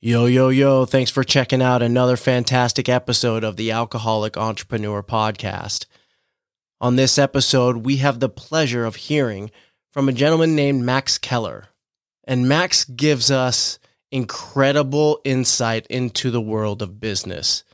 Yo, 0.00 0.26
yo, 0.26 0.48
yo. 0.48 0.84
Thanks 0.84 1.10
for 1.10 1.24
checking 1.24 1.60
out 1.60 1.82
another 1.82 2.16
fantastic 2.16 2.88
episode 2.88 3.42
of 3.42 3.56
the 3.56 3.72
Alcoholic 3.72 4.36
Entrepreneur 4.36 5.02
Podcast. 5.02 5.86
On 6.80 6.94
this 6.94 7.18
episode, 7.18 7.78
we 7.78 7.96
have 7.96 8.20
the 8.20 8.28
pleasure 8.28 8.84
of 8.84 8.94
hearing 8.94 9.50
from 9.92 10.08
a 10.08 10.12
gentleman 10.12 10.54
named 10.54 10.84
Max 10.84 11.18
Keller. 11.18 11.70
And 12.22 12.48
Max 12.48 12.84
gives 12.84 13.28
us 13.28 13.80
incredible 14.12 15.20
insight 15.24 15.84
into 15.88 16.30
the 16.30 16.40
world 16.40 16.80
of 16.80 17.00
business, 17.00 17.64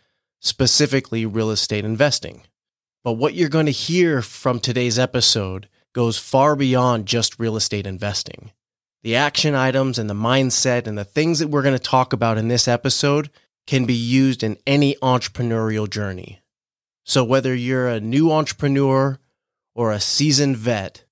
specifically 0.41 1.27
real 1.27 1.51
estate 1.51 1.85
investing. 1.85 2.41
But 3.03 3.19
what 3.19 3.35
you're 3.35 3.51
going 3.51 3.67
to 3.67 3.71
hear 3.71 4.23
from 4.23 4.61
today's 4.61 4.99
episode 4.99 5.69
goes 5.93 6.17
far 6.17 6.57
beyond 6.57 7.05
just 7.05 7.39
real 7.39 7.55
estate 7.55 7.87
investing. 7.87 8.51
The 9.05 9.17
action 9.17 9.55
items 9.55 9.99
and 9.99 10.09
the 10.09 10.15
mindset 10.15 10.87
and 10.87 10.97
the 10.97 11.05
things 11.05 11.39
that 11.39 11.49
we're 11.49 11.61
going 11.61 11.77
to 11.77 11.79
talk 11.79 12.15
about 12.15 12.39
in 12.39 12.49
this 12.49 12.67
episode 12.67 13.29
can 13.67 13.85
be 13.85 13.93
used 13.93 14.43
in 14.43 14.57
any 14.67 14.95
entrepreneurial 15.03 15.89
journey. 15.89 16.41
So, 17.05 17.23
whether 17.23 17.55
you're 17.55 17.87
a 17.87 18.01
new 18.01 18.33
entrepreneur 18.33 19.19
or 19.75 19.93
a 19.93 20.01
seasoned 20.01 20.57
vet, 20.57 21.05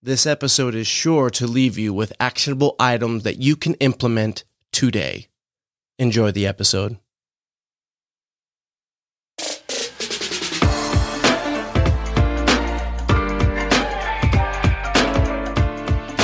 this 0.00 0.26
episode 0.26 0.76
is 0.76 0.86
sure 0.86 1.28
to 1.30 1.48
leave 1.48 1.76
you 1.76 1.92
with 1.92 2.12
actionable 2.20 2.76
items 2.78 3.24
that 3.24 3.38
you 3.38 3.56
can 3.56 3.74
implement 3.74 4.44
today. 4.70 5.26
Enjoy 5.98 6.30
the 6.30 6.46
episode. 6.46 6.98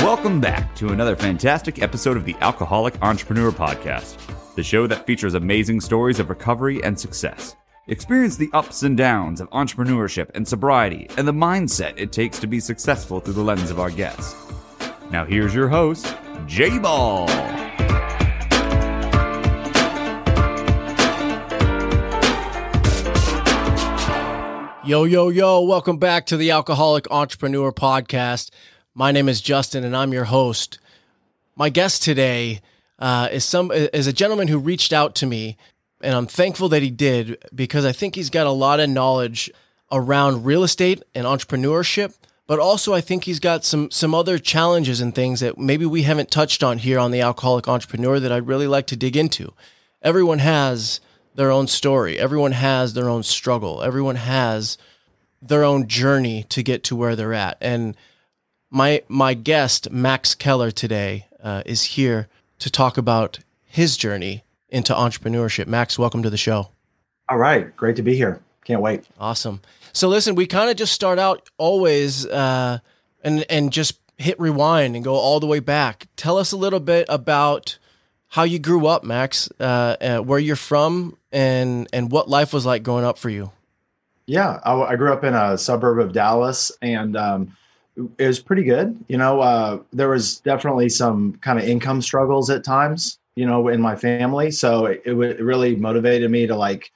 Welcome 0.07 0.39
back 0.39 0.73
to 0.75 0.93
another 0.93 1.17
fantastic 1.17 1.81
episode 1.81 2.15
of 2.15 2.23
the 2.23 2.37
Alcoholic 2.39 2.95
Entrepreneur 3.01 3.51
Podcast, 3.51 4.15
the 4.55 4.63
show 4.63 4.87
that 4.87 5.05
features 5.05 5.33
amazing 5.33 5.81
stories 5.81 6.17
of 6.21 6.29
recovery 6.29 6.81
and 6.81 6.97
success. 6.97 7.57
Experience 7.87 8.37
the 8.37 8.49
ups 8.53 8.83
and 8.83 8.95
downs 8.95 9.41
of 9.41 9.49
entrepreneurship 9.49 10.29
and 10.33 10.47
sobriety 10.47 11.07
and 11.17 11.27
the 11.27 11.33
mindset 11.33 11.93
it 11.97 12.13
takes 12.13 12.39
to 12.39 12.47
be 12.47 12.61
successful 12.61 13.19
through 13.19 13.33
the 13.33 13.43
lens 13.43 13.69
of 13.69 13.81
our 13.81 13.91
guests. 13.91 14.33
Now, 15.11 15.25
here's 15.25 15.53
your 15.53 15.67
host, 15.67 16.15
J 16.45 16.79
Ball. 16.79 17.27
Yo, 24.85 25.03
yo, 25.03 25.27
yo. 25.27 25.59
Welcome 25.63 25.97
back 25.97 26.25
to 26.27 26.37
the 26.37 26.51
Alcoholic 26.51 27.11
Entrepreneur 27.11 27.73
Podcast. 27.73 28.51
My 28.97 29.11
name 29.11 29.29
is 29.29 29.41
Justin, 29.41 29.83
and 29.83 29.95
I'm 29.95 30.11
your 30.11 30.23
host. 30.23 30.79
My 31.55 31.69
guest 31.69 32.01
today 32.01 32.61
uh, 32.97 33.29
is 33.31 33.45
some 33.45 33.71
is 33.71 34.07
a 34.07 34.11
gentleman 34.11 34.47
who 34.47 34.57
reached 34.57 34.91
out 34.91 35.13
to 35.17 35.27
me, 35.27 35.55
and 36.01 36.15
I'm 36.15 36.25
thankful 36.25 36.67
that 36.69 36.81
he 36.81 36.89
did 36.89 37.37
because 37.53 37.85
I 37.85 37.91
think 37.91 38.15
he's 38.15 38.31
got 38.31 38.47
a 38.47 38.51
lot 38.51 38.79
of 38.79 38.89
knowledge 38.89 39.51
around 39.91 40.45
real 40.45 40.63
estate 40.63 41.03
and 41.13 41.27
entrepreneurship. 41.27 42.15
But 42.47 42.57
also, 42.57 42.95
I 42.95 43.01
think 43.01 43.25
he's 43.25 43.39
got 43.39 43.63
some 43.63 43.91
some 43.91 44.15
other 44.15 44.39
challenges 44.39 44.99
and 44.99 45.13
things 45.13 45.41
that 45.41 45.59
maybe 45.59 45.85
we 45.85 46.01
haven't 46.01 46.31
touched 46.31 46.63
on 46.63 46.79
here 46.79 46.97
on 46.97 47.11
the 47.11 47.21
Alcoholic 47.21 47.67
Entrepreneur 47.67 48.19
that 48.19 48.31
I'd 48.31 48.47
really 48.47 48.65
like 48.65 48.87
to 48.87 48.95
dig 48.95 49.15
into. 49.15 49.53
Everyone 50.01 50.39
has 50.39 51.01
their 51.35 51.51
own 51.51 51.67
story. 51.67 52.17
Everyone 52.17 52.53
has 52.53 52.95
their 52.95 53.09
own 53.09 53.21
struggle. 53.21 53.83
Everyone 53.83 54.15
has 54.15 54.79
their 55.39 55.63
own 55.63 55.87
journey 55.87 56.45
to 56.49 56.63
get 56.63 56.83
to 56.85 56.95
where 56.95 57.15
they're 57.15 57.35
at, 57.35 57.59
and 57.61 57.95
my 58.69 59.01
my 59.07 59.33
guest 59.33 59.91
Max 59.91 60.35
Keller 60.35 60.71
today 60.71 61.27
uh, 61.41 61.63
is 61.65 61.83
here 61.83 62.27
to 62.59 62.69
talk 62.69 62.97
about 62.97 63.39
his 63.65 63.97
journey 63.97 64.43
into 64.69 64.93
entrepreneurship. 64.93 65.67
Max, 65.67 65.97
welcome 65.97 66.23
to 66.23 66.29
the 66.29 66.37
show. 66.37 66.69
All 67.29 67.37
right, 67.37 67.75
great 67.75 67.95
to 67.97 68.01
be 68.01 68.15
here. 68.15 68.41
Can't 68.65 68.81
wait. 68.81 69.05
Awesome. 69.19 69.61
So 69.93 70.07
listen, 70.07 70.35
we 70.35 70.45
kind 70.45 70.69
of 70.69 70.75
just 70.75 70.93
start 70.93 71.19
out 71.19 71.49
always 71.57 72.25
uh, 72.25 72.79
and 73.23 73.45
and 73.49 73.71
just 73.71 73.99
hit 74.17 74.39
rewind 74.39 74.95
and 74.95 75.03
go 75.03 75.15
all 75.15 75.39
the 75.39 75.47
way 75.47 75.59
back. 75.59 76.07
Tell 76.15 76.37
us 76.37 76.51
a 76.51 76.57
little 76.57 76.79
bit 76.79 77.05
about 77.07 77.77
how 78.29 78.43
you 78.43 78.59
grew 78.59 78.87
up, 78.87 79.03
Max, 79.03 79.49
uh, 79.59 79.95
uh, 80.01 80.17
where 80.19 80.39
you're 80.39 80.55
from, 80.55 81.17
and 81.31 81.87
and 81.93 82.11
what 82.11 82.29
life 82.29 82.53
was 82.53 82.65
like 82.65 82.83
growing 82.83 83.05
up 83.05 83.17
for 83.17 83.29
you. 83.29 83.51
Yeah, 84.25 84.59
I, 84.65 84.73
I 84.73 84.95
grew 84.97 85.13
up 85.13 85.23
in 85.23 85.33
a 85.33 85.57
suburb 85.57 85.99
of 85.99 86.11
Dallas, 86.11 86.71
and 86.81 87.15
um, 87.15 87.55
it 88.17 88.27
was 88.27 88.39
pretty 88.39 88.63
good. 88.63 89.03
You 89.07 89.17
know, 89.17 89.41
uh, 89.41 89.79
there 89.91 90.09
was 90.09 90.39
definitely 90.39 90.89
some 90.89 91.33
kind 91.41 91.59
of 91.59 91.65
income 91.65 92.01
struggles 92.01 92.49
at 92.49 92.63
times, 92.63 93.19
you 93.35 93.45
know, 93.45 93.67
in 93.69 93.81
my 93.81 93.95
family. 93.95 94.51
So 94.51 94.85
it, 94.85 95.01
it, 95.05 95.41
really 95.41 95.75
motivated 95.75 96.29
me 96.29 96.45
to 96.47 96.55
like 96.55 96.91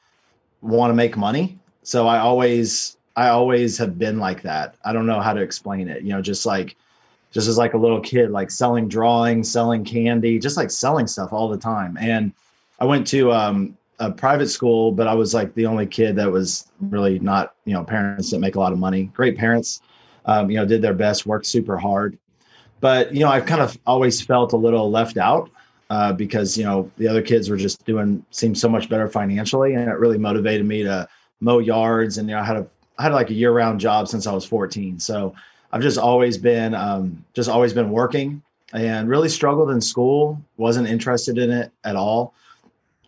want 0.62 0.92
to 0.92 0.96
make 0.96 1.18
money. 1.18 1.58
So 1.84 2.08
I 2.08 2.20
always, 2.20 2.98
I 3.16 3.30
always 3.30 3.78
have 3.80 3.98
been 3.98 4.20
like 4.20 4.44
that. 4.44 4.76
I 4.86 4.94
don't 4.94 5.08
know 5.08 5.20
how 5.20 5.34
to 5.34 5.42
explain 5.42 5.88
it. 5.88 6.04
You 6.04 6.10
know, 6.10 6.22
just 6.22 6.46
like, 6.46 6.76
just 7.32 7.48
as 7.48 7.58
like 7.58 7.74
a 7.74 7.78
little 7.78 8.02
kid, 8.02 8.30
like 8.30 8.52
selling 8.52 8.88
drawings, 8.88 9.52
selling 9.52 9.84
candy, 9.84 10.38
just 10.38 10.58
like 10.58 10.70
selling 10.70 11.08
stuff 11.08 11.34
all 11.34 11.50
the 11.50 11.58
time. 11.58 11.98
And 12.00 12.34
I 12.80 12.86
went 12.86 13.08
to 13.08 13.32
um, 13.32 13.78
a 14.00 14.12
private 14.12 14.50
school, 14.50 14.92
but 14.92 15.08
I 15.08 15.14
was 15.14 15.34
like 15.34 15.54
the 15.56 15.66
only 15.66 15.88
kid 15.88 16.16
that 16.18 16.30
was 16.30 16.72
really 16.80 17.20
not, 17.20 17.56
you 17.66 17.74
know, 17.74 17.84
parents 17.84 18.32
that 18.32 18.40
make 18.40 18.56
a 18.56 18.60
lot 18.60 18.74
of 18.74 18.80
money. 18.80 19.06
Great 19.14 19.38
parents, 19.38 19.82
um, 20.26 20.50
you 20.50 20.58
know, 20.58 20.66
did 20.66 20.82
their 20.82 20.94
best, 20.94 21.26
worked 21.26 21.46
super 21.46 21.78
hard. 21.78 22.18
But, 22.80 23.14
you 23.14 23.22
know, 23.22 23.30
I've 23.30 23.46
kind 23.46 23.62
of 23.62 23.78
always 23.86 24.22
felt 24.22 24.54
a 24.54 24.58
little 24.58 24.90
left 24.90 25.18
out 25.18 25.50
uh, 25.90 26.14
because, 26.14 26.58
you 26.58 26.64
know, 26.64 26.92
the 26.98 27.08
other 27.08 27.22
kids 27.22 27.50
were 27.50 27.58
just 27.58 27.86
doing, 27.86 28.26
seemed 28.32 28.58
so 28.58 28.68
much 28.68 28.90
better 28.90 29.08
financially. 29.08 29.76
And 29.76 29.88
it 29.88 30.00
really 30.00 30.18
motivated 30.18 30.66
me 30.66 30.84
to 30.84 31.08
mow 31.40 31.60
yards. 31.60 32.18
And, 32.18 32.28
you 32.28 32.36
know, 32.36 32.42
I 32.42 32.46
had 32.46 32.58
a, 32.58 32.68
I 32.98 33.04
had 33.04 33.14
like 33.14 33.30
a 33.30 33.34
year 33.34 33.52
round 33.52 33.80
job 33.80 34.08
since 34.08 34.26
I 34.28 34.34
was 34.34 34.46
14. 34.46 35.00
So 35.00 35.34
I've 35.72 35.82
just 35.82 35.98
always 35.98 36.38
been, 36.38 36.74
um, 36.74 37.24
just 37.34 37.50
always 37.50 37.74
been 37.74 37.92
working 37.92 38.42
and 38.74 39.10
really 39.10 39.30
struggled 39.30 39.70
in 39.70 39.82
school, 39.82 40.42
wasn't 40.58 40.88
interested 40.88 41.38
in 41.38 41.52
it 41.52 41.72
at 41.84 41.96
all. 41.96 42.34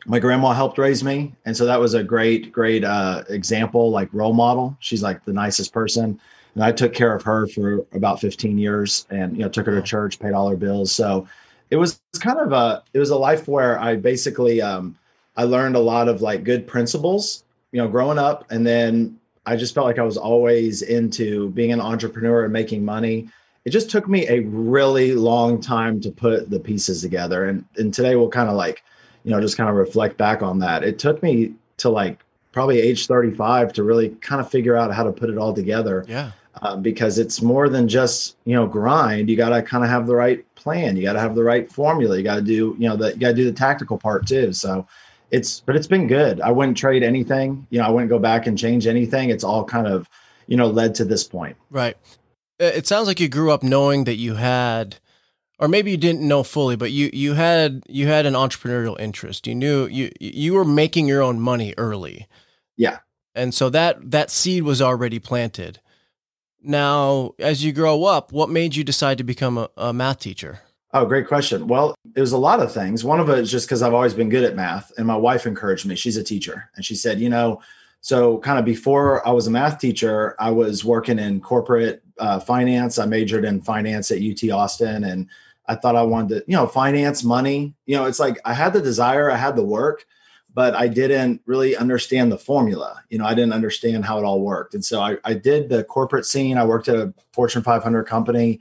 My 0.06 0.20
grandma 0.20 0.52
helped 0.52 0.78
raise 0.78 1.04
me. 1.04 1.34
And 1.46 1.56
so 1.56 1.66
that 1.66 1.80
was 1.80 1.94
a 1.94 2.04
great, 2.04 2.52
great 2.52 2.84
uh, 2.84 3.24
example, 3.30 3.90
like 3.90 4.10
role 4.12 4.34
model. 4.34 4.76
She's 4.82 5.02
like 5.02 5.24
the 5.24 5.32
nicest 5.32 5.74
person 5.74 6.20
and 6.56 6.64
I 6.64 6.72
took 6.72 6.94
care 6.94 7.16
of 7.16 7.24
her 7.24 7.48
for 7.48 7.86
about 7.94 8.20
15 8.20 8.58
years 8.58 9.08
and, 9.10 9.36
you 9.36 9.44
know, 9.44 9.50
took 9.50 9.66
her 9.66 9.76
to 9.76 9.82
church, 9.82 10.20
paid 10.20 10.34
all 10.34 10.50
her 10.50 10.58
bills. 10.58 10.92
So 10.92 11.28
it 11.72 11.78
was 11.78 12.00
kind 12.20 12.40
of 12.40 12.52
a, 12.52 12.84
it 12.94 13.00
was 13.00 13.10
a 13.10 13.18
life 13.18 13.48
where 13.48 13.80
I 13.80 13.96
basically, 13.96 14.62
um, 14.62 14.96
I 15.36 15.44
learned 15.44 15.76
a 15.76 15.80
lot 15.80 16.08
of 16.08 16.22
like 16.22 16.44
good 16.44 16.68
principles, 16.68 17.44
you 17.72 17.82
know, 17.82 17.88
growing 17.88 18.20
up. 18.20 18.46
And 18.52 18.66
then 18.66 19.20
I 19.48 19.56
just 19.56 19.74
felt 19.74 19.88
like 19.88 19.98
I 19.98 20.04
was 20.04 20.18
always 20.18 20.84
into 20.84 21.50
being 21.50 21.72
an 21.72 21.82
entrepreneur 21.82 22.44
and 22.44 22.54
making 22.54 22.86
money. 22.86 23.30
It 23.66 23.72
just 23.72 23.90
took 23.90 24.08
me 24.08 24.28
a 24.28 24.42
really 24.42 25.16
long 25.16 25.60
time 25.60 26.00
to 26.02 26.12
put 26.12 26.52
the 26.52 26.60
pieces 26.60 27.02
together. 27.02 27.46
And, 27.46 27.66
and 27.78 27.92
today 27.92 28.16
we'll 28.16 28.30
kind 28.30 28.50
of 28.50 28.56
like, 28.56 28.84
you 29.24 29.32
know, 29.32 29.42
just 29.42 29.58
kind 29.58 29.70
of 29.70 29.76
reflect 29.76 30.18
back 30.18 30.44
on 30.44 30.60
that. 30.60 30.84
It 30.84 31.00
took 31.00 31.24
me 31.24 31.54
to 31.78 31.90
like 31.90 32.20
probably 32.52 32.80
age 32.80 33.08
35 33.08 33.74
to 33.74 33.84
really 33.84 34.10
kind 34.22 34.40
of 34.40 34.52
figure 34.52 34.78
out 34.78 34.94
how 34.94 35.04
to 35.04 35.12
put 35.12 35.32
it 35.32 35.38
all 35.40 35.54
together. 35.54 36.06
Yeah 36.08 36.32
uh, 36.64 36.78
because 36.78 37.20
it's 37.20 37.42
more 37.42 37.68
than 37.68 37.88
just 37.88 38.38
you 38.46 38.56
know 38.56 38.66
grind. 38.66 39.30
You 39.30 39.36
got 39.36 39.50
to 39.50 39.62
kind 39.62 39.84
of 39.84 39.90
have 39.90 40.08
the 40.08 40.16
right 40.16 40.44
plan. 40.56 40.96
You 40.96 41.04
got 41.04 41.14
to 41.14 41.20
have 41.20 41.36
the 41.36 41.44
right 41.44 41.72
formula. 41.72 42.18
You 42.18 42.24
got 42.24 42.36
to 42.36 42.42
do 42.42 42.76
you 42.80 42.88
know 42.88 42.96
that 42.96 43.16
you 43.16 43.20
got 43.20 43.30
to 43.30 43.36
do 43.36 43.46
the 43.46 43.52
tactical 43.52 43.98
part 43.98 44.26
too. 44.26 44.54
So 44.54 44.88
it's 45.30 45.60
but 45.60 45.76
it's 45.76 45.88
been 45.88 46.08
good. 46.08 46.40
I 46.42 46.52
wouldn't 46.52 46.78
trade 46.78 47.04
anything. 47.04 47.68
You 47.70 47.80
know, 47.80 47.86
I 47.86 47.90
wouldn't 47.90 48.10
go 48.10 48.20
back 48.20 48.48
and 48.48 48.58
change 48.58 48.88
anything. 48.88 49.30
It's 49.30 49.44
all 49.44 49.66
kind 49.66 49.88
of 49.88 50.10
you 50.48 50.58
know 50.58 50.68
led 50.68 50.96
to 50.96 51.06
this 51.06 51.24
point. 51.24 51.58
Right. 51.70 51.98
It 52.60 52.88
sounds 52.88 53.08
like 53.08 53.20
you 53.20 53.28
grew 53.28 53.52
up 53.52 53.62
knowing 53.62 54.06
that 54.06 54.16
you 54.16 54.36
had 54.36 54.98
or 55.60 55.68
maybe 55.68 55.92
you 55.92 55.98
didn't 55.98 56.28
know 56.28 56.44
fully, 56.44 56.76
but 56.76 56.92
you 56.92 57.10
you 57.14 57.34
had 57.34 57.84
you 57.88 58.08
had 58.08 58.26
an 58.26 58.34
entrepreneurial 58.34 59.00
interest. 59.00 59.48
You 59.48 59.56
knew 59.56 59.86
you 59.88 60.12
you 60.20 60.54
were 60.54 60.66
making 60.66 61.08
your 61.08 61.22
own 61.22 61.40
money 61.40 61.74
early. 61.78 62.28
Yeah. 62.78 63.00
And 63.36 63.54
so 63.54 63.70
that 63.70 64.12
that 64.12 64.30
seed 64.30 64.64
was 64.64 64.82
already 64.82 65.20
planted. 65.20 65.80
Now, 66.64 67.34
as 67.40 67.64
you 67.64 67.74
grow 67.74 68.06
up, 68.06 68.32
what 68.32 68.50
made 68.50 68.76
you 68.76 68.84
decide 68.84 69.18
to 69.18 69.24
become 69.24 69.58
a, 69.58 69.70
a 69.78 69.94
math 69.94 70.20
teacher? 70.20 70.62
Oh, 70.94 71.06
great 71.06 71.28
question. 71.28 71.68
Well, 71.68 71.96
it 72.16 72.22
was 72.22 72.32
a 72.32 72.38
lot 72.38 72.60
of 72.60 72.72
things. 72.72 73.04
One 73.04 73.20
of 73.20 73.30
it 73.30 73.40
is 73.40 73.52
just 73.52 73.68
because 73.68 73.82
I've 73.82 73.94
always 73.94 74.14
been 74.14 74.30
good 74.30 74.44
at 74.44 74.56
math, 74.56 74.92
and 74.98 75.08
my 75.08 75.16
wife 75.16 75.46
encouraged 75.46 75.86
me. 75.86 75.96
She's 75.96 76.18
a 76.18 76.24
teacher, 76.24 76.70
and 76.76 76.86
she 76.86 76.96
said, 76.96 77.20
you 77.20 77.30
know, 77.30 77.62
so 78.02 78.38
kind 78.40 78.60
of 78.60 78.66
before 78.66 79.26
I 79.28 79.32
was 79.32 79.48
a 79.48 79.52
math 79.52 79.80
teacher, 79.80 80.36
I 80.38 80.52
was 80.52 80.86
working 80.86 81.20
in 81.20 81.42
corporate 81.42 82.04
uh, 82.20 82.40
finance. 82.40 83.00
I 83.00 83.06
majored 83.06 83.44
in 83.44 83.62
finance 83.62 84.12
at 84.12 84.22
UT 84.22 84.50
Austin, 84.52 85.04
and 85.04 85.30
I 85.68 85.76
thought 85.76 85.96
I 85.96 86.04
wanted 86.04 86.30
to, 86.30 86.44
you 86.48 86.56
know, 86.56 86.68
finance 86.68 87.24
money. 87.24 87.74
You 87.86 87.96
know, 87.96 88.06
it's 88.06 88.20
like 88.20 88.40
I 88.46 88.54
had 88.54 88.74
the 88.74 88.82
desire, 88.82 89.32
I 89.32 89.38
had 89.38 89.56
the 89.56 89.64
work, 89.64 90.06
but 90.54 90.76
I 90.76 90.88
didn't 90.88 91.42
really 91.46 91.76
understand 91.76 92.32
the 92.32 92.38
formula. 92.38 93.02
You 93.10 93.18
know, 93.18 93.26
I 93.26 93.34
didn't 93.34 93.54
understand 93.54 94.06
how 94.06 94.20
it 94.20 94.24
all 94.24 94.42
worked. 94.42 94.76
And 94.76 94.86
so 94.86 95.02
I, 95.02 95.18
I 95.24 95.34
did 95.34 95.70
the 95.70 95.84
corporate 95.84 96.26
scene. 96.26 96.58
I 96.58 96.66
worked 96.66 96.88
at 96.88 96.96
a 96.96 97.14
Fortune 97.32 97.64
500 97.64 98.04
company 98.04 98.60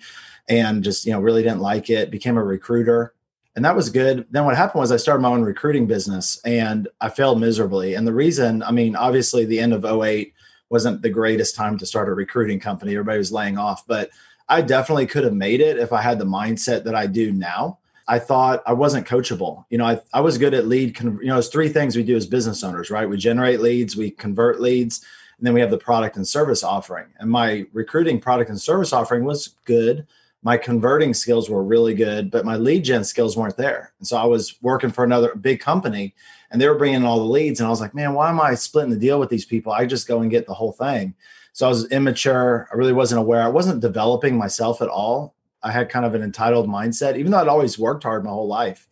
and 0.49 0.83
just, 0.83 1.05
you 1.05 1.12
know, 1.12 1.21
really 1.21 1.43
didn't 1.43 1.61
like 1.61 1.91
it, 1.91 2.11
became 2.11 2.37
a 2.37 2.44
recruiter. 2.44 3.15
and 3.55 3.65
that 3.65 3.77
was 3.77 3.91
good. 3.91 4.27
Then 4.31 4.44
what 4.44 4.56
happened 4.56 4.81
was 4.81 4.91
I 4.91 4.97
started 4.97 5.21
my 5.21 5.29
own 5.29 5.43
recruiting 5.43 5.87
business 5.87 6.41
and 6.44 6.89
I 7.00 7.11
failed 7.11 7.41
miserably. 7.41 7.94
And 7.94 8.06
the 8.06 8.15
reason, 8.15 8.62
I 8.62 8.71
mean, 8.71 8.97
obviously 8.97 9.44
the 9.44 9.61
end 9.61 9.75
of 9.75 9.85
08 9.85 10.33
wasn't 10.71 11.03
the 11.03 11.11
greatest 11.11 11.55
time 11.55 11.77
to 11.79 11.87
start 11.87 12.09
a 12.09 12.15
recruiting 12.15 12.59
company. 12.59 12.93
Everybody 12.93 13.19
was 13.19 13.31
laying 13.31 13.59
off, 13.59 13.87
but 13.87 14.11
I 14.49 14.62
definitely 14.62 15.06
could 15.06 15.25
have 15.25 15.35
made 15.35 15.61
it 15.61 15.77
if 15.77 15.93
I 15.93 16.00
had 16.00 16.19
the 16.19 16.25
mindset 16.25 16.85
that 16.85 16.94
I 16.94 17.06
do 17.06 17.31
now. 17.31 17.79
I 18.08 18.19
thought 18.19 18.62
I 18.66 18.72
wasn't 18.72 19.06
coachable. 19.06 19.64
You 19.70 19.78
know, 19.78 19.87
I, 19.87 20.00
I 20.12 20.20
was 20.20 20.38
good 20.38 20.54
at 20.54 20.66
lead. 20.66 20.94
Con- 20.94 21.19
you 21.20 21.28
know, 21.28 21.34
there's 21.34 21.49
three 21.49 21.69
things 21.69 21.96
we 21.96 22.02
do 22.02 22.16
as 22.16 22.26
business 22.26 22.64
owners, 22.64 22.90
right? 22.90 23.08
We 23.08 23.16
generate 23.16 23.60
leads, 23.60 23.96
we 23.96 24.10
convert 24.10 24.60
leads, 24.60 25.04
and 25.38 25.46
then 25.46 25.54
we 25.54 25.60
have 25.60 25.70
the 25.70 25.78
product 25.78 26.16
and 26.16 26.26
service 26.26 26.62
offering. 26.62 27.06
And 27.19 27.31
my 27.31 27.66
recruiting 27.72 28.20
product 28.20 28.50
and 28.50 28.60
service 28.60 28.93
offering 28.93 29.25
was 29.25 29.54
good 29.64 30.06
my 30.43 30.56
converting 30.56 31.14
skills 31.14 31.49
were 31.49 31.62
really 31.62 31.94
good, 31.94 32.31
but 32.31 32.44
my 32.44 32.56
lead 32.56 32.84
gen 32.84 33.04
skills 33.04 33.37
weren't 33.37 33.56
there. 33.56 33.93
And 33.99 34.06
so 34.06 34.16
I 34.16 34.25
was 34.25 34.60
working 34.60 34.90
for 34.90 35.05
another 35.05 35.34
big 35.37 35.60
company 35.60 36.14
and 36.50 36.60
they 36.60 36.69
were 36.69 36.75
bringing 36.75 36.96
in 36.96 37.05
all 37.05 37.19
the 37.19 37.25
leads. 37.25 37.60
And 37.60 37.66
I 37.66 37.70
was 37.70 37.81
like, 37.81 37.94
man, 37.94 38.12
why 38.14 38.28
am 38.28 38.40
I 38.40 38.55
splitting 38.55 38.90
the 38.90 38.98
deal 38.98 39.20
with 39.20 39.31
these 39.31 39.44
people? 39.44 39.72
I 39.72 39.87
just 39.87 40.08
go 40.08 40.20
and 40.20 40.31
get 40.31 40.46
the 40.46 40.55
whole 40.55 40.72
thing. 40.72 41.14
So 41.52 41.66
I 41.66 41.69
was 41.69 41.90
immature. 41.90 42.69
I 42.72 42.76
really 42.76 42.93
wasn't 42.93 43.20
aware. 43.20 43.43
I 43.43 43.48
wasn't 43.48 43.81
developing 43.81 44.37
myself 44.37 44.82
at 44.82 44.88
all. 44.88 45.34
I 45.62 45.70
had 45.70 45.88
kind 45.88 46.05
of 46.05 46.14
an 46.14 46.23
entitled 46.23 46.69
mindset, 46.69 47.17
even 47.17 47.31
though 47.31 47.38
I'd 47.38 47.49
always 47.49 47.79
worked 47.79 48.03
hard 48.03 48.25
my 48.25 48.31
whole 48.31 48.49
life. 48.49 48.88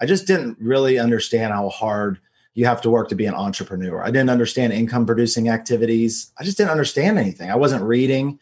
I 0.00 0.06
just 0.06 0.26
didn't 0.26 0.58
really 0.60 0.98
understand 0.98 1.52
how 1.52 1.68
hard 1.68 2.18
you 2.54 2.66
have 2.66 2.80
to 2.82 2.90
work 2.90 3.08
to 3.08 3.14
be 3.14 3.26
an 3.26 3.34
entrepreneur. 3.34 4.02
I 4.02 4.10
didn't 4.10 4.30
understand 4.30 4.72
income 4.72 5.06
producing 5.06 5.48
activities. 5.48 6.32
I 6.38 6.44
just 6.44 6.56
didn't 6.56 6.70
understand 6.70 7.18
anything. 7.18 7.50
I 7.50 7.56
wasn't 7.56 7.82
reading. 7.82 8.38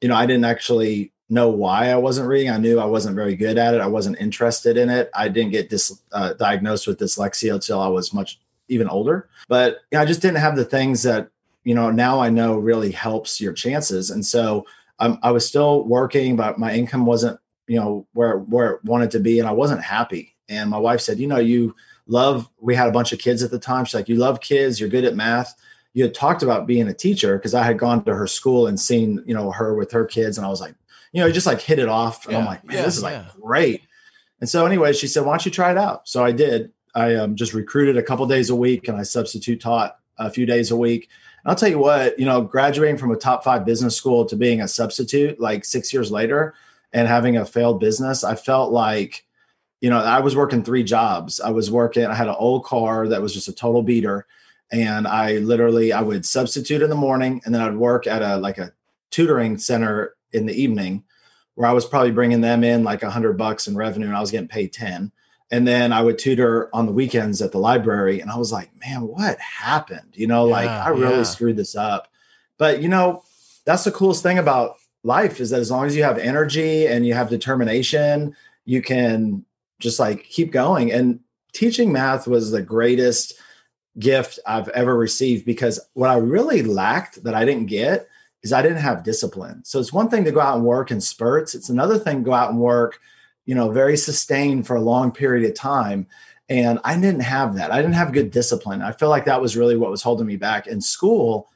You 0.00 0.08
know, 0.08 0.16
I 0.16 0.26
didn't 0.26 0.44
actually 0.44 1.12
know 1.28 1.48
why 1.48 1.90
I 1.90 1.96
wasn't 1.96 2.28
reading. 2.28 2.50
I 2.50 2.58
knew 2.58 2.78
I 2.78 2.84
wasn't 2.84 3.16
very 3.16 3.36
good 3.36 3.56
at 3.56 3.74
it. 3.74 3.80
I 3.80 3.86
wasn't 3.86 4.20
interested 4.20 4.76
in 4.76 4.90
it. 4.90 5.10
I 5.14 5.28
didn't 5.28 5.52
get 5.52 5.70
dis, 5.70 6.02
uh, 6.12 6.34
diagnosed 6.34 6.86
with 6.86 6.98
dyslexia 6.98 7.54
until 7.54 7.80
I 7.80 7.88
was 7.88 8.12
much 8.12 8.38
even 8.68 8.88
older. 8.88 9.28
But 9.48 9.78
you 9.90 9.98
know, 9.98 10.02
I 10.02 10.04
just 10.04 10.22
didn't 10.22 10.38
have 10.38 10.56
the 10.56 10.64
things 10.64 11.02
that 11.04 11.28
you 11.64 11.74
know 11.74 11.90
now 11.90 12.20
I 12.20 12.30
know 12.30 12.56
really 12.56 12.90
helps 12.90 13.40
your 13.40 13.52
chances. 13.52 14.10
And 14.10 14.26
so 14.26 14.66
um, 14.98 15.18
I 15.22 15.30
was 15.30 15.46
still 15.46 15.84
working, 15.84 16.36
but 16.36 16.58
my 16.58 16.74
income 16.74 17.06
wasn't 17.06 17.38
you 17.66 17.78
know 17.78 18.06
where 18.12 18.38
where 18.38 18.72
it 18.72 18.84
wanted 18.84 19.10
to 19.12 19.20
be, 19.20 19.38
and 19.38 19.48
I 19.48 19.52
wasn't 19.52 19.82
happy. 19.82 20.36
And 20.48 20.70
my 20.70 20.78
wife 20.78 21.00
said, 21.00 21.18
you 21.18 21.26
know, 21.26 21.38
you 21.38 21.74
love. 22.06 22.48
We 22.60 22.74
had 22.74 22.88
a 22.88 22.92
bunch 22.92 23.12
of 23.12 23.18
kids 23.18 23.42
at 23.42 23.50
the 23.50 23.58
time. 23.58 23.84
She's 23.84 23.94
like, 23.94 24.08
you 24.08 24.16
love 24.16 24.40
kids. 24.40 24.78
You're 24.78 24.88
good 24.88 25.04
at 25.04 25.14
math 25.14 25.54
you 25.94 26.04
had 26.04 26.14
talked 26.14 26.42
about 26.42 26.66
being 26.66 26.88
a 26.88 26.94
teacher 26.94 27.36
because 27.36 27.54
I 27.54 27.64
had 27.64 27.78
gone 27.78 28.04
to 28.04 28.14
her 28.14 28.26
school 28.26 28.66
and 28.66 28.80
seen, 28.80 29.22
you 29.26 29.34
know, 29.34 29.50
her 29.50 29.74
with 29.74 29.92
her 29.92 30.04
kids. 30.04 30.38
And 30.38 30.46
I 30.46 30.50
was 30.50 30.60
like, 30.60 30.74
you 31.12 31.20
know, 31.20 31.30
just 31.30 31.46
like 31.46 31.60
hit 31.60 31.78
it 31.78 31.88
off. 31.88 32.24
And 32.24 32.32
yeah, 32.32 32.38
I'm 32.38 32.46
like, 32.46 32.64
man, 32.64 32.76
yeah, 32.76 32.82
this 32.82 32.96
is 32.96 33.02
like 33.02 33.22
great. 33.40 33.82
And 34.40 34.48
so, 34.48 34.64
anyway, 34.66 34.92
she 34.92 35.06
said, 35.06 35.24
why 35.24 35.32
don't 35.32 35.44
you 35.44 35.52
try 35.52 35.70
it 35.70 35.78
out? 35.78 36.08
So 36.08 36.24
I 36.24 36.32
did. 36.32 36.72
I 36.94 37.14
um, 37.16 37.36
just 37.36 37.54
recruited 37.54 37.96
a 37.96 38.02
couple 38.02 38.26
days 38.26 38.50
a 38.50 38.56
week 38.56 38.88
and 38.88 38.96
I 38.96 39.02
substitute 39.02 39.60
taught 39.60 39.98
a 40.18 40.30
few 40.30 40.46
days 40.46 40.70
a 40.70 40.76
week. 40.76 41.08
I'll 41.44 41.56
tell 41.56 41.68
you 41.68 41.78
what, 41.78 42.18
you 42.18 42.24
know, 42.24 42.42
graduating 42.42 42.98
from 42.98 43.10
a 43.10 43.16
top 43.16 43.42
five 43.42 43.64
business 43.64 43.96
school 43.96 44.24
to 44.26 44.36
being 44.36 44.60
a 44.60 44.68
substitute 44.68 45.40
like 45.40 45.64
six 45.64 45.92
years 45.92 46.10
later 46.10 46.54
and 46.92 47.08
having 47.08 47.36
a 47.36 47.44
failed 47.44 47.80
business, 47.80 48.22
I 48.22 48.36
felt 48.36 48.70
like, 48.70 49.24
you 49.80 49.90
know, 49.90 49.98
I 49.98 50.20
was 50.20 50.36
working 50.36 50.62
three 50.62 50.84
jobs. 50.84 51.40
I 51.40 51.50
was 51.50 51.70
working, 51.70 52.04
I 52.04 52.14
had 52.14 52.28
an 52.28 52.36
old 52.38 52.64
car 52.64 53.08
that 53.08 53.20
was 53.20 53.34
just 53.34 53.48
a 53.48 53.52
total 53.52 53.82
beater. 53.82 54.26
And 54.70 55.08
I 55.08 55.38
literally, 55.38 55.92
I 55.92 56.00
would 56.00 56.24
substitute 56.24 56.80
in 56.80 56.90
the 56.90 56.96
morning 56.96 57.42
and 57.44 57.54
then 57.54 57.60
I'd 57.60 57.76
work 57.76 58.06
at 58.06 58.22
a 58.22 58.36
like 58.36 58.58
a 58.58 58.72
tutoring 59.10 59.58
center 59.58 60.14
in 60.32 60.46
the 60.46 60.54
evening 60.54 61.02
where 61.56 61.68
I 61.68 61.72
was 61.72 61.84
probably 61.84 62.12
bringing 62.12 62.40
them 62.40 62.62
in 62.64 62.84
like 62.84 63.02
a 63.02 63.10
hundred 63.10 63.36
bucks 63.36 63.66
in 63.66 63.76
revenue 63.76 64.06
and 64.06 64.16
I 64.16 64.20
was 64.20 64.30
getting 64.30 64.48
paid 64.48 64.72
10. 64.72 65.10
And 65.52 65.68
then 65.68 65.92
I 65.92 66.02
would 66.02 66.18
tutor 66.18 66.74
on 66.74 66.86
the 66.86 66.92
weekends 66.92 67.40
at 67.42 67.52
the 67.52 67.58
library. 67.58 68.20
And 68.20 68.30
I 68.30 68.38
was 68.38 68.50
like, 68.50 68.70
man, 68.80 69.02
what 69.02 69.38
happened? 69.38 70.14
You 70.14 70.26
know, 70.26 70.46
yeah, 70.46 70.52
like 70.52 70.68
I 70.68 70.88
really 70.88 71.16
yeah. 71.18 71.22
screwed 71.22 71.56
this 71.56 71.76
up. 71.76 72.08
But 72.58 72.82
you 72.82 72.88
know, 72.88 73.22
that's 73.64 73.84
the 73.84 73.92
coolest 73.92 74.22
thing 74.22 74.38
about 74.38 74.76
life 75.04 75.40
is 75.40 75.50
that 75.50 75.60
as 75.60 75.70
long 75.70 75.86
as 75.86 75.94
you 75.94 76.02
have 76.02 76.18
energy 76.18 76.86
and 76.86 77.06
you 77.06 77.14
have 77.14 77.28
determination, 77.28 78.34
you 78.64 78.82
can 78.82 79.44
just 79.78 80.00
like 80.00 80.24
keep 80.24 80.52
going. 80.52 80.90
And 80.90 81.20
teaching 81.52 81.92
math 81.92 82.26
was 82.26 82.50
the 82.50 82.62
greatest 82.62 83.34
gift 83.98 84.38
I've 84.46 84.68
ever 84.70 84.96
received 84.96 85.44
because 85.44 85.78
what 85.92 86.10
I 86.10 86.16
really 86.16 86.62
lacked 86.62 87.24
that 87.24 87.34
I 87.34 87.44
didn't 87.44 87.66
get 87.66 88.08
is 88.42 88.52
I 88.52 88.62
didn't 88.62 88.78
have 88.78 89.04
discipline. 89.04 89.64
So 89.64 89.78
it's 89.78 89.92
one 89.92 90.08
thing 90.08 90.24
to 90.24 90.32
go 90.32 90.40
out 90.40 90.56
and 90.56 90.64
work 90.64 90.90
in 90.90 91.00
spurts. 91.00 91.54
It's 91.54 91.68
another 91.68 91.98
thing 91.98 92.18
to 92.18 92.24
go 92.24 92.32
out 92.32 92.50
and 92.50 92.58
work, 92.58 92.98
you 93.46 93.54
know, 93.54 93.70
very 93.70 93.96
sustained 93.96 94.66
for 94.66 94.76
a 94.76 94.80
long 94.80 95.10
period 95.10 95.48
of 95.48 95.56
time. 95.56 96.06
And 96.48 96.78
I 96.84 96.94
didn't 96.94 97.20
have 97.20 97.56
that. 97.56 97.72
I 97.72 97.76
didn't 97.76 97.94
have 97.94 98.12
good 98.12 98.30
discipline. 98.30 98.82
I 98.82 98.92
feel 98.92 99.08
like 99.08 99.24
that 99.24 99.40
was 99.40 99.56
really 99.56 99.76
what 99.76 99.90
was 99.90 100.02
holding 100.02 100.26
me 100.26 100.36
back. 100.36 100.66
In 100.66 100.80
school, 100.80 101.48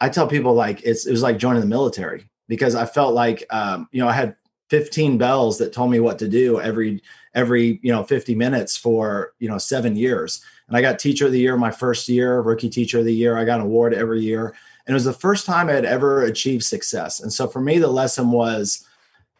I 0.00 0.08
tell 0.08 0.28
people 0.28 0.54
like 0.54 0.82
it's 0.82 1.06
it 1.06 1.10
was 1.10 1.22
like 1.22 1.38
joining 1.38 1.60
the 1.60 1.66
military 1.66 2.28
because 2.48 2.74
I 2.74 2.86
felt 2.86 3.14
like 3.14 3.44
um, 3.50 3.88
you 3.92 4.00
know 4.00 4.08
I 4.08 4.12
had 4.12 4.36
15 4.70 5.18
bells 5.18 5.58
that 5.58 5.72
told 5.72 5.90
me 5.90 6.00
what 6.00 6.18
to 6.18 6.28
do 6.28 6.60
every 6.60 7.02
every 7.34 7.80
you 7.82 7.92
know 7.92 8.04
50 8.04 8.34
minutes 8.34 8.76
for 8.76 9.32
you 9.38 9.48
know 9.48 9.58
seven 9.58 9.96
years. 9.96 10.42
And 10.68 10.76
I 10.76 10.80
got 10.80 10.98
teacher 10.98 11.26
of 11.26 11.32
the 11.32 11.40
year 11.40 11.56
my 11.56 11.70
first 11.70 12.08
year, 12.08 12.40
rookie 12.40 12.70
teacher 12.70 12.98
of 12.98 13.04
the 13.04 13.14
year. 13.14 13.38
I 13.38 13.44
got 13.44 13.60
an 13.60 13.66
award 13.66 13.94
every 13.94 14.20
year. 14.20 14.54
And 14.86 14.92
it 14.92 14.94
was 14.94 15.04
the 15.04 15.12
first 15.12 15.46
time 15.46 15.68
I 15.68 15.72
had 15.72 15.84
ever 15.84 16.22
achieved 16.22 16.62
success. 16.62 17.20
And 17.20 17.32
so 17.32 17.48
for 17.48 17.60
me, 17.60 17.78
the 17.78 17.88
lesson 17.88 18.30
was, 18.30 18.85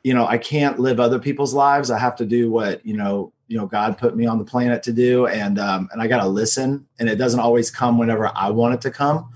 you 0.06 0.14
know, 0.14 0.24
I 0.24 0.38
can't 0.38 0.78
live 0.78 1.00
other 1.00 1.18
people's 1.18 1.52
lives. 1.52 1.90
I 1.90 1.98
have 1.98 2.14
to 2.18 2.24
do 2.24 2.48
what, 2.48 2.86
you 2.86 2.96
know, 2.96 3.32
you 3.48 3.58
know, 3.58 3.66
God 3.66 3.98
put 3.98 4.14
me 4.14 4.24
on 4.24 4.38
the 4.38 4.44
planet 4.44 4.84
to 4.84 4.92
do. 4.92 5.26
And 5.26 5.58
um, 5.58 5.88
and 5.90 6.00
I 6.00 6.06
gotta 6.06 6.28
listen. 6.28 6.86
And 7.00 7.08
it 7.08 7.16
doesn't 7.16 7.40
always 7.40 7.72
come 7.72 7.98
whenever 7.98 8.30
I 8.32 8.50
want 8.50 8.74
it 8.74 8.80
to 8.82 8.92
come. 8.92 9.32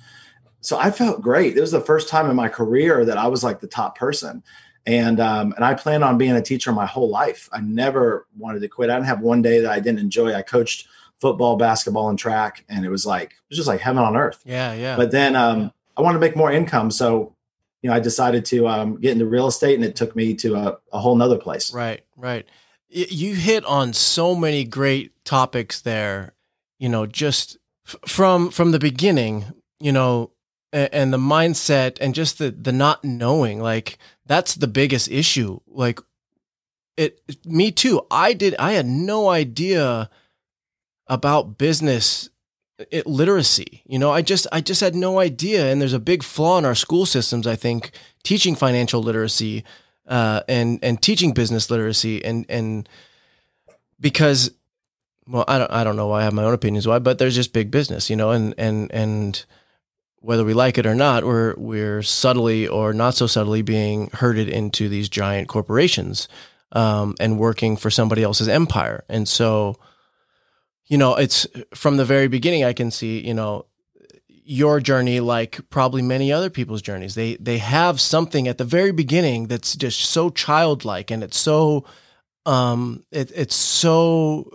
So 0.60 0.78
I 0.78 0.92
felt 0.92 1.22
great. 1.22 1.56
It 1.56 1.60
was 1.60 1.72
the 1.72 1.80
first 1.80 2.08
time 2.08 2.30
in 2.30 2.36
my 2.36 2.48
career 2.48 3.04
that 3.04 3.18
I 3.18 3.26
was 3.26 3.42
like 3.42 3.58
the 3.58 3.66
top 3.66 3.98
person. 3.98 4.44
And 4.86 5.18
um, 5.18 5.54
and 5.56 5.64
I 5.64 5.74
planned 5.74 6.04
on 6.04 6.18
being 6.18 6.36
a 6.36 6.40
teacher 6.42 6.70
my 6.70 6.86
whole 6.86 7.10
life. 7.10 7.48
I 7.52 7.60
never 7.60 8.28
wanted 8.38 8.60
to 8.60 8.68
quit. 8.68 8.90
I 8.90 8.94
didn't 8.94 9.06
have 9.06 9.22
one 9.22 9.42
day 9.42 9.58
that 9.62 9.72
I 9.72 9.80
didn't 9.80 9.98
enjoy. 9.98 10.34
I 10.34 10.42
coached 10.42 10.86
football, 11.20 11.56
basketball, 11.56 12.10
and 12.10 12.18
track, 12.18 12.64
and 12.68 12.84
it 12.84 12.90
was 12.90 13.04
like 13.04 13.32
it 13.32 13.48
was 13.48 13.56
just 13.56 13.68
like 13.68 13.80
heaven 13.80 14.04
on 14.04 14.16
earth. 14.16 14.40
Yeah, 14.46 14.72
yeah. 14.74 14.94
But 14.94 15.10
then 15.10 15.34
um, 15.34 15.72
I 15.96 16.02
wanted 16.02 16.18
to 16.18 16.20
make 16.20 16.36
more 16.36 16.52
income. 16.52 16.92
So, 16.92 17.34
you 17.82 17.88
know, 17.88 17.96
I 17.96 18.00
decided 18.00 18.44
to 18.46 18.68
um, 18.68 19.00
get 19.00 19.12
into 19.12 19.26
real 19.26 19.46
estate 19.46 19.74
and 19.74 19.84
it 19.84 19.96
took 19.96 20.14
me 20.14 20.34
to 20.36 20.54
a, 20.54 20.78
a 20.92 21.00
whole 21.00 21.16
nother 21.16 21.38
place. 21.38 21.72
Right, 21.72 22.02
right. 22.16 22.46
You 22.88 23.34
hit 23.34 23.64
on 23.64 23.92
so 23.92 24.34
many 24.34 24.64
great 24.64 25.24
topics 25.24 25.80
there, 25.80 26.34
you 26.78 26.88
know, 26.88 27.06
just 27.06 27.56
f- 27.86 27.96
from, 28.06 28.50
from 28.50 28.72
the 28.72 28.78
beginning, 28.78 29.44
you 29.78 29.92
know, 29.92 30.32
and, 30.72 30.92
and 30.92 31.12
the 31.12 31.18
mindset 31.18 31.98
and 32.00 32.14
just 32.14 32.38
the, 32.38 32.50
the 32.50 32.72
not 32.72 33.04
knowing, 33.04 33.60
like 33.60 33.98
that's 34.26 34.56
the 34.56 34.66
biggest 34.66 35.10
issue. 35.10 35.60
Like 35.66 36.00
it, 36.96 37.20
me 37.46 37.70
too. 37.70 38.02
I 38.10 38.32
did, 38.32 38.56
I 38.58 38.72
had 38.72 38.86
no 38.86 39.28
idea 39.28 40.10
about 41.06 41.58
business 41.58 42.28
it, 42.90 43.06
literacy. 43.06 43.82
You 43.86 43.98
know, 43.98 44.10
I 44.10 44.22
just 44.22 44.46
I 44.52 44.60
just 44.60 44.80
had 44.80 44.94
no 44.94 45.18
idea, 45.18 45.70
and 45.70 45.80
there's 45.80 45.92
a 45.92 46.00
big 46.00 46.22
flaw 46.22 46.58
in 46.58 46.64
our 46.64 46.74
school 46.74 47.06
systems. 47.06 47.46
I 47.46 47.56
think 47.56 47.92
teaching 48.22 48.54
financial 48.54 49.02
literacy 49.02 49.64
uh, 50.06 50.42
and 50.48 50.78
and 50.82 51.00
teaching 51.00 51.32
business 51.32 51.70
literacy, 51.70 52.24
and 52.24 52.46
and 52.48 52.88
because 54.00 54.50
well, 55.26 55.44
I 55.46 55.58
don't 55.58 55.70
I 55.70 55.84
don't 55.84 55.96
know 55.96 56.08
why 56.08 56.20
I 56.20 56.24
have 56.24 56.32
my 56.32 56.44
own 56.44 56.54
opinions 56.54 56.86
why, 56.86 56.98
but 56.98 57.18
there's 57.18 57.34
just 57.34 57.52
big 57.52 57.70
business, 57.70 58.10
you 58.10 58.16
know, 58.16 58.30
and 58.30 58.54
and 58.58 58.90
and 58.92 59.44
whether 60.20 60.44
we 60.44 60.54
like 60.54 60.76
it 60.76 60.86
or 60.86 60.94
not, 60.94 61.24
we're 61.24 61.54
we're 61.56 62.02
subtly 62.02 62.66
or 62.66 62.92
not 62.92 63.14
so 63.14 63.26
subtly 63.26 63.62
being 63.62 64.10
herded 64.12 64.48
into 64.48 64.88
these 64.88 65.08
giant 65.08 65.48
corporations 65.48 66.28
um, 66.72 67.14
and 67.20 67.38
working 67.38 67.76
for 67.76 67.90
somebody 67.90 68.22
else's 68.22 68.48
empire, 68.48 69.04
and 69.08 69.28
so 69.28 69.76
you 70.90 70.98
know, 70.98 71.14
it's 71.14 71.46
from 71.72 71.96
the 71.96 72.04
very 72.04 72.26
beginning, 72.26 72.64
I 72.64 72.72
can 72.72 72.90
see, 72.90 73.24
you 73.24 73.32
know, 73.32 73.66
your 74.26 74.80
journey 74.80 75.20
like 75.20 75.60
probably 75.70 76.02
many 76.02 76.32
other 76.32 76.50
people's 76.50 76.82
journeys. 76.82 77.14
They, 77.14 77.36
they 77.36 77.58
have 77.58 78.00
something 78.00 78.48
at 78.48 78.58
the 78.58 78.64
very 78.64 78.90
beginning 78.90 79.46
that's 79.46 79.76
just 79.76 80.00
so 80.00 80.30
childlike 80.30 81.12
and 81.12 81.22
it's 81.22 81.38
so, 81.38 81.84
um, 82.44 83.04
it, 83.12 83.30
it's 83.36 83.54
so 83.54 84.50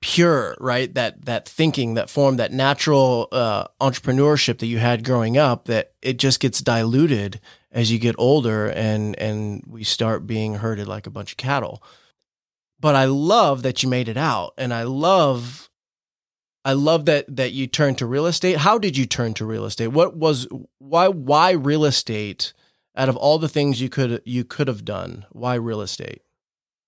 pure, 0.00 0.56
right? 0.58 0.92
That, 0.94 1.26
that 1.26 1.46
thinking, 1.46 1.94
that 1.94 2.08
form, 2.08 2.36
that 2.36 2.50
natural, 2.50 3.28
uh, 3.30 3.64
entrepreneurship 3.78 4.58
that 4.60 4.66
you 4.66 4.78
had 4.78 5.04
growing 5.04 5.36
up 5.36 5.66
that 5.66 5.92
it 6.00 6.16
just 6.16 6.40
gets 6.40 6.62
diluted 6.62 7.40
as 7.70 7.92
you 7.92 7.98
get 7.98 8.14
older 8.16 8.68
and, 8.68 9.18
and 9.18 9.62
we 9.68 9.84
start 9.84 10.26
being 10.26 10.54
herded 10.54 10.88
like 10.88 11.06
a 11.06 11.10
bunch 11.10 11.32
of 11.32 11.36
cattle 11.36 11.82
but 12.80 12.94
I 12.94 13.04
love 13.04 13.62
that 13.62 13.82
you 13.82 13.88
made 13.88 14.08
it 14.08 14.16
out, 14.16 14.54
and 14.56 14.72
I 14.72 14.84
love, 14.84 15.68
I 16.64 16.72
love 16.72 17.04
that 17.06 17.36
that 17.36 17.52
you 17.52 17.66
turned 17.66 17.98
to 17.98 18.06
real 18.06 18.26
estate. 18.26 18.58
How 18.58 18.78
did 18.78 18.96
you 18.96 19.06
turn 19.06 19.34
to 19.34 19.44
real 19.44 19.64
estate? 19.64 19.88
What 19.88 20.16
was 20.16 20.48
why 20.78 21.08
why 21.08 21.52
real 21.52 21.84
estate? 21.84 22.52
Out 22.96 23.08
of 23.08 23.16
all 23.16 23.38
the 23.38 23.48
things 23.48 23.80
you 23.80 23.88
could 23.88 24.20
you 24.24 24.44
could 24.44 24.66
have 24.66 24.84
done, 24.84 25.24
why 25.30 25.54
real 25.54 25.80
estate? 25.80 26.22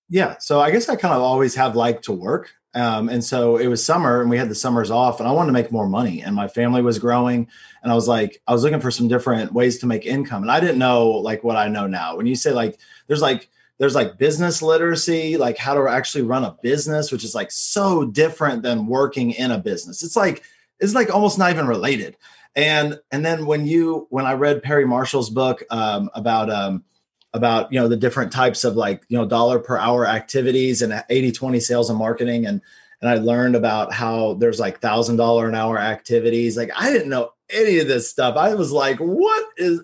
Yeah. 0.09 0.35
So 0.39 0.59
I 0.59 0.69
guess 0.69 0.89
I 0.89 0.95
kind 0.95 1.13
of 1.13 1.21
always 1.21 1.55
have 1.55 1.75
liked 1.75 2.03
to 2.05 2.11
work. 2.11 2.51
Um, 2.75 3.07
and 3.07 3.23
so 3.23 3.57
it 3.57 3.67
was 3.67 3.83
summer 3.83 4.21
and 4.21 4.29
we 4.29 4.37
had 4.37 4.49
the 4.49 4.55
summers 4.55 4.91
off 4.91 5.19
and 5.19 5.29
I 5.29 5.31
wanted 5.31 5.47
to 5.47 5.53
make 5.53 5.71
more 5.71 5.87
money 5.87 6.21
and 6.21 6.35
my 6.35 6.47
family 6.47 6.81
was 6.81 6.99
growing. 6.99 7.47
And 7.81 7.91
I 7.91 7.95
was 7.95 8.07
like, 8.07 8.41
I 8.47 8.51
was 8.51 8.63
looking 8.63 8.81
for 8.81 8.91
some 8.91 9.07
different 9.07 9.53
ways 9.53 9.77
to 9.79 9.85
make 9.85 10.05
income. 10.05 10.41
And 10.41 10.51
I 10.51 10.59
didn't 10.59 10.77
know 10.77 11.09
like 11.09 11.43
what 11.43 11.55
I 11.55 11.67
know 11.67 11.87
now. 11.87 12.17
When 12.17 12.25
you 12.25 12.35
say 12.35 12.51
like, 12.51 12.79
there's 13.07 13.21
like, 13.21 13.49
there's 13.83 13.95
like 13.95 14.17
business 14.17 14.61
literacy, 14.61 15.35
like 15.35 15.57
how 15.57 15.73
to 15.73 15.89
actually 15.89 16.21
run 16.21 16.45
a 16.45 16.55
business, 16.63 17.11
which 17.11 17.25
is 17.25 17.35
like 17.35 17.51
so 17.51 18.05
different 18.05 18.63
than 18.63 18.87
working 18.87 19.31
in 19.31 19.51
a 19.51 19.57
business. 19.57 20.03
It's 20.03 20.15
like, 20.15 20.41
it's 20.79 20.95
like 20.95 21.13
almost 21.13 21.37
not 21.37 21.51
even 21.51 21.67
related. 21.67 22.15
And, 22.55 23.01
and 23.11 23.25
then 23.25 23.45
when 23.45 23.67
you, 23.67 24.07
when 24.09 24.25
I 24.25 24.35
read 24.35 24.63
Perry 24.63 24.85
Marshall's 24.85 25.29
book 25.29 25.63
um, 25.69 26.09
about, 26.13 26.49
um, 26.49 26.85
about 27.33 27.73
you 27.73 27.79
know 27.79 27.89
the 27.89 27.97
different 27.97 28.31
types 28.31 28.63
of 28.63 28.77
like 28.77 29.03
you 29.09 29.17
know 29.17 29.25
dollar 29.25 29.59
per 29.59 29.77
hour 29.77 30.07
activities 30.07 30.81
and 30.81 31.03
80 31.09 31.33
20 31.33 31.59
sales 31.59 31.89
and 31.89 31.97
marketing 31.97 32.45
and 32.45 32.61
and 33.01 33.09
i 33.09 33.15
learned 33.15 33.55
about 33.55 33.91
how 33.91 34.35
there's 34.35 34.59
like 34.59 34.79
thousand 34.81 35.15
dollar 35.15 35.49
an 35.49 35.55
hour 35.55 35.79
activities 35.79 36.55
like 36.55 36.69
i 36.75 36.93
didn't 36.93 37.09
know 37.09 37.31
any 37.49 37.79
of 37.79 37.87
this 37.87 38.07
stuff 38.07 38.37
i 38.37 38.53
was 38.53 38.71
like 38.71 38.99
what 38.99 39.47
is 39.57 39.81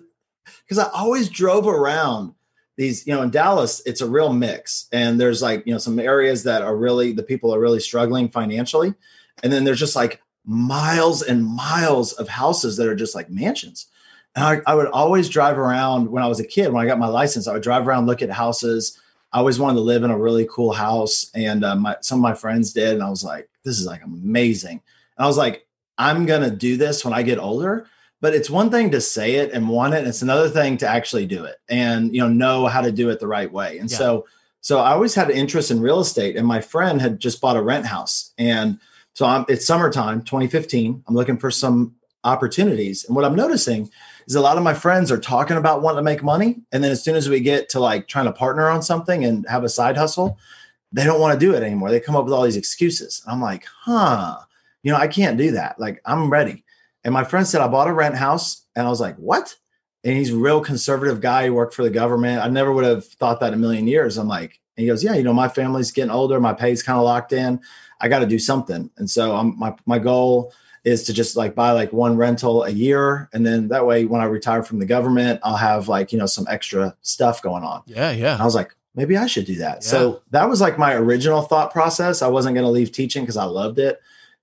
because 0.62 0.78
i 0.78 0.88
always 0.94 1.28
drove 1.28 1.66
around 1.66 2.34
these 2.80 3.06
you 3.06 3.14
know 3.14 3.20
in 3.20 3.28
dallas 3.28 3.82
it's 3.84 4.00
a 4.00 4.08
real 4.08 4.32
mix 4.32 4.88
and 4.90 5.20
there's 5.20 5.42
like 5.42 5.62
you 5.66 5.72
know 5.72 5.78
some 5.78 5.98
areas 5.98 6.44
that 6.44 6.62
are 6.62 6.74
really 6.74 7.12
the 7.12 7.22
people 7.22 7.54
are 7.54 7.60
really 7.60 7.78
struggling 7.78 8.26
financially 8.26 8.94
and 9.42 9.52
then 9.52 9.64
there's 9.64 9.78
just 9.78 9.94
like 9.94 10.22
miles 10.46 11.20
and 11.20 11.44
miles 11.44 12.14
of 12.14 12.26
houses 12.26 12.78
that 12.78 12.88
are 12.88 12.96
just 12.96 13.14
like 13.14 13.28
mansions 13.28 13.88
and 14.34 14.44
I, 14.44 14.72
I, 14.72 14.74
would 14.74 14.86
always 14.86 15.28
drive 15.28 15.58
around 15.58 16.08
when 16.08 16.22
I 16.22 16.28
was 16.28 16.38
a 16.38 16.46
kid. 16.46 16.72
When 16.72 16.80
I 16.80 16.86
got 16.86 17.00
my 17.00 17.08
license, 17.08 17.48
I 17.48 17.52
would 17.52 17.64
drive 17.64 17.88
around, 17.88 18.06
look 18.06 18.22
at 18.22 18.30
houses. 18.30 18.96
I 19.32 19.38
always 19.38 19.58
wanted 19.58 19.74
to 19.74 19.80
live 19.80 20.04
in 20.04 20.10
a 20.12 20.18
really 20.18 20.46
cool 20.48 20.72
house, 20.72 21.30
and 21.34 21.64
uh, 21.64 21.74
my, 21.74 21.96
some 22.00 22.18
of 22.18 22.22
my 22.22 22.34
friends 22.34 22.72
did, 22.72 22.94
and 22.94 23.02
I 23.02 23.10
was 23.10 23.24
like, 23.24 23.48
"This 23.64 23.80
is 23.80 23.86
like 23.86 24.04
amazing." 24.04 24.82
And 25.16 25.24
I 25.24 25.26
was 25.26 25.36
like, 25.36 25.66
"I'm 25.98 26.26
gonna 26.26 26.50
do 26.50 26.76
this 26.76 27.04
when 27.04 27.12
I 27.12 27.22
get 27.22 27.38
older." 27.38 27.86
But 28.20 28.34
it's 28.34 28.50
one 28.50 28.70
thing 28.70 28.90
to 28.90 29.00
say 29.00 29.36
it 29.36 29.52
and 29.52 29.68
want 29.68 29.94
it, 29.94 29.98
and 29.98 30.08
it's 30.08 30.22
another 30.22 30.48
thing 30.48 30.76
to 30.78 30.88
actually 30.88 31.26
do 31.26 31.44
it, 31.44 31.56
and 31.68 32.14
you 32.14 32.20
know, 32.20 32.28
know 32.28 32.66
how 32.66 32.80
to 32.80 32.92
do 32.92 33.08
it 33.08 33.20
the 33.20 33.26
right 33.26 33.50
way. 33.50 33.78
And 33.78 33.90
yeah. 33.90 33.96
so, 33.96 34.26
so 34.60 34.78
I 34.78 34.92
always 34.92 35.14
had 35.14 35.30
an 35.30 35.36
interest 35.36 35.70
in 35.70 35.80
real 35.80 36.00
estate, 36.00 36.36
and 36.36 36.46
my 36.46 36.60
friend 36.60 37.00
had 37.00 37.18
just 37.18 37.40
bought 37.40 37.56
a 37.56 37.62
rent 37.62 37.86
house, 37.86 38.32
and 38.36 38.78
so 39.14 39.26
I'm, 39.26 39.44
it's 39.48 39.66
summertime, 39.66 40.22
2015. 40.22 41.04
I'm 41.06 41.14
looking 41.14 41.38
for 41.38 41.50
some 41.50 41.94
opportunities, 42.24 43.04
and 43.04 43.16
what 43.16 43.24
I'm 43.24 43.34
noticing 43.34 43.90
is 44.26 44.34
a 44.36 44.40
lot 44.40 44.56
of 44.56 44.62
my 44.62 44.74
friends 44.74 45.10
are 45.10 45.18
talking 45.18 45.56
about 45.56 45.82
wanting 45.82 45.98
to 45.98 46.02
make 46.02 46.22
money. 46.22 46.60
And 46.70 46.84
then 46.84 46.92
as 46.92 47.02
soon 47.02 47.16
as 47.16 47.28
we 47.28 47.40
get 47.40 47.68
to 47.70 47.80
like 47.80 48.06
trying 48.06 48.26
to 48.26 48.32
partner 48.32 48.68
on 48.68 48.80
something 48.80 49.24
and 49.24 49.44
have 49.48 49.64
a 49.64 49.68
side 49.68 49.96
hustle, 49.96 50.38
they 50.92 51.04
don't 51.04 51.20
want 51.20 51.38
to 51.38 51.46
do 51.46 51.54
it 51.54 51.62
anymore. 51.62 51.90
They 51.90 52.00
come 52.00 52.14
up 52.14 52.24
with 52.24 52.32
all 52.32 52.44
these 52.44 52.56
excuses. 52.56 53.22
I'm 53.26 53.40
like, 53.40 53.64
huh, 53.64 54.38
you 54.82 54.92
know, 54.92 54.98
I 54.98 55.08
can't 55.08 55.36
do 55.36 55.50
that. 55.52 55.80
Like, 55.80 56.00
I'm 56.04 56.30
ready. 56.30 56.64
And 57.04 57.14
my 57.14 57.24
friend 57.24 57.46
said, 57.46 57.60
I 57.60 57.68
bought 57.68 57.88
a 57.88 57.92
rent 57.92 58.16
house. 58.16 58.66
And 58.76 58.86
I 58.86 58.90
was 58.90 59.00
like, 59.00 59.16
what? 59.16 59.56
And 60.04 60.16
he's 60.16 60.32
a 60.32 60.36
real 60.36 60.60
conservative 60.60 61.20
guy. 61.20 61.44
He 61.44 61.50
worked 61.50 61.74
for 61.74 61.82
the 61.82 61.90
government. 61.90 62.42
I 62.42 62.48
never 62.48 62.72
would 62.72 62.84
have 62.84 63.04
thought 63.04 63.40
that 63.40 63.48
in 63.48 63.54
a 63.54 63.58
million 63.58 63.86
years. 63.86 64.16
I'm 64.16 64.28
like, 64.28 64.60
and 64.76 64.82
he 64.82 64.86
goes, 64.86 65.04
yeah, 65.04 65.14
you 65.14 65.22
know, 65.22 65.34
my 65.34 65.48
family's 65.48 65.92
getting 65.92 66.10
older. 66.10 66.40
My 66.40 66.54
pay's 66.54 66.82
kind 66.82 66.98
of 66.98 67.04
locked 67.04 67.32
in. 67.32 67.60
I 68.00 68.08
got 68.08 68.20
to 68.20 68.26
do 68.26 68.38
something. 68.38 68.90
And 68.96 69.10
so 69.10 69.36
I'm 69.36 69.58
my, 69.58 69.74
my 69.84 69.98
goal 69.98 70.52
is 70.84 71.04
to 71.04 71.12
just 71.12 71.36
like 71.36 71.54
buy 71.54 71.72
like 71.72 71.92
one 71.92 72.16
rental 72.16 72.64
a 72.64 72.70
year 72.70 73.28
and 73.32 73.44
then 73.44 73.68
that 73.68 73.86
way 73.86 74.04
when 74.04 74.20
i 74.20 74.24
retire 74.24 74.62
from 74.62 74.78
the 74.78 74.86
government 74.86 75.40
i'll 75.42 75.56
have 75.56 75.88
like 75.88 76.12
you 76.12 76.18
know 76.18 76.26
some 76.26 76.46
extra 76.48 76.96
stuff 77.02 77.42
going 77.42 77.62
on 77.62 77.82
yeah 77.86 78.10
yeah 78.10 78.32
and 78.32 78.42
i 78.42 78.44
was 78.44 78.54
like 78.54 78.74
maybe 78.94 79.16
i 79.16 79.26
should 79.26 79.44
do 79.44 79.56
that 79.56 79.76
yeah. 79.76 79.80
so 79.80 80.22
that 80.30 80.48
was 80.48 80.60
like 80.60 80.78
my 80.78 80.94
original 80.94 81.42
thought 81.42 81.70
process 81.70 82.22
i 82.22 82.26
wasn't 82.26 82.54
going 82.54 82.64
to 82.64 82.70
leave 82.70 82.92
teaching 82.92 83.22
because 83.22 83.36
i 83.36 83.44
loved 83.44 83.78
it 83.78 84.00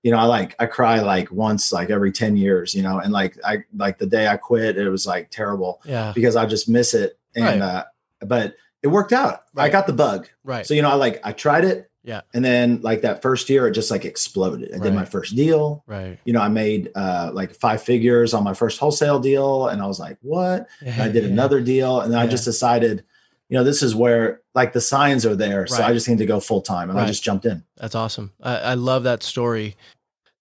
you 0.08 0.14
know 0.14 0.20
i 0.20 0.24
like 0.24 0.56
i 0.58 0.64
cry 0.64 1.00
like 1.00 1.30
once 1.30 1.70
like 1.70 1.90
every 1.90 2.10
10 2.10 2.34
years 2.38 2.74
you 2.74 2.82
know 2.82 2.98
and 2.98 3.12
like 3.12 3.36
i 3.44 3.58
like 3.76 3.98
the 3.98 4.06
day 4.06 4.26
i 4.26 4.38
quit 4.38 4.78
it 4.78 4.88
was 4.88 5.06
like 5.06 5.30
terrible 5.30 5.82
yeah 5.84 6.12
because 6.14 6.34
i 6.34 6.46
just 6.46 6.66
miss 6.66 6.94
it 6.94 7.18
and 7.36 7.44
right. 7.44 7.60
uh 7.60 7.84
but 8.22 8.56
it 8.82 8.86
worked 8.86 9.12
out 9.12 9.42
right. 9.52 9.64
i 9.64 9.68
got 9.68 9.86
the 9.86 9.92
bug 9.92 10.26
right 10.44 10.66
so 10.66 10.72
you 10.72 10.80
know 10.80 10.88
i 10.88 10.94
like 10.94 11.20
i 11.24 11.30
tried 11.30 11.62
it 11.62 11.90
yeah. 12.04 12.22
And 12.32 12.42
then 12.42 12.80
like 12.80 13.02
that 13.02 13.20
first 13.20 13.50
year, 13.50 13.68
it 13.68 13.72
just 13.72 13.90
like 13.90 14.06
exploded. 14.06 14.70
I 14.70 14.76
right. 14.76 14.82
did 14.82 14.94
my 14.94 15.04
first 15.04 15.36
deal. 15.36 15.84
Right. 15.86 16.18
You 16.24 16.32
know, 16.32 16.40
I 16.40 16.48
made 16.48 16.90
uh 16.94 17.32
like 17.34 17.54
five 17.54 17.82
figures 17.82 18.32
on 18.32 18.44
my 18.44 18.54
first 18.54 18.78
wholesale 18.78 19.18
deal. 19.18 19.68
And 19.68 19.82
I 19.82 19.86
was 19.86 20.00
like, 20.00 20.16
what? 20.22 20.68
And 20.80 21.02
I 21.02 21.08
did 21.10 21.24
yeah. 21.24 21.30
another 21.30 21.60
deal. 21.60 22.00
And 22.00 22.10
then 22.10 22.18
yeah. 22.18 22.24
I 22.24 22.26
just 22.26 22.46
decided, 22.46 23.04
you 23.50 23.58
know, 23.58 23.64
this 23.64 23.82
is 23.82 23.94
where 23.94 24.40
like 24.54 24.72
the 24.72 24.80
signs 24.80 25.26
are 25.26 25.36
there. 25.36 25.66
So. 25.66 25.82
I 25.82 25.92
just 25.92 26.08
need 26.08 26.18
to 26.18 26.26
go 26.26 26.40
full 26.40 26.62
time. 26.62 26.88
And 26.88 26.98
right. 26.98 27.04
I 27.04 27.08
just 27.08 27.22
jumped 27.22 27.44
in. 27.44 27.62
That's 27.76 27.94
awesome. 27.94 28.32
I, 28.42 28.56
I 28.56 28.74
love 28.74 29.02
that 29.04 29.22
story. 29.22 29.76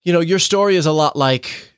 You 0.08 0.14
know, 0.14 0.22
your 0.22 0.40
story 0.40 0.78
is 0.78 0.86
a 0.86 0.94
lot 0.94 1.18
like 1.18 1.74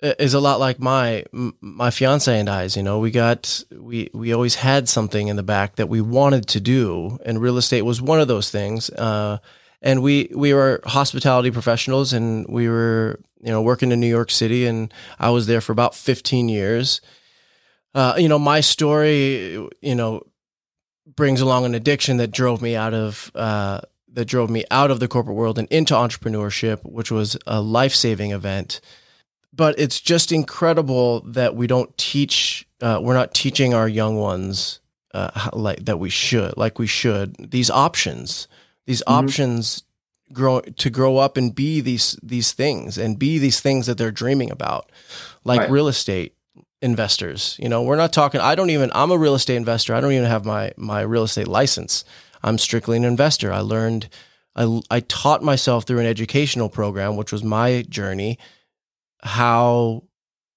is 0.00 0.34
a 0.34 0.38
lot 0.38 0.60
like 0.60 0.78
my 0.78 1.24
my 1.32 1.90
fiance 1.90 2.38
and 2.38 2.48
I's. 2.48 2.76
You 2.76 2.84
know, 2.84 3.00
we 3.00 3.10
got 3.10 3.64
we 3.72 4.08
we 4.14 4.32
always 4.32 4.54
had 4.54 4.88
something 4.88 5.26
in 5.26 5.34
the 5.34 5.42
back 5.42 5.74
that 5.74 5.88
we 5.88 6.00
wanted 6.00 6.46
to 6.46 6.60
do, 6.60 7.18
and 7.26 7.40
real 7.42 7.58
estate 7.58 7.82
was 7.82 8.00
one 8.00 8.20
of 8.20 8.28
those 8.28 8.50
things. 8.50 8.88
Uh, 8.90 9.38
and 9.80 10.00
we 10.00 10.30
we 10.32 10.54
were 10.54 10.80
hospitality 10.84 11.50
professionals, 11.50 12.12
and 12.12 12.46
we 12.48 12.68
were 12.68 13.18
you 13.40 13.50
know 13.50 13.62
working 13.62 13.90
in 13.90 13.98
New 13.98 14.06
York 14.06 14.30
City, 14.30 14.64
and 14.64 14.94
I 15.18 15.30
was 15.30 15.48
there 15.48 15.60
for 15.60 15.72
about 15.72 15.96
fifteen 15.96 16.48
years. 16.48 17.00
Uh, 17.96 18.14
you 18.16 18.28
know, 18.28 18.38
my 18.38 18.60
story, 18.60 19.54
you 19.80 19.94
know, 19.96 20.22
brings 21.16 21.40
along 21.40 21.64
an 21.64 21.74
addiction 21.74 22.18
that 22.18 22.30
drove 22.30 22.62
me 22.62 22.76
out 22.76 22.94
of. 22.94 23.32
Uh, 23.34 23.80
that 24.14 24.26
drove 24.26 24.50
me 24.50 24.64
out 24.70 24.90
of 24.90 25.00
the 25.00 25.08
corporate 25.08 25.36
world 25.36 25.58
and 25.58 25.68
into 25.68 25.94
entrepreneurship, 25.94 26.80
which 26.84 27.10
was 27.10 27.36
a 27.46 27.60
life 27.60 27.94
saving 27.94 28.30
event. 28.30 28.80
But 29.52 29.78
it's 29.78 30.00
just 30.00 30.32
incredible 30.32 31.20
that 31.22 31.54
we 31.54 31.66
don't 31.66 31.96
teach 31.98 32.66
uh, 32.80 33.00
we're 33.02 33.14
not 33.14 33.34
teaching 33.34 33.74
our 33.74 33.88
young 33.88 34.16
ones 34.16 34.80
uh, 35.14 35.30
how, 35.38 35.50
like 35.52 35.84
that 35.84 35.98
we 35.98 36.10
should 36.10 36.56
like 36.56 36.78
we 36.78 36.86
should 36.86 37.50
these 37.50 37.70
options. 37.70 38.48
These 38.86 39.02
mm-hmm. 39.02 39.12
options 39.12 39.82
grow 40.32 40.60
to 40.60 40.90
grow 40.90 41.18
up 41.18 41.36
and 41.36 41.54
be 41.54 41.80
these 41.80 42.18
these 42.22 42.52
things 42.52 42.96
and 42.96 43.18
be 43.18 43.38
these 43.38 43.60
things 43.60 43.86
that 43.86 43.98
they're 43.98 44.10
dreaming 44.10 44.50
about 44.50 44.90
like 45.44 45.60
right. 45.60 45.70
real 45.70 45.88
estate 45.88 46.34
investors. 46.80 47.56
You 47.60 47.68
know 47.68 47.82
we're 47.82 47.96
not 47.96 48.12
talking 48.12 48.40
i 48.40 48.54
don't 48.54 48.70
even 48.70 48.90
i'm 48.94 49.10
a 49.10 49.18
real 49.18 49.34
estate 49.34 49.56
investor. 49.56 49.94
I 49.94 50.00
don't 50.00 50.12
even 50.12 50.28
have 50.28 50.46
my 50.46 50.72
my 50.76 51.02
real 51.02 51.24
estate 51.24 51.48
license 51.48 52.04
i'm 52.42 52.58
strictly 52.58 52.96
an 52.96 53.04
investor 53.04 53.52
i 53.52 53.60
learned 53.60 54.08
i, 54.56 54.80
I 54.90 55.00
taught 55.00 55.42
myself 55.42 55.84
through 55.84 56.00
an 56.00 56.06
educational 56.06 56.68
program 56.68 57.16
which 57.16 57.32
was 57.32 57.42
my 57.42 57.82
journey 57.88 58.38
how 59.22 60.02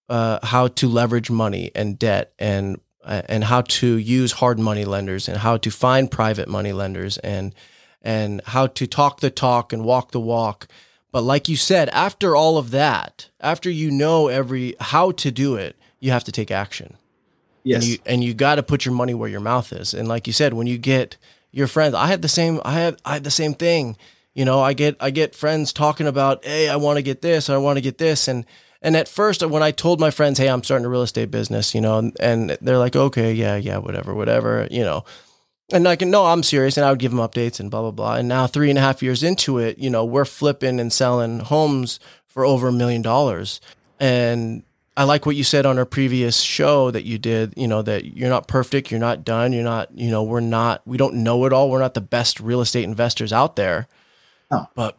uh, 0.09 0.39
how 0.43 0.67
to 0.67 0.87
leverage 0.87 1.29
money 1.29 1.71
and 1.73 1.97
debt 1.97 2.33
and 2.37 2.79
uh, 3.03 3.21
and 3.27 3.43
how 3.43 3.61
to 3.61 3.97
use 3.97 4.33
hard 4.33 4.59
money 4.59 4.85
lenders 4.85 5.27
and 5.27 5.37
how 5.37 5.57
to 5.57 5.69
find 5.69 6.09
private 6.09 6.47
money 6.47 6.73
lenders 6.73 7.17
and 7.19 7.53
and 8.01 8.41
how 8.45 8.67
to 8.67 8.85
talk 8.85 9.19
the 9.19 9.31
talk 9.31 9.73
and 9.73 9.83
walk 9.83 10.11
the 10.11 10.19
walk. 10.19 10.67
But 11.11 11.21
like 11.21 11.47
you 11.47 11.55
said, 11.55 11.89
after 11.89 12.35
all 12.35 12.57
of 12.57 12.71
that, 12.71 13.29
after 13.39 13.69
you 13.69 13.89
know 13.89 14.27
every 14.27 14.75
how 14.79 15.11
to 15.11 15.31
do 15.31 15.55
it, 15.55 15.75
you 15.99 16.11
have 16.11 16.23
to 16.25 16.31
take 16.31 16.51
action. 16.51 16.97
Yes. 17.63 17.81
And 17.81 17.91
you 17.91 17.97
and 18.05 18.23
you 18.23 18.33
got 18.33 18.55
to 18.55 18.63
put 18.63 18.85
your 18.85 18.93
money 18.93 19.13
where 19.13 19.29
your 19.29 19.39
mouth 19.39 19.71
is. 19.73 19.93
And 19.93 20.07
like 20.07 20.27
you 20.27 20.33
said, 20.33 20.53
when 20.53 20.67
you 20.67 20.77
get 20.77 21.17
your 21.55 21.67
friends, 21.67 21.95
I 21.95 22.07
had 22.07 22.21
the 22.21 22.27
same 22.27 22.61
I 22.63 22.73
had 22.73 23.01
I 23.03 23.13
had 23.13 23.23
the 23.23 23.31
same 23.31 23.53
thing 23.53 23.97
you 24.35 24.43
know, 24.43 24.59
I 24.59 24.73
get 24.73 24.97
I 24.99 25.09
get 25.09 25.33
friends 25.33 25.71
talking 25.71 26.07
about, 26.07 26.43
hey, 26.43 26.69
I 26.69 26.75
want 26.75 26.97
to 26.97 27.01
get 27.01 27.21
this, 27.21 27.49
I 27.49 27.57
want 27.57 27.77
to 27.77 27.81
get 27.81 27.97
this, 27.97 28.27
and 28.27 28.45
and 28.81 28.95
at 28.97 29.07
first 29.07 29.41
when 29.47 29.63
I 29.63 29.71
told 29.71 29.99
my 29.99 30.11
friends, 30.11 30.37
hey, 30.37 30.49
I'm 30.49 30.61
starting 30.61 30.85
a 30.85 30.89
real 30.89 31.01
estate 31.01 31.31
business, 31.31 31.73
you 31.73 31.79
know, 31.81 31.97
and, 31.97 32.15
and 32.19 32.57
they're 32.61 32.77
like, 32.77 32.95
okay, 32.97 33.33
yeah, 33.33 33.55
yeah, 33.55 33.77
whatever, 33.77 34.13
whatever, 34.13 34.67
you 34.69 34.83
know. 34.83 35.05
And 35.71 35.87
I 35.87 35.95
can 35.95 36.11
no, 36.11 36.25
I'm 36.25 36.43
serious, 36.43 36.75
and 36.75 36.85
I 36.85 36.89
would 36.89 36.99
give 36.99 37.11
them 37.11 37.21
updates 37.21 37.61
and 37.61 37.71
blah 37.71 37.81
blah 37.81 37.91
blah. 37.91 38.15
And 38.15 38.27
now 38.27 38.45
three 38.45 38.69
and 38.69 38.77
a 38.77 38.81
half 38.81 39.01
years 39.01 39.23
into 39.23 39.57
it, 39.57 39.79
you 39.79 39.89
know, 39.89 40.03
we're 40.03 40.25
flipping 40.25 40.81
and 40.81 40.91
selling 40.91 41.39
homes 41.39 42.01
for 42.27 42.45
over 42.45 42.67
a 42.67 42.73
million 42.73 43.01
dollars. 43.01 43.61
And 44.01 44.63
I 44.97 45.03
like 45.03 45.25
what 45.25 45.35
you 45.35 45.43
said 45.43 45.65
on 45.65 45.77
our 45.77 45.85
previous 45.85 46.39
show 46.39 46.89
that 46.91 47.03
you 47.03 47.17
did, 47.17 47.53
you 47.57 47.67
know, 47.67 47.81
that 47.81 48.05
you're 48.15 48.29
not 48.29 48.47
perfect, 48.47 48.91
you're 48.91 48.99
not 48.99 49.25
done, 49.25 49.51
you're 49.51 49.63
not, 49.63 49.95
you 49.97 50.09
know, 50.09 50.23
we're 50.23 50.39
not, 50.39 50.81
we 50.87 50.97
don't 50.97 51.15
know 51.15 51.45
it 51.45 51.51
all. 51.51 51.69
We're 51.69 51.79
not 51.79 51.95
the 51.95 52.01
best 52.01 52.39
real 52.39 52.61
estate 52.61 52.85
investors 52.85 53.33
out 53.33 53.57
there. 53.57 53.87
Oh. 54.51 54.67
But 54.73 54.97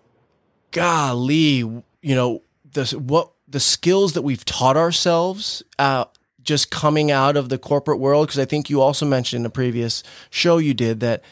golly, 0.71 1.57
you 1.57 1.83
know, 2.03 2.43
this 2.73 2.93
what 2.93 3.31
the 3.49 3.61
skills 3.61 4.13
that 4.13 4.23
we've 4.23 4.45
taught 4.45 4.77
ourselves 4.77 5.63
uh, 5.79 6.05
just 6.43 6.71
coming 6.71 7.11
out 7.11 7.37
of 7.37 7.49
the 7.49 7.59
corporate 7.59 7.99
world 7.99 8.29
because 8.29 8.39
I 8.39 8.45
think 8.45 8.69
you 8.69 8.83
also 8.83 9.07
mentioned 9.07 9.41
in 9.41 9.47
a 9.47 9.51
previous 9.51 10.03
show 10.31 10.59
you 10.59 10.75
did 10.75 11.01
that 11.01 11.23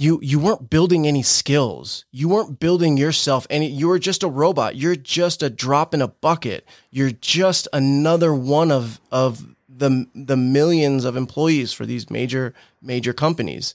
you 0.00 0.18
you 0.22 0.38
weren't 0.38 0.70
building 0.70 1.06
any 1.06 1.22
skills. 1.22 2.06
You 2.10 2.28
weren't 2.30 2.58
building 2.58 2.96
yourself 2.96 3.46
and 3.50 3.62
you 3.62 3.86
were 3.86 3.98
just 3.98 4.22
a 4.22 4.28
robot. 4.28 4.74
You're 4.74 4.96
just 4.96 5.42
a 5.42 5.50
drop 5.50 5.92
in 5.92 6.00
a 6.00 6.08
bucket. 6.08 6.66
You're 6.90 7.10
just 7.10 7.68
another 7.72 8.32
one 8.34 8.72
of 8.72 8.98
of 9.12 9.54
the 9.68 10.06
the 10.14 10.38
millions 10.38 11.04
of 11.04 11.16
employees 11.16 11.74
for 11.74 11.84
these 11.84 12.08
major 12.08 12.54
major 12.80 13.12
companies 13.12 13.74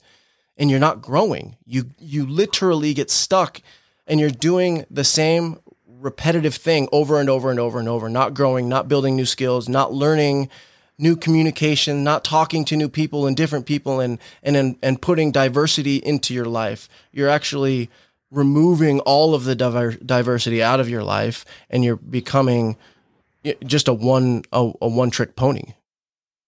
and 0.57 0.71
you're 0.71 0.79
not 0.79 1.01
growing. 1.01 1.57
You 1.65 1.91
you 1.99 2.25
literally 2.25 2.95
get 2.95 3.11
stuck 3.11 3.61
and 4.07 4.19
you're 4.19 4.31
doing 4.31 4.85
the 4.89 5.03
same 5.03 5.59
repetitive 5.87 6.55
thing 6.55 6.87
over 6.91 7.19
and 7.19 7.29
over 7.29 7.51
and 7.51 7.59
over 7.59 7.77
and 7.77 7.87
over, 7.87 8.09
not 8.09 8.33
growing, 8.33 8.67
not 8.67 8.87
building 8.87 9.15
new 9.15 9.25
skills, 9.25 9.69
not 9.69 9.93
learning 9.93 10.49
new 10.97 11.15
communication, 11.15 12.03
not 12.03 12.23
talking 12.23 12.65
to 12.65 12.75
new 12.75 12.89
people 12.89 13.27
and 13.27 13.35
different 13.35 13.65
people 13.65 13.99
and 13.99 14.19
and 14.43 14.55
and, 14.55 14.77
and 14.81 15.01
putting 15.01 15.31
diversity 15.31 15.97
into 15.97 16.33
your 16.33 16.45
life. 16.45 16.87
You're 17.11 17.29
actually 17.29 17.89
removing 18.31 18.99
all 19.01 19.33
of 19.33 19.45
the 19.45 19.55
diver- 19.55 19.97
diversity 20.03 20.61
out 20.61 20.79
of 20.79 20.89
your 20.89 21.03
life 21.03 21.45
and 21.69 21.83
you're 21.83 21.95
becoming 21.95 22.75
just 23.65 23.87
a 23.87 23.93
one 23.93 24.43
a, 24.51 24.71
a 24.81 24.87
one 24.87 25.09
trick 25.09 25.35
pony. 25.35 25.73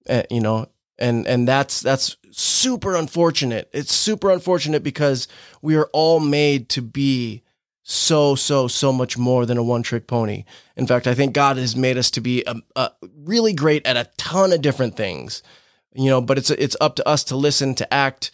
Uh, 0.09 0.23
you 0.29 0.39
know, 0.39 0.67
and 0.97 1.27
and 1.27 1.47
that's 1.47 1.81
that's 1.81 2.17
super 2.31 2.95
unfortunate. 2.95 3.69
It's 3.73 3.93
super 3.93 4.31
unfortunate 4.31 4.83
because 4.83 5.27
we 5.61 5.75
are 5.75 5.89
all 5.91 6.19
made 6.19 6.69
to 6.69 6.81
be 6.81 7.43
so 7.89 8.35
so 8.35 8.67
so 8.67 8.91
much 8.91 9.17
more 9.17 9.45
than 9.45 9.57
a 9.57 9.63
one 9.63 9.81
trick 9.81 10.07
pony. 10.07 10.43
In 10.75 10.85
fact, 10.85 11.07
I 11.07 11.13
think 11.13 11.33
God 11.33 11.55
has 11.55 11.73
made 11.73 11.97
us 11.97 12.11
to 12.11 12.21
be 12.21 12.43
a, 12.45 12.55
a 12.75 12.91
really 13.15 13.53
great 13.53 13.87
at 13.87 13.95
a 13.95 14.09
ton 14.17 14.51
of 14.51 14.61
different 14.61 14.97
things. 14.97 15.41
You 15.93 16.09
know, 16.09 16.19
but 16.19 16.37
it's 16.37 16.49
it's 16.49 16.75
up 16.81 16.97
to 16.97 17.07
us 17.07 17.23
to 17.25 17.37
listen, 17.37 17.75
to 17.75 17.93
act. 17.93 18.31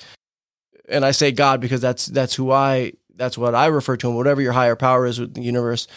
And 0.90 1.06
I 1.06 1.12
say 1.12 1.32
God 1.32 1.62
because 1.62 1.82
that's 1.82 2.08
that's 2.08 2.34
who 2.34 2.52
I 2.52 2.94
that's 3.16 3.38
what 3.38 3.54
I 3.54 3.68
refer 3.68 3.96
to. 3.98 4.08
And 4.08 4.18
whatever 4.18 4.42
your 4.42 4.54
higher 4.54 4.76
power 4.76 5.06
is 5.06 5.20
with 5.20 5.36
the 5.36 5.42
universe, 5.42 5.88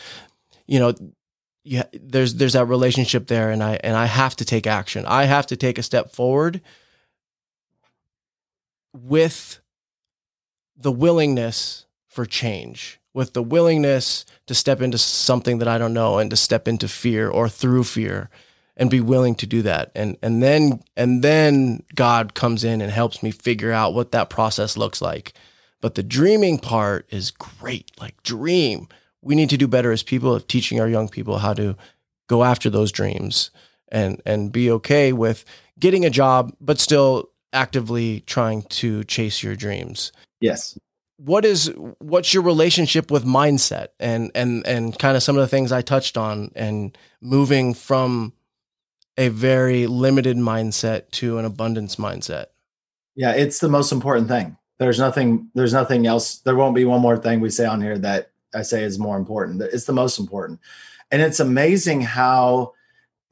you 0.66 0.78
know, 0.78 0.92
yeah, 1.64 1.84
there's 1.94 2.34
there's 2.34 2.52
that 2.52 2.66
relationship 2.66 3.26
there, 3.26 3.50
and 3.50 3.62
I 3.62 3.80
and 3.82 3.96
I 3.96 4.04
have 4.04 4.36
to 4.36 4.44
take 4.44 4.66
action. 4.66 5.06
I 5.06 5.24
have 5.24 5.46
to 5.46 5.56
take 5.56 5.78
a 5.78 5.82
step 5.82 6.12
forward 6.12 6.60
with 8.92 9.60
the 10.76 10.92
willingness 10.92 11.86
for 12.06 12.26
change, 12.26 13.00
with 13.16 13.32
the 13.32 13.42
willingness 13.42 14.26
to 14.46 14.54
step 14.54 14.82
into 14.82 14.98
something 14.98 15.56
that 15.58 15.68
I 15.68 15.78
don't 15.78 15.94
know 15.94 16.18
and 16.18 16.28
to 16.28 16.36
step 16.36 16.68
into 16.68 16.86
fear 16.86 17.30
or 17.30 17.48
through 17.48 17.84
fear 17.84 18.28
and 18.76 18.90
be 18.90 19.00
willing 19.00 19.34
to 19.36 19.46
do 19.46 19.62
that. 19.62 19.90
And 19.94 20.18
and 20.22 20.42
then 20.42 20.82
and 20.98 21.24
then 21.24 21.82
God 21.94 22.34
comes 22.34 22.62
in 22.62 22.82
and 22.82 22.92
helps 22.92 23.22
me 23.22 23.30
figure 23.30 23.72
out 23.72 23.94
what 23.94 24.12
that 24.12 24.28
process 24.28 24.76
looks 24.76 25.00
like. 25.00 25.32
But 25.80 25.94
the 25.94 26.02
dreaming 26.02 26.58
part 26.58 27.06
is 27.08 27.30
great. 27.30 27.90
Like 27.98 28.22
dream 28.22 28.86
we 29.22 29.34
need 29.34 29.50
to 29.50 29.56
do 29.56 29.66
better 29.66 29.92
as 29.92 30.02
people 30.02 30.34
of 30.34 30.46
teaching 30.46 30.78
our 30.78 30.88
young 30.88 31.08
people 31.08 31.38
how 31.38 31.54
to 31.54 31.74
go 32.28 32.44
after 32.44 32.68
those 32.68 32.92
dreams 32.92 33.50
and 33.88 34.20
and 34.26 34.52
be 34.52 34.70
okay 34.70 35.14
with 35.14 35.46
getting 35.80 36.04
a 36.04 36.10
job 36.10 36.54
but 36.60 36.78
still 36.78 37.30
actively 37.54 38.20
trying 38.20 38.60
to 38.64 39.04
chase 39.04 39.42
your 39.42 39.56
dreams. 39.56 40.12
Yes. 40.40 40.78
What 41.18 41.44
is 41.44 41.72
what's 41.98 42.34
your 42.34 42.42
relationship 42.42 43.10
with 43.10 43.24
mindset 43.24 43.88
and 43.98 44.30
and 44.34 44.66
and 44.66 44.98
kind 44.98 45.16
of 45.16 45.22
some 45.22 45.36
of 45.36 45.40
the 45.40 45.48
things 45.48 45.72
I 45.72 45.80
touched 45.80 46.18
on 46.18 46.50
and 46.54 46.96
moving 47.22 47.72
from 47.72 48.34
a 49.16 49.28
very 49.28 49.86
limited 49.86 50.36
mindset 50.36 51.10
to 51.12 51.38
an 51.38 51.44
abundance 51.44 51.96
mindset? 51.96 52.46
Yeah, 53.14 53.32
it's 53.32 53.60
the 53.60 53.68
most 53.68 53.92
important 53.92 54.28
thing. 54.28 54.58
There's 54.78 54.98
nothing 54.98 55.50
there's 55.54 55.72
nothing 55.72 56.06
else. 56.06 56.38
There 56.38 56.56
won't 56.56 56.74
be 56.74 56.84
one 56.84 57.00
more 57.00 57.16
thing 57.16 57.40
we 57.40 57.50
say 57.50 57.64
on 57.64 57.80
here 57.80 57.98
that 57.98 58.30
I 58.54 58.62
say 58.62 58.82
is 58.82 58.98
more 58.98 59.16
important. 59.16 59.62
It's 59.62 59.86
the 59.86 59.92
most 59.94 60.18
important, 60.18 60.60
and 61.10 61.22
it's 61.22 61.40
amazing 61.40 62.02
how 62.02 62.74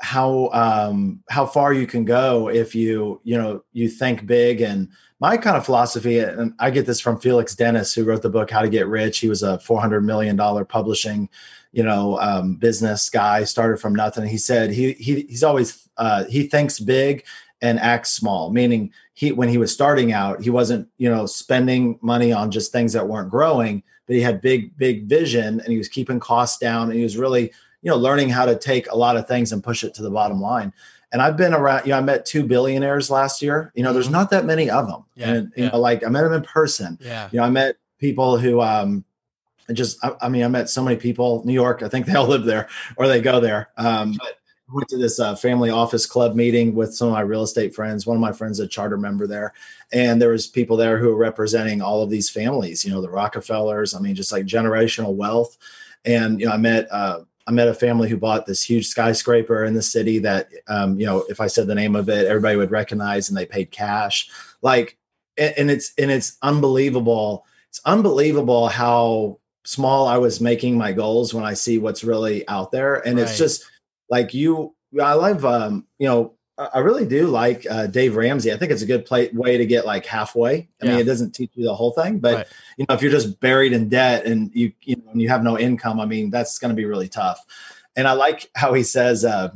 how 0.00 0.48
um 0.52 1.22
how 1.28 1.46
far 1.46 1.72
you 1.72 1.86
can 1.86 2.04
go 2.04 2.48
if 2.48 2.74
you 2.74 3.20
you 3.24 3.36
know 3.36 3.62
you 3.72 3.88
think 3.88 4.26
big 4.26 4.60
and 4.60 4.88
my 5.20 5.36
kind 5.36 5.56
of 5.56 5.64
philosophy 5.64 6.18
and 6.18 6.54
i 6.58 6.70
get 6.70 6.86
this 6.86 7.00
from 7.00 7.18
felix 7.18 7.54
dennis 7.54 7.94
who 7.94 8.04
wrote 8.04 8.22
the 8.22 8.28
book 8.28 8.50
how 8.50 8.62
to 8.62 8.68
get 8.68 8.86
rich 8.86 9.18
he 9.18 9.28
was 9.28 9.42
a 9.42 9.58
400 9.58 10.00
million 10.02 10.36
dollar 10.36 10.64
publishing 10.64 11.28
you 11.72 11.82
know 11.82 12.18
um, 12.20 12.56
business 12.56 13.08
guy 13.10 13.44
started 13.44 13.78
from 13.78 13.94
nothing 13.94 14.26
he 14.26 14.38
said 14.38 14.70
he, 14.70 14.92
he 14.92 15.22
he's 15.22 15.44
always 15.44 15.88
uh, 15.96 16.24
he 16.24 16.48
thinks 16.48 16.80
big 16.80 17.24
and 17.62 17.78
acts 17.78 18.10
small 18.10 18.50
meaning 18.50 18.92
he 19.14 19.32
when 19.32 19.48
he 19.48 19.58
was 19.58 19.72
starting 19.72 20.12
out 20.12 20.42
he 20.42 20.50
wasn't 20.50 20.88
you 20.98 21.08
know 21.08 21.26
spending 21.26 21.98
money 22.02 22.32
on 22.32 22.50
just 22.50 22.72
things 22.72 22.92
that 22.92 23.08
weren't 23.08 23.30
growing 23.30 23.82
but 24.06 24.16
he 24.16 24.22
had 24.22 24.40
big, 24.40 24.76
big 24.76 25.06
vision 25.06 25.60
and 25.60 25.68
he 25.68 25.78
was 25.78 25.88
keeping 25.88 26.20
costs 26.20 26.58
down 26.58 26.90
and 26.90 26.98
he 26.98 27.02
was 27.02 27.16
really, 27.16 27.52
you 27.82 27.90
know, 27.90 27.96
learning 27.96 28.28
how 28.28 28.44
to 28.44 28.56
take 28.56 28.90
a 28.90 28.96
lot 28.96 29.16
of 29.16 29.26
things 29.26 29.52
and 29.52 29.64
push 29.64 29.84
it 29.84 29.94
to 29.94 30.02
the 30.02 30.10
bottom 30.10 30.40
line. 30.40 30.72
And 31.14 31.22
I've 31.22 31.36
been 31.36 31.54
around, 31.54 31.86
you 31.86 31.90
know, 31.90 31.98
I 31.98 32.00
met 32.00 32.26
two 32.26 32.42
billionaires 32.42 33.08
last 33.08 33.40
year. 33.40 33.70
You 33.76 33.84
know, 33.84 33.90
mm-hmm. 33.90 33.94
there's 33.94 34.10
not 34.10 34.30
that 34.30 34.44
many 34.44 34.68
of 34.68 34.88
them. 34.88 35.04
Yeah, 35.14 35.32
and, 35.32 35.52
you 35.56 35.62
yeah. 35.62 35.70
know, 35.70 35.78
like 35.78 36.04
I 36.04 36.08
met 36.08 36.22
them 36.22 36.32
in 36.32 36.42
person. 36.42 36.98
Yeah. 37.00 37.28
You 37.30 37.38
know, 37.38 37.44
I 37.44 37.50
met 37.50 37.76
people 38.00 38.36
who, 38.36 38.60
um, 38.60 39.04
just, 39.72 40.04
I, 40.04 40.16
I, 40.22 40.28
mean, 40.28 40.42
I 40.42 40.48
met 40.48 40.68
so 40.68 40.82
many 40.82 40.96
people, 40.96 41.42
New 41.46 41.52
York, 41.52 41.84
I 41.84 41.88
think 41.88 42.06
they 42.06 42.14
all 42.14 42.26
live 42.28 42.44
there 42.44 42.68
or 42.96 43.06
they 43.06 43.20
go 43.20 43.38
there. 43.38 43.70
Um, 43.76 44.16
but 44.18 44.40
went 44.72 44.88
to 44.88 44.98
this 44.98 45.20
uh, 45.20 45.36
family 45.36 45.70
office 45.70 46.04
club 46.04 46.34
meeting 46.34 46.74
with 46.74 46.94
some 46.94 47.08
of 47.08 47.14
my 47.14 47.20
real 47.20 47.44
estate 47.44 47.74
friends. 47.74 48.06
One 48.06 48.16
of 48.16 48.20
my 48.20 48.32
friends, 48.32 48.58
a 48.58 48.66
charter 48.66 48.96
member 48.96 49.26
there, 49.26 49.52
and 49.92 50.20
there 50.20 50.30
was 50.30 50.48
people 50.48 50.76
there 50.76 50.98
who 50.98 51.08
were 51.08 51.16
representing 51.16 51.80
all 51.80 52.02
of 52.02 52.10
these 52.10 52.28
families. 52.28 52.84
You 52.84 52.90
know, 52.90 53.00
the 53.00 53.10
Rockefellers. 53.10 53.94
I 53.94 54.00
mean, 54.00 54.14
just 54.14 54.32
like 54.32 54.46
generational 54.46 55.14
wealth. 55.14 55.56
And 56.04 56.40
you 56.40 56.46
know, 56.46 56.52
I 56.52 56.56
met 56.56 56.88
uh, 56.90 57.20
I 57.46 57.52
met 57.52 57.68
a 57.68 57.74
family 57.74 58.08
who 58.08 58.16
bought 58.16 58.46
this 58.46 58.62
huge 58.62 58.86
skyscraper 58.86 59.64
in 59.64 59.74
the 59.74 59.82
city 59.82 60.18
that 60.20 60.48
um, 60.68 60.98
you 60.98 61.06
know, 61.06 61.24
if 61.28 61.40
I 61.40 61.46
said 61.46 61.66
the 61.66 61.74
name 61.74 61.94
of 61.94 62.08
it, 62.08 62.26
everybody 62.26 62.56
would 62.56 62.70
recognize, 62.70 63.28
and 63.28 63.36
they 63.36 63.46
paid 63.46 63.70
cash. 63.70 64.30
Like, 64.62 64.96
and 65.36 65.70
it's 65.70 65.92
and 65.98 66.10
it's 66.10 66.38
unbelievable. 66.42 67.44
It's 67.68 67.80
unbelievable 67.84 68.68
how 68.68 69.38
small 69.64 70.06
I 70.06 70.16
was 70.16 70.40
making 70.40 70.78
my 70.78 70.92
goals 70.92 71.34
when 71.34 71.44
I 71.44 71.54
see 71.54 71.78
what's 71.78 72.04
really 72.04 72.46
out 72.48 72.70
there, 72.70 72.96
and 73.06 73.18
right. 73.18 73.22
it's 73.22 73.36
just 73.36 73.64
like 74.10 74.34
you 74.34 74.74
i 75.02 75.14
love 75.14 75.44
um 75.44 75.86
you 75.98 76.06
know 76.06 76.34
i 76.56 76.78
really 76.78 77.06
do 77.06 77.26
like 77.26 77.66
uh, 77.70 77.86
dave 77.86 78.16
ramsey 78.16 78.52
i 78.52 78.56
think 78.56 78.70
it's 78.70 78.82
a 78.82 78.86
good 78.86 79.04
play, 79.04 79.28
way 79.32 79.56
to 79.56 79.66
get 79.66 79.84
like 79.84 80.06
halfway 80.06 80.68
i 80.82 80.84
yeah. 80.84 80.90
mean 80.90 81.00
it 81.00 81.04
doesn't 81.04 81.32
teach 81.32 81.50
you 81.54 81.64
the 81.64 81.74
whole 81.74 81.90
thing 81.92 82.18
but 82.18 82.34
right. 82.34 82.46
you 82.76 82.86
know 82.88 82.94
if 82.94 83.02
you're 83.02 83.10
just 83.10 83.40
buried 83.40 83.72
in 83.72 83.88
debt 83.88 84.24
and 84.26 84.50
you 84.54 84.72
you 84.82 84.96
know 84.96 85.10
and 85.10 85.20
you 85.20 85.28
have 85.28 85.42
no 85.42 85.58
income 85.58 86.00
i 86.00 86.06
mean 86.06 86.30
that's 86.30 86.58
going 86.58 86.70
to 86.70 86.76
be 86.76 86.84
really 86.84 87.08
tough 87.08 87.44
and 87.96 88.06
i 88.06 88.12
like 88.12 88.50
how 88.54 88.72
he 88.72 88.82
says 88.82 89.24
uh 89.24 89.50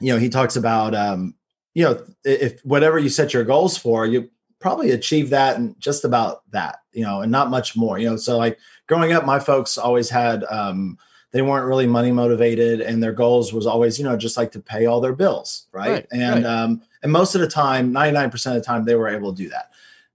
you 0.00 0.12
know 0.12 0.18
he 0.18 0.28
talks 0.28 0.56
about 0.56 0.94
um 0.94 1.34
you 1.74 1.84
know 1.84 2.02
if 2.24 2.60
whatever 2.64 2.98
you 2.98 3.08
set 3.08 3.32
your 3.32 3.44
goals 3.44 3.76
for 3.76 4.06
you 4.06 4.28
probably 4.60 4.90
achieve 4.90 5.30
that 5.30 5.56
and 5.56 5.78
just 5.78 6.04
about 6.04 6.42
that 6.50 6.78
you 6.92 7.04
know 7.04 7.20
and 7.20 7.30
not 7.30 7.50
much 7.50 7.76
more 7.76 7.98
you 7.98 8.08
know 8.08 8.16
so 8.16 8.38
like 8.38 8.58
growing 8.88 9.12
up 9.12 9.24
my 9.24 9.38
folks 9.38 9.76
always 9.76 10.08
had 10.10 10.42
um 10.44 10.96
they 11.34 11.42
weren't 11.42 11.66
really 11.66 11.88
money 11.88 12.12
motivated 12.12 12.80
and 12.80 13.02
their 13.02 13.12
goals 13.12 13.52
was 13.52 13.66
always 13.66 13.98
you 13.98 14.04
know 14.04 14.16
just 14.16 14.36
like 14.36 14.52
to 14.52 14.60
pay 14.60 14.86
all 14.86 15.00
their 15.00 15.12
bills 15.12 15.66
right, 15.72 15.90
right 15.90 16.06
and 16.12 16.44
right. 16.44 16.46
um 16.46 16.80
and 17.02 17.12
most 17.12 17.34
of 17.34 17.40
the 17.42 17.48
time 17.48 17.92
99% 17.92 18.32
of 18.46 18.54
the 18.54 18.60
time 18.62 18.84
they 18.84 18.94
were 18.94 19.08
able 19.08 19.34
to 19.34 19.42
do 19.42 19.50
that. 19.50 19.70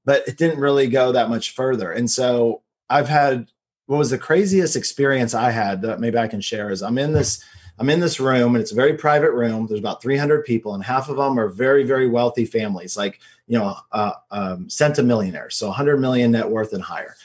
But 0.05 0.27
it 0.27 0.38
didn't 0.38 0.60
really 0.60 0.88
go 0.88 1.12
that 1.12 1.29
much 1.29 1.51
further. 1.51 1.91
And 1.91 2.10
so 2.10 2.63
i've 2.89 3.10
had 3.10 3.51
what 3.86 3.97
was 3.97 4.10
the 4.10 4.17
craziest 4.17 4.75
experience 4.75 5.36
i 5.36 5.51
had 5.51 5.84
that 5.84 5.99
maybe 5.99 6.17
i 6.17 6.27
can 6.27 6.41
share 6.41 6.71
is 6.71 6.82
i'm 6.82 6.97
in 6.97 7.13
this 7.13 7.43
i'm 7.77 7.89
in 7.89 7.99
this 7.99 8.19
room 8.19 8.55
and 8.55 8.62
it's 8.62 8.71
a 8.71 8.75
very 8.75 8.95
private 8.95 9.32
room. 9.32 9.67
There's 9.67 9.79
about 9.79 10.01
300 10.01 10.43
people 10.45 10.73
and 10.73 10.84
half 10.84 11.10
of 11.10 11.17
them 11.17 11.39
are 11.39 11.49
very 11.49 11.84
very 11.84 12.08
wealthy 12.08 12.45
families 12.45 12.95
like 12.95 13.19
you 13.45 13.60
know 13.60 13.75
uh, 13.91 14.13
um, 14.32 14.67
centimillionaires 14.67 15.53
so 15.53 15.67
100 15.67 15.97
million 15.97 16.32
net 16.32 16.49
worth 16.49 16.71
and 16.73 16.82
higher 16.82 17.15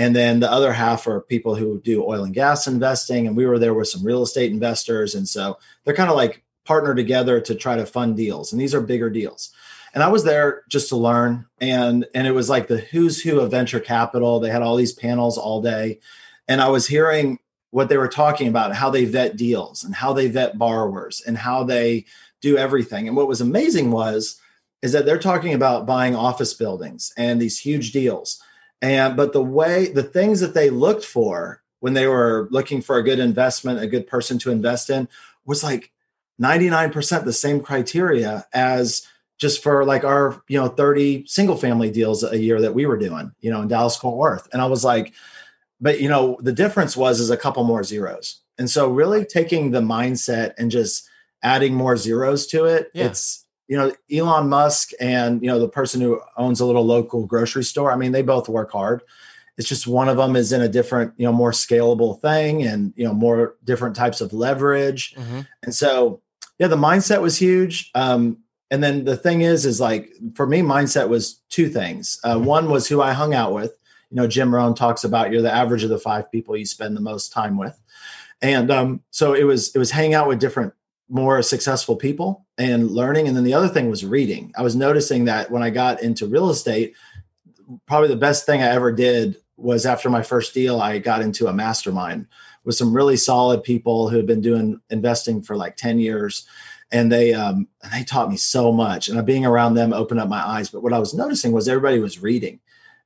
and 0.00 0.16
then 0.16 0.40
the 0.40 0.50
other 0.50 0.72
half 0.72 1.06
are 1.06 1.20
people 1.20 1.54
who 1.54 1.78
do 1.82 2.02
oil 2.02 2.24
and 2.24 2.32
gas 2.32 2.66
investing. 2.66 3.26
And 3.26 3.36
we 3.36 3.44
were 3.44 3.58
there 3.58 3.74
with 3.74 3.88
some 3.88 4.02
real 4.02 4.22
estate 4.22 4.50
investors. 4.50 5.14
And 5.14 5.28
so 5.28 5.58
they're 5.84 5.94
kind 5.94 6.08
of 6.08 6.16
like 6.16 6.42
partner 6.64 6.94
together 6.94 7.38
to 7.42 7.54
try 7.54 7.76
to 7.76 7.84
fund 7.84 8.16
deals. 8.16 8.50
And 8.50 8.58
these 8.58 8.74
are 8.74 8.80
bigger 8.80 9.10
deals. 9.10 9.52
And 9.92 10.02
I 10.02 10.08
was 10.08 10.24
there 10.24 10.62
just 10.70 10.88
to 10.88 10.96
learn. 10.96 11.44
And, 11.60 12.06
and 12.14 12.26
it 12.26 12.30
was 12.30 12.48
like 12.48 12.66
the 12.66 12.78
who's 12.78 13.20
who 13.20 13.40
of 13.40 13.50
venture 13.50 13.78
capital. 13.78 14.40
They 14.40 14.48
had 14.48 14.62
all 14.62 14.74
these 14.74 14.94
panels 14.94 15.36
all 15.36 15.60
day. 15.60 16.00
And 16.48 16.62
I 16.62 16.70
was 16.70 16.86
hearing 16.86 17.38
what 17.70 17.90
they 17.90 17.98
were 17.98 18.08
talking 18.08 18.48
about, 18.48 18.74
how 18.74 18.88
they 18.88 19.04
vet 19.04 19.36
deals 19.36 19.84
and 19.84 19.94
how 19.94 20.14
they 20.14 20.28
vet 20.28 20.56
borrowers 20.56 21.20
and 21.26 21.36
how 21.36 21.62
they 21.62 22.06
do 22.40 22.56
everything. 22.56 23.06
And 23.06 23.18
what 23.18 23.28
was 23.28 23.42
amazing 23.42 23.90
was, 23.90 24.40
is 24.80 24.92
that 24.92 25.04
they're 25.04 25.18
talking 25.18 25.52
about 25.52 25.84
buying 25.84 26.16
office 26.16 26.54
buildings 26.54 27.12
and 27.18 27.38
these 27.38 27.58
huge 27.58 27.92
deals 27.92 28.42
and 28.82 29.16
but 29.16 29.32
the 29.32 29.42
way 29.42 29.92
the 29.92 30.02
things 30.02 30.40
that 30.40 30.54
they 30.54 30.70
looked 30.70 31.04
for 31.04 31.62
when 31.80 31.94
they 31.94 32.06
were 32.06 32.48
looking 32.50 32.82
for 32.82 32.96
a 32.96 33.02
good 33.02 33.18
investment, 33.18 33.80
a 33.80 33.86
good 33.86 34.06
person 34.06 34.38
to 34.38 34.50
invest 34.50 34.90
in, 34.90 35.08
was 35.44 35.62
like 35.62 35.90
99% 36.40 37.24
the 37.24 37.32
same 37.32 37.60
criteria 37.60 38.46
as 38.52 39.06
just 39.38 39.62
for 39.62 39.84
like 39.84 40.04
our, 40.04 40.42
you 40.48 40.60
know, 40.60 40.68
30 40.68 41.26
single 41.26 41.56
family 41.56 41.90
deals 41.90 42.22
a 42.22 42.38
year 42.38 42.60
that 42.60 42.74
we 42.74 42.84
were 42.84 42.98
doing, 42.98 43.32
you 43.40 43.50
know, 43.50 43.62
in 43.62 43.68
Dallas 43.68 43.96
Fort 43.96 44.16
Worth. 44.16 44.48
And 44.52 44.60
I 44.60 44.66
was 44.66 44.84
like, 44.84 45.14
but 45.80 46.00
you 46.00 46.08
know, 46.08 46.38
the 46.40 46.52
difference 46.52 46.96
was 46.96 47.20
is 47.20 47.30
a 47.30 47.36
couple 47.36 47.64
more 47.64 47.82
zeros. 47.82 48.40
And 48.58 48.68
so 48.68 48.90
really 48.90 49.24
taking 49.24 49.70
the 49.70 49.80
mindset 49.80 50.52
and 50.58 50.70
just 50.70 51.08
adding 51.42 51.74
more 51.74 51.96
zeros 51.96 52.46
to 52.48 52.66
it, 52.66 52.90
yeah. 52.92 53.06
it's 53.06 53.46
you 53.70 53.76
know, 53.76 53.92
Elon 54.12 54.48
Musk 54.48 54.90
and, 54.98 55.40
you 55.40 55.46
know, 55.46 55.60
the 55.60 55.68
person 55.68 56.00
who 56.00 56.20
owns 56.36 56.58
a 56.58 56.66
little 56.66 56.84
local 56.84 57.24
grocery 57.24 57.62
store, 57.62 57.92
I 57.92 57.96
mean, 57.96 58.10
they 58.10 58.20
both 58.20 58.48
work 58.48 58.72
hard. 58.72 59.00
It's 59.56 59.68
just 59.68 59.86
one 59.86 60.08
of 60.08 60.16
them 60.16 60.34
is 60.34 60.50
in 60.50 60.60
a 60.60 60.68
different, 60.68 61.14
you 61.16 61.24
know, 61.24 61.32
more 61.32 61.52
scalable 61.52 62.20
thing 62.20 62.64
and, 62.64 62.92
you 62.96 63.04
know, 63.04 63.14
more 63.14 63.54
different 63.62 63.94
types 63.94 64.20
of 64.20 64.32
leverage. 64.32 65.14
Mm-hmm. 65.14 65.42
And 65.62 65.72
so, 65.72 66.20
yeah, 66.58 66.66
the 66.66 66.74
mindset 66.74 67.22
was 67.22 67.38
huge. 67.38 67.92
Um, 67.94 68.38
and 68.72 68.82
then 68.82 69.04
the 69.04 69.16
thing 69.16 69.42
is, 69.42 69.64
is 69.64 69.80
like 69.80 70.10
for 70.34 70.48
me, 70.48 70.62
mindset 70.62 71.08
was 71.08 71.40
two 71.48 71.68
things. 71.68 72.18
Uh, 72.24 72.40
one 72.40 72.70
was 72.70 72.88
who 72.88 73.00
I 73.00 73.12
hung 73.12 73.34
out 73.34 73.52
with. 73.52 73.76
You 74.10 74.16
know, 74.16 74.26
Jim 74.26 74.52
Rohn 74.52 74.74
talks 74.74 75.04
about 75.04 75.30
you're 75.30 75.42
the 75.42 75.54
average 75.54 75.84
of 75.84 75.90
the 75.90 75.98
five 75.98 76.28
people 76.32 76.56
you 76.56 76.66
spend 76.66 76.96
the 76.96 77.00
most 77.00 77.32
time 77.32 77.56
with, 77.56 77.80
and 78.42 78.68
um, 78.68 79.02
so 79.12 79.34
it 79.34 79.44
was 79.44 79.72
it 79.72 79.78
was 79.78 79.92
hanging 79.92 80.14
out 80.14 80.26
with 80.26 80.40
different 80.40 80.74
more 81.10 81.42
successful 81.42 81.96
people 81.96 82.46
and 82.56 82.90
learning. 82.90 83.28
And 83.28 83.36
then 83.36 83.44
the 83.44 83.54
other 83.54 83.68
thing 83.68 83.90
was 83.90 84.04
reading. 84.04 84.52
I 84.56 84.62
was 84.62 84.76
noticing 84.76 85.26
that 85.26 85.50
when 85.50 85.62
I 85.62 85.70
got 85.70 86.02
into 86.02 86.26
real 86.26 86.50
estate, 86.50 86.94
probably 87.86 88.08
the 88.08 88.16
best 88.16 88.46
thing 88.46 88.62
I 88.62 88.68
ever 88.68 88.92
did 88.92 89.36
was 89.56 89.84
after 89.84 90.08
my 90.08 90.22
first 90.22 90.54
deal, 90.54 90.80
I 90.80 90.98
got 90.98 91.20
into 91.20 91.48
a 91.48 91.52
mastermind 91.52 92.26
with 92.64 92.76
some 92.76 92.94
really 92.94 93.16
solid 93.16 93.62
people 93.62 94.08
who 94.08 94.16
had 94.16 94.26
been 94.26 94.40
doing 94.40 94.80
investing 94.90 95.42
for 95.42 95.56
like 95.56 95.76
10 95.76 95.98
years 95.98 96.46
and 96.92 97.10
they 97.10 97.32
um, 97.32 97.68
they 97.92 98.04
taught 98.04 98.30
me 98.30 98.36
so 98.36 98.72
much. 98.72 99.08
And 99.08 99.24
being 99.24 99.46
around 99.46 99.74
them 99.74 99.92
opened 99.92 100.20
up 100.20 100.28
my 100.28 100.44
eyes. 100.44 100.70
But 100.70 100.82
what 100.82 100.92
I 100.92 100.98
was 100.98 101.14
noticing 101.14 101.52
was 101.52 101.68
everybody 101.68 102.00
was 102.00 102.20
reading, 102.20 102.60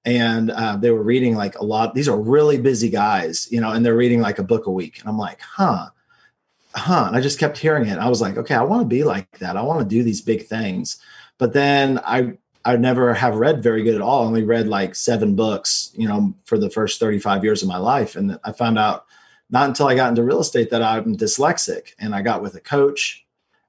and 0.04 0.50
uh, 0.50 0.76
they 0.76 0.90
were 0.90 1.02
reading 1.02 1.34
like 1.34 1.58
a 1.58 1.64
lot. 1.64 1.94
These 1.94 2.08
are 2.08 2.18
really 2.18 2.58
busy 2.58 2.88
guys, 2.88 3.48
you 3.50 3.60
know, 3.60 3.72
and 3.72 3.84
they're 3.84 3.96
reading 3.96 4.20
like 4.20 4.38
a 4.38 4.44
book 4.44 4.66
a 4.66 4.70
week. 4.70 5.00
And 5.00 5.08
I'm 5.08 5.18
like, 5.18 5.40
huh, 5.40 5.90
huh. 6.74 7.04
And 7.08 7.16
I 7.16 7.20
just 7.20 7.38
kept 7.38 7.58
hearing 7.58 7.86
it. 7.86 7.98
I 7.98 8.08
was 8.08 8.20
like, 8.20 8.36
okay, 8.36 8.54
I 8.54 8.62
want 8.62 8.82
to 8.82 8.86
be 8.86 9.04
like 9.04 9.38
that. 9.38 9.56
I 9.56 9.62
want 9.62 9.80
to 9.80 9.86
do 9.86 10.02
these 10.02 10.20
big 10.20 10.46
things. 10.46 10.98
But 11.38 11.52
then 11.52 12.00
I 12.04 12.34
I 12.64 12.76
never 12.76 13.12
have 13.12 13.36
read 13.36 13.62
very 13.62 13.82
good 13.82 13.94
at 13.94 14.00
all. 14.00 14.22
I 14.22 14.26
only 14.26 14.42
read 14.42 14.68
like 14.68 14.94
seven 14.94 15.34
books, 15.34 15.92
you 15.96 16.08
know, 16.08 16.34
for 16.46 16.56
the 16.56 16.70
first 16.70 16.98
35 16.98 17.44
years 17.44 17.62
of 17.62 17.68
my 17.68 17.76
life. 17.76 18.16
And 18.16 18.38
I 18.42 18.52
found 18.52 18.78
out 18.78 19.04
not 19.50 19.68
until 19.68 19.86
I 19.86 19.94
got 19.94 20.08
into 20.08 20.22
real 20.22 20.40
estate 20.40 20.70
that 20.70 20.82
I'm 20.82 21.14
dyslexic. 21.14 21.92
And 21.98 22.14
I 22.14 22.22
got 22.22 22.40
with 22.40 22.54
a 22.54 22.60
coach 22.60 23.24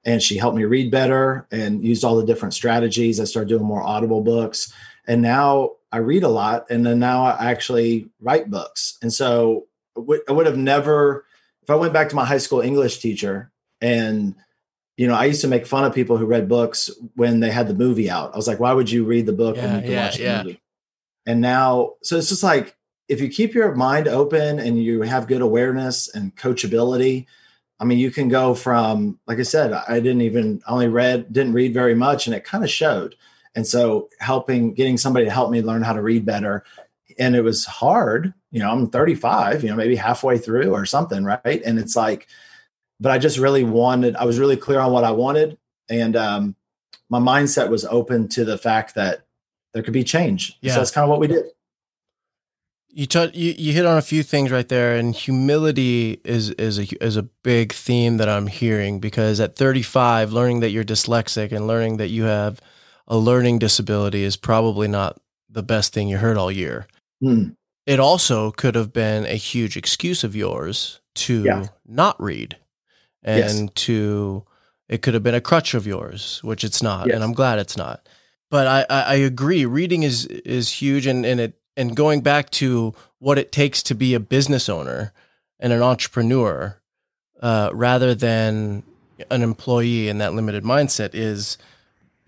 and 0.06 0.22
she 0.22 0.38
helped 0.38 0.56
me 0.56 0.64
read 0.64 0.90
better 0.90 1.46
and 1.50 1.84
used 1.84 2.04
all 2.04 2.16
the 2.16 2.24
different 2.24 2.54
strategies. 2.54 3.20
I 3.20 3.24
started 3.24 3.48
doing 3.48 3.64
more 3.64 3.82
audible 3.82 4.22
books, 4.22 4.72
and 5.06 5.20
now 5.20 5.72
I 5.92 5.98
read 5.98 6.22
a 6.22 6.28
lot, 6.28 6.70
and 6.70 6.86
then 6.86 7.00
now 7.00 7.24
I 7.24 7.50
actually 7.50 8.08
write 8.20 8.48
books. 8.48 8.98
And 9.02 9.12
so 9.12 9.66
I 9.96 10.32
would 10.32 10.46
have 10.46 10.56
never, 10.56 11.25
if 11.66 11.70
I 11.70 11.74
went 11.74 11.92
back 11.92 12.08
to 12.10 12.16
my 12.16 12.24
high 12.24 12.38
school 12.38 12.60
English 12.60 12.98
teacher, 12.98 13.50
and 13.80 14.36
you 14.96 15.06
know, 15.06 15.14
I 15.14 15.24
used 15.26 15.40
to 15.42 15.48
make 15.48 15.66
fun 15.66 15.84
of 15.84 15.94
people 15.94 16.16
who 16.16 16.24
read 16.24 16.48
books 16.48 16.90
when 17.16 17.40
they 17.40 17.50
had 17.50 17.68
the 17.68 17.74
movie 17.74 18.08
out. 18.08 18.32
I 18.32 18.36
was 18.36 18.46
like, 18.46 18.60
why 18.60 18.72
would 18.72 18.90
you 18.90 19.04
read 19.04 19.26
the 19.26 19.32
book 19.32 19.56
yeah, 19.56 19.66
when 19.66 19.74
you 19.74 19.82
can 19.82 19.90
yeah, 19.90 20.04
watch 20.04 20.16
the 20.16 20.22
yeah. 20.22 20.42
movie? 20.42 20.62
And 21.26 21.40
now, 21.40 21.94
so 22.02 22.16
it's 22.16 22.28
just 22.28 22.42
like 22.42 22.76
if 23.08 23.20
you 23.20 23.28
keep 23.28 23.52
your 23.52 23.74
mind 23.74 24.08
open 24.08 24.58
and 24.58 24.82
you 24.82 25.02
have 25.02 25.26
good 25.26 25.42
awareness 25.42 26.08
and 26.14 26.34
coachability 26.36 27.26
I 27.78 27.84
mean, 27.84 27.98
you 27.98 28.10
can 28.10 28.28
go 28.28 28.54
from, 28.54 29.18
like 29.26 29.38
I 29.38 29.42
said, 29.42 29.72
I 29.72 30.00
didn't 30.00 30.22
even 30.22 30.62
I 30.66 30.72
only 30.72 30.88
read, 30.88 31.32
didn't 31.32 31.52
read 31.52 31.74
very 31.74 31.94
much, 31.94 32.26
and 32.26 32.34
it 32.34 32.44
kind 32.44 32.64
of 32.64 32.70
showed. 32.70 33.16
And 33.54 33.66
so, 33.66 34.08
helping, 34.18 34.74
getting 34.74 34.98
somebody 34.98 35.26
to 35.26 35.30
help 35.30 35.50
me 35.50 35.62
learn 35.62 35.82
how 35.82 35.92
to 35.92 36.02
read 36.02 36.24
better, 36.24 36.64
and 37.18 37.36
it 37.36 37.42
was 37.42 37.64
hard. 37.64 38.32
You 38.50 38.60
know, 38.60 38.70
I'm 38.70 38.88
35, 38.88 39.62
you 39.62 39.70
know, 39.70 39.76
maybe 39.76 39.96
halfway 39.96 40.38
through 40.38 40.72
or 40.72 40.86
something, 40.86 41.24
right? 41.24 41.62
And 41.64 41.78
it's 41.78 41.96
like, 41.96 42.26
but 43.00 43.12
I 43.12 43.18
just 43.18 43.38
really 43.38 43.64
wanted. 43.64 44.16
I 44.16 44.24
was 44.24 44.38
really 44.38 44.56
clear 44.56 44.80
on 44.80 44.92
what 44.92 45.04
I 45.04 45.10
wanted, 45.10 45.58
and 45.88 46.16
um, 46.16 46.56
my 47.10 47.18
mindset 47.18 47.68
was 47.68 47.84
open 47.84 48.28
to 48.28 48.44
the 48.44 48.56
fact 48.56 48.94
that 48.94 49.26
there 49.74 49.82
could 49.82 49.92
be 49.92 50.04
change. 50.04 50.56
Yeah. 50.62 50.72
So 50.72 50.78
that's 50.80 50.90
kind 50.90 51.04
of 51.04 51.10
what 51.10 51.20
we 51.20 51.26
did 51.26 51.46
you, 52.96 53.06
you 53.34 53.54
you 53.58 53.72
hit 53.74 53.84
on 53.84 53.98
a 53.98 54.02
few 54.02 54.22
things 54.22 54.50
right 54.50 54.66
there, 54.66 54.96
and 54.96 55.14
humility 55.14 56.18
is 56.24 56.48
is 56.52 56.78
a 56.78 57.04
is 57.04 57.18
a 57.18 57.22
big 57.22 57.74
theme 57.74 58.16
that 58.16 58.28
I'm 58.28 58.46
hearing 58.46 59.00
because 59.00 59.38
at 59.38 59.54
35, 59.54 60.32
learning 60.32 60.60
that 60.60 60.70
you're 60.70 60.82
dyslexic 60.82 61.52
and 61.52 61.66
learning 61.66 61.98
that 61.98 62.08
you 62.08 62.24
have 62.24 62.58
a 63.06 63.18
learning 63.18 63.58
disability 63.58 64.22
is 64.22 64.38
probably 64.38 64.88
not 64.88 65.20
the 65.50 65.62
best 65.62 65.92
thing 65.92 66.08
you 66.08 66.16
heard 66.16 66.38
all 66.38 66.50
year. 66.50 66.86
Hmm. 67.20 67.50
It 67.86 68.00
also 68.00 68.50
could 68.50 68.74
have 68.74 68.92
been 68.92 69.24
a 69.26 69.36
huge 69.36 69.76
excuse 69.76 70.24
of 70.24 70.34
yours 70.34 71.00
to 71.14 71.44
yeah. 71.44 71.66
not 71.86 72.20
read, 72.20 72.56
and 73.22 73.60
yes. 73.60 73.70
to 73.74 74.44
it 74.88 75.02
could 75.02 75.14
have 75.14 75.22
been 75.22 75.34
a 75.34 75.40
crutch 75.40 75.74
of 75.74 75.86
yours, 75.86 76.40
which 76.42 76.64
it's 76.64 76.82
not, 76.82 77.06
yes. 77.06 77.14
and 77.14 77.24
I'm 77.24 77.32
glad 77.32 77.58
it's 77.58 77.76
not. 77.76 78.08
But 78.50 78.66
I, 78.66 78.86
I, 78.90 79.02
I 79.02 79.14
agree, 79.14 79.64
reading 79.64 80.02
is 80.02 80.26
is 80.26 80.70
huge, 80.70 81.06
and 81.06 81.24
and 81.24 81.40
it 81.40 81.60
and 81.76 81.94
going 81.94 82.22
back 82.22 82.50
to 82.50 82.94
what 83.18 83.38
it 83.38 83.52
takes 83.52 83.82
to 83.84 83.94
be 83.94 84.14
a 84.14 84.20
business 84.20 84.68
owner 84.68 85.12
and 85.60 85.72
an 85.72 85.82
entrepreneur 85.82 86.80
uh, 87.40 87.70
rather 87.72 88.14
than 88.14 88.82
an 89.30 89.42
employee 89.42 90.08
in 90.08 90.18
that 90.18 90.34
limited 90.34 90.64
mindset 90.64 91.10
is 91.14 91.58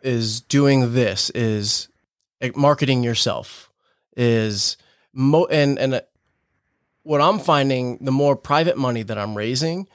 is 0.02 0.40
doing 0.40 0.92
this 0.92 1.30
is 1.30 1.88
marketing 2.54 3.02
yourself 3.02 3.67
is 4.18 4.76
mo- 5.14 5.46
and 5.46 5.78
and 5.78 5.94
uh, 5.94 6.00
what 7.04 7.22
I'm 7.22 7.38
finding 7.38 7.96
the 8.02 8.12
more 8.12 8.36
private 8.36 8.76
money 8.76 9.02
that 9.02 9.16
I'm 9.16 9.34
raising 9.34 9.88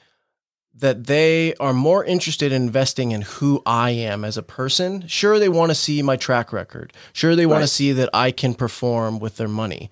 that 0.76 1.06
they 1.06 1.54
are 1.60 1.72
more 1.72 2.04
interested 2.04 2.50
in 2.50 2.62
investing 2.62 3.12
in 3.12 3.22
who 3.22 3.62
I 3.64 3.90
am 3.90 4.24
as 4.24 4.36
a 4.36 4.42
person. 4.42 5.06
Sure, 5.06 5.38
they 5.38 5.48
want 5.48 5.70
to 5.70 5.74
see 5.74 6.02
my 6.02 6.16
track 6.16 6.52
record. 6.52 6.92
Sure, 7.12 7.36
they 7.36 7.46
want 7.46 7.62
to 7.62 7.68
see 7.68 7.92
that 7.92 8.10
I 8.12 8.32
can 8.32 8.54
perform 8.54 9.20
with 9.20 9.36
their 9.36 9.46
money. 9.46 9.90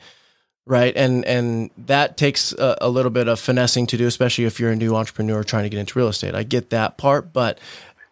Right. 0.65 0.97
And 0.97 1.25
and 1.25 1.71
that 1.77 2.17
takes 2.17 2.53
a, 2.53 2.79
a, 2.81 2.89
little 2.89 3.11
bit 3.11 3.27
of 3.27 3.41
finessing 3.41 3.87
to 3.89 3.97
do, 3.97 4.07
especially 4.07 4.45
if 4.45 4.61
you're 4.61 4.71
a 4.71 4.77
new 4.77 4.95
entrepreneur 4.95 5.43
trying 5.43 5.65
to 5.65 5.69
get 5.69 5.81
into 5.81 5.99
real 5.99 6.07
estate. 6.07 6.37
I 6.37 6.45
get 6.45 6.71
that 6.71 6.99
part, 6.99 7.33
but 7.33 7.59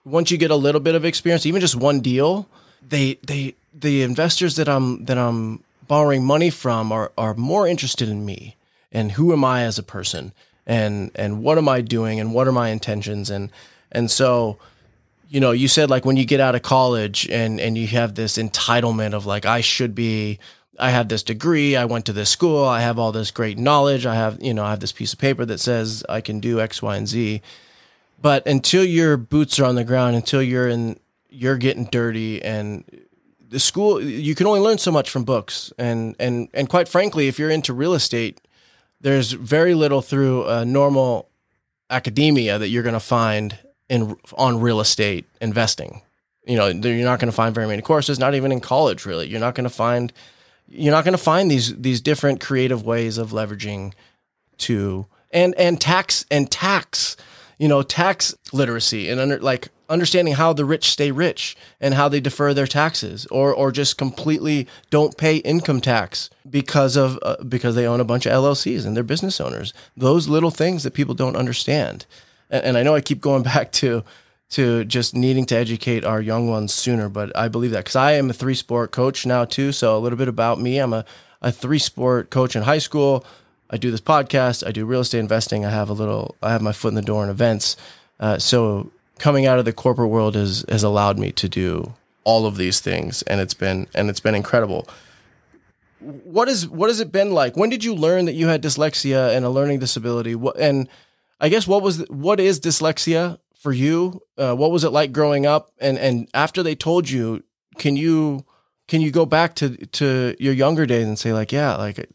once 0.04 0.33
you 0.33 0.38
get 0.38 0.50
a 0.50 0.56
little 0.56 0.80
bit 0.80 0.96
of 0.96 1.04
experience, 1.04 1.46
even 1.46 1.61
just 1.61 1.76
one 1.76 2.00
deal, 2.00 2.48
they 2.83 3.18
they 3.24 3.54
the 3.72 4.02
investors 4.02 4.56
that 4.56 4.68
I'm 4.68 5.04
that 5.04 5.16
I'm 5.16 5.62
borrowing 5.90 6.24
money 6.24 6.50
from 6.50 6.92
are 6.92 7.11
are 7.18 7.35
more 7.35 7.66
interested 7.66 8.09
in 8.09 8.24
me 8.24 8.57
and 8.92 9.11
who 9.11 9.33
am 9.33 9.44
I 9.44 9.62
as 9.62 9.76
a 9.76 9.83
person 9.83 10.33
and 10.64 11.11
and 11.16 11.42
what 11.42 11.59
am 11.59 11.68
I 11.68 11.81
doing 11.81 12.20
and 12.20 12.33
what 12.33 12.46
are 12.46 12.53
my 12.53 12.68
intentions. 12.68 13.29
And 13.29 13.50
and 13.90 14.09
so 14.09 14.57
you 15.29 15.40
know 15.40 15.50
you 15.50 15.66
said 15.66 15.90
like 15.90 16.05
when 16.05 16.16
you 16.16 16.24
get 16.24 16.38
out 16.38 16.55
of 16.55 16.62
college 16.62 17.29
and 17.29 17.61
and 17.61 17.76
you 17.76 17.88
have 17.88 18.14
this 18.14 18.38
entitlement 18.38 19.14
of 19.14 19.26
like 19.26 19.44
I 19.44 19.61
should 19.61 19.96
be 19.96 20.38
I 20.79 20.90
have 20.90 21.09
this 21.09 21.24
degree 21.24 21.74
I 21.74 21.87
went 21.87 22.07
to 22.07 22.12
this 22.12 22.31
school 22.31 22.64
I 22.64 22.83
have 22.83 22.96
all 22.96 23.11
this 23.11 23.33
great 23.33 23.59
knowledge 23.59 24.07
I 24.07 24.14
have 24.14 24.40
you 24.40 24.55
know 24.55 24.64
I 24.64 24.70
have 24.70 24.79
this 24.79 24.92
piece 24.92 25.12
of 25.12 25.18
paper 25.18 25.44
that 25.44 25.59
says 25.59 26.05
I 26.09 26.20
can 26.20 26.38
do 26.38 26.61
X 26.61 26.81
Y 26.81 26.94
and 26.94 27.09
Z. 27.09 27.42
But 28.22 28.46
until 28.46 28.85
your 28.85 29.16
boots 29.16 29.59
are 29.59 29.64
on 29.64 29.74
the 29.74 29.83
ground 29.83 30.14
until 30.14 30.40
you're 30.40 30.68
in 30.68 31.00
you're 31.31 31.59
getting 31.59 31.87
dirty 31.87 32.40
and 32.44 32.85
the 33.50 33.60
school 33.60 34.02
you 34.02 34.34
can 34.34 34.46
only 34.46 34.60
learn 34.60 34.78
so 34.78 34.90
much 34.90 35.10
from 35.10 35.24
books 35.24 35.72
and 35.76 36.16
and 36.18 36.48
and 36.54 36.68
quite 36.68 36.88
frankly 36.88 37.28
if 37.28 37.38
you're 37.38 37.50
into 37.50 37.74
real 37.74 37.94
estate 37.94 38.40
there's 39.00 39.32
very 39.32 39.74
little 39.74 40.02
through 40.02 40.46
a 40.46 40.64
normal 40.64 41.28
academia 41.90 42.58
that 42.58 42.68
you're 42.68 42.82
going 42.82 42.94
to 42.94 43.00
find 43.00 43.58
in 43.88 44.16
on 44.38 44.60
real 44.60 44.80
estate 44.80 45.26
investing. 45.40 46.02
You 46.46 46.56
know, 46.56 46.68
you're 46.68 47.04
not 47.04 47.20
going 47.20 47.30
to 47.30 47.36
find 47.36 47.54
very 47.54 47.66
many 47.66 47.82
courses, 47.82 48.18
not 48.18 48.34
even 48.34 48.52
in 48.52 48.60
college 48.60 49.04
really. 49.04 49.28
You're 49.28 49.40
not 49.40 49.54
going 49.54 49.64
to 49.64 49.70
find 49.70 50.12
you're 50.68 50.94
not 50.94 51.04
going 51.04 51.12
to 51.12 51.18
find 51.18 51.50
these 51.50 51.76
these 51.76 52.00
different 52.00 52.40
creative 52.40 52.86
ways 52.86 53.18
of 53.18 53.30
leveraging 53.30 53.92
to 54.58 55.06
and 55.32 55.54
and 55.56 55.80
tax 55.80 56.24
and 56.30 56.50
tax, 56.50 57.16
you 57.58 57.68
know, 57.68 57.82
tax 57.82 58.34
literacy 58.52 59.10
and 59.10 59.20
under 59.20 59.38
like 59.38 59.68
understanding 59.90 60.35
how 60.35 60.53
the 60.53 60.64
rich 60.64 60.90
stay 60.90 61.11
rich 61.11 61.57
and 61.81 61.94
how 61.94 62.09
they 62.09 62.20
defer 62.20 62.55
their 62.55 62.66
taxes 62.66 63.26
or 63.26 63.53
or 63.53 63.72
just 63.72 63.98
completely 63.98 64.66
don't 64.88 65.16
pay 65.18 65.37
income 65.38 65.81
tax 65.81 66.31
because 66.48 66.96
of 66.96 67.18
uh, 67.22 67.37
because 67.46 67.74
they 67.74 67.87
own 67.87 68.00
a 68.00 68.05
bunch 68.05 68.24
of 68.24 68.33
LLCs 68.33 68.87
and 68.87 68.96
they're 68.96 69.03
business 69.03 69.40
owners. 69.40 69.74
Those 69.96 70.29
little 70.29 70.50
things 70.50 70.85
that 70.85 70.94
people 70.94 71.14
don't 71.14 71.37
understand. 71.37 72.07
And, 72.48 72.64
and 72.64 72.79
I 72.79 72.83
know 72.83 72.94
I 72.94 73.00
keep 73.00 73.20
going 73.20 73.42
back 73.53 73.72
to 73.72 74.05
to 74.50 74.85
just 74.85 75.14
needing 75.14 75.46
to 75.46 75.57
educate 75.57 76.05
our 76.05 76.20
young 76.20 76.48
ones 76.48 76.74
sooner 76.74 77.09
but 77.09 77.37
I 77.37 77.46
believe 77.48 77.70
that 77.72 77.85
cuz 77.85 77.96
I 77.96 78.12
am 78.12 78.31
a 78.31 78.33
three 78.33 78.55
sport 78.55 78.92
coach 78.92 79.26
now 79.26 79.44
too. 79.44 79.72
So 79.72 79.96
a 79.96 80.00
little 80.00 80.18
bit 80.18 80.29
about 80.29 80.61
me. 80.61 80.79
I'm 80.79 80.92
a 80.92 81.05
a 81.42 81.50
three 81.50 81.79
sport 81.79 82.31
coach 82.31 82.55
in 82.55 82.62
high 82.62 82.79
school. 82.79 83.24
I 83.70 83.76
do 83.76 83.90
this 83.90 84.00
podcast. 84.00 84.66
I 84.66 84.72
do 84.72 84.85
real 84.85 85.00
estate 85.00 85.20
investing. 85.20 85.64
I 85.64 85.70
have 85.70 85.90
a 85.90 85.94
little 85.94 86.37
I 86.42 86.53
have 86.53 86.62
my 86.62 86.72
foot 86.72 86.88
in 86.88 86.94
the 86.94 87.03
door 87.03 87.24
in 87.24 87.31
events. 87.31 87.76
Uh, 88.18 88.38
so 88.38 88.90
coming 89.20 89.46
out 89.46 89.59
of 89.59 89.64
the 89.64 89.72
corporate 89.72 90.11
world 90.11 90.35
has 90.35 90.64
has 90.68 90.83
allowed 90.83 91.18
me 91.18 91.30
to 91.30 91.48
do 91.48 91.94
all 92.24 92.46
of 92.46 92.56
these 92.56 92.80
things 92.80 93.22
and 93.22 93.40
it's 93.40 93.54
been 93.54 93.87
and 93.94 94.11
it's 94.11 94.20
been 94.20 94.35
incredible 94.35 94.88
what 96.00 96.48
is 96.48 96.68
what 96.68 96.88
has 96.88 97.00
it 97.00 97.12
been 97.12 97.33
like 97.33 97.56
when 97.56 97.70
did 97.70 97.85
you 97.85 97.94
learn 97.94 98.24
that 98.24 98.35
you 98.35 98.48
had 98.48 98.62
dyslexia 98.62 99.35
and 99.35 99.44
a 99.44 99.50
learning 99.50 99.78
disability 99.78 100.35
what 100.35 100.59
and 100.59 100.88
i 101.40 101.48
guess 101.48 101.66
what 101.66 101.83
was 101.83 102.06
what 102.09 102.40
is 102.40 102.59
dyslexia 102.59 103.38
for 103.61 103.72
you? 103.72 104.22
Uh, 104.38 104.54
what 104.54 104.70
was 104.70 104.85
it 104.85 104.90
like 104.90 105.12
growing 105.12 105.46
up? 105.46 105.70
And 105.78 105.98
and 105.98 106.28
after 106.35 106.62
they 106.62 106.74
told 106.74 107.09
you, 107.09 107.44
can 107.78 107.94
you 107.96 108.44
can 108.88 109.00
you 109.02 109.11
go 109.11 109.26
back 109.26 109.54
to 109.56 109.76
to 109.87 110.35
your 110.38 110.54
younger 110.54 110.87
days 110.87 111.06
and 111.06 111.18
say 111.18 111.33
like, 111.33 111.52
yeah, 111.52 111.76
like 111.76 112.09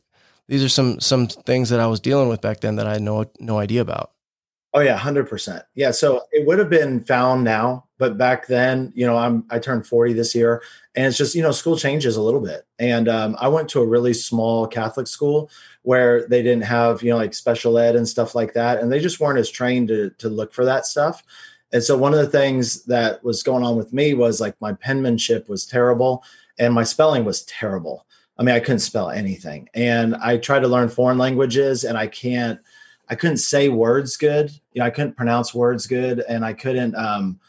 these 0.47 0.63
are 0.63 0.69
some 0.69 0.99
some 0.99 1.27
things 1.27 1.69
that 1.69 1.79
I 1.79 1.87
was 1.87 1.99
dealing 1.99 2.29
with 2.29 2.41
back 2.41 2.61
then 2.61 2.75
that 2.77 2.87
I 2.87 2.93
had 2.93 3.03
no 3.03 3.25
no 3.39 3.59
idea 3.59 3.81
about. 3.81 4.11
Oh 4.75 4.81
yeah, 4.81 4.97
hundred 4.97 5.29
percent. 5.29 5.63
Yeah, 5.73 5.91
so 5.91 6.23
it 6.33 6.45
would 6.45 6.59
have 6.59 6.69
been 6.69 7.01
found 7.05 7.45
now, 7.45 7.85
but 7.97 8.17
back 8.17 8.47
then, 8.47 8.91
you 8.93 9.05
know, 9.07 9.15
I'm 9.15 9.45
I 9.49 9.57
turned 9.57 9.87
forty 9.87 10.11
this 10.11 10.35
year, 10.35 10.61
and 10.95 11.05
it's 11.05 11.17
just 11.17 11.33
you 11.33 11.41
know 11.41 11.53
school 11.53 11.77
changes 11.77 12.17
a 12.17 12.21
little 12.21 12.41
bit, 12.41 12.67
and 12.77 13.07
um, 13.07 13.37
I 13.39 13.47
went 13.47 13.69
to 13.69 13.81
a 13.81 13.87
really 13.87 14.13
small 14.13 14.67
Catholic 14.67 15.07
school 15.07 15.49
where 15.83 16.27
they 16.27 16.43
didn't 16.43 16.65
have 16.65 17.01
you 17.01 17.09
know 17.11 17.15
like 17.15 17.33
special 17.33 17.77
ed 17.77 17.95
and 17.95 18.05
stuff 18.07 18.35
like 18.35 18.53
that, 18.53 18.79
and 18.79 18.91
they 18.91 18.99
just 18.99 19.21
weren't 19.21 19.39
as 19.39 19.49
trained 19.49 19.87
to 19.87 20.09
to 20.17 20.27
look 20.27 20.53
for 20.53 20.65
that 20.65 20.85
stuff. 20.85 21.23
And 21.71 21.81
so 21.81 21.97
one 21.97 22.13
of 22.13 22.19
the 22.19 22.27
things 22.27 22.83
that 22.85 23.23
was 23.23 23.43
going 23.43 23.63
on 23.63 23.77
with 23.77 23.93
me 23.93 24.13
was 24.13 24.41
like 24.41 24.59
my 24.59 24.73
penmanship 24.73 25.49
was 25.49 25.65
terrible 25.65 26.23
and 26.59 26.73
my 26.73 26.83
spelling 26.83 27.25
was 27.25 27.43
terrible. 27.43 28.05
I 28.37 28.43
mean, 28.43 28.55
I 28.55 28.59
couldn't 28.59 28.79
spell 28.79 29.09
anything. 29.09 29.69
And 29.73 30.15
I 30.15 30.37
tried 30.37 30.59
to 30.59 30.67
learn 30.67 30.89
foreign 30.89 31.17
languages 31.17 31.83
and 31.83 31.97
I 31.97 32.07
can't, 32.07 32.59
I 33.09 33.15
couldn't 33.15 33.37
say 33.37 33.69
words 33.69 34.17
good. 34.17 34.51
You 34.73 34.79
know, 34.79 34.85
I 34.85 34.89
couldn't 34.89 35.17
pronounce 35.17 35.53
words 35.53 35.87
good 35.87 36.23
and 36.27 36.43
I 36.43 36.53
couldn't, 36.53 36.95
um, 36.95 37.39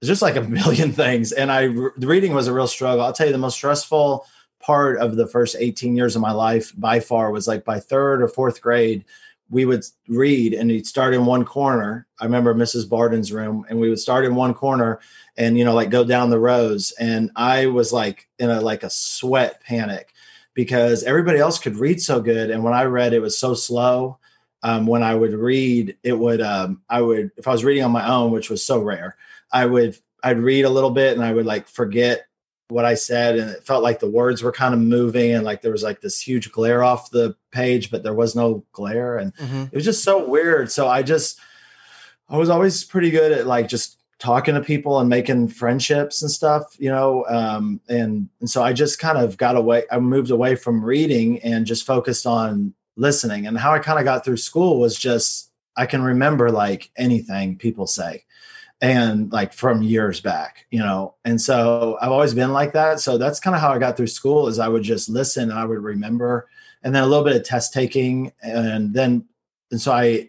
it's 0.00 0.08
just 0.08 0.22
like 0.22 0.36
a 0.36 0.40
million 0.42 0.92
things. 0.92 1.32
And 1.32 1.50
I, 1.50 1.68
the 1.68 2.06
reading 2.06 2.34
was 2.34 2.48
a 2.48 2.52
real 2.52 2.66
struggle. 2.66 3.04
I'll 3.04 3.12
tell 3.12 3.26
you 3.26 3.32
the 3.32 3.38
most 3.38 3.54
stressful 3.54 4.26
part 4.60 4.98
of 4.98 5.16
the 5.16 5.26
first 5.26 5.56
18 5.58 5.96
years 5.96 6.14
of 6.14 6.22
my 6.22 6.32
life 6.32 6.72
by 6.76 7.00
far 7.00 7.30
was 7.30 7.48
like 7.48 7.64
by 7.64 7.80
third 7.80 8.22
or 8.22 8.28
fourth 8.28 8.60
grade, 8.60 9.04
we 9.50 9.64
would 9.64 9.84
read 10.08 10.54
and 10.54 10.70
we'd 10.70 10.86
start 10.86 11.14
in 11.14 11.26
one 11.26 11.44
corner. 11.44 12.06
I 12.20 12.24
remember 12.24 12.54
Mrs. 12.54 12.88
Barden's 12.88 13.32
room 13.32 13.66
and 13.68 13.78
we 13.80 13.90
would 13.90 13.98
start 13.98 14.24
in 14.24 14.34
one 14.34 14.54
corner 14.54 15.00
and 15.36 15.56
you 15.56 15.64
know 15.64 15.74
like 15.74 15.90
go 15.90 16.04
down 16.04 16.30
the 16.30 16.38
rows 16.38 16.92
and 16.98 17.30
i 17.36 17.66
was 17.66 17.92
like 17.92 18.28
in 18.38 18.50
a 18.50 18.60
like 18.60 18.82
a 18.82 18.90
sweat 18.90 19.62
panic 19.62 20.12
because 20.54 21.02
everybody 21.04 21.38
else 21.38 21.58
could 21.58 21.76
read 21.76 22.00
so 22.00 22.20
good 22.20 22.50
and 22.50 22.62
when 22.62 22.74
i 22.74 22.84
read 22.84 23.12
it 23.12 23.20
was 23.20 23.38
so 23.38 23.54
slow 23.54 24.18
um, 24.62 24.86
when 24.86 25.02
i 25.02 25.14
would 25.14 25.34
read 25.34 25.96
it 26.02 26.18
would 26.18 26.40
um, 26.40 26.80
i 26.88 27.00
would 27.00 27.30
if 27.36 27.46
i 27.46 27.52
was 27.52 27.64
reading 27.64 27.84
on 27.84 27.90
my 27.90 28.06
own 28.08 28.30
which 28.30 28.50
was 28.50 28.64
so 28.64 28.80
rare 28.80 29.16
i 29.52 29.66
would 29.66 29.96
i'd 30.22 30.38
read 30.38 30.64
a 30.64 30.70
little 30.70 30.90
bit 30.90 31.14
and 31.14 31.24
i 31.24 31.32
would 31.32 31.46
like 31.46 31.68
forget 31.68 32.26
what 32.68 32.84
i 32.84 32.94
said 32.94 33.36
and 33.36 33.50
it 33.50 33.64
felt 33.64 33.82
like 33.82 34.00
the 34.00 34.10
words 34.10 34.42
were 34.42 34.52
kind 34.52 34.72
of 34.72 34.80
moving 34.80 35.32
and 35.32 35.44
like 35.44 35.62
there 35.62 35.72
was 35.72 35.82
like 35.82 36.00
this 36.00 36.20
huge 36.20 36.50
glare 36.52 36.82
off 36.82 37.10
the 37.10 37.36
page 37.50 37.90
but 37.90 38.02
there 38.02 38.14
was 38.14 38.34
no 38.34 38.64
glare 38.72 39.18
and 39.18 39.34
mm-hmm. 39.36 39.64
it 39.64 39.74
was 39.74 39.84
just 39.84 40.04
so 40.04 40.26
weird 40.26 40.70
so 40.70 40.88
i 40.88 41.02
just 41.02 41.38
i 42.28 42.36
was 42.36 42.48
always 42.48 42.84
pretty 42.84 43.10
good 43.10 43.32
at 43.32 43.46
like 43.46 43.68
just 43.68 43.98
talking 44.22 44.54
to 44.54 44.60
people 44.60 45.00
and 45.00 45.08
making 45.08 45.48
friendships 45.48 46.22
and 46.22 46.30
stuff, 46.30 46.76
you 46.78 46.88
know. 46.88 47.26
Um, 47.28 47.80
and 47.88 48.28
and 48.38 48.48
so 48.48 48.62
I 48.62 48.72
just 48.72 49.00
kind 49.00 49.18
of 49.18 49.36
got 49.36 49.56
away. 49.56 49.82
I 49.90 49.98
moved 49.98 50.30
away 50.30 50.54
from 50.54 50.84
reading 50.84 51.40
and 51.40 51.66
just 51.66 51.84
focused 51.84 52.24
on 52.24 52.72
listening. 52.96 53.46
And 53.46 53.58
how 53.58 53.72
I 53.72 53.78
kind 53.78 53.98
of 53.98 54.04
got 54.04 54.24
through 54.24 54.36
school 54.38 54.78
was 54.80 54.96
just 54.96 55.50
I 55.76 55.86
can 55.86 56.02
remember 56.02 56.50
like 56.50 56.90
anything 56.96 57.56
people 57.56 57.86
say, 57.86 58.24
and 58.80 59.32
like 59.32 59.52
from 59.52 59.82
years 59.82 60.20
back, 60.20 60.66
you 60.70 60.80
know. 60.80 61.14
And 61.24 61.40
so 61.40 61.98
I've 62.00 62.12
always 62.12 62.34
been 62.34 62.52
like 62.52 62.72
that. 62.74 63.00
So 63.00 63.18
that's 63.18 63.40
kind 63.40 63.54
of 63.56 63.62
how 63.62 63.72
I 63.72 63.78
got 63.78 63.96
through 63.96 64.08
school. 64.08 64.48
Is 64.48 64.58
I 64.58 64.68
would 64.68 64.82
just 64.82 65.08
listen 65.08 65.50
and 65.50 65.58
I 65.58 65.64
would 65.64 65.78
remember, 65.78 66.48
and 66.82 66.94
then 66.94 67.02
a 67.02 67.06
little 67.06 67.24
bit 67.24 67.36
of 67.36 67.44
test 67.44 67.72
taking, 67.72 68.32
and 68.42 68.92
then 68.92 69.26
and 69.70 69.80
so 69.80 69.92
I. 69.92 70.28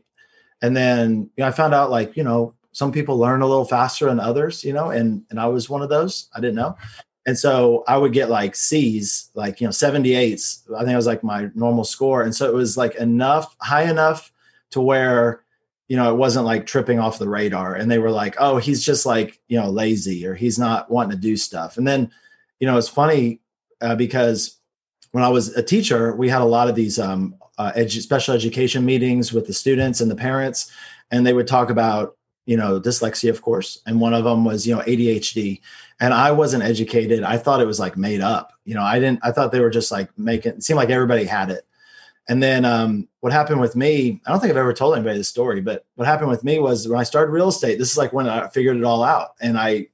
And 0.62 0.78
then 0.78 1.30
you 1.36 1.42
know, 1.44 1.48
I 1.48 1.52
found 1.52 1.74
out 1.74 1.92
like, 1.92 2.16
you 2.16 2.24
know, 2.24 2.54
some 2.72 2.94
people 2.94 3.18
learn 3.18 3.42
a 3.42 3.48
little 3.48 3.66
faster 3.66 4.06
than 4.06 4.20
others, 4.20 4.64
you 4.64 4.72
know, 4.72 4.92
and 4.92 5.24
and 5.30 5.38
I 5.38 5.48
was 5.48 5.70
one 5.70 5.82
of 5.82 5.90
those. 5.90 6.30
I 6.34 6.40
didn't 6.40 6.56
know. 6.56 6.78
And 7.26 7.38
so 7.38 7.84
I 7.88 7.98
would 7.98 8.14
get 8.14 8.30
like 8.30 8.56
C's, 8.56 9.30
like, 9.34 9.62
you 9.62 9.68
know, 9.68 9.72
78s. 9.72 10.70
I 10.76 10.80
think 10.80 10.92
it 10.92 10.96
was 10.96 11.08
like 11.08 11.24
my 11.24 11.50
normal 11.56 11.86
score. 11.86 12.22
And 12.22 12.36
so 12.36 12.48
it 12.48 12.54
was 12.54 12.76
like 12.76 12.96
enough, 12.96 13.56
high 13.62 13.90
enough 13.90 14.32
to 14.72 14.82
where, 14.82 15.44
you 15.88 15.96
know, 15.96 16.12
it 16.12 16.18
wasn't 16.18 16.46
like 16.46 16.66
tripping 16.66 17.00
off 17.00 17.20
the 17.20 17.30
radar. 17.30 17.76
And 17.76 17.90
they 17.90 18.00
were 18.00 18.12
like, 18.12 18.36
oh, 18.40 18.58
he's 18.58 18.84
just 18.84 19.06
like, 19.06 19.40
you 19.48 19.58
know, 19.58 19.70
lazy 19.70 20.28
or 20.28 20.36
he's 20.36 20.60
not 20.60 20.92
wanting 20.92 21.12
to 21.12 21.22
do 21.22 21.38
stuff. 21.38 21.78
And 21.78 21.88
then, 21.88 22.12
you 22.60 22.68
know, 22.68 22.78
it's 22.78 22.90
funny 22.90 23.40
uh, 23.80 23.96
because 23.96 24.58
when 25.12 25.24
I 25.24 25.30
was 25.30 25.56
a 25.56 25.64
teacher, 25.64 26.16
we 26.16 26.28
had 26.28 26.42
a 26.42 26.46
lot 26.46 26.68
of 26.68 26.76
these 26.76 27.00
um, 27.00 27.36
uh, 27.58 27.72
edu- 27.74 28.02
special 28.02 28.34
education 28.34 28.84
meetings 28.84 29.32
with 29.32 29.48
the 29.48 29.54
students 29.54 30.02
and 30.02 30.12
the 30.12 30.16
parents. 30.16 30.72
And 31.12 31.26
they 31.26 31.34
would 31.34 31.48
talk 31.48 31.70
about 31.70 32.18
you 32.46 32.58
know, 32.58 32.80
dyslexia, 32.80 33.30
of 33.30 33.42
course, 33.42 33.82
and 33.86 34.02
one 34.02 34.14
of 34.14 34.24
them 34.24 34.44
was, 34.44 34.68
you 34.68 34.76
know, 34.76 34.82
ADHD. 34.82 35.62
And 36.00 36.14
I 36.14 36.32
wasn't 36.32 36.64
educated. 36.64 37.24
I 37.24 37.38
thought 37.38 37.62
it 37.62 37.68
was 37.68 37.80
like 37.80 37.98
made 37.98 38.22
up. 38.22 38.54
You 38.66 38.76
know, 38.76 38.84
I 38.84 39.00
didn't. 39.00 39.20
I 39.24 39.32
thought 39.32 39.52
they 39.52 39.60
were 39.60 39.70
just 39.70 39.92
like 39.92 40.10
making. 40.18 40.54
It 40.54 40.64
seemed 40.64 40.78
like 40.78 40.90
everybody 40.90 41.26
had 41.26 41.50
it. 41.50 41.66
And 42.30 42.42
then 42.42 42.64
um, 42.64 43.08
what 43.20 43.34
happened 43.34 43.60
with 43.60 43.76
me? 43.76 44.22
I 44.26 44.32
don't 44.32 44.40
think 44.40 44.52
I've 44.52 44.58
ever 44.58 44.74
told 44.74 44.96
anybody 44.96 45.18
this 45.18 45.28
story, 45.28 45.60
but 45.60 45.86
what 45.96 46.08
happened 46.08 46.30
with 46.30 46.44
me 46.44 46.60
was 46.60 46.88
when 46.88 47.00
I 47.00 47.04
started 47.04 47.32
real 47.32 47.50
estate. 47.50 47.78
This 47.78 47.92
is 47.92 47.98
like 47.98 48.14
when 48.14 48.30
I 48.30 48.48
figured 48.48 48.78
it 48.78 48.84
all 48.84 49.04
out, 49.04 49.32
and 49.42 49.58
I, 49.58 49.88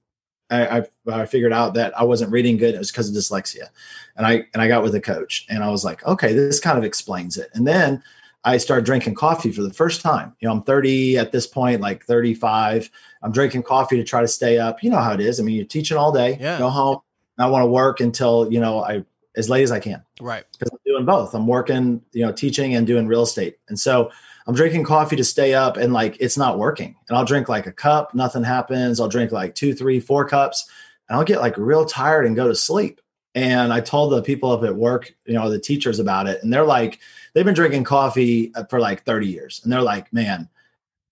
I, 0.51 0.85
I 1.07 1.25
figured 1.25 1.53
out 1.53 1.73
that 1.73 1.97
I 1.99 2.03
wasn't 2.03 2.31
reading 2.31 2.57
good. 2.57 2.75
It 2.75 2.79
was 2.79 2.91
because 2.91 3.09
of 3.09 3.15
dyslexia, 3.15 3.69
and 4.15 4.27
I 4.27 4.45
and 4.53 4.61
I 4.61 4.67
got 4.67 4.83
with 4.83 4.93
a 4.93 5.01
coach, 5.01 5.47
and 5.49 5.63
I 5.63 5.69
was 5.69 5.83
like, 5.83 6.05
okay, 6.05 6.33
this 6.33 6.59
kind 6.59 6.77
of 6.77 6.83
explains 6.83 7.35
it. 7.37 7.49
And 7.53 7.67
then 7.67 8.03
I 8.43 8.57
started 8.57 8.85
drinking 8.85 9.15
coffee 9.15 9.51
for 9.51 9.61
the 9.61 9.73
first 9.73 10.01
time. 10.01 10.35
You 10.39 10.47
know, 10.47 10.55
I'm 10.55 10.63
30 10.63 11.17
at 11.17 11.31
this 11.31 11.45
point, 11.45 11.81
like 11.81 12.05
35. 12.05 12.89
I'm 13.21 13.31
drinking 13.31 13.63
coffee 13.63 13.97
to 13.97 14.03
try 14.03 14.21
to 14.21 14.27
stay 14.27 14.57
up. 14.57 14.81
You 14.81 14.89
know 14.89 14.99
how 14.99 15.13
it 15.13 15.19
is. 15.19 15.39
I 15.39 15.43
mean, 15.43 15.55
you're 15.55 15.65
teaching 15.65 15.97
all 15.97 16.11
day, 16.11 16.37
yeah. 16.39 16.57
go 16.57 16.69
home. 16.69 16.99
I 17.37 17.47
want 17.47 17.63
to 17.63 17.67
work 17.67 17.99
until, 17.99 18.51
you 18.51 18.59
know, 18.59 18.83
I 18.83 19.03
as 19.35 19.49
late 19.49 19.63
as 19.63 19.71
I 19.71 19.79
can. 19.79 20.03
Right. 20.19 20.43
Because 20.51 20.71
I'm 20.71 20.79
doing 20.85 21.05
both. 21.05 21.33
I'm 21.33 21.47
working, 21.47 22.01
you 22.11 22.25
know, 22.25 22.31
teaching 22.31 22.75
and 22.75 22.85
doing 22.85 23.07
real 23.07 23.23
estate. 23.23 23.57
And 23.69 23.79
so 23.79 24.11
I'm 24.47 24.55
drinking 24.55 24.83
coffee 24.83 25.15
to 25.15 25.23
stay 25.23 25.53
up 25.53 25.77
and 25.77 25.93
like 25.93 26.17
it's 26.19 26.37
not 26.37 26.57
working. 26.57 26.95
And 27.07 27.17
I'll 27.17 27.25
drink 27.25 27.47
like 27.49 27.67
a 27.67 27.71
cup, 27.71 28.13
nothing 28.13 28.43
happens. 28.43 28.99
I'll 28.99 29.07
drink 29.07 29.31
like 29.31 29.55
two, 29.55 29.73
three, 29.73 29.99
four 29.99 30.27
cups, 30.27 30.67
and 31.07 31.17
I'll 31.17 31.25
get 31.25 31.39
like 31.39 31.57
real 31.57 31.85
tired 31.85 32.25
and 32.25 32.35
go 32.35 32.47
to 32.47 32.55
sleep. 32.55 32.99
And 33.35 33.71
I 33.71 33.79
told 33.79 34.11
the 34.11 34.23
people 34.23 34.51
up 34.51 34.63
at 34.63 34.75
work, 34.75 35.13
you 35.25 35.35
know, 35.35 35.49
the 35.49 35.59
teachers 35.59 35.99
about 35.99 36.27
it, 36.27 36.41
and 36.41 36.51
they're 36.51 36.65
like, 36.65 36.99
they've 37.33 37.45
been 37.45 37.53
drinking 37.53 37.83
coffee 37.83 38.53
uh, 38.55 38.65
for 38.65 38.79
like 38.79 39.03
30 39.03 39.27
years, 39.27 39.61
and 39.63 39.71
they're 39.71 39.81
like, 39.81 40.11
man, 40.13 40.49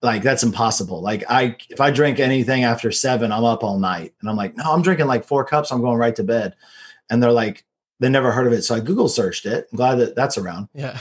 like 0.01 0.23
that's 0.23 0.43
impossible. 0.43 1.01
Like 1.01 1.23
I, 1.29 1.57
if 1.69 1.81
I 1.81 1.91
drink 1.91 2.19
anything 2.19 2.63
after 2.63 2.91
seven, 2.91 3.31
I'm 3.31 3.43
up 3.43 3.63
all 3.63 3.79
night, 3.79 4.13
and 4.21 4.29
I'm 4.29 4.35
like, 4.35 4.55
no, 4.55 4.71
I'm 4.71 4.81
drinking 4.81 5.07
like 5.07 5.25
four 5.25 5.45
cups, 5.45 5.71
I'm 5.71 5.81
going 5.81 5.97
right 5.97 6.15
to 6.15 6.23
bed, 6.23 6.55
and 7.09 7.21
they're 7.21 7.31
like, 7.31 7.65
they 7.99 8.09
never 8.09 8.31
heard 8.31 8.47
of 8.47 8.53
it, 8.53 8.63
so 8.63 8.75
I 8.75 8.79
Google 8.79 9.09
searched 9.09 9.45
it. 9.45 9.67
I'm 9.71 9.77
glad 9.77 9.95
that 9.95 10.15
that's 10.15 10.37
around. 10.37 10.69
Yeah. 10.73 10.99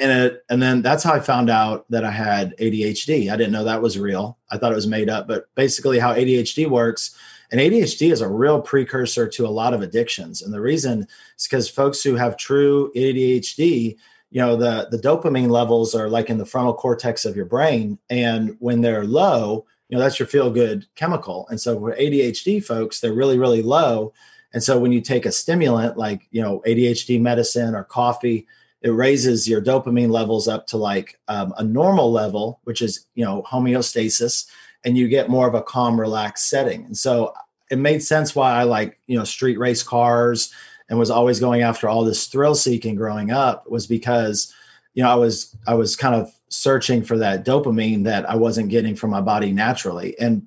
And 0.00 0.10
it, 0.10 0.44
and 0.48 0.60
then 0.60 0.82
that's 0.82 1.04
how 1.04 1.12
I 1.12 1.20
found 1.20 1.48
out 1.48 1.88
that 1.90 2.04
I 2.04 2.10
had 2.10 2.56
ADHD. 2.58 3.30
I 3.30 3.36
didn't 3.36 3.52
know 3.52 3.62
that 3.64 3.82
was 3.82 3.98
real. 3.98 4.38
I 4.50 4.56
thought 4.56 4.72
it 4.72 4.76
was 4.76 4.86
made 4.86 5.08
up, 5.08 5.28
but 5.28 5.44
basically 5.54 5.98
how 5.98 6.14
ADHD 6.14 6.68
works 6.68 7.14
and 7.52 7.60
ADHD 7.60 8.10
is 8.10 8.22
a 8.22 8.28
real 8.28 8.62
precursor 8.62 9.28
to 9.28 9.46
a 9.46 9.48
lot 9.48 9.74
of 9.74 9.82
addictions. 9.82 10.40
And 10.40 10.52
the 10.52 10.60
reason 10.60 11.06
is 11.38 11.46
because 11.46 11.68
folks 11.68 12.02
who 12.02 12.14
have 12.14 12.38
true 12.38 12.90
ADHD, 12.96 13.98
you 14.32 14.40
know, 14.40 14.56
the, 14.56 14.88
the 14.90 14.96
dopamine 14.96 15.50
levels 15.50 15.94
are 15.94 16.08
like 16.08 16.30
in 16.30 16.38
the 16.38 16.46
frontal 16.46 16.72
cortex 16.72 17.26
of 17.26 17.36
your 17.36 17.44
brain. 17.44 17.98
And 18.08 18.56
when 18.60 18.80
they're 18.80 19.04
low, 19.04 19.66
you 19.88 19.96
know, 19.96 20.02
that's 20.02 20.18
your 20.18 20.26
feel 20.26 20.50
good 20.50 20.86
chemical. 20.94 21.46
And 21.50 21.60
so 21.60 21.78
for 21.78 21.94
ADHD 21.94 22.64
folks, 22.64 22.98
they're 22.98 23.12
really, 23.12 23.38
really 23.38 23.60
low. 23.60 24.14
And 24.54 24.62
so 24.62 24.78
when 24.78 24.90
you 24.90 25.02
take 25.02 25.26
a 25.26 25.32
stimulant 25.32 25.98
like, 25.98 26.28
you 26.30 26.40
know, 26.40 26.62
ADHD 26.66 27.20
medicine 27.20 27.74
or 27.74 27.84
coffee, 27.84 28.46
it 28.80 28.88
raises 28.88 29.46
your 29.46 29.60
dopamine 29.60 30.10
levels 30.10 30.48
up 30.48 30.66
to 30.68 30.78
like 30.78 31.20
um, 31.28 31.52
a 31.58 31.62
normal 31.62 32.10
level, 32.10 32.58
which 32.64 32.80
is, 32.80 33.06
you 33.14 33.24
know, 33.24 33.42
homeostasis 33.46 34.46
and 34.82 34.96
you 34.96 35.08
get 35.08 35.28
more 35.28 35.46
of 35.46 35.54
a 35.54 35.62
calm, 35.62 36.00
relaxed 36.00 36.48
setting. 36.48 36.86
And 36.86 36.96
so 36.96 37.34
it 37.70 37.76
made 37.76 38.02
sense 38.02 38.34
why 38.34 38.52
I 38.52 38.62
like, 38.62 38.98
you 39.06 39.18
know, 39.18 39.24
street 39.24 39.58
race 39.58 39.82
cars 39.82 40.52
and 40.92 40.98
was 40.98 41.10
always 41.10 41.40
going 41.40 41.62
after 41.62 41.88
all 41.88 42.04
this 42.04 42.26
thrill 42.26 42.54
seeking 42.54 42.94
growing 42.96 43.30
up 43.30 43.66
was 43.70 43.86
because, 43.86 44.52
you 44.92 45.02
know, 45.02 45.08
I 45.08 45.14
was 45.14 45.56
I 45.66 45.72
was 45.72 45.96
kind 45.96 46.14
of 46.14 46.30
searching 46.50 47.02
for 47.02 47.16
that 47.16 47.46
dopamine 47.46 48.04
that 48.04 48.28
I 48.28 48.36
wasn't 48.36 48.68
getting 48.68 48.94
from 48.94 49.08
my 49.08 49.22
body 49.22 49.52
naturally. 49.52 50.14
And 50.20 50.46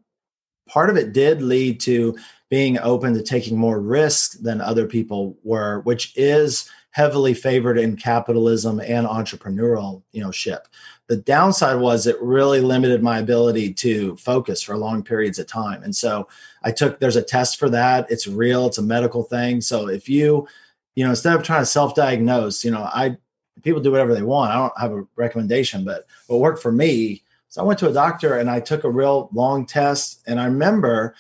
part 0.70 0.92
of 0.92 0.98
it 0.98 1.14
did 1.14 1.42
lead 1.42 1.80
to 1.80 2.16
being 2.52 2.78
open 2.78 3.16
to 3.16 3.24
taking 3.24 3.58
more 3.58 3.82
risk 3.82 4.40
than 4.40 4.62
other 4.62 4.86
people 4.86 5.36
were, 5.42 5.80
which 5.80 6.16
is 6.16 6.70
heavily 6.92 7.34
favored 7.34 7.80
in 7.80 7.98
capitalism 7.98 8.80
and 8.80 9.08
entrepreneurial, 9.08 10.04
you 10.12 10.22
know, 10.22 10.30
ship. 10.30 10.68
The 11.08 11.18
downside 11.18 11.80
was 11.80 12.08
it 12.08 12.22
really 12.22 12.62
limited 12.62 13.04
my 13.04 13.20
ability 13.20 13.74
to 13.76 14.16
focus 14.18 14.64
for 14.64 14.76
long 14.78 15.04
periods 15.04 15.38
of 15.38 15.48
time. 15.48 15.84
And 15.84 15.96
so 15.96 16.28
I 16.64 16.72
took 16.72 17.00
there's 17.00 17.16
a 17.16 17.22
test 17.22 17.60
for 17.60 17.70
that. 17.70 18.10
It's 18.10 18.28
real, 18.28 18.66
it's 18.66 18.80
a 18.80 18.84
medical 18.84 19.24
thing. 19.24 19.62
So 19.62 19.88
if 19.88 20.10
you, 20.10 20.48
you 20.96 21.04
know, 21.04 21.12
instead 21.12 21.36
of 21.36 21.44
trying 21.44 21.62
to 21.62 21.66
self-diagnose, 21.68 22.66
you 22.66 22.72
know, 22.72 22.84
I 22.84 23.18
people 23.62 23.82
do 23.82 23.92
whatever 23.92 24.14
they 24.14 24.22
want. 24.22 24.52
I 24.52 24.56
don't 24.56 24.80
have 24.80 24.92
a 24.92 25.06
recommendation, 25.16 25.86
but 25.86 26.06
what 26.28 26.40
worked 26.40 26.62
for 26.62 26.72
me 26.72 27.24
So 27.56 27.62
I 27.62 27.66
went 27.66 27.80
to 27.80 27.90
a 27.90 27.94
doctor 27.94 28.38
and 28.38 28.50
I 28.50 28.60
took 28.60 28.84
a 28.84 28.92
real 28.92 29.30
long 29.32 29.66
test. 29.66 30.22
And 30.28 30.42
I 30.42 30.46
remember 30.46 31.16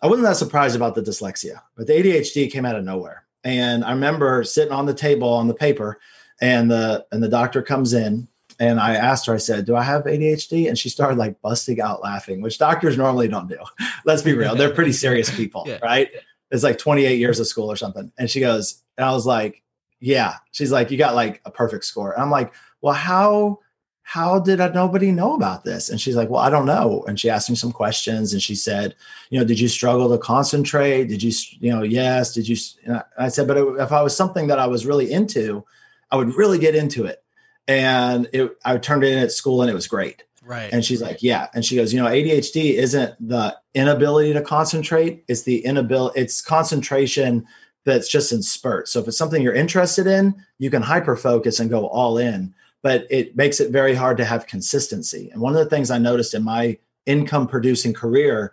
I 0.00 0.06
wasn't 0.06 0.28
that 0.28 0.36
surprised 0.36 0.76
about 0.76 0.94
the 0.94 1.02
dyslexia, 1.02 1.60
but 1.76 1.88
the 1.88 1.94
ADHD 1.94 2.52
came 2.52 2.64
out 2.64 2.76
of 2.76 2.84
nowhere. 2.84 3.24
And 3.42 3.84
I 3.84 3.90
remember 3.90 4.44
sitting 4.44 4.72
on 4.72 4.86
the 4.86 4.94
table 4.94 5.28
on 5.28 5.48
the 5.48 5.54
paper, 5.54 5.98
and 6.40 6.70
the 6.70 7.04
and 7.10 7.20
the 7.20 7.28
doctor 7.28 7.62
comes 7.62 7.94
in, 7.94 8.28
and 8.58 8.80
I 8.80 8.94
asked 8.94 9.26
her, 9.26 9.34
I 9.34 9.38
said, 9.38 9.66
"Do 9.66 9.76
I 9.76 9.82
have 9.82 10.04
ADHD?" 10.04 10.68
And 10.68 10.78
she 10.78 10.88
started 10.88 11.18
like 11.18 11.40
busting 11.42 11.80
out 11.80 12.02
laughing, 12.02 12.40
which 12.40 12.58
doctors 12.58 12.96
normally 12.96 13.28
don't 13.28 13.48
do. 13.48 13.58
Let's 14.04 14.22
be 14.22 14.34
real; 14.34 14.54
they're 14.54 14.74
pretty 14.74 14.92
serious 14.92 15.34
people, 15.34 15.64
yeah. 15.66 15.78
right? 15.82 16.08
It's 16.50 16.62
like 16.62 16.78
28 16.78 17.18
years 17.18 17.40
of 17.40 17.46
school 17.46 17.70
or 17.70 17.76
something. 17.76 18.12
And 18.18 18.30
she 18.30 18.40
goes, 18.40 18.82
and 18.96 19.04
I 19.04 19.12
was 19.12 19.26
like, 19.26 19.62
"Yeah." 20.00 20.34
She's 20.52 20.72
like, 20.72 20.90
"You 20.90 20.98
got 20.98 21.14
like 21.14 21.40
a 21.44 21.50
perfect 21.50 21.84
score." 21.84 22.12
And 22.12 22.22
I'm 22.22 22.30
like, 22.30 22.54
"Well, 22.80 22.94
how?" 22.94 23.60
how 24.08 24.38
did 24.38 24.60
I, 24.60 24.68
nobody 24.68 25.10
know 25.10 25.34
about 25.34 25.64
this? 25.64 25.88
And 25.90 26.00
she's 26.00 26.14
like, 26.14 26.30
well, 26.30 26.40
I 26.40 26.48
don't 26.48 26.64
know. 26.64 27.04
And 27.08 27.18
she 27.18 27.28
asked 27.28 27.50
me 27.50 27.56
some 27.56 27.72
questions 27.72 28.32
and 28.32 28.40
she 28.40 28.54
said, 28.54 28.94
you 29.30 29.38
know, 29.38 29.44
did 29.44 29.58
you 29.58 29.66
struggle 29.66 30.08
to 30.08 30.16
concentrate? 30.16 31.08
Did 31.08 31.24
you, 31.24 31.32
you 31.58 31.72
know, 31.72 31.82
yes. 31.82 32.32
Did 32.32 32.48
you, 32.48 32.56
and 32.84 33.02
I 33.18 33.26
said, 33.26 33.48
but 33.48 33.58
if 33.58 33.90
I 33.90 34.02
was 34.02 34.16
something 34.16 34.46
that 34.46 34.60
I 34.60 34.68
was 34.68 34.86
really 34.86 35.10
into, 35.10 35.64
I 36.12 36.16
would 36.16 36.36
really 36.36 36.60
get 36.60 36.76
into 36.76 37.04
it. 37.04 37.24
And 37.68 38.28
it, 38.32 38.56
I 38.64 38.78
turned 38.78 39.04
it 39.04 39.12
in 39.12 39.18
at 39.18 39.32
school 39.32 39.62
and 39.62 39.70
it 39.70 39.74
was 39.74 39.86
great. 39.86 40.24
Right. 40.42 40.72
And 40.72 40.84
she's 40.84 41.02
like, 41.02 41.22
yeah. 41.22 41.48
And 41.54 41.64
she 41.64 41.74
goes, 41.74 41.92
you 41.92 42.00
know, 42.00 42.08
ADHD 42.08 42.74
isn't 42.74 43.28
the 43.28 43.56
inability 43.74 44.32
to 44.32 44.42
concentrate. 44.42 45.24
It's 45.26 45.42
the 45.42 45.64
inability, 45.64 46.20
it's 46.20 46.40
concentration 46.40 47.46
that's 47.84 48.08
just 48.08 48.32
in 48.32 48.42
spurts. 48.42 48.92
So 48.92 49.00
if 49.00 49.08
it's 49.08 49.18
something 49.18 49.42
you're 49.42 49.54
interested 49.54 50.06
in, 50.06 50.36
you 50.58 50.70
can 50.70 50.82
hyper 50.82 51.16
focus 51.16 51.58
and 51.58 51.68
go 51.68 51.86
all 51.88 52.18
in 52.18 52.54
but 52.86 53.04
it 53.10 53.34
makes 53.34 53.58
it 53.58 53.72
very 53.72 53.96
hard 53.96 54.16
to 54.16 54.24
have 54.24 54.46
consistency. 54.46 55.28
And 55.32 55.42
one 55.42 55.56
of 55.56 55.58
the 55.58 55.68
things 55.68 55.90
I 55.90 55.98
noticed 55.98 56.34
in 56.34 56.44
my 56.44 56.78
income 57.04 57.48
producing 57.48 57.92
career 57.92 58.52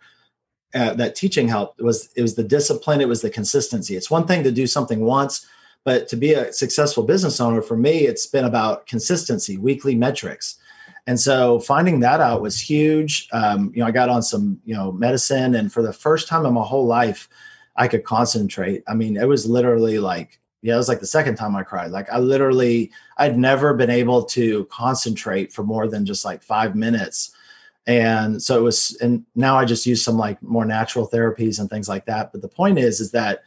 uh, 0.73 0.95
that 0.95 1.15
teaching 1.15 1.47
helped 1.47 1.79
was 1.79 2.09
it 2.15 2.23
was 2.23 2.33
the 2.33 2.43
discipline, 2.43 2.99
it 2.99 3.07
was 3.07 3.21
the 3.21 3.29
consistency. 3.29 3.95
It's 3.95 4.09
one 4.09 4.25
thing 4.25 4.43
to 4.43 4.51
do 4.51 4.65
something 4.65 5.01
once, 5.01 5.45
but 5.83 6.07
to 6.09 6.15
be 6.15 6.33
a 6.33 6.53
successful 6.53 7.03
business 7.03 7.39
owner 7.39 7.61
for 7.61 7.77
me, 7.77 8.05
it's 8.05 8.25
been 8.25 8.45
about 8.45 8.87
consistency, 8.87 9.57
weekly 9.57 9.95
metrics. 9.95 10.57
And 11.05 11.19
so 11.19 11.59
finding 11.59 11.99
that 11.99 12.21
out 12.21 12.41
was 12.41 12.59
huge. 12.59 13.27
Um, 13.33 13.71
you 13.75 13.81
know, 13.81 13.87
I 13.87 13.91
got 13.91 14.09
on 14.09 14.23
some, 14.23 14.61
you 14.63 14.73
know, 14.73 14.91
medicine, 14.91 15.55
and 15.55 15.71
for 15.71 15.81
the 15.81 15.91
first 15.91 16.27
time 16.27 16.45
in 16.45 16.53
my 16.53 16.63
whole 16.63 16.85
life, 16.85 17.27
I 17.75 17.87
could 17.87 18.03
concentrate. 18.03 18.83
I 18.87 18.93
mean, 18.93 19.17
it 19.17 19.27
was 19.27 19.45
literally 19.45 19.99
like 19.99 20.39
yeah, 20.63 20.75
it 20.75 20.77
was 20.77 20.87
like 20.87 21.01
the 21.01 21.05
second 21.05 21.35
time 21.35 21.57
I 21.57 21.63
cried. 21.63 21.91
Like 21.91 22.09
I 22.09 22.19
literally, 22.19 22.89
I'd 23.17 23.37
never 23.37 23.73
been 23.73 23.89
able 23.89 24.23
to 24.23 24.63
concentrate 24.71 25.51
for 25.51 25.61
more 25.61 25.89
than 25.89 26.05
just 26.05 26.23
like 26.23 26.41
five 26.41 26.73
minutes. 26.73 27.35
And 27.85 28.41
so 28.41 28.57
it 28.57 28.61
was, 28.61 28.97
and 29.01 29.25
now 29.35 29.57
I 29.57 29.65
just 29.65 29.85
use 29.85 30.01
some 30.01 30.17
like 30.17 30.41
more 30.41 30.63
natural 30.63 31.07
therapies 31.07 31.59
and 31.59 31.69
things 31.69 31.89
like 31.89 32.05
that. 32.05 32.31
But 32.31 32.41
the 32.41 32.47
point 32.47 32.79
is, 32.79 33.01
is 33.01 33.11
that 33.11 33.43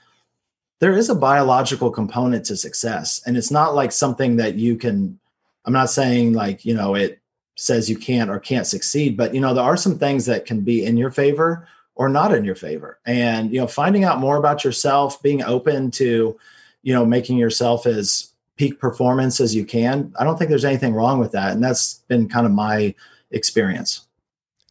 there 0.80 0.96
is 0.96 1.08
a 1.08 1.14
biological 1.14 1.90
component 1.90 2.44
to 2.46 2.56
success. 2.56 3.20
And 3.26 3.36
it's 3.36 3.50
not 3.50 3.74
like 3.74 3.92
something 3.92 4.36
that 4.36 4.56
you 4.56 4.76
can, 4.76 5.18
I'm 5.64 5.72
not 5.72 5.90
saying 5.90 6.34
like, 6.34 6.64
you 6.64 6.74
know, 6.74 6.94
it 6.94 7.18
says 7.56 7.88
you 7.88 7.96
can't 7.96 8.30
or 8.30 8.38
can't 8.38 8.66
succeed, 8.66 9.16
but 9.16 9.34
you 9.34 9.40
know, 9.40 9.54
there 9.54 9.64
are 9.64 9.76
some 9.76 9.98
things 9.98 10.26
that 10.26 10.44
can 10.44 10.60
be 10.60 10.84
in 10.84 10.96
your 10.96 11.10
favor 11.10 11.66
or 11.94 12.10
not 12.10 12.34
in 12.34 12.44
your 12.44 12.54
favor. 12.54 12.98
And, 13.06 13.50
you 13.50 13.58
know, 13.58 13.66
finding 13.66 14.04
out 14.04 14.20
more 14.20 14.36
about 14.36 14.64
yourself, 14.64 15.22
being 15.22 15.42
open 15.42 15.90
to, 15.92 16.38
you 16.86 16.94
know 16.94 17.04
making 17.04 17.36
yourself 17.36 17.84
as 17.84 18.32
peak 18.56 18.78
performance 18.78 19.40
as 19.40 19.54
you 19.54 19.66
can 19.66 20.14
i 20.18 20.24
don't 20.24 20.38
think 20.38 20.48
there's 20.48 20.64
anything 20.64 20.94
wrong 20.94 21.18
with 21.18 21.32
that 21.32 21.52
and 21.52 21.62
that's 21.62 21.94
been 22.06 22.28
kind 22.28 22.46
of 22.46 22.52
my 22.52 22.94
experience 23.32 24.06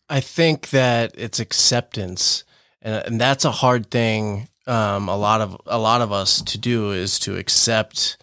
i 0.10 0.22
think 0.22 0.70
that 0.70 1.14
it's 1.16 1.40
acceptance 1.40 2.46
and, 2.82 3.06
and 3.06 3.22
that's 3.22 3.44
a 3.44 3.52
hard 3.52 3.92
thing 3.92 4.48
um, 4.68 5.10
a 5.10 5.16
lot 5.18 5.42
of 5.42 5.60
a 5.66 5.80
lot 5.80 6.02
of 6.02 6.12
us 6.12 6.42
to 6.42 6.58
do 6.58 6.92
is 6.92 7.20
to 7.20 7.38
accept 7.38 8.18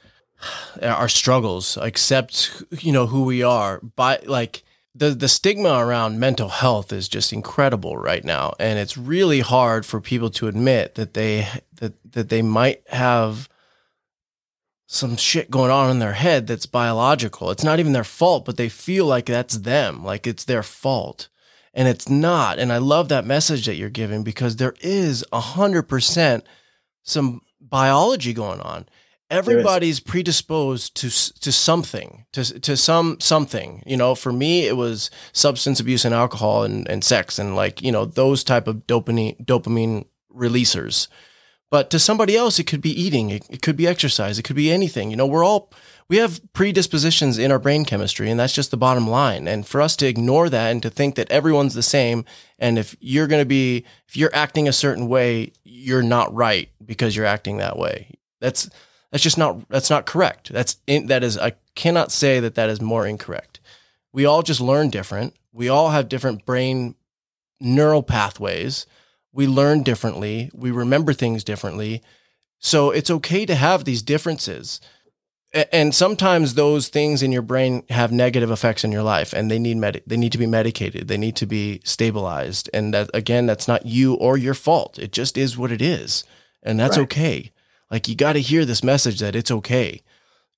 our 0.83 1.09
struggles 1.09 1.77
accept 1.77 2.63
you 2.81 2.93
know 2.93 3.07
who 3.07 3.25
we 3.25 3.43
are 3.43 3.79
by 3.95 4.19
like 4.27 4.65
the 4.95 5.11
the 5.11 5.29
stigma 5.29 5.79
around 5.79 6.19
mental 6.19 6.49
health 6.49 6.93
is 6.93 7.09
just 7.09 7.33
incredible 7.33 7.97
right 7.97 8.25
now 8.25 8.53
and 8.59 8.79
it's 8.79 8.99
really 8.99 9.41
hard 9.41 9.87
for 9.87 10.01
people 10.01 10.31
to 10.31 10.49
admit 10.49 10.97
that 10.97 11.15
they 11.15 11.47
that 11.77 11.93
that 12.13 12.29
they 12.29 12.43
might 12.43 12.83
have 12.89 13.49
some 14.93 15.17
shit 15.17 15.51
going 15.51 15.71
on 15.71 15.91
in 15.91 16.01
their 16.01 16.13
head 16.13 16.47
that's 16.47 16.67
biological. 16.67 17.51
It's 17.51 17.65
not 17.65 17.81
even 17.81 17.95
their 17.95 18.05
fault, 18.05 18.45
but 18.45 18.59
they 18.59 18.69
feel 18.69 19.07
like 19.07 19.25
that's 19.25 19.57
them, 19.57 20.05
like 20.05 20.27
it's 20.27 20.45
their 20.45 20.63
fault. 20.63 21.29
And 21.75 21.89
it's 21.89 22.09
not. 22.09 22.59
And 22.59 22.73
I 22.73 22.79
love 22.79 23.09
that 23.09 23.25
message 23.25 23.67
that 23.67 23.77
you're 23.77 23.89
giving 23.89 24.23
because 24.23 24.57
there 24.57 24.75
is 24.81 25.25
a 25.33 25.41
hundred 25.41 25.85
percent 25.85 26.45
some 27.03 27.41
biology 27.61 28.33
going 28.33 28.61
on. 28.61 28.87
Everybody's 29.31 29.99
predisposed 29.99 30.95
to 30.97 31.09
to 31.41 31.51
something, 31.51 32.27
to 32.33 32.61
to 32.61 32.77
some 32.77 33.19
something. 33.19 33.83
You 33.87 33.97
know, 33.97 34.15
for 34.15 34.31
me, 34.31 34.67
it 34.67 34.77
was 34.77 35.11
substance 35.33 35.81
abuse 35.81 36.05
and 36.05 36.15
alcohol 36.15 36.65
and, 36.65 36.87
and 36.89 37.03
sex 37.03 37.39
and 37.39 37.57
like 37.57 37.81
you 37.81 37.91
know 37.91 38.05
those 38.05 38.45
type 38.45 38.69
of 38.69 38.87
dopamine 38.87 39.43
dopamine 39.43 40.05
releasers. 40.31 41.09
But 41.73 41.89
to 41.89 41.99
somebody 41.99 42.37
else, 42.37 42.59
it 42.59 42.67
could 42.67 42.83
be 42.83 42.91
eating, 42.91 43.31
it, 43.31 43.47
it, 43.49 43.63
could 43.63 43.79
be 43.79 43.87
exercise, 43.87 44.39
it 44.39 44.43
could 44.43 44.57
be 44.57 44.71
anything. 44.71 45.11
You 45.11 45.17
know, 45.17 45.25
we're 45.27 45.43
all, 45.43 45.73
we 46.09 46.19
have 46.19 46.41
predispositions 46.53 47.39
in 47.39 47.51
our 47.51 47.59
brain 47.59 47.85
chemistry, 47.85 48.31
and 48.31 48.39
that's 48.39 48.55
just 48.55 48.71
the 48.71 48.77
bottom 48.77 49.09
line. 49.09 49.49
And 49.49 49.67
for 49.67 49.81
us 49.81 49.97
to 49.97 50.07
ignore 50.07 50.49
that 50.49 50.71
and 50.71 50.83
to 50.83 50.91
think 50.91 51.15
that 51.15 51.31
everyone's 51.31 51.75
the 51.75 51.83
same, 51.83 52.25
and 52.59 52.79
if 52.79 52.97
you're 53.01 53.27
going 53.27 53.43
to 53.43 53.47
be, 53.47 53.85
if 54.09 54.17
you're 54.17 54.35
acting 54.35 54.69
a 54.69 54.73
certain 54.73 55.09
way, 55.09 55.53
you're 55.65 56.03
not 56.03 56.35
right 56.35 56.69
because 56.85 57.17
you're 57.17 57.27
acting 57.27 57.57
that 57.59 57.79
way. 57.79 58.19
That's, 58.41 58.69
that's 59.11 59.23
just 59.23 59.39
not, 59.39 59.69
that's 59.69 59.91
not 59.91 60.07
correct. 60.07 60.53
That's, 60.53 60.77
in, 60.87 61.07
that 61.07 61.23
is, 61.23 61.39
I 61.39 61.55
cannot 61.75 62.13
say 62.13 62.41
that 62.41 62.55
that 62.57 62.71
is 62.71 62.81
more 62.81 63.07
incorrect. 63.07 63.61
We 64.13 64.25
all 64.25 64.43
just 64.43 64.61
learn 64.61 64.91
different. 64.91 65.35
We 65.53 65.69
all 65.69 65.91
have 65.91 66.09
different 66.09 66.45
brain 66.45 66.95
neural 67.61 68.03
pathways 68.03 68.87
we 69.33 69.47
learn 69.47 69.83
differently, 69.83 70.51
we 70.53 70.71
remember 70.71 71.13
things 71.13 71.43
differently. 71.43 72.03
So 72.59 72.91
it's 72.91 73.11
okay 73.11 73.47
to 73.47 73.55
have 73.55 73.85
these 73.85 74.03
differences. 74.03 74.81
And 75.73 75.95
sometimes 75.95 76.55
those 76.55 76.89
things 76.89 77.23
in 77.23 77.31
your 77.31 77.43
brain 77.43 77.85
have 77.91 78.11
negative 78.11 78.51
effects 78.51 78.85
in 78.85 78.93
your 78.93 79.03
life 79.03 79.35
and 79.35 79.51
they 79.51 79.59
need 79.59 79.77
med- 79.77 80.03
they 80.07 80.17
need 80.17 80.33
to 80.33 80.39
be 80.39 80.47
medicated. 80.47 81.09
They 81.09 81.19
need 81.19 81.37
to 81.37 81.47
be 81.47 81.83
stabilized. 81.85 82.71
And 82.73 82.95
that 82.95 83.11
again, 83.13 83.45
that's 83.45 83.69
not 83.69 83.85
you 83.85 84.15
or 84.15 84.39
your 84.39 84.55
fault. 84.55 84.99
It 84.99 85.13
just 85.13 85.37
is 85.37 85.59
what 85.59 85.71
it 85.71 85.83
is. 85.83 86.25
And 86.63 86.81
that's 86.81 86.97
right. 86.97 87.05
okay. 87.05 87.53
Like 87.91 88.09
you 88.09 88.15
got 88.15 88.33
to 88.33 88.41
hear 88.41 88.65
this 88.65 88.83
message 88.83 89.21
that 89.21 89.37
it's 89.37 89.51
okay. 89.51 90.01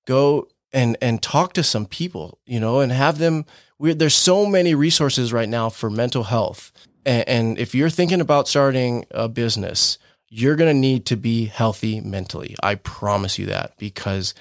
Go 0.06 0.46
and 0.72 0.96
and 1.02 1.20
talk 1.20 1.54
to 1.54 1.64
some 1.64 1.86
people, 1.86 2.38
you 2.46 2.60
know, 2.60 2.78
and 2.78 2.92
have 2.92 3.18
them 3.18 3.46
we 3.78 3.94
there's 3.94 4.14
so 4.14 4.46
many 4.46 4.76
resources 4.76 5.32
right 5.32 5.48
now 5.48 5.70
for 5.70 5.90
mental 5.90 6.24
health 6.24 6.70
and, 7.04 7.28
and 7.28 7.58
if 7.58 7.74
you're 7.74 7.90
thinking 7.90 8.20
about 8.20 8.48
starting 8.48 9.04
a 9.10 9.28
business, 9.28 9.98
you're 10.28 10.56
going 10.56 10.74
to 10.74 10.78
need 10.78 11.06
to 11.06 11.16
be 11.16 11.46
healthy 11.46 12.00
mentally. 12.00 12.56
I 12.62 12.76
promise 12.76 13.38
you 13.38 13.46
that 13.46 13.76
because 13.78 14.34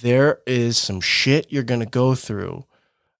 there 0.00 0.40
is 0.46 0.76
some 0.76 1.00
shit 1.00 1.46
you're 1.50 1.62
going 1.62 1.80
to 1.80 1.86
go 1.86 2.14
through. 2.14 2.64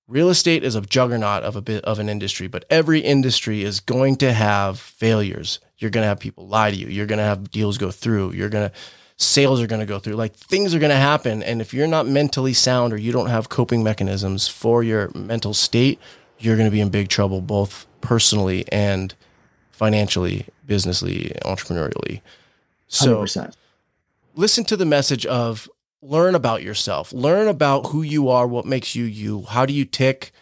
Real 0.09 0.29
estate 0.29 0.65
is 0.65 0.75
a 0.75 0.81
juggernaut 0.81 1.45
of 1.45 1.55
a 1.55 1.63
bit 1.63 1.85
of 1.85 1.99
an 1.99 2.09
industry, 2.09 2.49
but 2.49 2.65
every 2.69 3.01
industry 3.01 3.63
is 3.63 3.81
going 3.81 4.17
to 4.17 4.33
have 4.33 4.79
failures. 4.79 5.61
You're 5.79 5.91
going 5.91 6.03
to 6.03 6.09
have 6.09 6.19
people 6.19 6.49
lie 6.49 6.71
to 6.71 6.77
you. 6.77 6.89
You're 6.89 7.07
going 7.07 7.19
to 7.19 7.25
have 7.25 7.51
deals 7.51 7.79
go 7.79 7.91
through. 7.91 8.33
You're 8.33 8.49
going 8.49 8.69
to 8.69 8.77
sales 9.21 9.61
are 9.61 9.67
going 9.67 9.81
to 9.81 9.87
go 9.87 9.99
through. 9.99 10.15
Like 10.15 10.35
things 10.35 10.75
are 10.75 10.79
going 10.79 10.91
to 10.91 10.97
happen, 10.97 11.43
and 11.43 11.61
if 11.61 11.73
you're 11.75 11.87
not 11.87 12.07
mentally 12.07 12.55
sound 12.55 12.93
or 12.93 12.97
you 12.97 13.13
don't 13.13 13.29
have 13.29 13.49
coping 13.49 13.85
mechanisms 13.85 14.49
for 14.49 14.83
your 14.83 15.11
mental 15.15 15.55
state, 15.55 16.01
you're 16.39 16.57
going 16.57 16.67
to 16.67 16.73
be 16.73 16.81
in 16.81 16.89
big 16.89 17.09
trouble 17.09 17.41
both 17.41 17.87
personally 18.01 18.65
and 18.73 19.15
financially, 19.71 20.47
businessly, 20.67 21.33
entrepreneurially. 21.45 22.23
So 22.89 23.23
100%. 23.23 23.55
listen 24.35 24.65
to 24.65 24.77
the 24.77 24.87
message 24.87 25.27
of 25.27 25.69
learn 26.03 26.35
about 26.35 26.63
yourself, 26.63 27.13
learn 27.13 27.49
about 27.49 27.89
who 27.89 28.03
you 28.03 28.29
are, 28.29 28.47
what 28.47 28.67
makes 28.67 28.95
you 28.95 29.05
you, 29.05 29.43
how 29.43 29.67
do 29.67 29.73
you 29.73 29.85
tick, 29.85 30.33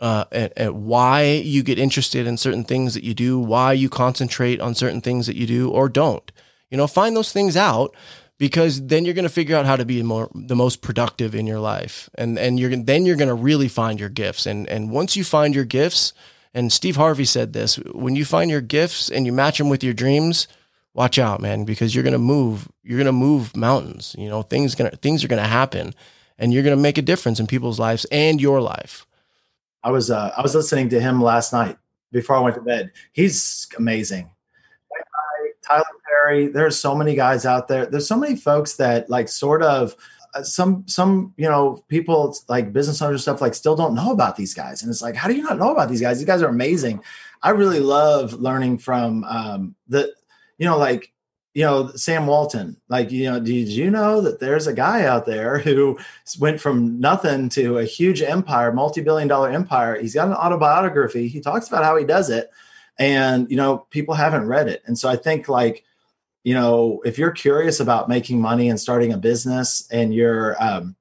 uh, 0.00 0.24
and, 0.32 0.52
and 0.56 0.84
why 0.84 1.22
you 1.22 1.62
get 1.62 1.78
interested 1.78 2.26
in 2.26 2.36
certain 2.36 2.64
things 2.64 2.94
that 2.94 3.04
you 3.04 3.14
do, 3.14 3.38
why 3.38 3.72
you 3.72 3.88
concentrate 3.88 4.60
on 4.60 4.74
certain 4.74 5.00
things 5.00 5.26
that 5.26 5.36
you 5.36 5.46
do 5.46 5.70
or 5.70 5.88
don't. 5.88 6.32
You 6.70 6.76
know, 6.76 6.86
find 6.86 7.14
those 7.14 7.32
things 7.32 7.56
out 7.56 7.94
because 8.38 8.84
then 8.86 9.04
you're 9.04 9.14
going 9.14 9.24
to 9.24 9.28
figure 9.28 9.54
out 9.54 9.66
how 9.66 9.76
to 9.76 9.84
be 9.84 10.02
more 10.02 10.28
the 10.34 10.56
most 10.56 10.82
productive 10.82 11.34
in 11.34 11.46
your 11.46 11.60
life. 11.60 12.10
And 12.16 12.38
and 12.38 12.58
you're 12.58 12.74
then 12.74 13.06
you're 13.06 13.16
going 13.16 13.28
to 13.28 13.34
really 13.34 13.68
find 13.68 14.00
your 14.00 14.08
gifts. 14.08 14.46
And 14.46 14.68
and 14.68 14.90
once 14.90 15.16
you 15.16 15.22
find 15.22 15.54
your 15.54 15.64
gifts 15.64 16.12
and 16.52 16.72
Steve 16.72 16.96
Harvey 16.96 17.24
said 17.24 17.52
this 17.52 17.76
when 17.76 18.16
you 18.16 18.24
find 18.24 18.50
your 18.50 18.60
gifts 18.60 19.10
and 19.10 19.26
you 19.26 19.32
match 19.32 19.58
them 19.58 19.68
with 19.68 19.84
your 19.84 19.94
dreams 19.94 20.48
watch 20.94 21.18
out 21.18 21.40
man 21.40 21.64
because 21.64 21.94
you're 21.94 22.04
going 22.04 22.12
to 22.12 22.18
move 22.18 22.68
you're 22.82 22.98
going 22.98 23.06
to 23.06 23.12
move 23.12 23.56
mountains 23.56 24.14
you 24.18 24.28
know 24.28 24.42
things 24.42 24.74
going 24.74 24.90
to 24.90 24.96
things 24.98 25.24
are 25.24 25.28
going 25.28 25.42
to 25.42 25.48
happen 25.48 25.94
and 26.38 26.52
you're 26.52 26.62
going 26.62 26.76
to 26.76 26.82
make 26.82 26.98
a 26.98 27.02
difference 27.02 27.40
in 27.40 27.46
people's 27.46 27.78
lives 27.78 28.04
and 28.06 28.40
your 28.40 28.60
life 28.60 29.06
I 29.84 29.90
was 29.90 30.10
uh, 30.10 30.32
I 30.36 30.42
was 30.42 30.54
listening 30.54 30.88
to 30.90 31.00
him 31.00 31.20
last 31.20 31.52
night 31.52 31.76
before 32.12 32.36
I 32.36 32.40
went 32.40 32.54
to 32.54 32.60
bed. 32.60 32.92
He's 33.12 33.68
amazing. 33.76 34.30
Tyler 35.66 35.84
Perry. 36.06 36.48
There's 36.48 36.78
so 36.78 36.94
many 36.94 37.14
guys 37.14 37.46
out 37.46 37.68
there. 37.68 37.86
There's 37.86 38.06
so 38.06 38.16
many 38.16 38.36
folks 38.36 38.74
that 38.74 39.08
like 39.08 39.28
sort 39.28 39.62
of 39.62 39.94
uh, 40.34 40.42
some 40.42 40.84
some 40.86 41.32
you 41.36 41.48
know 41.48 41.84
people 41.88 42.36
like 42.48 42.72
business 42.72 43.00
owners 43.02 43.22
stuff 43.22 43.40
like 43.40 43.54
still 43.54 43.76
don't 43.76 43.94
know 43.94 44.12
about 44.12 44.34
these 44.34 44.54
guys 44.54 44.82
and 44.82 44.90
it's 44.90 45.02
like 45.02 45.14
how 45.14 45.28
do 45.28 45.34
you 45.34 45.42
not 45.42 45.58
know 45.58 45.70
about 45.70 45.90
these 45.90 46.00
guys 46.00 46.16
these 46.16 46.26
guys 46.26 46.40
are 46.40 46.48
amazing 46.48 47.02
i 47.42 47.50
really 47.50 47.80
love 47.80 48.32
learning 48.32 48.78
from 48.78 49.24
um 49.24 49.74
the 49.88 50.10
you 50.62 50.68
know 50.68 50.78
like 50.78 51.12
you 51.54 51.64
know 51.64 51.90
sam 51.96 52.28
walton 52.28 52.80
like 52.88 53.10
you 53.10 53.28
know 53.28 53.40
did 53.40 53.66
you 53.66 53.90
know 53.90 54.20
that 54.20 54.38
there's 54.38 54.68
a 54.68 54.72
guy 54.72 55.04
out 55.04 55.26
there 55.26 55.58
who 55.58 55.98
went 56.38 56.60
from 56.60 57.00
nothing 57.00 57.48
to 57.48 57.78
a 57.78 57.84
huge 57.84 58.22
empire 58.22 58.72
multi-billion 58.72 59.26
dollar 59.26 59.50
empire? 59.50 60.00
He's 60.00 60.14
got 60.14 60.28
an 60.28 60.34
autobiography. 60.34 61.26
He 61.26 61.40
talks 61.40 61.66
about 61.66 61.82
how 61.82 61.96
he 61.96 62.04
does 62.04 62.30
it 62.30 62.48
and 62.96 63.50
you 63.50 63.56
know 63.56 63.78
people 63.90 64.14
haven't 64.14 64.46
read 64.46 64.68
it. 64.68 64.84
And 64.86 64.96
so 64.96 65.08
i 65.08 65.16
think 65.16 65.48
like 65.48 65.84
you 66.44 66.54
know 66.54 67.02
if 67.04 67.18
you're 67.18 67.32
curious 67.32 67.80
about 67.80 68.08
making 68.08 68.40
money 68.40 68.68
and 68.68 68.78
starting 68.78 69.12
a 69.12 69.18
business 69.18 69.88
and 69.90 70.14
you're 70.14 70.54
um 70.62 70.94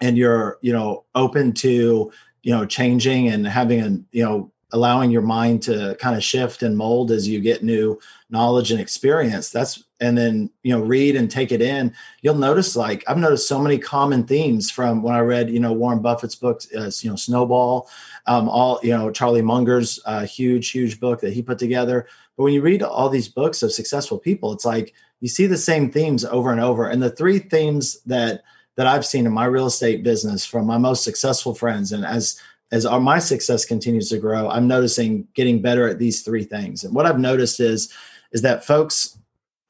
and 0.00 0.16
you're 0.16 0.56
you 0.62 0.72
know 0.72 1.04
open 1.14 1.52
to 1.52 2.10
you 2.42 2.52
know 2.54 2.64
changing 2.64 3.28
and 3.28 3.46
having 3.46 3.80
a 3.80 3.90
you 4.16 4.24
know 4.24 4.50
allowing 4.72 5.10
your 5.10 5.22
mind 5.22 5.62
to 5.64 5.96
kind 6.00 6.16
of 6.16 6.24
shift 6.24 6.62
and 6.62 6.78
mold 6.78 7.10
as 7.10 7.28
you 7.28 7.40
get 7.40 7.62
new 7.62 8.00
knowledge 8.28 8.72
and 8.72 8.80
experience 8.80 9.50
that's 9.50 9.84
and 10.00 10.16
then 10.16 10.50
you 10.62 10.72
know 10.72 10.84
read 10.84 11.16
and 11.16 11.30
take 11.30 11.52
it 11.52 11.62
in. 11.62 11.94
You'll 12.22 12.34
notice 12.34 12.76
like 12.76 13.04
i've 13.06 13.16
noticed 13.16 13.48
so 13.48 13.60
many 13.60 13.78
common 13.78 14.24
themes 14.24 14.70
from 14.70 15.02
when 15.02 15.14
i 15.14 15.20
read 15.20 15.50
you 15.50 15.60
know 15.60 15.72
warren 15.72 16.00
buffett's 16.00 16.34
books 16.34 16.68
uh, 16.74 16.90
you 17.00 17.10
know 17.10 17.16
snowball 17.16 17.88
um, 18.26 18.48
all 18.48 18.80
you 18.82 18.90
know 18.90 19.10
charlie 19.10 19.42
munger's 19.42 20.00
uh, 20.06 20.26
huge 20.26 20.70
huge 20.70 21.00
book 21.00 21.20
that 21.20 21.32
he 21.32 21.42
put 21.42 21.58
together. 21.58 22.06
But 22.36 22.42
when 22.42 22.52
you 22.52 22.60
read 22.60 22.82
all 22.82 23.08
these 23.08 23.28
books 23.28 23.62
of 23.62 23.72
successful 23.72 24.18
people 24.18 24.52
it's 24.52 24.64
like 24.64 24.94
you 25.20 25.28
see 25.28 25.46
the 25.46 25.56
same 25.56 25.90
themes 25.90 26.24
over 26.24 26.52
and 26.52 26.60
over. 26.60 26.88
And 26.88 27.02
the 27.02 27.10
three 27.10 27.38
themes 27.38 28.00
that 28.06 28.42
that 28.76 28.86
i've 28.86 29.06
seen 29.06 29.26
in 29.26 29.32
my 29.32 29.46
real 29.46 29.66
estate 29.66 30.02
business 30.02 30.44
from 30.44 30.66
my 30.66 30.78
most 30.78 31.04
successful 31.04 31.54
friends 31.54 31.92
and 31.92 32.04
as 32.04 32.38
as 32.72 32.84
our, 32.84 33.00
my 33.00 33.20
success 33.20 33.64
continues 33.64 34.08
to 34.10 34.18
grow 34.18 34.50
i'm 34.50 34.66
noticing 34.66 35.26
getting 35.34 35.62
better 35.62 35.88
at 35.88 35.98
these 35.98 36.22
three 36.22 36.44
things. 36.44 36.84
And 36.84 36.94
what 36.94 37.06
i've 37.06 37.18
noticed 37.18 37.60
is 37.60 37.90
is 38.36 38.42
that 38.42 38.66
folks 38.66 39.18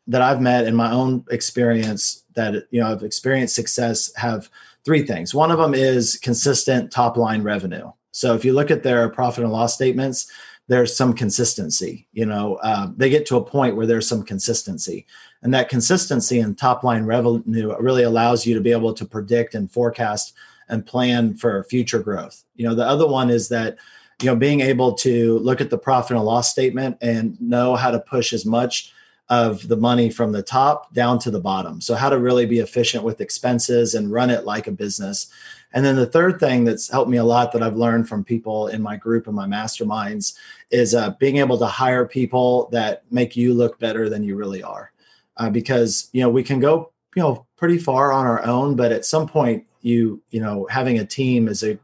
that 0.08 0.22
I've 0.22 0.40
met 0.40 0.66
in 0.66 0.74
my 0.74 0.90
own 0.90 1.24
experience 1.30 2.24
that 2.34 2.66
you 2.72 2.80
know 2.80 2.88
have 2.88 3.04
experienced 3.04 3.54
success 3.54 4.12
have 4.16 4.50
three 4.84 5.06
things. 5.06 5.32
One 5.32 5.52
of 5.52 5.58
them 5.58 5.72
is 5.72 6.18
consistent 6.20 6.90
top 6.90 7.16
line 7.16 7.44
revenue. 7.44 7.92
So 8.10 8.34
if 8.34 8.44
you 8.44 8.54
look 8.54 8.72
at 8.72 8.82
their 8.82 9.08
profit 9.08 9.44
and 9.44 9.52
loss 9.52 9.74
statements, 9.74 10.28
there's 10.66 10.96
some 10.96 11.12
consistency. 11.12 12.08
You 12.12 12.26
know, 12.26 12.56
uh, 12.56 12.88
they 12.96 13.08
get 13.08 13.24
to 13.26 13.36
a 13.36 13.44
point 13.44 13.76
where 13.76 13.86
there's 13.86 14.08
some 14.08 14.24
consistency, 14.24 15.06
and 15.42 15.54
that 15.54 15.68
consistency 15.68 16.40
in 16.40 16.56
top 16.56 16.82
line 16.82 17.04
revenue 17.04 17.72
really 17.78 18.02
allows 18.02 18.44
you 18.44 18.54
to 18.56 18.60
be 18.60 18.72
able 18.72 18.94
to 18.94 19.04
predict 19.04 19.54
and 19.54 19.70
forecast 19.70 20.34
and 20.68 20.84
plan 20.84 21.36
for 21.36 21.62
future 21.62 22.00
growth. 22.00 22.42
You 22.56 22.66
know, 22.66 22.74
the 22.74 22.84
other 22.84 23.06
one 23.06 23.30
is 23.30 23.48
that 23.50 23.76
you 24.22 24.26
know 24.26 24.36
being 24.36 24.60
able 24.60 24.94
to 24.94 25.38
look 25.38 25.60
at 25.60 25.70
the 25.70 25.78
profit 25.78 26.16
and 26.16 26.24
loss 26.24 26.50
statement 26.50 26.96
and 27.00 27.40
know 27.40 27.76
how 27.76 27.90
to 27.90 28.00
push 28.00 28.32
as 28.32 28.46
much 28.46 28.92
of 29.28 29.66
the 29.66 29.76
money 29.76 30.08
from 30.08 30.30
the 30.32 30.42
top 30.42 30.92
down 30.94 31.18
to 31.18 31.30
the 31.30 31.40
bottom. 31.40 31.80
So, 31.80 31.94
how 31.94 32.08
to 32.08 32.18
really 32.18 32.46
be 32.46 32.60
efficient 32.60 33.02
with 33.02 33.20
expenses 33.20 33.94
and 33.94 34.12
run 34.12 34.30
it 34.30 34.44
like 34.44 34.66
a 34.66 34.72
business. 34.72 35.26
And 35.72 35.84
then 35.84 35.96
the 35.96 36.06
third 36.06 36.38
thing 36.38 36.64
that's 36.64 36.88
helped 36.88 37.10
me 37.10 37.16
a 37.16 37.24
lot 37.24 37.52
that 37.52 37.62
I've 37.62 37.76
learned 37.76 38.08
from 38.08 38.24
people 38.24 38.68
in 38.68 38.80
my 38.80 38.96
group 38.96 39.26
and 39.26 39.34
my 39.34 39.46
masterminds 39.46 40.34
is 40.70 40.94
uh, 40.94 41.10
being 41.18 41.38
able 41.38 41.58
to 41.58 41.66
hire 41.66 42.06
people 42.06 42.68
that 42.72 43.02
make 43.10 43.36
you 43.36 43.52
look 43.52 43.78
better 43.78 44.08
than 44.08 44.22
you 44.22 44.36
really 44.36 44.62
are. 44.62 44.92
Uh, 45.36 45.50
because 45.50 46.08
you 46.12 46.22
know 46.22 46.30
we 46.30 46.42
can 46.42 46.60
go 46.60 46.92
you 47.14 47.22
know 47.22 47.46
pretty 47.56 47.78
far 47.78 48.12
on 48.12 48.26
our 48.26 48.44
own, 48.44 48.76
but 48.76 48.92
at 48.92 49.04
some 49.04 49.28
point 49.28 49.66
you 49.82 50.22
you 50.30 50.40
know 50.40 50.66
having 50.70 50.98
a 51.00 51.04
team 51.04 51.48
is 51.48 51.64
a 51.64 51.78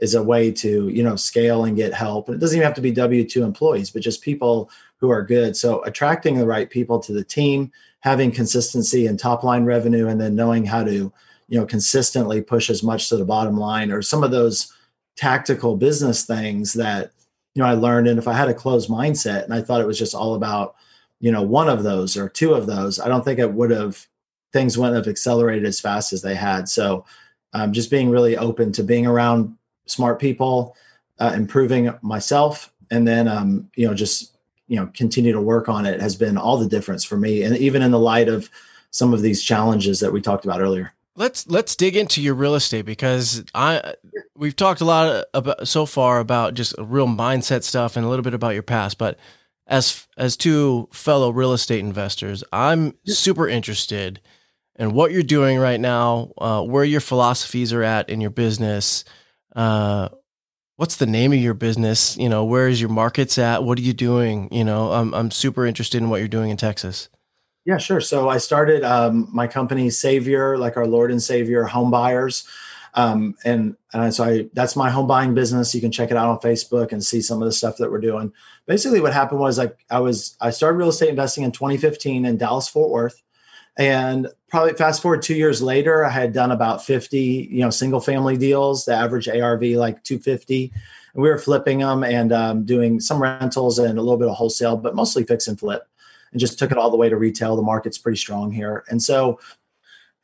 is 0.00 0.14
a 0.14 0.22
way 0.22 0.50
to 0.50 0.88
you 0.88 1.02
know 1.02 1.16
scale 1.16 1.64
and 1.64 1.76
get 1.76 1.94
help. 1.94 2.28
And 2.28 2.36
it 2.36 2.40
doesn't 2.40 2.56
even 2.56 2.66
have 2.66 2.74
to 2.74 2.80
be 2.80 2.92
W 2.92 3.24
two 3.28 3.44
employees, 3.44 3.90
but 3.90 4.02
just 4.02 4.22
people 4.22 4.70
who 4.98 5.10
are 5.10 5.22
good. 5.22 5.56
So 5.56 5.82
attracting 5.84 6.36
the 6.36 6.46
right 6.46 6.68
people 6.68 6.98
to 7.00 7.12
the 7.12 7.24
team, 7.24 7.72
having 8.00 8.30
consistency 8.30 9.06
and 9.06 9.18
top 9.18 9.42
line 9.42 9.64
revenue, 9.64 10.08
and 10.08 10.20
then 10.20 10.34
knowing 10.34 10.64
how 10.64 10.84
to, 10.84 11.12
you 11.48 11.58
know, 11.58 11.64
consistently 11.66 12.42
push 12.42 12.68
as 12.70 12.82
much 12.82 13.08
to 13.08 13.16
the 13.16 13.24
bottom 13.24 13.56
line 13.56 13.90
or 13.90 14.02
some 14.02 14.22
of 14.22 14.30
those 14.30 14.72
tactical 15.16 15.76
business 15.76 16.24
things 16.24 16.74
that, 16.74 17.12
you 17.54 17.62
know, 17.62 17.68
I 17.68 17.72
learned. 17.72 18.08
And 18.08 18.18
if 18.18 18.28
I 18.28 18.34
had 18.34 18.48
a 18.48 18.54
closed 18.54 18.90
mindset 18.90 19.44
and 19.44 19.54
I 19.54 19.62
thought 19.62 19.80
it 19.80 19.86
was 19.86 19.98
just 19.98 20.14
all 20.14 20.34
about, 20.34 20.76
you 21.18 21.32
know, 21.32 21.42
one 21.42 21.68
of 21.68 21.82
those 21.82 22.16
or 22.16 22.28
two 22.28 22.54
of 22.54 22.66
those, 22.66 23.00
I 23.00 23.08
don't 23.08 23.24
think 23.24 23.38
it 23.38 23.52
would 23.52 23.70
have 23.70 24.06
things 24.52 24.76
wouldn't 24.76 24.96
have 24.96 25.08
accelerated 25.08 25.64
as 25.64 25.80
fast 25.80 26.12
as 26.12 26.22
they 26.22 26.34
had. 26.34 26.68
So 26.68 27.04
um, 27.52 27.72
just 27.72 27.90
being 27.90 28.10
really 28.10 28.36
open 28.36 28.72
to 28.72 28.82
being 28.82 29.06
around 29.06 29.56
smart 29.90 30.20
people, 30.20 30.76
uh, 31.18 31.32
improving 31.34 31.92
myself, 32.02 32.72
and 32.90 33.06
then 33.06 33.28
um, 33.28 33.70
you 33.76 33.86
know 33.86 33.94
just 33.94 34.36
you 34.68 34.76
know 34.76 34.90
continue 34.94 35.32
to 35.32 35.40
work 35.40 35.68
on 35.68 35.84
it 35.84 36.00
has 36.00 36.16
been 36.16 36.38
all 36.38 36.56
the 36.56 36.68
difference 36.68 37.04
for 37.04 37.16
me 37.16 37.42
and 37.42 37.56
even 37.56 37.82
in 37.82 37.90
the 37.90 37.98
light 37.98 38.28
of 38.28 38.48
some 38.90 39.12
of 39.12 39.22
these 39.22 39.42
challenges 39.42 40.00
that 40.00 40.12
we 40.12 40.20
talked 40.20 40.44
about 40.44 40.60
earlier. 40.60 40.92
Let's 41.16 41.46
let's 41.48 41.76
dig 41.76 41.96
into 41.96 42.22
your 42.22 42.34
real 42.34 42.54
estate 42.54 42.86
because 42.86 43.44
i 43.54 43.94
we've 44.36 44.56
talked 44.56 44.80
a 44.80 44.84
lot 44.84 45.24
about 45.34 45.66
so 45.68 45.84
far 45.84 46.20
about 46.20 46.54
just 46.54 46.74
real 46.78 47.08
mindset 47.08 47.62
stuff 47.62 47.96
and 47.96 48.06
a 48.06 48.08
little 48.08 48.22
bit 48.22 48.32
about 48.32 48.54
your 48.54 48.62
past 48.62 48.96
but 48.96 49.18
as 49.66 50.06
as 50.16 50.36
two 50.36 50.88
fellow 50.92 51.30
real 51.30 51.52
estate 51.52 51.80
investors 51.80 52.42
i'm 52.52 52.94
super 53.04 53.48
interested 53.48 54.20
in 54.76 54.92
what 54.92 55.10
you're 55.10 55.22
doing 55.22 55.58
right 55.58 55.80
now 55.80 56.30
uh, 56.38 56.62
where 56.62 56.84
your 56.84 57.00
philosophies 57.00 57.72
are 57.72 57.82
at 57.82 58.08
in 58.08 58.20
your 58.20 58.30
business 58.30 59.04
uh, 59.54 60.08
what's 60.76 60.96
the 60.96 61.06
name 61.06 61.32
of 61.32 61.38
your 61.38 61.54
business? 61.54 62.16
You 62.16 62.28
know, 62.28 62.44
where 62.44 62.68
is 62.68 62.80
your 62.80 62.90
markets 62.90 63.38
at? 63.38 63.64
What 63.64 63.78
are 63.78 63.82
you 63.82 63.92
doing? 63.92 64.48
You 64.52 64.64
know, 64.64 64.92
I'm 64.92 65.14
I'm 65.14 65.30
super 65.30 65.66
interested 65.66 65.98
in 65.98 66.10
what 66.10 66.18
you're 66.18 66.28
doing 66.28 66.50
in 66.50 66.56
Texas. 66.56 67.08
Yeah, 67.66 67.78
sure. 67.78 68.00
So 68.00 68.28
I 68.28 68.38
started 68.38 68.82
um, 68.84 69.28
my 69.32 69.46
company 69.46 69.90
Savior, 69.90 70.56
like 70.56 70.76
our 70.76 70.86
Lord 70.86 71.10
and 71.10 71.22
Savior 71.22 71.64
Home 71.64 71.90
Buyers. 71.90 72.46
Um, 72.94 73.36
and, 73.44 73.76
and 73.92 74.12
so 74.14 74.24
I, 74.24 74.48
that's 74.52 74.74
my 74.74 74.90
home 74.90 75.06
buying 75.06 75.34
business. 75.34 75.74
You 75.74 75.80
can 75.80 75.92
check 75.92 76.10
it 76.10 76.16
out 76.16 76.28
on 76.28 76.38
Facebook 76.38 76.92
and 76.92 77.04
see 77.04 77.20
some 77.20 77.40
of 77.40 77.46
the 77.46 77.52
stuff 77.52 77.76
that 77.76 77.90
we're 77.90 78.00
doing. 78.00 78.32
Basically 78.66 79.00
what 79.00 79.12
happened 79.12 79.40
was 79.40 79.58
like, 79.58 79.78
I 79.90 80.00
was, 80.00 80.36
I 80.40 80.50
started 80.50 80.78
real 80.78 80.88
estate 80.88 81.10
investing 81.10 81.44
in 81.44 81.52
2015 81.52 82.24
in 82.24 82.36
Dallas, 82.36 82.66
Fort 82.66 82.90
Worth. 82.90 83.22
And 83.80 84.28
probably 84.50 84.74
fast 84.74 85.00
forward 85.00 85.22
two 85.22 85.34
years 85.34 85.62
later, 85.62 86.04
I 86.04 86.10
had 86.10 86.34
done 86.34 86.52
about 86.52 86.84
50, 86.84 87.48
you 87.50 87.60
know, 87.60 87.70
single 87.70 88.00
family 88.00 88.36
deals, 88.36 88.84
the 88.84 88.92
average 88.92 89.26
ARV 89.26 89.62
like 89.62 90.04
250. 90.04 90.70
And 91.14 91.22
we 91.22 91.30
were 91.30 91.38
flipping 91.38 91.78
them 91.78 92.04
and 92.04 92.30
um, 92.30 92.66
doing 92.66 93.00
some 93.00 93.22
rentals 93.22 93.78
and 93.78 93.98
a 93.98 94.02
little 94.02 94.18
bit 94.18 94.28
of 94.28 94.36
wholesale, 94.36 94.76
but 94.76 94.94
mostly 94.94 95.24
fix 95.24 95.48
and 95.48 95.58
flip 95.58 95.88
and 96.30 96.38
just 96.38 96.58
took 96.58 96.70
it 96.70 96.76
all 96.76 96.90
the 96.90 96.96
way 96.98 97.08
to 97.08 97.16
retail. 97.16 97.56
The 97.56 97.62
market's 97.62 97.96
pretty 97.96 98.18
strong 98.18 98.52
here. 98.52 98.84
And 98.90 99.02
so 99.02 99.40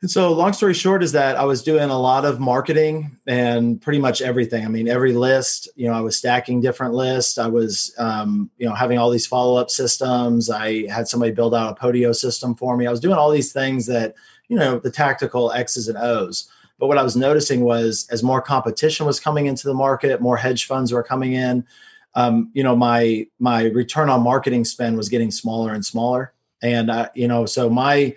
and 0.01 0.11
so, 0.11 0.31
long 0.31 0.53
story 0.53 0.75
short, 0.75 1.01
is 1.01 1.11
that 1.13 1.37
I 1.37 1.43
was 1.43 1.63
doing 1.63 1.89
a 1.89 1.97
lot 1.97 2.23
of 2.23 2.39
marketing 2.39 3.17
and 3.25 3.81
pretty 3.81 3.97
much 3.97 4.21
everything. 4.21 4.63
I 4.63 4.67
mean, 4.67 4.87
every 4.87 5.13
list, 5.13 5.67
you 5.75 5.87
know, 5.87 5.93
I 5.93 6.01
was 6.01 6.15
stacking 6.15 6.61
different 6.61 6.93
lists. 6.93 7.39
I 7.39 7.47
was, 7.47 7.95
um, 7.97 8.51
you 8.57 8.67
know, 8.67 8.75
having 8.75 8.99
all 8.99 9.09
these 9.09 9.25
follow 9.25 9.59
up 9.59 9.71
systems. 9.71 10.51
I 10.51 10.87
had 10.87 11.07
somebody 11.07 11.31
build 11.31 11.55
out 11.55 11.75
a 11.75 11.81
Podio 11.81 12.15
system 12.15 12.53
for 12.53 12.77
me. 12.77 12.85
I 12.85 12.91
was 12.91 12.99
doing 12.99 13.15
all 13.15 13.31
these 13.31 13.51
things 13.51 13.87
that, 13.87 14.13
you 14.49 14.55
know, 14.55 14.77
the 14.77 14.91
tactical 14.91 15.51
X's 15.51 15.87
and 15.87 15.97
O's. 15.97 16.47
But 16.77 16.87
what 16.87 16.99
I 16.99 17.03
was 17.03 17.15
noticing 17.15 17.61
was 17.61 18.07
as 18.11 18.21
more 18.21 18.41
competition 18.41 19.07
was 19.07 19.19
coming 19.19 19.47
into 19.47 19.67
the 19.67 19.73
market, 19.73 20.21
more 20.21 20.37
hedge 20.37 20.65
funds 20.65 20.91
were 20.91 21.01
coming 21.01 21.33
in. 21.33 21.65
Um, 22.13 22.51
you 22.53 22.61
know, 22.61 22.75
my 22.75 23.25
my 23.39 23.63
return 23.63 24.09
on 24.09 24.21
marketing 24.21 24.63
spend 24.63 24.95
was 24.95 25.09
getting 25.09 25.31
smaller 25.31 25.73
and 25.73 25.83
smaller. 25.83 26.33
And 26.61 26.91
uh, 26.91 27.09
you 27.15 27.27
know, 27.27 27.47
so 27.47 27.67
my 27.67 28.15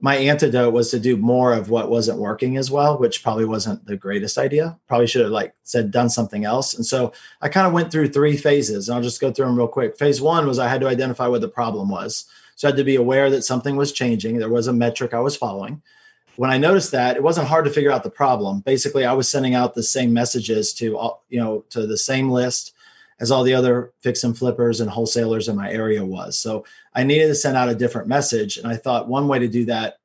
my 0.00 0.16
antidote 0.16 0.74
was 0.74 0.90
to 0.90 1.00
do 1.00 1.16
more 1.16 1.54
of 1.54 1.70
what 1.70 1.90
wasn't 1.90 2.18
working 2.18 2.56
as 2.56 2.70
well, 2.70 2.98
which 2.98 3.22
probably 3.22 3.46
wasn't 3.46 3.86
the 3.86 3.96
greatest 3.96 4.36
idea. 4.36 4.78
Probably 4.88 5.06
should 5.06 5.22
have 5.22 5.30
like 5.30 5.54
said 5.62 5.90
done 5.90 6.10
something 6.10 6.44
else. 6.44 6.74
And 6.74 6.84
so 6.84 7.12
I 7.40 7.48
kind 7.48 7.66
of 7.66 7.72
went 7.72 7.90
through 7.90 8.08
three 8.08 8.36
phases. 8.36 8.88
And 8.88 8.96
I'll 8.96 9.02
just 9.02 9.20
go 9.20 9.32
through 9.32 9.46
them 9.46 9.56
real 9.56 9.68
quick. 9.68 9.96
Phase 9.96 10.20
one 10.20 10.46
was 10.46 10.58
I 10.58 10.68
had 10.68 10.82
to 10.82 10.88
identify 10.88 11.28
what 11.28 11.40
the 11.40 11.48
problem 11.48 11.88
was. 11.88 12.26
So 12.56 12.68
I 12.68 12.70
had 12.70 12.76
to 12.76 12.84
be 12.84 12.96
aware 12.96 13.30
that 13.30 13.42
something 13.42 13.76
was 13.76 13.92
changing. 13.92 14.38
There 14.38 14.50
was 14.50 14.66
a 14.66 14.72
metric 14.72 15.14
I 15.14 15.20
was 15.20 15.36
following. 15.36 15.82
When 16.36 16.50
I 16.50 16.58
noticed 16.58 16.92
that, 16.92 17.16
it 17.16 17.22
wasn't 17.22 17.48
hard 17.48 17.64
to 17.64 17.70
figure 17.70 17.90
out 17.90 18.02
the 18.02 18.10
problem. 18.10 18.60
Basically, 18.60 19.06
I 19.06 19.14
was 19.14 19.28
sending 19.28 19.54
out 19.54 19.74
the 19.74 19.82
same 19.82 20.12
messages 20.12 20.74
to 20.74 20.98
all, 20.98 21.24
you 21.30 21.40
know, 21.40 21.64
to 21.70 21.86
the 21.86 21.96
same 21.96 22.30
list 22.30 22.74
as 23.18 23.30
all 23.30 23.42
the 23.42 23.54
other 23.54 23.92
fix 24.00 24.24
and 24.24 24.36
flippers 24.36 24.80
and 24.80 24.90
wholesalers 24.90 25.48
in 25.48 25.56
my 25.56 25.70
area 25.70 26.04
was. 26.04 26.38
So 26.38 26.64
I 26.94 27.02
needed 27.02 27.28
to 27.28 27.34
send 27.34 27.56
out 27.56 27.68
a 27.68 27.74
different 27.74 28.08
message. 28.08 28.58
And 28.58 28.66
I 28.66 28.76
thought 28.76 29.08
one 29.08 29.28
way 29.28 29.38
to 29.38 29.48
do 29.48 29.64
that, 29.66 29.98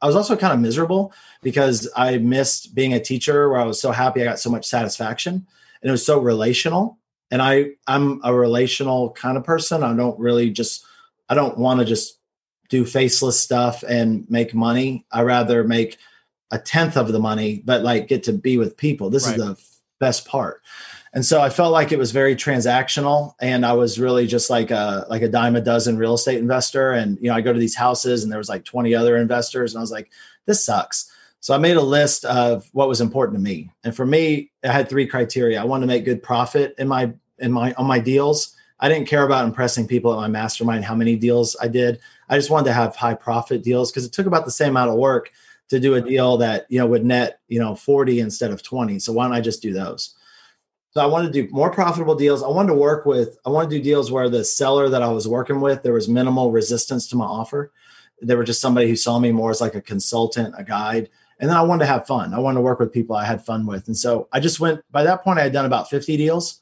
I 0.00 0.06
was 0.06 0.16
also 0.16 0.36
kind 0.36 0.52
of 0.52 0.60
miserable 0.60 1.12
because 1.42 1.88
I 1.96 2.18
missed 2.18 2.74
being 2.74 2.94
a 2.94 3.00
teacher 3.00 3.48
where 3.48 3.60
I 3.60 3.64
was 3.64 3.80
so 3.80 3.90
happy 3.90 4.22
I 4.22 4.24
got 4.24 4.38
so 4.38 4.50
much 4.50 4.66
satisfaction. 4.66 5.34
and 5.34 5.88
it 5.88 5.90
was 5.90 6.06
so 6.06 6.20
relational. 6.20 6.98
And 7.30 7.40
I 7.40 7.70
I'm 7.86 8.20
a 8.22 8.34
relational 8.34 9.10
kind 9.10 9.36
of 9.36 9.44
person. 9.44 9.82
I 9.82 9.94
don't 9.94 10.18
really 10.18 10.50
just 10.50 10.84
I 11.28 11.34
don't 11.34 11.56
want 11.56 11.80
to 11.80 11.86
just 11.86 12.18
do 12.68 12.84
faceless 12.84 13.38
stuff 13.38 13.82
and 13.82 14.28
make 14.30 14.54
money. 14.54 15.04
I 15.10 15.22
rather 15.22 15.64
make 15.64 15.98
a 16.50 16.58
tenth 16.58 16.96
of 16.96 17.10
the 17.10 17.18
money, 17.18 17.62
but 17.64 17.82
like 17.82 18.08
get 18.08 18.24
to 18.24 18.32
be 18.32 18.58
with 18.58 18.76
people. 18.76 19.10
This 19.10 19.26
right. 19.26 19.36
is 19.36 19.42
the 19.42 19.56
best 19.98 20.26
part. 20.26 20.62
And 21.14 21.24
so 21.24 21.42
I 21.42 21.50
felt 21.50 21.72
like 21.72 21.92
it 21.92 21.98
was 21.98 22.10
very 22.10 22.34
transactional 22.34 23.34
and 23.40 23.66
I 23.66 23.74
was 23.74 23.98
really 23.98 24.26
just 24.26 24.48
like 24.48 24.70
a 24.70 25.06
like 25.10 25.22
a 25.22 25.28
dime 25.28 25.56
a 25.56 25.60
dozen 25.60 25.98
real 25.98 26.14
estate 26.14 26.38
investor 26.38 26.92
and 26.92 27.18
you 27.20 27.28
know 27.28 27.34
I 27.34 27.42
go 27.42 27.52
to 27.52 27.58
these 27.58 27.74
houses 27.74 28.22
and 28.22 28.32
there 28.32 28.38
was 28.38 28.48
like 28.48 28.64
20 28.64 28.94
other 28.94 29.18
investors 29.18 29.74
and 29.74 29.80
I 29.80 29.82
was 29.82 29.92
like 29.92 30.10
this 30.46 30.64
sucks. 30.64 31.10
So 31.40 31.54
I 31.54 31.58
made 31.58 31.76
a 31.76 31.82
list 31.82 32.24
of 32.24 32.68
what 32.72 32.88
was 32.88 33.00
important 33.00 33.36
to 33.36 33.42
me. 33.42 33.70
And 33.84 33.94
for 33.94 34.06
me, 34.06 34.52
I 34.64 34.68
had 34.68 34.88
three 34.88 35.06
criteria. 35.06 35.60
I 35.60 35.64
wanted 35.64 35.82
to 35.82 35.88
make 35.88 36.04
good 36.04 36.22
profit 36.22 36.74
in 36.78 36.88
my 36.88 37.12
in 37.38 37.52
my 37.52 37.74
on 37.74 37.86
my 37.86 37.98
deals. 37.98 38.56
I 38.80 38.88
didn't 38.88 39.06
care 39.08 39.24
about 39.24 39.44
impressing 39.44 39.86
people 39.86 40.12
at 40.12 40.16
my 40.16 40.28
mastermind 40.28 40.84
how 40.84 40.94
many 40.94 41.14
deals 41.14 41.56
I 41.60 41.68
did. 41.68 42.00
I 42.28 42.36
just 42.36 42.50
wanted 42.50 42.66
to 42.66 42.72
have 42.72 42.96
high 42.96 43.14
profit 43.14 43.62
deals 43.62 43.90
because 43.90 44.04
it 44.04 44.12
took 44.12 44.26
about 44.26 44.44
the 44.44 44.50
same 44.50 44.70
amount 44.70 44.90
of 44.90 44.96
work 44.96 45.30
to 45.68 45.78
do 45.78 45.94
a 45.94 46.00
deal 46.00 46.36
that, 46.38 46.66
you 46.68 46.78
know, 46.78 46.86
would 46.86 47.04
net, 47.04 47.40
you 47.48 47.58
know, 47.58 47.74
40 47.74 48.20
instead 48.20 48.50
of 48.50 48.62
20. 48.62 48.98
So 48.98 49.12
why 49.12 49.24
don't 49.24 49.34
I 49.34 49.40
just 49.40 49.62
do 49.62 49.72
those? 49.72 50.14
So 50.92 51.00
I 51.00 51.06
wanted 51.06 51.32
to 51.32 51.42
do 51.42 51.48
more 51.50 51.70
profitable 51.70 52.14
deals. 52.14 52.42
I 52.42 52.48
wanted 52.48 52.68
to 52.68 52.78
work 52.78 53.06
with, 53.06 53.38
I 53.46 53.50
want 53.50 53.70
to 53.70 53.76
do 53.76 53.82
deals 53.82 54.12
where 54.12 54.28
the 54.28 54.44
seller 54.44 54.90
that 54.90 55.02
I 55.02 55.08
was 55.08 55.26
working 55.26 55.62
with, 55.62 55.82
there 55.82 55.94
was 55.94 56.06
minimal 56.06 56.52
resistance 56.52 57.08
to 57.08 57.16
my 57.16 57.24
offer. 57.24 57.72
They 58.20 58.34
were 58.34 58.44
just 58.44 58.60
somebody 58.60 58.88
who 58.88 58.96
saw 58.96 59.18
me 59.18 59.32
more 59.32 59.50
as 59.50 59.62
like 59.62 59.74
a 59.74 59.80
consultant, 59.80 60.54
a 60.58 60.62
guide. 60.62 61.08
And 61.40 61.48
then 61.48 61.56
I 61.56 61.62
wanted 61.62 61.86
to 61.86 61.90
have 61.90 62.06
fun. 62.06 62.34
I 62.34 62.38
wanted 62.40 62.56
to 62.56 62.62
work 62.62 62.78
with 62.78 62.92
people 62.92 63.16
I 63.16 63.24
had 63.24 63.42
fun 63.42 63.64
with. 63.64 63.86
And 63.86 63.96
so 63.96 64.28
I 64.32 64.40
just 64.40 64.60
went, 64.60 64.82
by 64.90 65.02
that 65.04 65.24
point, 65.24 65.38
I 65.38 65.44
had 65.44 65.54
done 65.54 65.64
about 65.64 65.88
50 65.88 66.18
deals. 66.18 66.60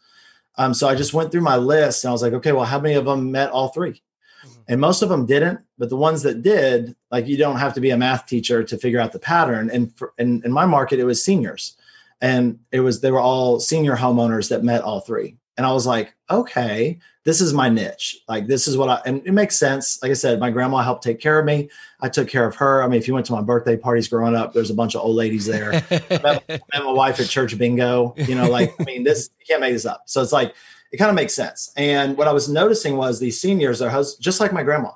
Um, 0.56 0.74
so 0.74 0.88
I 0.88 0.94
just 0.94 1.12
went 1.12 1.32
through 1.32 1.40
my 1.40 1.56
list 1.56 2.04
and 2.04 2.10
I 2.10 2.12
was 2.12 2.22
like, 2.22 2.32
okay, 2.34 2.52
well, 2.52 2.64
how 2.64 2.78
many 2.78 2.94
of 2.94 3.06
them 3.06 3.32
met 3.32 3.50
all 3.50 3.70
3 3.70 3.90
mm-hmm. 3.90 4.60
And 4.68 4.80
most 4.80 5.02
of 5.02 5.08
them 5.08 5.26
didn't, 5.26 5.58
but 5.76 5.88
the 5.88 5.96
ones 5.96 6.22
that 6.22 6.42
did, 6.42 6.94
like 7.10 7.26
you 7.26 7.36
don't 7.36 7.58
have 7.58 7.74
to 7.74 7.80
be 7.80 7.90
a 7.90 7.96
math 7.96 8.26
teacher 8.26 8.62
to 8.62 8.78
figure 8.78 9.00
out 9.00 9.10
the 9.10 9.18
pattern. 9.18 9.70
And 9.70 9.92
for, 9.96 10.12
in, 10.18 10.40
in 10.44 10.52
my 10.52 10.66
market, 10.66 11.00
it 11.00 11.04
was 11.04 11.24
seniors 11.24 11.76
and 12.20 12.58
it 12.72 12.80
was 12.80 13.00
they 13.00 13.10
were 13.10 13.20
all 13.20 13.60
senior 13.60 13.96
homeowners 13.96 14.48
that 14.50 14.64
met 14.64 14.82
all 14.82 15.00
three. 15.00 15.36
And 15.56 15.66
i 15.66 15.72
was 15.72 15.86
like 15.86 16.14
okay 16.30 16.98
this 17.22 17.42
is 17.42 17.52
my 17.52 17.68
niche. 17.68 18.18
Like 18.28 18.46
this 18.46 18.66
is 18.66 18.78
what 18.78 18.88
i 18.88 19.00
and 19.04 19.22
it 19.26 19.32
makes 19.32 19.58
sense. 19.58 20.02
Like 20.02 20.10
i 20.10 20.14
said 20.14 20.40
my 20.40 20.50
grandma 20.50 20.78
helped 20.78 21.02
take 21.02 21.20
care 21.20 21.38
of 21.38 21.44
me. 21.44 21.68
I 22.00 22.08
took 22.08 22.28
care 22.28 22.46
of 22.46 22.56
her. 22.56 22.82
I 22.82 22.88
mean 22.88 22.98
if 22.98 23.06
you 23.06 23.14
went 23.14 23.26
to 23.26 23.32
my 23.32 23.42
birthday 23.42 23.76
parties 23.76 24.08
growing 24.08 24.34
up 24.34 24.52
there's 24.52 24.70
a 24.70 24.74
bunch 24.74 24.94
of 24.94 25.02
old 25.02 25.16
ladies 25.16 25.46
there. 25.46 25.74
I 25.90 26.20
met, 26.22 26.48
met 26.48 26.62
my 26.74 26.92
wife 26.92 27.20
at 27.20 27.28
church 27.28 27.56
bingo 27.58 28.14
you 28.16 28.34
know 28.34 28.48
like 28.48 28.74
i 28.80 28.84
mean 28.84 29.04
this 29.04 29.30
you 29.38 29.46
can't 29.46 29.60
make 29.60 29.72
this 29.72 29.86
up. 29.86 30.04
So 30.06 30.22
it's 30.22 30.32
like 30.32 30.54
it 30.92 30.96
kind 30.96 31.10
of 31.10 31.14
makes 31.14 31.34
sense. 31.34 31.72
And 31.76 32.16
what 32.16 32.28
i 32.28 32.32
was 32.32 32.48
noticing 32.48 32.96
was 32.96 33.20
these 33.20 33.40
seniors 33.40 33.80
their 33.80 33.90
hus- 33.90 34.16
just 34.16 34.40
like 34.40 34.52
my 34.52 34.62
grandma 34.62 34.92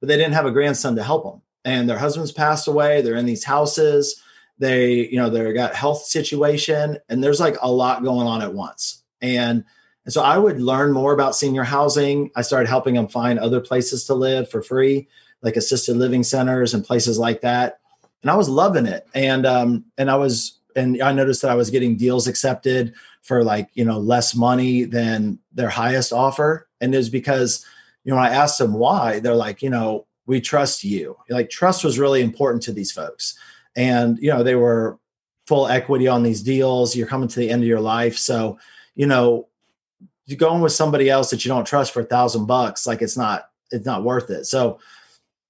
but 0.00 0.08
they 0.08 0.16
didn't 0.16 0.32
have 0.32 0.46
a 0.46 0.50
grandson 0.50 0.96
to 0.96 1.04
help 1.04 1.24
them 1.24 1.42
and 1.64 1.88
their 1.88 1.98
husbands 1.98 2.32
passed 2.32 2.66
away. 2.66 3.02
They're 3.02 3.16
in 3.16 3.26
these 3.26 3.44
houses 3.44 4.20
they 4.60 5.08
you 5.08 5.16
know 5.16 5.28
they 5.28 5.52
got 5.52 5.74
health 5.74 6.04
situation 6.04 6.98
and 7.08 7.24
there's 7.24 7.40
like 7.40 7.56
a 7.62 7.70
lot 7.70 8.04
going 8.04 8.28
on 8.28 8.42
at 8.42 8.54
once. 8.54 9.02
And 9.20 9.64
and 10.04 10.14
so 10.14 10.22
i 10.22 10.38
would 10.38 10.60
learn 10.60 10.92
more 10.92 11.12
about 11.12 11.34
senior 11.34 11.64
housing. 11.64 12.30
I 12.36 12.42
started 12.42 12.68
helping 12.68 12.94
them 12.94 13.08
find 13.08 13.38
other 13.38 13.60
places 13.60 14.04
to 14.04 14.14
live 14.14 14.48
for 14.48 14.62
free 14.62 15.08
like 15.42 15.56
assisted 15.56 15.96
living 15.96 16.22
centers 16.22 16.74
and 16.74 16.84
places 16.84 17.18
like 17.18 17.40
that. 17.40 17.80
And 18.22 18.30
i 18.30 18.36
was 18.36 18.48
loving 18.48 18.86
it. 18.86 19.08
And 19.14 19.46
um 19.46 19.84
and 19.98 20.10
i 20.10 20.14
was 20.14 20.58
and 20.76 21.02
i 21.02 21.10
noticed 21.10 21.42
that 21.42 21.50
i 21.50 21.56
was 21.56 21.70
getting 21.70 21.96
deals 21.96 22.28
accepted 22.28 22.92
for 23.22 23.42
like 23.42 23.70
you 23.74 23.84
know 23.84 23.98
less 23.98 24.34
money 24.34 24.84
than 24.84 25.38
their 25.52 25.70
highest 25.70 26.12
offer. 26.12 26.68
And 26.82 26.94
it 26.94 26.98
was 26.98 27.10
because 27.10 27.64
you 28.04 28.12
know 28.12 28.18
i 28.18 28.28
asked 28.28 28.58
them 28.58 28.74
why 28.74 29.20
they're 29.20 29.34
like 29.34 29.62
you 29.62 29.70
know 29.70 30.06
we 30.26 30.40
trust 30.40 30.84
you. 30.84 31.16
Like 31.30 31.48
trust 31.48 31.82
was 31.82 31.98
really 31.98 32.20
important 32.20 32.62
to 32.64 32.72
these 32.72 32.92
folks 32.92 33.36
and 33.76 34.18
you 34.18 34.30
know 34.30 34.42
they 34.42 34.54
were 34.54 34.98
full 35.46 35.66
equity 35.66 36.06
on 36.06 36.22
these 36.22 36.42
deals 36.42 36.94
you're 36.94 37.06
coming 37.06 37.28
to 37.28 37.40
the 37.40 37.50
end 37.50 37.62
of 37.62 37.68
your 37.68 37.80
life. 37.80 38.16
So 38.16 38.58
you 38.94 39.06
know 39.06 39.48
you're 40.26 40.38
going 40.38 40.60
with 40.60 40.72
somebody 40.72 41.10
else 41.10 41.30
that 41.30 41.44
you 41.44 41.48
don't 41.48 41.66
trust 41.66 41.92
for 41.92 42.00
a 42.00 42.04
thousand 42.04 42.46
bucks 42.46 42.86
like 42.86 43.02
it's 43.02 43.16
not 43.16 43.48
it's 43.70 43.86
not 43.86 44.04
worth 44.04 44.30
it. 44.30 44.44
So 44.44 44.78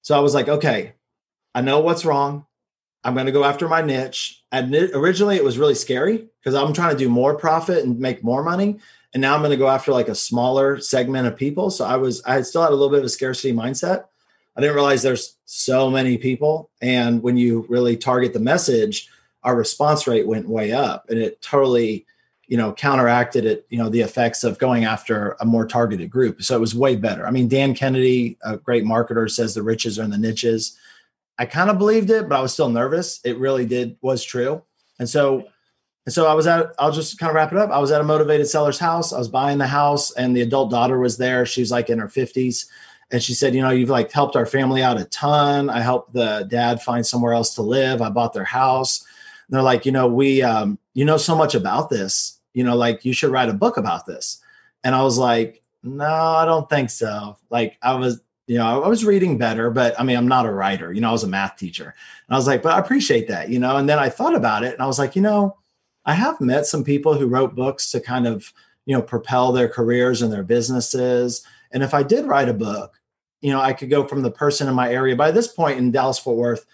so 0.03 0.17
i 0.17 0.21
was 0.21 0.35
like 0.35 0.49
okay 0.49 0.95
i 1.55 1.61
know 1.61 1.81
what's 1.81 2.05
wrong. 2.05 2.47
I'm 3.03 3.15
going 3.15 3.27
to 3.27 3.33
go 3.33 3.45
after 3.45 3.67
my 3.67 3.81
niche. 3.81 4.43
And 4.53 4.75
originally 4.75 5.37
it 5.37 5.45
was 5.45 5.59
really 5.59 5.75
scary 5.75 6.29
because 6.39 6.55
i'm 6.55 6.73
trying 6.73 6.93
to 6.93 6.99
do 6.99 7.09
more 7.09 7.37
profit 7.37 7.85
and 7.85 7.99
make 7.99 8.25
more 8.25 8.43
money 8.43 8.79
and 9.13 9.21
now 9.21 9.35
i'm 9.35 9.41
going 9.41 9.51
to 9.51 9.57
go 9.57 9.69
after 9.69 9.93
like 9.93 10.09
a 10.09 10.15
smaller 10.15 10.81
segment 10.81 11.27
of 11.27 11.37
people. 11.37 11.71
So 11.71 11.85
i 11.85 11.97
was 11.97 12.23
i 12.25 12.41
still 12.43 12.63
had 12.63 12.71
a 12.71 12.75
little 12.75 12.91
bit 12.91 13.01
of 13.01 13.05
a 13.05 13.11
scarcity 13.11 13.53
mindset 13.53 14.05
I 14.57 14.61
didn't 14.61 14.75
realize 14.75 15.03
there's 15.03 15.37
so 15.45 15.91
many 15.91 16.19
people. 16.19 16.71
And 16.81 17.23
when 17.23 17.37
you 17.37 17.67
really 17.69 17.97
target 17.97 18.33
the 18.33 18.41
message, 18.41 19.09
our 19.43 19.57
response 19.57 20.07
rate 20.07 20.27
went 20.27 20.49
way 20.49 20.73
up 20.73 21.07
and 21.09 21.19
it 21.19 21.41
totally, 21.41 22.07
you 22.47 22.57
know, 22.57 22.73
counteracted 22.73 23.45
it, 23.45 23.67
you 23.71 23.79
know, 23.79 23.89
the 23.89 24.01
effects 24.01 24.45
of 24.45 24.59
going 24.59 24.85
after 24.85 25.37
a 25.41 25.45
more 25.45 25.67
targeted 25.67 26.11
group. 26.11 26.43
So 26.43 26.57
it 26.57 26.61
was 26.61 26.75
way 26.75 26.97
better. 26.97 27.27
I 27.27 27.31
mean, 27.31 27.49
Dan 27.49 27.75
Kennedy, 27.75 28.37
a 28.43 28.57
great 28.57 28.85
marketer, 28.85 29.31
says 29.31 29.55
the 29.55 29.63
riches 29.63 29.99
are 29.99 30.05
in 30.05 30.11
the 30.11 30.19
niches. 30.19 30.77
I 31.39 31.47
kind 31.47 31.71
of 31.71 31.79
believed 31.79 32.11
it, 32.11 32.29
but 32.29 32.39
I 32.39 32.43
was 32.43 32.53
still 32.53 32.69
nervous. 32.69 33.21
It 33.25 33.39
really 33.39 33.67
did 33.67 33.97
was 34.03 34.23
true. 34.23 34.63
And 34.99 35.09
so 35.09 35.49
and 36.07 36.15
so 36.15 36.27
I 36.27 36.35
was 36.35 36.47
at, 36.47 36.75
I'll 36.79 36.93
just 36.93 37.19
kind 37.19 37.29
of 37.29 37.37
wrap 37.37 37.53
it 37.53 37.59
up. 37.59 37.71
I 37.71 37.79
was 37.79 37.93
at 37.93 38.01
a 38.01 38.05
motivated 38.05 38.49
seller's 38.49 38.79
house. 38.79 39.13
I 39.13 39.19
was 39.19 39.29
buying 39.29 39.59
the 39.59 39.67
house 39.67 40.11
and 40.13 40.35
the 40.35 40.41
adult 40.41 40.71
daughter 40.71 40.99
was 40.99 41.19
there. 41.19 41.45
She 41.45 41.61
was 41.61 41.71
like 41.71 41.91
in 41.91 41.99
her 41.99 42.09
50s 42.09 42.67
and 43.13 43.23
she 43.23 43.35
said, 43.35 43.55
you 43.55 43.63
know, 43.63 43.71
you've 43.71 43.91
like 43.91 44.13
helped 44.13 44.37
our 44.37 44.47
family 44.47 44.83
out 44.83 45.01
a 45.01 45.05
ton. 45.07 45.69
I 45.69 45.81
helped 45.81 46.13
the 46.13 46.47
dad 46.49 46.83
find 46.83 47.05
somewhere 47.05 47.33
else 47.33 47.55
to 47.57 47.63
live. 47.63 48.03
I 48.03 48.11
bought 48.11 48.33
their 48.33 48.45
house. 48.45 49.05
And 49.49 49.55
they're 49.55 49.63
like, 49.63 49.85
you 49.85 49.93
know, 49.93 50.07
we, 50.07 50.43
um, 50.43 50.79
you 50.95 51.05
know, 51.05 51.17
so 51.17 51.35
much 51.35 51.55
about 51.55 51.91
this. 51.91 52.39
You 52.55 52.65
know, 52.65 52.77
like 52.77 53.05
you 53.05 53.13
should 53.13 53.31
write 53.31 53.49
a 53.49 53.55
book 53.55 53.77
about 53.77 54.07
this. 54.07 54.41
And 54.85 54.95
I 54.95 55.03
was 55.03 55.19
like, 55.19 55.63
no, 55.83 56.05
I 56.05 56.45
don't 56.45 56.69
think 56.69 56.91
so. 56.91 57.37
Like 57.49 57.79
I 57.83 57.95
was, 57.95 58.21
you 58.47 58.59
know, 58.59 58.83
I 58.83 58.89
was 58.89 59.05
reading 59.05 59.39
better, 59.39 59.71
but 59.71 59.99
I 59.99 60.03
mean, 60.03 60.17
I'm 60.17 60.29
not 60.29 60.47
a 60.47 60.53
writer. 60.53 60.93
You 60.93 61.01
know, 61.01 61.11
I 61.11 61.13
was 61.13 61.25
a 61.25 61.29
math 61.29 61.57
teacher. 61.57 61.85
And 62.29 62.35
I 62.35 62.37
was 62.37 62.47
like, 62.47 62.63
but 62.63 62.73
I 62.73 62.79
appreciate 62.79 63.29
that. 63.29 63.49
You 63.49 63.59
know, 63.59 63.77
and 63.77 63.89
then 63.89 63.99
I 63.99 64.09
thought 64.09 64.35
about 64.35 64.65
it, 64.65 64.73
and 64.75 64.83
I 64.83 64.87
was 64.87 64.99
like, 64.99 65.15
you 65.15 65.23
know, 65.23 65.57
I 66.05 66.15
have 66.15 66.41
met 66.41 66.67
some 66.67 66.83
people 66.83 67.15
who 67.15 67.29
wrote 67.29 67.55
books 67.55 67.91
to 67.93 68.01
kind 68.01 68.27
of, 68.27 68.53
you 68.87 68.97
know, 68.97 69.03
propel 69.03 69.53
their 69.53 69.69
careers 69.69 70.23
and 70.23 70.33
their 70.33 70.43
businesses. 70.43 71.47
And 71.71 71.83
if 71.83 71.95
I 71.95 72.03
did 72.03 72.27
write 72.27 72.49
a 72.49 72.55
book, 72.55 73.00
you 73.41 73.51
know, 73.53 73.61
I 73.61 73.73
could 73.73 73.91
go 73.91 74.07
from 74.07 74.23
the 74.23 74.31
person 74.31 74.69
in 74.69 74.75
my 74.75 74.93
area. 74.93 75.17
By 75.17 75.31
this 75.31 75.49
point 75.49 75.79
in 75.79 75.91
Dallas 75.91 76.19
Fort 76.19 76.37
Worth, 76.37 76.67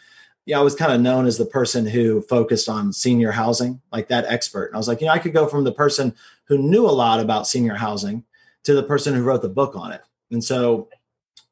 yeah, 0.45 0.59
I 0.59 0.63
was 0.63 0.75
kind 0.75 0.93
of 0.93 1.01
known 1.01 1.27
as 1.27 1.39
the 1.39 1.47
person 1.47 1.87
who 1.87 2.23
focused 2.23 2.69
on 2.69 2.93
senior 2.93 3.33
housing, 3.33 3.81
like 3.93 4.09
that 4.09 4.27
expert. 4.27 4.67
And 4.67 4.77
I 4.77 4.79
was 4.79 4.89
like, 4.89 5.01
you 5.01 5.07
know, 5.07 5.13
I 5.13 5.19
could 5.19 5.33
go 5.33 5.49
from 5.49 5.65
the 5.65 5.73
person 5.73 6.15
who 6.45 6.59
knew 6.59 6.87
a 6.87 6.93
lot 6.93 7.21
about 7.21 7.49
senior 7.49 7.75
housing 7.75 8.25
to 8.65 8.75
the 8.75 8.83
person 8.83 9.15
who 9.15 9.23
wrote 9.23 9.43
the 9.43 9.49
book 9.49 9.75
on 9.75 9.93
it. 9.93 10.03
And 10.31 10.43
so 10.43 10.89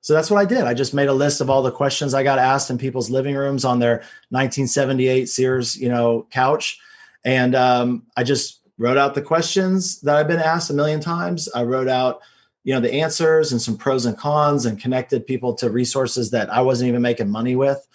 so 0.05 0.13
that's 0.13 0.31
what 0.31 0.39
I 0.39 0.45
did. 0.45 0.65
I 0.65 0.75
just 0.75 0.93
made 0.93 1.09
a 1.09 1.15
list 1.15 1.41
of 1.41 1.49
all 1.49 1.63
the 1.63 1.71
questions 1.71 2.13
I 2.13 2.23
got 2.23 2.39
asked 2.39 2.69
in 2.69 2.77
people's 2.77 3.09
living 3.09 3.35
rooms 3.37 3.65
on 3.65 3.79
their 3.79 4.03
1978 4.29 5.31
Sears, 5.31 5.79
you 5.79 5.89
know, 5.89 6.27
couch. 6.31 6.79
And 7.25 7.55
um, 7.55 8.03
I 8.15 8.23
just 8.23 8.61
wrote 8.77 8.99
out 8.99 9.15
the 9.15 9.23
questions 9.23 10.03
that 10.03 10.17
I've 10.17 10.29
been 10.29 10.41
asked 10.41 10.69
a 10.69 10.75
million 10.75 11.01
times. 11.01 11.49
I 11.55 11.63
wrote 11.63 11.89
out 11.89 12.21
you 12.65 12.75
know 12.75 12.81
the 12.81 12.95
answers 12.95 13.53
and 13.53 13.63
some 13.63 13.77
pros 13.77 14.05
and 14.07 14.19
cons 14.19 14.67
and 14.67 14.81
connected 14.81 15.27
people 15.27 15.55
to 15.55 15.71
resources 15.71 16.31
that 16.31 16.51
i 16.51 16.61
wasn't 16.61 16.89
even 16.89 17.03
making 17.03 17.31
money 17.31 17.57
with. 17.57 17.87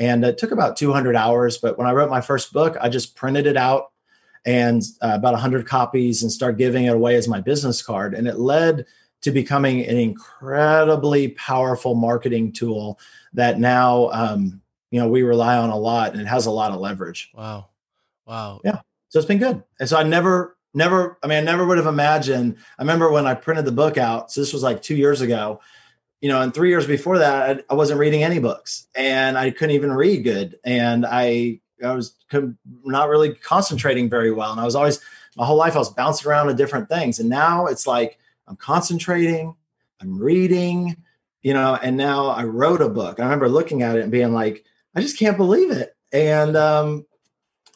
And 0.00 0.24
it 0.24 0.38
took 0.38 0.52
about 0.52 0.76
200 0.76 1.16
hours 1.16 1.58
but 1.58 1.76
when 1.76 1.86
i 1.86 1.92
wrote 1.92 2.10
my 2.10 2.20
first 2.20 2.52
book 2.52 2.76
i 2.80 2.88
just 2.88 3.16
printed 3.16 3.46
it 3.46 3.56
out 3.56 3.90
and 4.44 4.82
uh, 5.02 5.12
about 5.14 5.32
100 5.32 5.66
copies 5.66 6.22
and 6.22 6.32
start 6.32 6.58
giving 6.58 6.84
it 6.84 6.94
away 6.94 7.16
as 7.16 7.28
my 7.28 7.40
business 7.40 7.82
card. 7.82 8.14
And 8.14 8.26
it 8.26 8.38
led 8.38 8.86
to 9.20 9.30
becoming 9.30 9.84
an 9.84 9.96
incredibly 9.96 11.28
powerful 11.28 11.94
marketing 11.94 12.52
tool 12.52 12.98
that 13.32 13.58
now 13.58 14.08
um, 14.10 14.62
you 14.90 15.00
know 15.00 15.08
we 15.08 15.22
rely 15.22 15.56
on 15.56 15.70
a 15.70 15.76
lot 15.76 16.12
and 16.12 16.20
it 16.20 16.26
has 16.26 16.46
a 16.46 16.50
lot 16.50 16.72
of 16.72 16.80
leverage. 16.80 17.30
Wow. 17.34 17.68
Wow. 18.26 18.60
Yeah. 18.64 18.80
So 19.08 19.18
it's 19.18 19.28
been 19.28 19.38
good. 19.38 19.62
And 19.80 19.88
so 19.88 19.96
i 19.96 20.02
never 20.02 20.56
never 20.74 21.18
i 21.22 21.26
mean 21.26 21.38
i 21.38 21.40
never 21.40 21.66
would 21.66 21.78
have 21.78 21.86
imagined 21.86 22.56
i 22.78 22.82
remember 22.82 23.10
when 23.10 23.26
i 23.26 23.34
printed 23.34 23.64
the 23.64 23.72
book 23.72 23.96
out 23.96 24.30
so 24.30 24.40
this 24.40 24.52
was 24.52 24.62
like 24.62 24.82
two 24.82 24.96
years 24.96 25.20
ago 25.20 25.60
you 26.20 26.28
know 26.28 26.40
and 26.42 26.52
three 26.52 26.68
years 26.68 26.86
before 26.86 27.18
that 27.18 27.58
i, 27.58 27.72
I 27.72 27.74
wasn't 27.74 28.00
reading 28.00 28.22
any 28.22 28.38
books 28.38 28.86
and 28.94 29.38
i 29.38 29.50
couldn't 29.50 29.74
even 29.74 29.92
read 29.92 30.24
good 30.24 30.58
and 30.64 31.06
i 31.06 31.60
i 31.84 31.92
was 31.92 32.14
not 32.84 33.08
really 33.08 33.34
concentrating 33.34 34.10
very 34.10 34.32
well 34.32 34.52
and 34.52 34.60
i 34.60 34.64
was 34.64 34.74
always 34.74 35.00
my 35.36 35.46
whole 35.46 35.56
life 35.56 35.74
i 35.74 35.78
was 35.78 35.90
bouncing 35.90 36.28
around 36.28 36.48
to 36.48 36.54
different 36.54 36.88
things 36.88 37.18
and 37.18 37.28
now 37.28 37.66
it's 37.66 37.86
like 37.86 38.18
i'm 38.46 38.56
concentrating 38.56 39.54
i'm 40.00 40.18
reading 40.18 40.96
you 41.42 41.54
know 41.54 41.78
and 41.82 41.96
now 41.96 42.26
i 42.26 42.44
wrote 42.44 42.82
a 42.82 42.88
book 42.88 43.20
i 43.20 43.22
remember 43.22 43.48
looking 43.48 43.82
at 43.82 43.96
it 43.96 44.02
and 44.02 44.12
being 44.12 44.32
like 44.32 44.64
i 44.94 45.00
just 45.00 45.18
can't 45.18 45.36
believe 45.36 45.70
it 45.70 45.96
and 46.12 46.56
um 46.56 47.06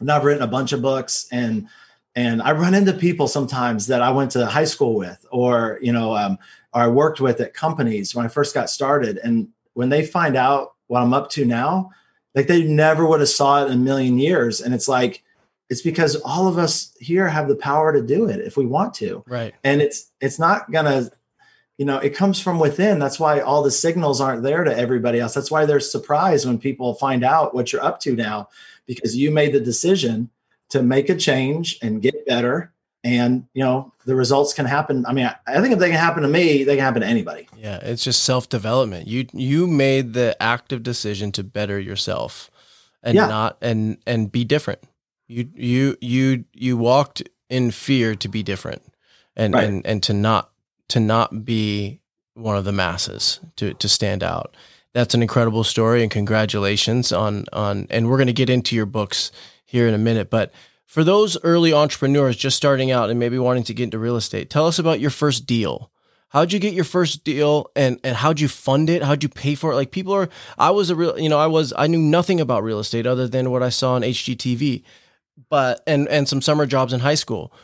now 0.00 0.16
i've 0.16 0.24
written 0.24 0.42
a 0.42 0.48
bunch 0.48 0.72
of 0.72 0.82
books 0.82 1.26
and 1.32 1.68
And 2.14 2.42
I 2.42 2.52
run 2.52 2.74
into 2.74 2.92
people 2.92 3.26
sometimes 3.26 3.86
that 3.86 4.02
I 4.02 4.10
went 4.10 4.32
to 4.32 4.46
high 4.46 4.64
school 4.64 4.94
with, 4.94 5.24
or 5.30 5.78
you 5.80 5.92
know, 5.92 6.14
um, 6.14 6.38
or 6.74 6.82
I 6.82 6.88
worked 6.88 7.20
with 7.20 7.40
at 7.40 7.54
companies 7.54 8.14
when 8.14 8.26
I 8.26 8.28
first 8.28 8.54
got 8.54 8.68
started. 8.68 9.18
And 9.18 9.48
when 9.74 9.88
they 9.88 10.04
find 10.04 10.36
out 10.36 10.74
what 10.88 11.02
I'm 11.02 11.14
up 11.14 11.30
to 11.30 11.44
now, 11.44 11.90
like 12.34 12.46
they 12.46 12.64
never 12.64 13.06
would 13.06 13.20
have 13.20 13.28
saw 13.28 13.62
it 13.62 13.68
in 13.68 13.72
a 13.72 13.76
million 13.76 14.18
years. 14.18 14.60
And 14.60 14.74
it's 14.74 14.88
like 14.88 15.22
it's 15.70 15.82
because 15.82 16.16
all 16.16 16.48
of 16.48 16.58
us 16.58 16.94
here 17.00 17.28
have 17.28 17.48
the 17.48 17.56
power 17.56 17.94
to 17.94 18.02
do 18.02 18.28
it 18.28 18.40
if 18.40 18.58
we 18.58 18.66
want 18.66 18.92
to. 18.94 19.24
Right. 19.26 19.54
And 19.64 19.80
it's 19.80 20.10
it's 20.20 20.38
not 20.38 20.70
gonna 20.70 21.10
you 21.78 21.86
know 21.86 21.98
it 21.98 22.14
comes 22.14 22.38
from 22.38 22.58
within 22.58 22.98
that's 22.98 23.18
why 23.18 23.40
all 23.40 23.62
the 23.62 23.70
signals 23.70 24.20
aren't 24.20 24.42
there 24.42 24.62
to 24.62 24.76
everybody 24.76 25.18
else 25.18 25.34
that's 25.34 25.50
why 25.50 25.64
they're 25.64 25.80
surprised 25.80 26.46
when 26.46 26.58
people 26.58 26.94
find 26.94 27.24
out 27.24 27.54
what 27.54 27.72
you're 27.72 27.82
up 27.82 27.98
to 28.00 28.14
now 28.14 28.48
because 28.86 29.16
you 29.16 29.30
made 29.30 29.52
the 29.52 29.58
decision 29.58 30.30
to 30.72 30.82
make 30.82 31.08
a 31.08 31.14
change 31.16 31.78
and 31.82 32.02
get 32.02 32.26
better 32.26 32.72
and 33.04 33.46
you 33.54 33.62
know 33.64 33.92
the 34.06 34.14
results 34.14 34.52
can 34.54 34.64
happen 34.66 35.04
i 35.06 35.12
mean 35.12 35.28
I, 35.46 35.60
think 35.60 35.72
if 35.72 35.78
they 35.78 35.90
can 35.90 35.98
happen 35.98 36.22
to 36.22 36.28
me 36.28 36.62
they 36.64 36.76
can 36.76 36.84
happen 36.84 37.02
to 37.02 37.06
anybody 37.08 37.48
Yeah, 37.56 37.76
it's 37.82 38.04
just 38.04 38.22
self-development. 38.24 39.06
You 39.06 39.26
you 39.32 39.66
made 39.66 40.12
the 40.14 40.36
active 40.40 40.82
decision 40.82 41.30
to 41.32 41.42
better 41.44 41.78
yourself 41.80 42.50
and 43.02 43.14
Yeah. 43.16 43.26
not 43.26 43.56
and 43.60 43.98
and 44.06 44.30
be 44.30 44.44
different. 44.44 44.80
You 45.28 45.48
you 45.54 45.96
you 46.00 46.44
you 46.52 46.76
walked 46.76 47.22
in 47.48 47.70
fear 47.70 48.14
to 48.16 48.28
be 48.28 48.42
different 48.42 48.82
and 49.36 49.54
Right. 49.54 49.64
and 49.68 49.86
and 49.86 50.02
to 50.04 50.12
not 50.12 50.50
to 50.88 51.00
not 51.00 51.44
be 51.44 52.00
one 52.34 52.56
of 52.56 52.64
the 52.64 52.72
masses 52.72 53.40
to 53.56 53.74
to 53.74 53.88
stand 53.88 54.22
out. 54.22 54.56
That's 54.94 55.14
an 55.14 55.22
incredible 55.22 55.64
story 55.64 56.02
and 56.02 56.10
congratulations 56.10 57.12
on 57.12 57.44
on 57.52 57.86
and 57.90 58.08
we're 58.08 58.18
going 58.18 58.34
to 58.36 58.42
get 58.42 58.50
into 58.50 58.76
your 58.76 58.86
books 58.86 59.32
here 59.72 59.88
in 59.88 59.94
a 59.94 59.98
minute, 59.98 60.28
but 60.28 60.52
for 60.84 61.02
those 61.02 61.42
early 61.42 61.72
entrepreneurs 61.72 62.36
just 62.36 62.58
starting 62.58 62.90
out 62.90 63.08
and 63.08 63.18
maybe 63.18 63.38
wanting 63.38 63.64
to 63.64 63.72
get 63.72 63.84
into 63.84 63.98
real 63.98 64.16
estate, 64.16 64.50
tell 64.50 64.66
us 64.66 64.78
about 64.78 65.00
your 65.00 65.08
first 65.08 65.46
deal. 65.46 65.90
How'd 66.28 66.52
you 66.52 66.58
get 66.58 66.74
your 66.74 66.84
first 66.84 67.24
deal 67.24 67.70
and, 67.74 67.98
and 68.04 68.14
how'd 68.14 68.38
you 68.38 68.48
fund 68.48 68.90
it? 68.90 69.02
How'd 69.02 69.22
you 69.22 69.30
pay 69.30 69.54
for 69.54 69.72
it? 69.72 69.76
Like 69.76 69.90
people 69.90 70.12
are, 70.12 70.28
I 70.58 70.70
was 70.70 70.90
a 70.90 70.94
real, 70.94 71.18
you 71.18 71.30
know, 71.30 71.38
I 71.38 71.46
was, 71.46 71.72
I 71.78 71.86
knew 71.86 71.98
nothing 71.98 72.38
about 72.38 72.62
real 72.62 72.78
estate 72.78 73.06
other 73.06 73.26
than 73.26 73.50
what 73.50 73.62
I 73.62 73.70
saw 73.70 73.94
on 73.94 74.02
HGTV, 74.02 74.82
but, 75.48 75.82
and, 75.86 76.06
and 76.08 76.28
some 76.28 76.42
summer 76.42 76.66
jobs 76.66 76.92
in 76.92 77.00
high 77.00 77.14
school. 77.14 77.54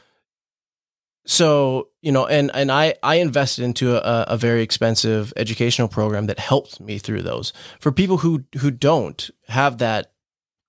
So, 1.26 1.88
you 2.00 2.12
know, 2.12 2.26
and, 2.26 2.50
and 2.54 2.72
I, 2.72 2.94
I 3.02 3.16
invested 3.16 3.64
into 3.64 3.94
a, 3.96 4.22
a 4.22 4.38
very 4.38 4.62
expensive 4.62 5.34
educational 5.36 5.88
program 5.88 6.28
that 6.28 6.38
helped 6.38 6.80
me 6.80 6.96
through 6.96 7.20
those 7.20 7.52
for 7.78 7.92
people 7.92 8.16
who, 8.16 8.44
who 8.60 8.70
don't 8.70 9.28
have 9.48 9.76
that 9.78 10.12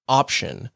option 0.10 0.70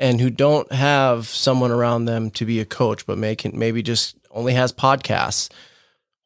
and 0.00 0.18
who 0.18 0.30
don't 0.30 0.72
have 0.72 1.28
someone 1.28 1.70
around 1.70 2.06
them 2.06 2.30
to 2.30 2.46
be 2.46 2.58
a 2.58 2.64
coach, 2.64 3.06
but 3.06 3.18
may 3.18 3.36
can, 3.36 3.56
maybe 3.56 3.82
just 3.82 4.16
only 4.30 4.54
has 4.54 4.72
podcasts. 4.72 5.52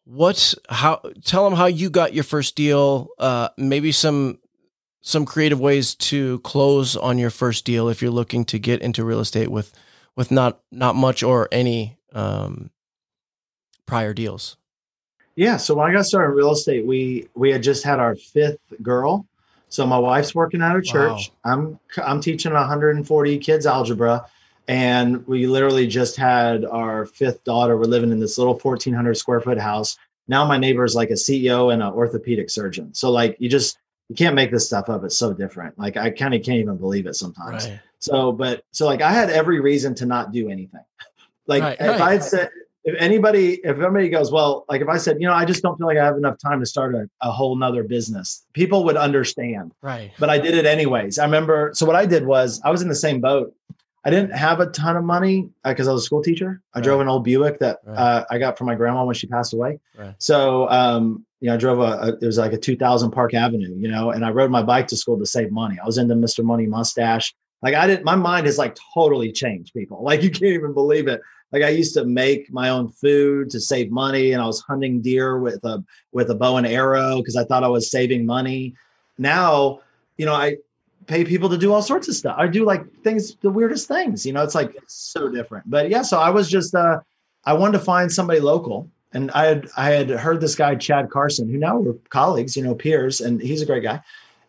What 0.04 0.54
how 0.68 1.00
tell 1.24 1.44
them 1.44 1.58
how 1.58 1.66
you 1.66 1.90
got 1.90 2.14
your 2.14 2.24
first 2.24 2.56
deal 2.56 3.08
uh 3.18 3.48
maybe 3.56 3.90
some 3.90 4.38
some 5.00 5.24
creative 5.24 5.58
ways 5.58 5.94
to 5.94 6.40
close 6.40 6.94
on 6.94 7.18
your 7.18 7.30
first 7.30 7.64
deal 7.64 7.88
if 7.88 8.02
you're 8.02 8.10
looking 8.10 8.44
to 8.46 8.58
get 8.58 8.82
into 8.82 9.02
real 9.02 9.20
estate 9.20 9.50
with 9.50 9.72
with 10.14 10.30
not 10.30 10.60
not 10.70 10.94
much 10.94 11.22
or 11.22 11.48
any 11.50 11.96
um 12.12 12.70
prior 13.86 14.12
deals. 14.12 14.58
Yeah 15.36 15.56
so 15.56 15.74
when 15.74 15.90
i 15.90 15.92
got 15.92 16.04
started 16.04 16.32
in 16.32 16.36
real 16.36 16.52
estate 16.52 16.86
we 16.86 17.26
we 17.34 17.50
had 17.50 17.62
just 17.62 17.82
had 17.82 17.98
our 17.98 18.14
fifth 18.14 18.60
girl 18.82 19.26
so 19.74 19.84
my 19.84 19.98
wife's 19.98 20.36
working 20.36 20.62
at 20.62 20.76
a 20.76 20.80
church. 20.80 21.32
I'm 21.42 21.80
i'm 21.98 22.20
teaching 22.20 22.52
140 22.52 23.38
kids 23.38 23.66
algebra. 23.66 24.24
And 24.68 25.26
we 25.26 25.48
literally 25.48 25.88
just 25.88 26.16
had 26.16 26.64
our 26.64 27.06
fifth 27.06 27.42
daughter. 27.42 27.76
We're 27.76 27.84
living 27.86 28.12
in 28.12 28.20
this 28.20 28.38
little 28.38 28.56
1400 28.56 29.14
square 29.14 29.40
foot 29.40 29.58
house. 29.58 29.98
Now 30.28 30.46
my 30.46 30.58
neighbor 30.58 30.84
is 30.84 30.94
like 30.94 31.10
a 31.10 31.14
ceo 31.14 31.72
and 31.72 31.82
an 31.82 31.92
orthopedic 31.92 32.50
surgeon. 32.50 32.94
So 32.94 33.10
like 33.10 33.36
you 33.40 33.48
just 33.48 33.78
you 34.08 34.14
can't 34.14 34.36
make 34.36 34.52
this 34.52 34.64
stuff 34.64 34.88
up. 34.88 35.02
It's 35.02 35.16
so 35.16 35.34
different. 35.34 35.76
Like 35.76 35.96
i 35.96 36.08
kind 36.08 36.34
of 36.34 36.44
can't 36.44 36.58
even 36.58 36.76
believe 36.76 37.08
it 37.08 37.16
sometimes. 37.16 37.66
Right. 37.66 37.80
So, 37.98 38.30
but 38.30 38.62
so 38.70 38.86
like 38.86 39.02
I 39.02 39.10
had 39.10 39.28
every 39.28 39.58
reason 39.58 39.92
to 39.96 40.06
not 40.06 40.30
do 40.30 40.50
anything. 40.50 40.84
Like 41.46 41.62
Right, 41.62 41.76
if 41.78 41.86
right. 41.86 42.00
I 42.00 42.12
had 42.12 42.24
said, 42.24 42.48
if 42.84 42.94
anybody, 42.98 43.54
if 43.64 43.78
anybody 43.78 44.08
goes, 44.08 44.30
well, 44.30 44.64
like 44.68 44.80
if 44.82 44.88
I 44.88 44.98
said, 44.98 45.16
you 45.20 45.26
know, 45.26 45.32
I 45.34 45.44
just 45.44 45.62
don't 45.62 45.76
feel 45.78 45.86
like 45.86 45.96
I 45.98 46.04
have 46.04 46.16
enough 46.16 46.36
time 46.38 46.60
to 46.60 46.66
start 46.66 46.94
a, 46.94 47.08
a 47.22 47.30
whole 47.32 47.56
nother 47.56 47.82
business, 47.82 48.44
people 48.52 48.84
would 48.84 48.96
understand. 48.96 49.72
right 49.82 50.12
But 50.18 50.30
I 50.30 50.38
did 50.38 50.54
it 50.54 50.66
anyways. 50.66 51.18
I 51.18 51.24
remember. 51.24 51.70
So 51.74 51.86
what 51.86 51.96
I 51.96 52.06
did 52.06 52.26
was 52.26 52.60
I 52.64 52.70
was 52.70 52.82
in 52.82 52.88
the 52.88 52.94
same 52.94 53.20
boat. 53.20 53.54
I 54.06 54.10
didn't 54.10 54.32
have 54.36 54.60
a 54.60 54.66
ton 54.66 54.96
of 54.96 55.04
money 55.04 55.48
because 55.64 55.88
I 55.88 55.92
was 55.92 56.02
a 56.02 56.04
school 56.04 56.22
teacher. 56.22 56.60
I 56.74 56.82
drove 56.82 57.00
an 57.00 57.08
old 57.08 57.24
Buick 57.24 57.58
that 57.60 57.78
Right. 57.86 57.96
uh, 57.98 58.24
I 58.30 58.36
got 58.38 58.58
from 58.58 58.66
my 58.66 58.74
grandma 58.74 59.02
when 59.06 59.14
she 59.14 59.26
passed 59.26 59.54
away. 59.54 59.80
Right. 59.96 60.14
So, 60.18 60.68
um, 60.68 61.24
you 61.40 61.48
know, 61.48 61.54
I 61.54 61.56
drove 61.56 61.78
a, 61.80 61.82
a 61.82 62.08
it 62.20 62.26
was 62.26 62.36
like 62.36 62.52
a 62.52 62.58
2000 62.58 63.10
Park 63.12 63.32
Avenue, 63.32 63.74
you 63.78 63.88
know, 63.88 64.10
and 64.10 64.22
I 64.22 64.30
rode 64.30 64.50
my 64.50 64.62
bike 64.62 64.88
to 64.88 64.96
school 64.96 65.18
to 65.18 65.24
save 65.24 65.50
money. 65.50 65.78
I 65.82 65.86
was 65.86 65.96
into 65.96 66.14
Mr. 66.14 66.44
Money 66.44 66.66
Mustache. 66.66 67.34
Like 67.62 67.74
I 67.74 67.86
didn't, 67.86 68.04
my 68.04 68.14
mind 68.14 68.44
has 68.44 68.58
like 68.58 68.76
totally 68.92 69.32
changed. 69.32 69.72
People 69.72 70.04
like 70.04 70.22
you 70.22 70.30
can't 70.30 70.52
even 70.52 70.74
believe 70.74 71.08
it. 71.08 71.22
Like 71.52 71.62
I 71.62 71.68
used 71.68 71.94
to 71.94 72.04
make 72.04 72.52
my 72.52 72.68
own 72.68 72.88
food 72.88 73.50
to 73.50 73.60
save 73.60 73.90
money, 73.90 74.32
and 74.32 74.42
I 74.42 74.46
was 74.46 74.60
hunting 74.60 75.00
deer 75.00 75.38
with 75.38 75.64
a 75.64 75.84
with 76.12 76.30
a 76.30 76.34
bow 76.34 76.56
and 76.56 76.66
arrow 76.66 77.18
because 77.18 77.36
I 77.36 77.44
thought 77.44 77.64
I 77.64 77.68
was 77.68 77.90
saving 77.90 78.26
money. 78.26 78.74
Now, 79.18 79.80
you 80.16 80.26
know, 80.26 80.34
I 80.34 80.56
pay 81.06 81.24
people 81.24 81.48
to 81.50 81.58
do 81.58 81.72
all 81.72 81.82
sorts 81.82 82.08
of 82.08 82.14
stuff. 82.14 82.36
I 82.38 82.46
do 82.46 82.64
like 82.64 82.90
things, 83.02 83.36
the 83.36 83.50
weirdest 83.50 83.88
things. 83.88 84.24
You 84.24 84.32
know, 84.32 84.42
it's 84.42 84.54
like 84.54 84.74
it's 84.74 84.94
so 84.94 85.28
different. 85.28 85.68
But 85.70 85.90
yeah, 85.90 86.02
so 86.02 86.18
I 86.18 86.30
was 86.30 86.48
just 86.48 86.74
uh 86.74 87.00
I 87.44 87.52
wanted 87.52 87.78
to 87.78 87.84
find 87.84 88.10
somebody 88.10 88.40
local. 88.40 88.88
And 89.12 89.30
I 89.30 89.44
had 89.46 89.68
I 89.76 89.90
had 89.90 90.10
heard 90.10 90.40
this 90.40 90.54
guy, 90.54 90.74
Chad 90.74 91.10
Carson, 91.10 91.48
who 91.48 91.58
now 91.58 91.78
we're 91.78 91.94
colleagues, 92.10 92.56
you 92.56 92.62
know, 92.62 92.74
peers, 92.74 93.20
and 93.20 93.40
he's 93.40 93.62
a 93.62 93.66
great 93.66 93.82
guy. 93.82 94.00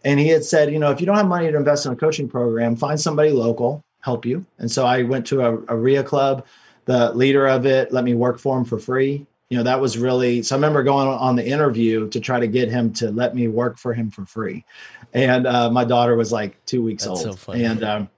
And 0.04 0.20
he 0.20 0.28
had 0.28 0.44
said, 0.44 0.72
you 0.72 0.80
know, 0.80 0.92
if 0.92 1.00
you 1.00 1.06
don't 1.06 1.18
have 1.18 1.28
money 1.28 1.52
to 1.52 1.58
invest 1.58 1.86
in 1.86 1.92
a 1.92 1.96
coaching 1.96 2.30
program, 2.30 2.76
find 2.76 3.00
somebody 3.00 3.32
local, 3.32 3.84
help 4.02 4.26
you. 4.26 4.46
And 4.60 4.72
so 4.72 4.86
I 4.86 5.02
went 5.02 5.26
to 5.28 5.42
a, 5.42 5.58
a 5.68 5.76
REIA 5.76 6.04
club. 6.04 6.46
The 6.86 7.14
leader 7.14 7.48
of 7.48 7.66
it 7.66 7.92
let 7.92 8.04
me 8.04 8.14
work 8.14 8.40
for 8.40 8.58
him 8.58 8.66
for 8.66 8.80
free. 8.80 9.26
You 9.50 9.58
know, 9.58 9.64
that 9.64 9.80
was 9.80 9.98
really 9.98 10.42
so 10.42 10.56
I 10.56 10.58
remember 10.58 10.84
going 10.84 11.08
on 11.08 11.36
the 11.36 11.46
interview 11.46 12.10
to 12.10 12.20
try 12.20 12.40
to 12.40 12.48
get 12.48 12.70
him 12.70 12.92
to 12.94 13.12
let 13.12 13.36
me 13.36 13.48
work 13.48 13.78
for 13.78 13.94
him 13.94 14.10
for 14.10 14.26
free. 14.26 14.66
And 15.14 15.46
uh, 15.48 15.70
my 15.70 15.86
daughter 15.86 16.16
was 16.16 16.32
like 16.32 16.64
two 16.66 16.84
weeks 16.84 17.06
That's 17.06 17.22
so 17.22 17.30
old. 17.30 17.40
funny. 17.40 17.64
And 17.64 17.84
um, 17.84 18.10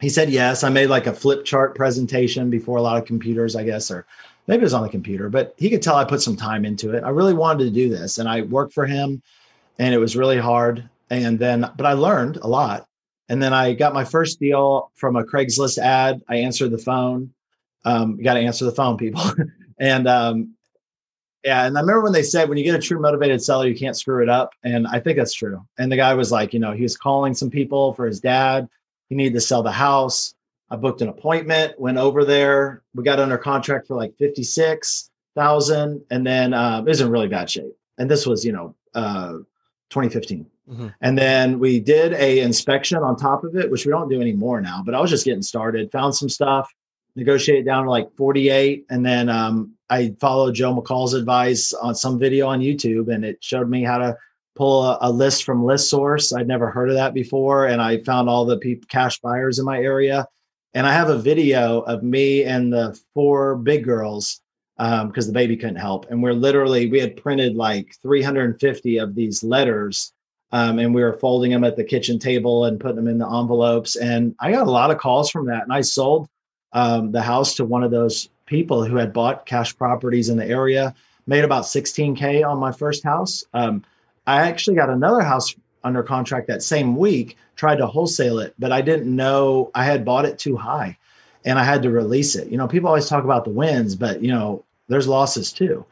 he 0.00 0.08
said 0.08 0.30
yes. 0.30 0.64
I 0.64 0.68
made 0.68 0.88
like 0.88 1.06
a 1.06 1.12
flip 1.12 1.44
chart 1.44 1.74
presentation 1.74 2.50
before 2.50 2.78
a 2.78 2.82
lot 2.82 2.96
of 2.96 3.04
computers, 3.04 3.56
I 3.56 3.64
guess, 3.64 3.90
or 3.90 4.06
maybe 4.46 4.60
it 4.60 4.64
was 4.64 4.74
on 4.74 4.82
the 4.82 4.88
computer, 4.88 5.28
but 5.28 5.54
he 5.56 5.70
could 5.70 5.82
tell 5.82 5.96
I 5.96 6.04
put 6.04 6.22
some 6.22 6.36
time 6.36 6.64
into 6.64 6.92
it. 6.92 7.04
I 7.04 7.10
really 7.10 7.34
wanted 7.34 7.64
to 7.64 7.70
do 7.70 7.88
this 7.88 8.18
and 8.18 8.28
I 8.28 8.42
worked 8.42 8.72
for 8.72 8.86
him 8.86 9.22
and 9.78 9.94
it 9.94 9.98
was 9.98 10.16
really 10.16 10.38
hard. 10.38 10.88
And 11.10 11.38
then, 11.38 11.70
but 11.76 11.86
I 11.86 11.92
learned 11.92 12.36
a 12.38 12.48
lot. 12.48 12.86
And 13.28 13.42
then 13.42 13.52
I 13.52 13.72
got 13.72 13.94
my 13.94 14.04
first 14.04 14.38
deal 14.38 14.90
from 14.94 15.16
a 15.16 15.24
Craigslist 15.24 15.78
ad. 15.78 16.22
I 16.28 16.36
answered 16.36 16.70
the 16.70 16.78
phone. 16.78 17.32
Um, 17.84 18.16
you 18.18 18.24
got 18.24 18.34
to 18.34 18.40
answer 18.40 18.64
the 18.64 18.72
phone, 18.72 18.96
people. 18.96 19.22
and 19.78 20.08
um, 20.08 20.54
yeah, 21.44 21.66
and 21.66 21.76
I 21.76 21.80
remember 21.82 22.02
when 22.02 22.12
they 22.12 22.22
said 22.22 22.48
when 22.48 22.56
you 22.56 22.64
get 22.64 22.74
a 22.74 22.78
true 22.78 22.98
motivated 22.98 23.42
seller, 23.42 23.66
you 23.68 23.76
can't 23.76 23.96
screw 23.96 24.22
it 24.22 24.30
up. 24.30 24.52
And 24.62 24.86
I 24.86 24.98
think 24.98 25.18
that's 25.18 25.34
true. 25.34 25.60
And 25.78 25.92
the 25.92 25.96
guy 25.96 26.14
was 26.14 26.32
like, 26.32 26.54
you 26.54 26.58
know, 26.58 26.72
he 26.72 26.82
was 26.82 26.96
calling 26.96 27.34
some 27.34 27.50
people 27.50 27.92
for 27.92 28.06
his 28.06 28.18
dad. 28.18 28.66
He 29.10 29.14
needed 29.14 29.34
to 29.34 29.40
sell 29.40 29.62
the 29.62 29.70
house. 29.70 30.34
I 30.70 30.76
booked 30.76 31.02
an 31.02 31.08
appointment, 31.08 31.78
went 31.78 31.98
over 31.98 32.24
there. 32.24 32.82
We 32.94 33.04
got 33.04 33.20
under 33.20 33.36
contract 33.36 33.86
for 33.86 33.94
like 33.94 34.16
56,000 34.16 36.02
and 36.10 36.26
then 36.26 36.54
um, 36.54 36.86
it 36.86 36.90
was 36.90 37.02
in 37.02 37.10
really 37.10 37.28
bad 37.28 37.50
shape. 37.50 37.76
And 37.98 38.10
this 38.10 38.26
was, 38.26 38.44
you 38.44 38.52
know, 38.52 38.74
uh, 38.94 39.34
2015. 39.90 40.46
Mhm. 40.68 40.94
And 41.02 41.18
then 41.18 41.58
we 41.58 41.78
did 41.78 42.14
a 42.14 42.40
inspection 42.40 42.98
on 42.98 43.16
top 43.16 43.44
of 43.44 43.54
it, 43.54 43.70
which 43.70 43.84
we 43.84 43.90
don't 43.90 44.08
do 44.08 44.20
anymore 44.22 44.62
now, 44.62 44.82
but 44.84 44.94
I 44.94 45.00
was 45.00 45.10
just 45.10 45.26
getting 45.26 45.42
started, 45.42 45.92
found 45.92 46.14
some 46.14 46.30
stuff, 46.30 46.72
negotiated 47.16 47.64
down 47.64 47.84
to 47.84 47.90
like 47.90 48.14
48. 48.16 48.86
And 48.90 49.04
then 49.04 49.28
um, 49.28 49.72
I 49.90 50.14
followed 50.20 50.54
Joe 50.54 50.74
McCall's 50.74 51.14
advice 51.14 51.72
on 51.72 51.94
some 51.94 52.18
video 52.18 52.48
on 52.48 52.60
YouTube 52.60 53.12
and 53.12 53.24
it 53.24 53.42
showed 53.42 53.68
me 53.68 53.84
how 53.84 53.98
to 53.98 54.16
pull 54.56 54.84
a, 54.84 54.98
a 55.02 55.10
list 55.10 55.44
from 55.44 55.62
ListSource. 55.62 56.36
I'd 56.36 56.48
never 56.48 56.70
heard 56.70 56.88
of 56.88 56.96
that 56.96 57.14
before. 57.14 57.66
And 57.66 57.80
I 57.80 57.98
found 57.98 58.28
all 58.28 58.44
the 58.44 58.58
peop 58.58 58.88
cash 58.88 59.20
buyers 59.20 59.58
in 59.58 59.64
my 59.64 59.78
area. 59.78 60.26
And 60.74 60.86
I 60.86 60.92
have 60.92 61.08
a 61.08 61.18
video 61.18 61.80
of 61.82 62.02
me 62.02 62.44
and 62.44 62.72
the 62.72 62.98
four 63.14 63.56
big 63.56 63.84
girls 63.84 64.40
because 64.76 65.26
the 65.26 65.32
baby 65.32 65.56
couldn't 65.56 65.76
help. 65.76 66.10
And 66.10 66.22
we're 66.22 66.34
literally, 66.34 66.88
we 66.88 66.98
had 66.98 67.16
printed 67.16 67.54
like 67.54 67.94
350 68.02 68.98
of 68.98 69.14
these 69.14 69.44
letters 69.44 70.12
um, 70.54 70.78
and 70.78 70.94
we 70.94 71.02
were 71.02 71.18
folding 71.18 71.50
them 71.50 71.64
at 71.64 71.76
the 71.76 71.82
kitchen 71.82 72.18
table 72.18 72.64
and 72.64 72.78
putting 72.78 72.96
them 72.96 73.08
in 73.08 73.18
the 73.18 73.26
envelopes. 73.26 73.96
And 73.96 74.36
I 74.40 74.52
got 74.52 74.68
a 74.68 74.70
lot 74.70 74.92
of 74.92 74.98
calls 74.98 75.28
from 75.28 75.46
that. 75.46 75.64
And 75.64 75.72
I 75.72 75.80
sold 75.80 76.28
um, 76.74 77.12
the 77.12 77.22
house 77.22 77.54
to 77.54 77.64
one 77.64 77.82
of 77.82 77.90
those 77.90 78.28
people 78.46 78.84
who 78.84 78.96
had 78.96 79.12
bought 79.12 79.46
cash 79.46 79.76
properties 79.76 80.28
in 80.28 80.36
the 80.36 80.46
area, 80.46 80.94
made 81.26 81.44
about 81.44 81.64
16K 81.64 82.46
on 82.46 82.58
my 82.58 82.72
first 82.72 83.02
house. 83.02 83.44
Um, 83.54 83.82
I 84.26 84.42
actually 84.42 84.76
got 84.76 84.90
another 84.90 85.22
house 85.22 85.54
under 85.82 86.02
contract 86.02 86.48
that 86.48 86.62
same 86.62 86.96
week, 86.96 87.36
tried 87.56 87.76
to 87.76 87.86
wholesale 87.86 88.38
it, 88.38 88.54
but 88.58 88.72
I 88.72 88.82
didn't 88.82 89.14
know 89.14 89.70
I 89.74 89.84
had 89.84 90.04
bought 90.04 90.26
it 90.26 90.38
too 90.38 90.56
high. 90.56 90.98
and 91.44 91.58
I 91.58 91.64
had 91.64 91.82
to 91.82 91.90
release 91.90 92.36
it. 92.36 92.48
You 92.48 92.56
know, 92.56 92.66
people 92.66 92.88
always 92.88 93.08
talk 93.08 93.24
about 93.24 93.44
the 93.44 93.50
wins, 93.50 93.94
but 93.94 94.22
you 94.22 94.32
know, 94.32 94.64
there's 94.88 95.06
losses 95.06 95.52
too. 95.52 95.84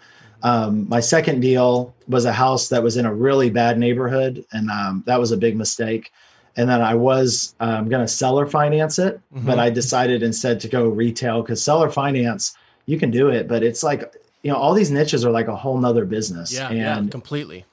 Um, 0.42 0.88
my 0.88 1.00
second 1.00 1.40
deal 1.40 1.94
was 2.08 2.24
a 2.24 2.32
house 2.32 2.68
that 2.70 2.82
was 2.82 2.96
in 2.96 3.06
a 3.06 3.14
really 3.14 3.50
bad 3.50 3.78
neighborhood, 3.78 4.44
and 4.52 4.70
um, 4.70 5.04
that 5.06 5.20
was 5.20 5.30
a 5.30 5.36
big 5.36 5.56
mistake. 5.56 6.10
And 6.56 6.68
then 6.68 6.82
I 6.82 6.94
was 6.94 7.54
um, 7.60 7.88
going 7.88 8.04
to 8.04 8.08
seller 8.08 8.46
finance 8.46 8.98
it, 8.98 9.20
mm-hmm. 9.34 9.46
but 9.46 9.58
I 9.58 9.70
decided 9.70 10.22
instead 10.22 10.60
to 10.60 10.68
go 10.68 10.88
retail 10.88 11.42
because 11.42 11.62
seller 11.62 11.90
finance 11.90 12.56
you 12.86 12.98
can 12.98 13.10
do 13.10 13.28
it, 13.28 13.48
but 13.48 13.62
it's 13.62 13.82
like 13.82 14.14
you 14.42 14.50
know 14.50 14.58
all 14.58 14.74
these 14.74 14.90
niches 14.90 15.24
are 15.24 15.30
like 15.30 15.48
a 15.48 15.56
whole 15.56 15.78
nother 15.78 16.04
business. 16.04 16.52
Yeah, 16.52 16.68
and 16.68 16.76
yeah, 17.06 17.10
completely. 17.10 17.64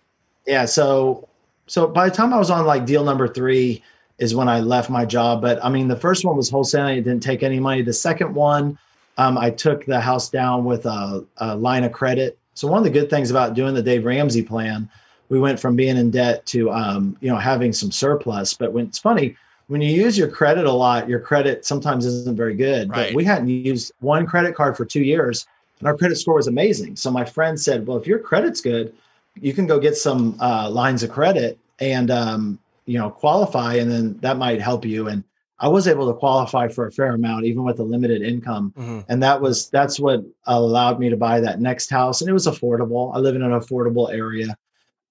Yeah, 0.45 0.65
so 0.65 1.27
so 1.67 1.88
by 1.88 2.09
the 2.09 2.15
time 2.15 2.34
I 2.34 2.38
was 2.38 2.49
on 2.49 2.65
like 2.65 2.86
deal 2.86 3.03
number 3.03 3.27
three 3.27 3.84
is 4.17 4.36
when 4.36 4.47
I 4.47 4.59
left 4.59 4.89
my 4.89 5.05
job. 5.05 5.41
But 5.41 5.63
I 5.63 5.69
mean, 5.69 5.88
the 5.88 5.95
first 5.95 6.23
one 6.23 6.38
was 6.38 6.49
wholesaling; 6.49 6.97
it 6.97 7.01
didn't 7.01 7.23
take 7.23 7.43
any 7.43 7.59
money. 7.59 7.82
The 7.82 7.93
second 7.93 8.34
one, 8.34 8.77
um, 9.17 9.38
I 9.38 9.49
took 9.49 9.86
the 9.86 9.99
house 9.99 10.30
down 10.30 10.63
with 10.63 10.86
a, 10.86 11.25
a 11.38 11.55
line 11.55 11.84
of 11.84 11.91
credit 11.91 12.39
so 12.59 12.67
one 12.67 12.80
of 12.80 12.84
the 12.84 12.89
good 12.89 13.09
things 13.09 13.32
about 13.32 13.53
doing 13.53 13.73
the 13.73 13.82
Dave 13.82 14.03
Ramsey 14.03 14.43
plan, 14.43 14.89
we 15.30 15.39
went 15.39 15.59
from 15.59 15.75
being 15.75 15.97
in 15.97 16.11
debt 16.11 16.45
to 16.47 16.71
um, 16.71 17.15
you 17.21 17.30
know 17.30 17.38
having 17.38 17.71
some 17.73 17.91
surplus. 17.91 18.53
But 18.53 18.73
when 18.73 18.86
it's 18.86 18.99
funny 18.99 19.36
when 19.69 19.82
you 19.82 19.91
use 19.91 20.17
your 20.17 20.27
credit 20.27 20.65
a 20.65 20.71
lot, 20.71 21.07
your 21.07 21.19
credit 21.19 21.63
sometimes 21.63 22.03
isn't 22.03 22.36
very 22.36 22.55
good. 22.55 22.89
Right. 22.89 23.09
But 23.09 23.15
we 23.15 23.23
hadn't 23.23 23.49
used 23.49 23.91
one 23.99 24.25
credit 24.25 24.55
card 24.55 24.75
for 24.75 24.84
two 24.84 25.03
years, 25.03 25.45
and 25.77 25.88
our 25.88 25.95
credit 25.95 26.17
score 26.17 26.36
was 26.36 26.47
amazing. 26.47 26.95
So 26.95 27.11
my 27.11 27.23
friend 27.23 27.59
said, 27.59 27.88
"Well, 27.88 27.97
if 27.97 28.07
your 28.07 28.19
credit's 28.19 28.61
good, 28.61 28.93
you 29.39 29.53
can 29.53 29.67
go 29.67 29.80
get 29.80 29.95
some 29.95 30.36
uh, 30.41 30.69
lines 30.69 31.03
of 31.03 31.11
credit 31.11 31.57
and 31.80 32.09
um, 32.11 32.59
you 32.86 32.97
know 32.97 33.11
qualify, 33.11 33.75
and 33.75 33.89
then 33.89 34.17
that 34.17 34.38
might 34.38 34.59
help 34.59 34.84
you." 34.86 35.07
And 35.07 35.23
I 35.59 35.67
was 35.67 35.88
able 35.88 36.11
to 36.11 36.17
qualify 36.17 36.67
for 36.69 36.88
a 36.88 36.91
fair 36.91 37.13
amount, 37.13 37.45
even 37.45 37.63
with 37.63 37.80
a 37.80 37.84
limited 37.84 38.23
income. 38.23 38.73
Mm-hmm. 38.77 38.99
And 39.07 39.21
that 39.21 39.39
was 39.39 39.69
that's 39.69 39.99
what 39.99 40.23
allowed 40.47 40.99
me 40.99 41.09
to 41.09 41.17
buy 41.17 41.41
that 41.41 41.61
next 41.61 41.91
house. 41.91 42.21
And 42.21 42.30
it 42.30 42.34
was 42.34 42.47
affordable. 42.47 43.15
I 43.15 43.19
live 43.19 43.36
in 43.36 43.43
an 43.43 43.51
affordable 43.51 44.11
area. 44.11 44.57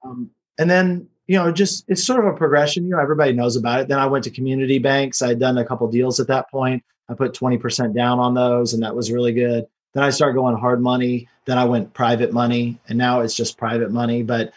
Um, 0.04 0.30
and 0.58 0.70
then, 0.70 1.08
you 1.26 1.38
know, 1.38 1.52
just 1.52 1.84
it's 1.88 2.04
sort 2.04 2.24
of 2.24 2.32
a 2.32 2.36
progression. 2.36 2.84
You 2.84 2.90
know, 2.90 3.00
everybody 3.00 3.32
knows 3.32 3.56
about 3.56 3.80
it. 3.80 3.88
Then 3.88 3.98
I 3.98 4.06
went 4.06 4.24
to 4.24 4.30
community 4.30 4.78
banks. 4.78 5.22
I 5.22 5.28
had 5.28 5.40
done 5.40 5.58
a 5.58 5.64
couple 5.64 5.88
deals 5.88 6.20
at 6.20 6.28
that 6.28 6.50
point. 6.50 6.82
I 7.08 7.14
put 7.14 7.32
20% 7.32 7.94
down 7.94 8.18
on 8.18 8.34
those, 8.34 8.74
and 8.74 8.82
that 8.82 8.94
was 8.94 9.10
really 9.10 9.32
good. 9.32 9.66
Then 9.94 10.02
I 10.02 10.10
started 10.10 10.34
going 10.34 10.56
hard 10.56 10.82
money. 10.82 11.28
Then 11.46 11.58
I 11.58 11.64
went 11.64 11.94
private 11.94 12.32
money, 12.32 12.78
and 12.88 12.98
now 12.98 13.20
it's 13.20 13.34
just 13.34 13.56
private 13.56 13.90
money. 13.90 14.22
But 14.22 14.52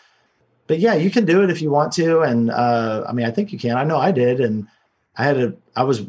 but 0.68 0.80
yeah, 0.80 0.96
you 0.96 1.10
can 1.10 1.26
do 1.26 1.44
it 1.44 1.50
if 1.50 1.62
you 1.62 1.72
want 1.72 1.94
to. 1.94 2.22
And 2.22 2.52
uh, 2.52 3.06
I 3.08 3.14
mean, 3.14 3.26
I 3.26 3.32
think 3.32 3.52
you 3.52 3.60
can. 3.60 3.78
I 3.78 3.84
know 3.84 3.98
I 3.98 4.12
did. 4.12 4.40
And 4.40 4.68
I 5.18 5.24
had 5.24 5.38
a 5.38 5.54
I 5.76 5.84
was 5.84 6.04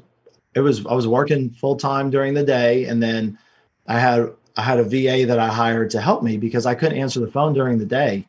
it 0.54 0.60
was 0.60 0.84
I 0.86 0.94
was 0.94 1.06
working 1.06 1.50
full 1.50 1.76
time 1.76 2.10
during 2.10 2.34
the 2.34 2.44
day 2.44 2.84
and 2.84 3.02
then 3.02 3.38
I 3.86 3.98
had 3.98 4.30
I 4.56 4.62
had 4.62 4.78
a 4.78 4.84
VA 4.84 5.26
that 5.26 5.38
I 5.38 5.48
hired 5.48 5.90
to 5.90 6.00
help 6.00 6.22
me 6.22 6.36
because 6.36 6.66
I 6.66 6.74
couldn't 6.74 6.98
answer 6.98 7.20
the 7.20 7.30
phone 7.30 7.54
during 7.54 7.78
the 7.78 7.86
day. 7.86 8.26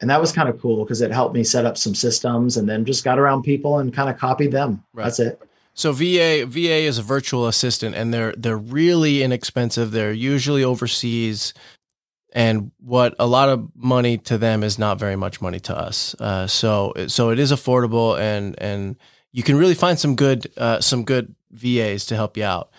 And 0.00 0.10
that 0.10 0.20
was 0.20 0.32
kind 0.32 0.48
of 0.48 0.60
cool 0.60 0.84
because 0.84 1.00
it 1.00 1.10
helped 1.10 1.34
me 1.34 1.44
set 1.44 1.64
up 1.64 1.78
some 1.78 1.94
systems 1.94 2.56
and 2.56 2.68
then 2.68 2.84
just 2.84 3.04
got 3.04 3.18
around 3.18 3.42
people 3.42 3.78
and 3.78 3.94
kind 3.94 4.10
of 4.10 4.18
copied 4.18 4.52
them. 4.52 4.82
Right. 4.92 5.04
That's 5.04 5.20
it. 5.20 5.40
So 5.74 5.92
VA 5.92 6.44
VA 6.46 6.84
is 6.86 6.98
a 6.98 7.02
virtual 7.02 7.48
assistant 7.48 7.96
and 7.96 8.14
they're 8.14 8.32
they're 8.36 8.56
really 8.56 9.22
inexpensive. 9.22 9.90
They're 9.90 10.12
usually 10.12 10.62
overseas 10.62 11.52
and 12.32 12.70
what 12.80 13.14
a 13.18 13.26
lot 13.26 13.48
of 13.48 13.70
money 13.74 14.18
to 14.18 14.38
them 14.38 14.62
is 14.62 14.78
not 14.78 14.98
very 14.98 15.16
much 15.16 15.40
money 15.40 15.60
to 15.60 15.76
us. 15.76 16.14
Uh, 16.20 16.46
so 16.46 16.92
so 17.08 17.30
it 17.30 17.38
is 17.38 17.50
affordable 17.50 18.18
and 18.18 18.54
and 18.58 18.96
you 19.32 19.42
can 19.42 19.56
really 19.56 19.74
find 19.74 19.98
some 19.98 20.14
good 20.14 20.52
uh, 20.56 20.80
some 20.80 21.04
good 21.04 21.34
VAs 21.50 22.06
to 22.06 22.16
help 22.16 22.36
you 22.36 22.44
out. 22.44 22.70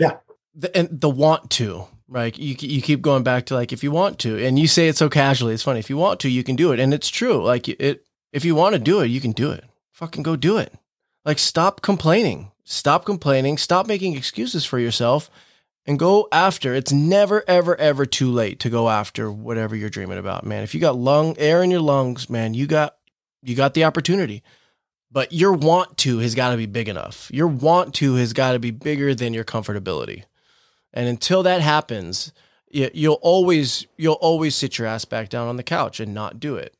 Yeah, 0.00 0.16
the, 0.54 0.74
and 0.76 0.88
the 1.00 1.10
want 1.10 1.50
to 1.52 1.86
right. 2.08 2.36
You 2.38 2.56
you 2.58 2.82
keep 2.82 3.02
going 3.02 3.22
back 3.22 3.46
to 3.46 3.54
like 3.54 3.72
if 3.72 3.82
you 3.82 3.90
want 3.90 4.18
to, 4.20 4.44
and 4.44 4.58
you 4.58 4.66
say 4.66 4.88
it 4.88 4.96
so 4.96 5.08
casually. 5.08 5.54
It's 5.54 5.62
funny. 5.62 5.80
If 5.80 5.90
you 5.90 5.96
want 5.96 6.20
to, 6.20 6.28
you 6.28 6.44
can 6.44 6.56
do 6.56 6.72
it, 6.72 6.80
and 6.80 6.94
it's 6.94 7.08
true. 7.08 7.42
Like 7.42 7.68
it, 7.68 8.04
if 8.32 8.44
you 8.44 8.54
want 8.54 8.74
to 8.74 8.78
do 8.78 9.00
it, 9.00 9.06
you 9.06 9.20
can 9.20 9.32
do 9.32 9.50
it. 9.50 9.64
Fucking 9.92 10.22
go 10.22 10.36
do 10.36 10.56
it. 10.58 10.72
Like 11.24 11.38
stop 11.38 11.82
complaining. 11.82 12.50
Stop 12.64 13.04
complaining. 13.04 13.58
Stop 13.58 13.86
making 13.86 14.16
excuses 14.16 14.64
for 14.64 14.78
yourself. 14.78 15.30
And 15.86 15.98
go 15.98 16.28
after. 16.32 16.74
It's 16.74 16.92
never, 16.92 17.44
ever, 17.46 17.76
ever 17.76 18.06
too 18.06 18.30
late 18.30 18.58
to 18.60 18.70
go 18.70 18.88
after 18.88 19.30
whatever 19.30 19.76
you're 19.76 19.90
dreaming 19.90 20.16
about, 20.16 20.46
man. 20.46 20.62
If 20.62 20.74
you 20.74 20.80
got 20.80 20.96
lung 20.96 21.36
air 21.36 21.62
in 21.62 21.70
your 21.70 21.82
lungs, 21.82 22.30
man, 22.30 22.54
you 22.54 22.66
got 22.66 22.96
you 23.42 23.54
got 23.54 23.74
the 23.74 23.84
opportunity 23.84 24.42
but 25.14 25.32
your 25.32 25.52
want 25.52 25.96
to 25.96 26.18
has 26.18 26.34
got 26.34 26.50
to 26.50 26.56
be 26.56 26.66
big 26.66 26.88
enough. 26.88 27.30
Your 27.32 27.46
want 27.46 27.94
to 27.94 28.16
has 28.16 28.32
got 28.32 28.52
to 28.52 28.58
be 28.58 28.72
bigger 28.72 29.14
than 29.14 29.32
your 29.32 29.44
comfortability. 29.44 30.24
And 30.94 31.08
until 31.08 31.42
that 31.42 31.60
happens, 31.60 32.32
you'll 32.70 33.18
always 33.20 33.86
you'll 33.98 34.14
always 34.14 34.54
sit 34.54 34.78
your 34.78 34.86
ass 34.86 35.04
back 35.04 35.28
down 35.28 35.48
on 35.48 35.56
the 35.56 35.62
couch 35.62 36.00
and 36.00 36.14
not 36.14 36.40
do 36.40 36.56
it. 36.56 36.74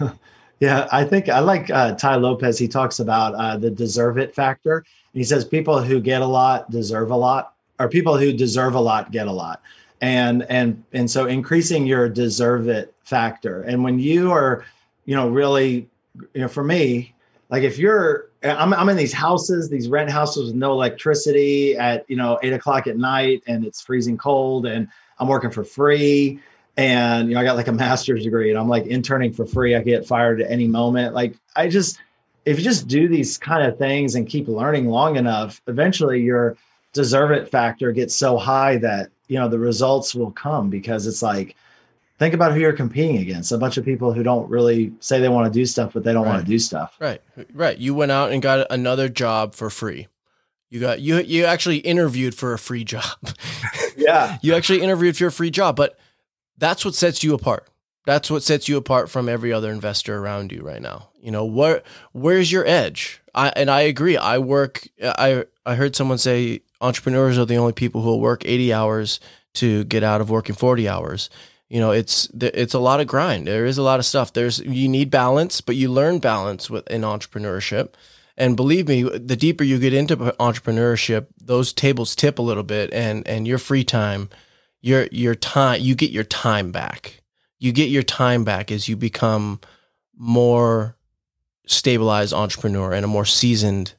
yeah, 0.60 0.88
I 0.90 1.04
think 1.04 1.28
I 1.28 1.40
like 1.40 1.70
uh, 1.70 1.94
Tai 1.94 2.16
Lopez. 2.16 2.58
He 2.58 2.66
talks 2.66 2.98
about 2.98 3.34
uh, 3.34 3.56
the 3.56 3.70
deserve 3.70 4.18
it 4.18 4.34
factor. 4.34 4.78
And 4.78 5.20
He 5.20 5.24
says 5.24 5.44
people 5.44 5.80
who 5.82 6.00
get 6.00 6.22
a 6.22 6.26
lot 6.26 6.70
deserve 6.70 7.10
a 7.10 7.16
lot, 7.16 7.54
or 7.78 7.88
people 7.88 8.18
who 8.18 8.32
deserve 8.32 8.74
a 8.74 8.80
lot 8.80 9.12
get 9.12 9.28
a 9.28 9.32
lot. 9.32 9.62
And 10.00 10.44
and 10.50 10.82
and 10.92 11.10
so 11.10 11.26
increasing 11.26 11.86
your 11.86 12.08
deserve 12.08 12.68
it 12.68 12.94
factor. 13.04 13.62
And 13.62 13.84
when 13.84 13.98
you 13.98 14.32
are, 14.32 14.64
you 15.04 15.14
know, 15.14 15.28
really, 15.28 15.88
you 16.34 16.40
know, 16.40 16.48
for 16.48 16.64
me, 16.64 17.14
like 17.50 17.62
if 17.62 17.78
you're 17.78 18.30
I'm, 18.50 18.74
I'm 18.74 18.88
in 18.88 18.96
these 18.96 19.12
houses 19.12 19.68
these 19.68 19.88
rent 19.88 20.10
houses 20.10 20.46
with 20.46 20.54
no 20.54 20.72
electricity 20.72 21.76
at 21.76 22.04
you 22.08 22.16
know 22.16 22.38
eight 22.42 22.52
o'clock 22.52 22.86
at 22.86 22.96
night 22.96 23.42
and 23.46 23.64
it's 23.64 23.80
freezing 23.80 24.16
cold 24.16 24.66
and 24.66 24.88
i'm 25.18 25.28
working 25.28 25.50
for 25.50 25.64
free. 25.64 26.40
And 26.76 27.28
you 27.28 27.34
know 27.34 27.40
i 27.40 27.44
got 27.44 27.56
like 27.56 27.68
a 27.68 27.72
master's 27.72 28.24
degree 28.24 28.50
and 28.50 28.58
i'm 28.58 28.68
like 28.68 28.86
interning 28.86 29.32
for 29.32 29.46
free. 29.46 29.74
I 29.74 29.82
get 29.82 30.06
fired 30.06 30.40
at 30.40 30.50
any 30.50 30.66
moment. 30.66 31.14
Like 31.14 31.34
i 31.54 31.68
just 31.68 31.98
if 32.44 32.58
you 32.58 32.64
just 32.64 32.86
do 32.86 33.08
these 33.08 33.38
kind 33.38 33.66
of 33.66 33.78
things 33.78 34.14
and 34.14 34.28
keep 34.28 34.48
learning 34.48 34.86
long 34.86 35.16
enough 35.16 35.60
eventually 35.66 36.20
your 36.20 36.56
deserve 36.92 37.30
it 37.30 37.50
factor 37.50 37.92
gets 37.92 38.14
so 38.14 38.36
high 38.38 38.76
that 38.78 39.10
you 39.28 39.38
know 39.38 39.48
the 39.48 39.58
results 39.58 40.14
will 40.14 40.30
come 40.30 40.70
because 40.70 41.06
it's 41.06 41.22
like 41.22 41.56
think 42.18 42.34
about 42.34 42.52
who 42.52 42.60
you're 42.60 42.72
competing 42.72 43.18
against. 43.18 43.52
A 43.52 43.58
bunch 43.58 43.76
of 43.76 43.84
people 43.84 44.12
who 44.12 44.22
don't 44.22 44.48
really 44.48 44.92
say 45.00 45.20
they 45.20 45.28
want 45.28 45.52
to 45.52 45.58
do 45.58 45.66
stuff 45.66 45.92
but 45.92 46.04
they 46.04 46.12
don't 46.12 46.24
right. 46.24 46.34
want 46.34 46.44
to 46.44 46.50
do 46.50 46.58
stuff. 46.58 46.96
Right. 46.98 47.20
Right. 47.52 47.78
You 47.78 47.94
went 47.94 48.12
out 48.12 48.32
and 48.32 48.42
got 48.42 48.66
another 48.70 49.08
job 49.08 49.54
for 49.54 49.70
free. 49.70 50.08
You 50.68 50.80
got 50.80 51.00
you 51.00 51.18
you 51.18 51.44
actually 51.44 51.78
interviewed 51.78 52.34
for 52.34 52.52
a 52.52 52.58
free 52.58 52.84
job. 52.84 53.04
Yeah. 53.98 54.36
You 54.42 54.54
actually 54.54 54.82
interviewed 54.82 55.16
for 55.16 55.26
a 55.26 55.32
free 55.32 55.50
job 55.50 55.74
but 55.74 55.98
that's 56.58 56.84
what 56.84 56.94
sets 56.94 57.24
you 57.24 57.34
apart. 57.34 57.66
That's 58.04 58.30
what 58.30 58.42
sets 58.42 58.68
you 58.68 58.76
apart 58.76 59.10
from 59.10 59.28
every 59.28 59.52
other 59.52 59.72
investor 59.72 60.18
around 60.18 60.52
you 60.52 60.60
right 60.60 60.82
now. 60.82 61.08
You 61.20 61.30
know 61.30 61.44
where 61.44 61.82
where's 62.12 62.52
your 62.52 62.66
edge? 62.66 63.22
I 63.34 63.48
and 63.56 63.70
i 63.70 63.80
agree. 63.80 64.16
I 64.16 64.38
work 64.38 64.86
i 65.02 65.44
i 65.64 65.74
heard 65.74 65.96
someone 65.96 66.18
say 66.18 66.60
entrepreneurs 66.80 67.38
are 67.38 67.46
the 67.46 67.56
only 67.56 67.72
people 67.72 68.02
who 68.02 68.10
will 68.10 68.20
work 68.20 68.44
80 68.44 68.72
hours 68.72 69.18
to 69.54 69.84
get 69.84 70.02
out 70.02 70.20
of 70.20 70.28
working 70.28 70.54
40 70.54 70.88
hours 70.88 71.30
you 71.68 71.80
know 71.80 71.90
it's 71.90 72.28
it's 72.40 72.74
a 72.74 72.78
lot 72.78 73.00
of 73.00 73.06
grind. 73.06 73.46
There 73.46 73.66
is 73.66 73.78
a 73.78 73.82
lot 73.82 73.98
of 73.98 74.06
stuff. 74.06 74.32
There's 74.32 74.60
you 74.60 74.88
need 74.88 75.10
balance 75.10 75.60
but 75.60 75.76
you 75.76 75.90
learn 75.90 76.18
balance 76.18 76.70
with 76.70 76.86
in 76.88 77.02
entrepreneurship. 77.02 77.94
And 78.38 78.56
believe 78.56 78.86
me 78.86 79.02
the 79.02 79.36
deeper 79.36 79.64
you 79.64 79.78
get 79.78 79.94
into 79.94 80.16
entrepreneurship 80.16 81.26
those 81.40 81.72
tables 81.72 82.14
tip 82.14 82.38
a 82.38 82.42
little 82.42 82.62
bit 82.62 82.92
and 82.92 83.26
and 83.26 83.48
your 83.48 83.58
free 83.58 83.84
time 83.84 84.28
your 84.80 85.08
your 85.10 85.34
time 85.34 85.80
you 85.80 85.94
get 85.94 86.10
your 86.10 86.24
time 86.24 86.70
back. 86.70 87.22
You 87.58 87.72
get 87.72 87.88
your 87.88 88.02
time 88.02 88.44
back 88.44 88.70
as 88.70 88.88
you 88.88 88.96
become 88.96 89.60
more 90.14 90.96
stabilized 91.66 92.32
entrepreneur 92.32 92.92
and 92.92 93.04
a 93.04 93.08
more 93.08 93.24
seasoned 93.24 93.94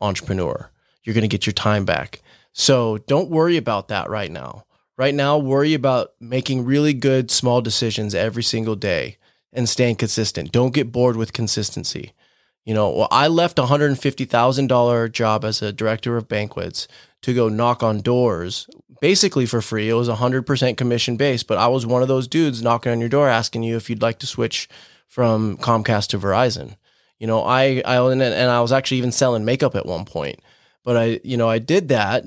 entrepreneur. 0.00 0.70
You're 1.02 1.14
going 1.14 1.22
to 1.22 1.28
get 1.28 1.46
your 1.46 1.52
time 1.54 1.84
back. 1.84 2.20
So 2.52 2.98
don't 2.98 3.30
worry 3.30 3.56
about 3.56 3.88
that 3.88 4.10
right 4.10 4.30
now 4.30 4.66
Right 4.98 5.14
now, 5.14 5.36
worry 5.36 5.74
about 5.74 6.12
making 6.20 6.64
really 6.64 6.94
good 6.94 7.30
small 7.30 7.60
decisions 7.60 8.14
every 8.14 8.42
single 8.42 8.76
day 8.76 9.18
and 9.52 9.68
staying 9.68 9.96
consistent. 9.96 10.52
Don't 10.52 10.74
get 10.74 10.92
bored 10.92 11.16
with 11.16 11.32
consistency. 11.32 12.12
You 12.64 12.74
know, 12.74 12.90
well, 12.90 13.08
I 13.10 13.28
left 13.28 13.58
a 13.58 13.62
$150,000 13.62 15.12
job 15.12 15.44
as 15.44 15.62
a 15.62 15.72
director 15.72 16.16
of 16.16 16.28
banquets 16.28 16.88
to 17.22 17.34
go 17.34 17.48
knock 17.48 17.82
on 17.82 18.00
doors 18.00 18.68
basically 19.00 19.46
for 19.46 19.60
free. 19.60 19.88
It 19.88 19.94
was 19.94 20.08
100% 20.08 20.76
commission 20.76 21.16
based, 21.16 21.46
but 21.46 21.58
I 21.58 21.68
was 21.68 21.86
one 21.86 22.02
of 22.02 22.08
those 22.08 22.26
dudes 22.26 22.62
knocking 22.62 22.92
on 22.92 23.00
your 23.00 23.08
door 23.08 23.28
asking 23.28 23.62
you 23.62 23.76
if 23.76 23.90
you'd 23.90 24.02
like 24.02 24.18
to 24.20 24.26
switch 24.26 24.68
from 25.06 25.56
Comcast 25.58 26.08
to 26.08 26.18
Verizon. 26.18 26.76
You 27.18 27.26
know, 27.26 27.42
I, 27.42 27.82
I 27.84 27.98
and 28.10 28.22
I 28.22 28.60
was 28.60 28.72
actually 28.72 28.98
even 28.98 29.12
selling 29.12 29.44
makeup 29.44 29.74
at 29.74 29.86
one 29.86 30.04
point. 30.04 30.40
But 30.84 30.96
I, 30.96 31.20
you 31.24 31.36
know, 31.36 31.48
I 31.48 31.58
did 31.58 31.88
that 31.88 32.24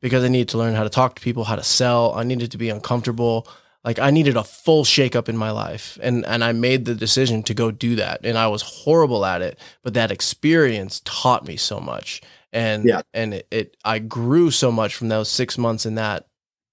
because 0.00 0.24
I 0.24 0.28
needed 0.28 0.48
to 0.50 0.58
learn 0.58 0.74
how 0.74 0.84
to 0.84 0.90
talk 0.90 1.14
to 1.16 1.22
people, 1.22 1.44
how 1.44 1.56
to 1.56 1.62
sell. 1.62 2.14
I 2.14 2.22
needed 2.24 2.50
to 2.52 2.58
be 2.58 2.68
uncomfortable. 2.70 3.46
Like 3.84 3.98
I 3.98 4.10
needed 4.10 4.36
a 4.36 4.44
full 4.44 4.84
shakeup 4.84 5.28
in 5.28 5.36
my 5.36 5.50
life, 5.50 5.98
and 6.02 6.26
and 6.26 6.42
I 6.44 6.52
made 6.52 6.84
the 6.84 6.94
decision 6.94 7.42
to 7.44 7.54
go 7.54 7.70
do 7.70 7.96
that. 7.96 8.20
And 8.24 8.36
I 8.36 8.48
was 8.48 8.62
horrible 8.62 9.24
at 9.24 9.40
it, 9.40 9.58
but 9.82 9.94
that 9.94 10.10
experience 10.10 11.00
taught 11.04 11.46
me 11.46 11.56
so 11.56 11.80
much, 11.80 12.20
and 12.52 12.84
Yeah. 12.84 13.02
and 13.14 13.34
it, 13.34 13.46
it 13.50 13.76
I 13.84 13.98
grew 14.00 14.50
so 14.50 14.70
much 14.72 14.94
from 14.94 15.08
those 15.08 15.28
six 15.30 15.56
months 15.56 15.86
in 15.86 15.94
that. 15.94 16.26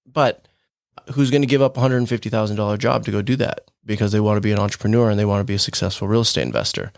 But 0.04 0.46
who's 1.14 1.30
going 1.30 1.42
to 1.42 1.46
give 1.46 1.62
up 1.62 1.76
a 1.76 1.80
hundred 1.80 1.98
and 1.98 2.08
fifty 2.08 2.28
thousand 2.28 2.56
dollar 2.56 2.76
job 2.76 3.04
to 3.04 3.12
go 3.12 3.22
do 3.22 3.36
that 3.36 3.60
because 3.84 4.10
they 4.12 4.20
want 4.20 4.36
to 4.36 4.40
be 4.40 4.52
an 4.52 4.58
entrepreneur 4.58 5.08
and 5.08 5.18
they 5.18 5.24
want 5.24 5.40
to 5.40 5.44
be 5.44 5.54
a 5.54 5.58
successful 5.60 6.08
real 6.08 6.22
estate 6.22 6.42
investor? 6.42 6.92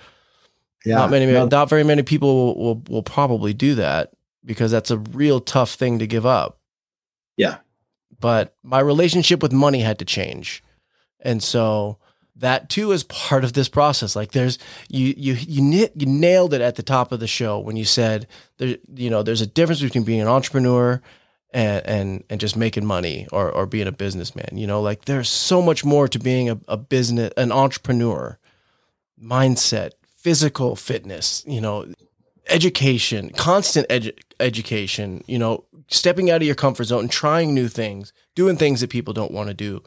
Yeah. 0.87 0.95
not 0.97 1.11
many, 1.11 1.26
No, 1.26 1.47
not 1.47 1.68
very 1.68 1.85
many 1.85 2.03
people 2.03 2.35
will, 2.35 2.57
will 2.64 2.83
will 2.89 3.03
probably 3.03 3.53
do 3.53 3.74
that 3.74 4.12
because 4.49 4.70
that's 4.70 4.90
a 4.90 4.96
real 4.96 5.40
tough 5.40 5.74
thing 5.74 5.99
to 5.99 6.07
give 6.07 6.24
up. 6.24 6.59
Yeah. 7.36 7.59
But 8.18 8.57
my 8.64 8.80
relationship 8.80 9.42
with 9.42 9.53
money 9.53 9.80
had 9.80 9.99
to 10.01 10.05
change, 10.05 10.64
and 11.20 11.40
so 11.40 11.99
that 12.34 12.68
too 12.68 12.90
is 12.90 13.05
part 13.05 13.44
of 13.44 13.53
this 13.53 13.68
process. 13.68 14.16
Like 14.16 14.32
there's 14.32 14.59
you 14.88 15.14
you 15.16 15.34
you 15.34 15.88
you 15.94 16.07
nailed 16.07 16.55
it 16.55 16.61
at 16.61 16.74
the 16.74 16.82
top 16.82 17.12
of 17.12 17.20
the 17.20 17.28
show 17.28 17.61
when 17.61 17.76
you 17.76 17.84
said 17.84 18.26
there 18.57 18.78
you 18.94 19.11
know 19.11 19.22
there's 19.22 19.42
a 19.42 19.46
difference 19.46 19.82
between 19.82 20.03
being 20.03 20.20
an 20.20 20.26
entrepreneur 20.26 21.01
and 21.53 21.86
and 21.86 22.24
and 22.30 22.40
just 22.40 22.57
making 22.57 22.86
money 22.86 23.28
or 23.30 23.53
or 23.53 23.66
being 23.66 23.86
a 23.86 23.92
businessman. 23.92 24.51
You 24.55 24.66
know, 24.66 24.80
like 24.80 25.05
there's 25.05 25.28
so 25.28 25.62
much 25.62 25.84
more 25.84 26.09
to 26.09 26.18
being 26.18 26.49
a, 26.49 26.59
a 26.66 26.76
business 26.76 27.32
an 27.36 27.53
entrepreneur. 27.53 28.38
Mindset, 29.22 29.90
physical 30.16 30.76
fitness, 30.76 31.44
you 31.44 31.61
know, 31.61 31.92
education, 32.49 33.30
constant 33.30 33.88
edu- 33.88 34.16
education, 34.40 35.22
you 35.26 35.38
know, 35.38 35.64
stepping 35.88 36.30
out 36.30 36.42
of 36.42 36.46
your 36.46 36.55
comfort 36.55 36.84
zone 36.84 37.01
and 37.01 37.11
trying 37.11 37.55
new 37.55 37.68
things, 37.68 38.12
doing 38.34 38.57
things 38.57 38.80
that 38.80 38.90
people 38.90 39.14
don't 39.14 39.32
want 39.32 39.49
to 39.49 39.55
do, 39.55 39.82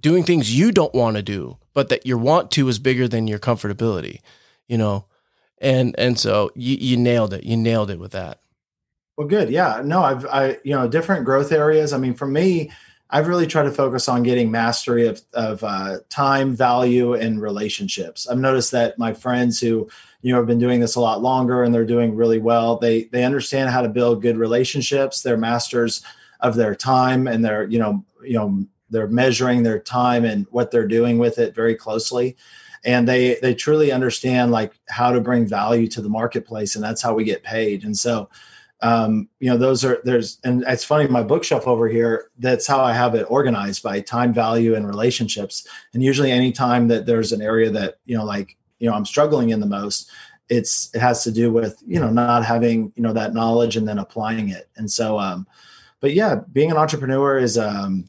doing 0.00 0.24
things 0.24 0.56
you 0.56 0.72
don't 0.72 0.94
want 0.94 1.16
to 1.16 1.22
do, 1.22 1.58
but 1.74 1.88
that 1.88 2.06
your 2.06 2.18
want 2.18 2.50
to 2.52 2.68
is 2.68 2.78
bigger 2.78 3.08
than 3.08 3.26
your 3.26 3.38
comfortability, 3.38 4.20
you 4.68 4.78
know. 4.78 5.06
And 5.58 5.94
and 5.98 6.18
so 6.18 6.50
you 6.54 6.76
you 6.78 6.96
nailed 6.96 7.32
it. 7.32 7.44
You 7.44 7.56
nailed 7.56 7.90
it 7.90 7.98
with 7.98 8.12
that. 8.12 8.40
Well, 9.16 9.26
good. 9.26 9.48
Yeah. 9.48 9.80
No, 9.82 10.02
I've, 10.02 10.26
I, 10.26 10.58
you 10.62 10.74
know, 10.74 10.86
different 10.88 11.24
growth 11.24 11.50
areas. 11.50 11.94
I 11.94 11.98
mean, 11.98 12.12
for 12.12 12.26
me, 12.26 12.70
I've 13.08 13.28
really 13.28 13.46
tried 13.46 13.64
to 13.64 13.70
focus 13.70 14.08
on 14.08 14.22
getting 14.22 14.50
mastery 14.50 15.06
of, 15.06 15.22
of 15.32 15.64
uh, 15.64 15.98
time, 16.10 16.54
value, 16.54 17.14
and 17.14 17.40
relationships. 17.40 18.28
I've 18.28 18.38
noticed 18.38 18.72
that 18.72 18.98
my 18.98 19.14
friends 19.14 19.60
who, 19.60 19.88
you 20.26 20.32
know, 20.32 20.38
have 20.38 20.48
been 20.48 20.58
doing 20.58 20.80
this 20.80 20.96
a 20.96 21.00
lot 21.00 21.22
longer 21.22 21.62
and 21.62 21.72
they're 21.72 21.84
doing 21.84 22.16
really 22.16 22.40
well, 22.40 22.78
they, 22.78 23.04
they 23.12 23.22
understand 23.22 23.70
how 23.70 23.80
to 23.80 23.88
build 23.88 24.20
good 24.20 24.36
relationships. 24.36 25.22
They're 25.22 25.36
masters 25.36 26.02
of 26.40 26.56
their 26.56 26.74
time 26.74 27.28
and 27.28 27.44
they're, 27.44 27.62
you 27.68 27.78
know, 27.78 28.04
you 28.24 28.32
know, 28.32 28.64
they're 28.90 29.06
measuring 29.06 29.62
their 29.62 29.78
time 29.78 30.24
and 30.24 30.44
what 30.50 30.72
they're 30.72 30.88
doing 30.88 31.18
with 31.18 31.38
it 31.38 31.54
very 31.54 31.76
closely. 31.76 32.36
And 32.84 33.06
they 33.06 33.38
they 33.40 33.54
truly 33.54 33.92
understand 33.92 34.50
like 34.50 34.76
how 34.88 35.12
to 35.12 35.20
bring 35.20 35.46
value 35.46 35.86
to 35.90 36.02
the 36.02 36.08
marketplace 36.08 36.74
and 36.74 36.82
that's 36.82 37.02
how 37.02 37.14
we 37.14 37.22
get 37.22 37.44
paid. 37.44 37.84
And 37.84 37.96
so 37.96 38.28
um, 38.80 39.28
you 39.38 39.48
know 39.48 39.56
those 39.56 39.84
are 39.84 40.00
there's 40.02 40.40
and 40.42 40.64
it's 40.66 40.84
funny 40.84 41.06
my 41.06 41.22
bookshelf 41.22 41.68
over 41.68 41.88
here 41.88 42.30
that's 42.38 42.66
how 42.66 42.80
i 42.80 42.92
have 42.92 43.14
it 43.14 43.24
organized 43.30 43.82
by 43.82 44.00
time 44.00 44.34
value 44.34 44.74
and 44.74 44.88
relationships. 44.88 45.68
And 45.94 46.02
usually 46.02 46.32
anytime 46.32 46.88
that 46.88 47.06
there's 47.06 47.30
an 47.30 47.42
area 47.42 47.70
that 47.70 48.00
you 48.06 48.18
know 48.18 48.24
like 48.24 48.56
you 48.78 48.88
know 48.88 48.94
i'm 48.94 49.06
struggling 49.06 49.50
in 49.50 49.60
the 49.60 49.66
most 49.66 50.10
it's 50.48 50.94
it 50.94 51.00
has 51.00 51.24
to 51.24 51.32
do 51.32 51.52
with 51.52 51.82
you 51.86 51.98
know 51.98 52.10
not 52.10 52.44
having 52.44 52.92
you 52.96 53.02
know 53.02 53.12
that 53.12 53.34
knowledge 53.34 53.76
and 53.76 53.88
then 53.88 53.98
applying 53.98 54.48
it 54.48 54.68
and 54.76 54.90
so 54.90 55.18
um 55.18 55.46
but 56.00 56.12
yeah 56.12 56.36
being 56.52 56.70
an 56.70 56.76
entrepreneur 56.76 57.38
is 57.38 57.58
um 57.58 58.08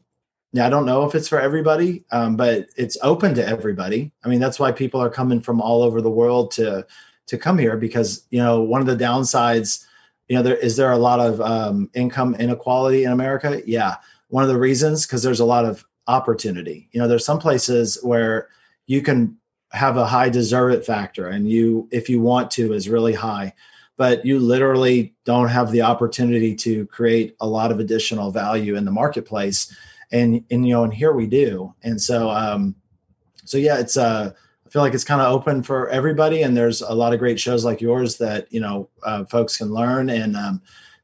yeah, 0.52 0.66
I 0.66 0.70
don't 0.70 0.86
know 0.86 1.04
if 1.04 1.14
it's 1.14 1.28
for 1.28 1.38
everybody, 1.38 2.04
um, 2.10 2.36
but 2.36 2.68
it's 2.76 2.96
open 3.02 3.34
to 3.34 3.46
everybody. 3.46 4.12
I 4.24 4.28
mean, 4.28 4.40
that's 4.40 4.58
why 4.58 4.72
people 4.72 5.00
are 5.00 5.10
coming 5.10 5.40
from 5.40 5.60
all 5.60 5.82
over 5.82 6.00
the 6.00 6.10
world 6.10 6.50
to 6.52 6.86
to 7.26 7.36
come 7.36 7.58
here 7.58 7.76
because 7.76 8.24
you 8.30 8.38
know 8.38 8.62
one 8.62 8.80
of 8.80 8.86
the 8.86 8.96
downsides, 8.96 9.84
you 10.28 10.36
know, 10.36 10.42
there 10.42 10.56
is 10.56 10.76
there 10.76 10.92
a 10.92 10.98
lot 10.98 11.20
of 11.20 11.40
um, 11.42 11.90
income 11.94 12.34
inequality 12.36 13.04
in 13.04 13.12
America. 13.12 13.60
Yeah, 13.66 13.96
one 14.28 14.42
of 14.42 14.48
the 14.48 14.58
reasons 14.58 15.06
because 15.06 15.22
there's 15.22 15.40
a 15.40 15.44
lot 15.44 15.66
of 15.66 15.84
opportunity. 16.06 16.88
You 16.92 17.00
know, 17.00 17.08
there's 17.08 17.26
some 17.26 17.38
places 17.38 17.98
where 18.02 18.48
you 18.86 19.02
can 19.02 19.36
have 19.70 19.96
a 19.96 20.06
high 20.06 20.28
deserve 20.28 20.72
it 20.72 20.84
factor, 20.84 21.28
and 21.28 21.50
you, 21.50 21.88
if 21.90 22.08
you 22.08 22.20
want 22.20 22.50
to, 22.52 22.72
is 22.72 22.88
really 22.88 23.14
high. 23.14 23.52
But 23.96 24.24
you 24.24 24.38
literally 24.38 25.14
don't 25.24 25.48
have 25.48 25.72
the 25.72 25.82
opportunity 25.82 26.54
to 26.56 26.86
create 26.86 27.34
a 27.40 27.46
lot 27.46 27.72
of 27.72 27.80
additional 27.80 28.30
value 28.30 28.76
in 28.76 28.84
the 28.84 28.92
marketplace 28.92 29.74
and 30.10 30.44
and 30.50 30.66
you 30.66 30.74
know 30.74 30.84
and 30.84 30.94
here 30.94 31.12
we 31.12 31.26
do. 31.26 31.74
And 31.82 32.00
so 32.00 32.30
um 32.30 32.74
so 33.44 33.56
yeah 33.58 33.78
it's 33.78 33.96
uh 33.96 34.30
i 34.66 34.70
feel 34.70 34.82
like 34.82 34.94
it's 34.94 35.04
kind 35.04 35.20
of 35.20 35.32
open 35.32 35.62
for 35.62 35.88
everybody 35.88 36.42
and 36.42 36.56
there's 36.56 36.82
a 36.82 36.92
lot 36.92 37.12
of 37.12 37.18
great 37.18 37.40
shows 37.40 37.64
like 37.64 37.80
yours 37.80 38.18
that 38.18 38.46
you 38.52 38.60
know 38.60 38.88
uh, 39.04 39.24
folks 39.24 39.56
can 39.56 39.72
learn 39.72 40.10
and 40.10 40.36
um, 40.36 40.60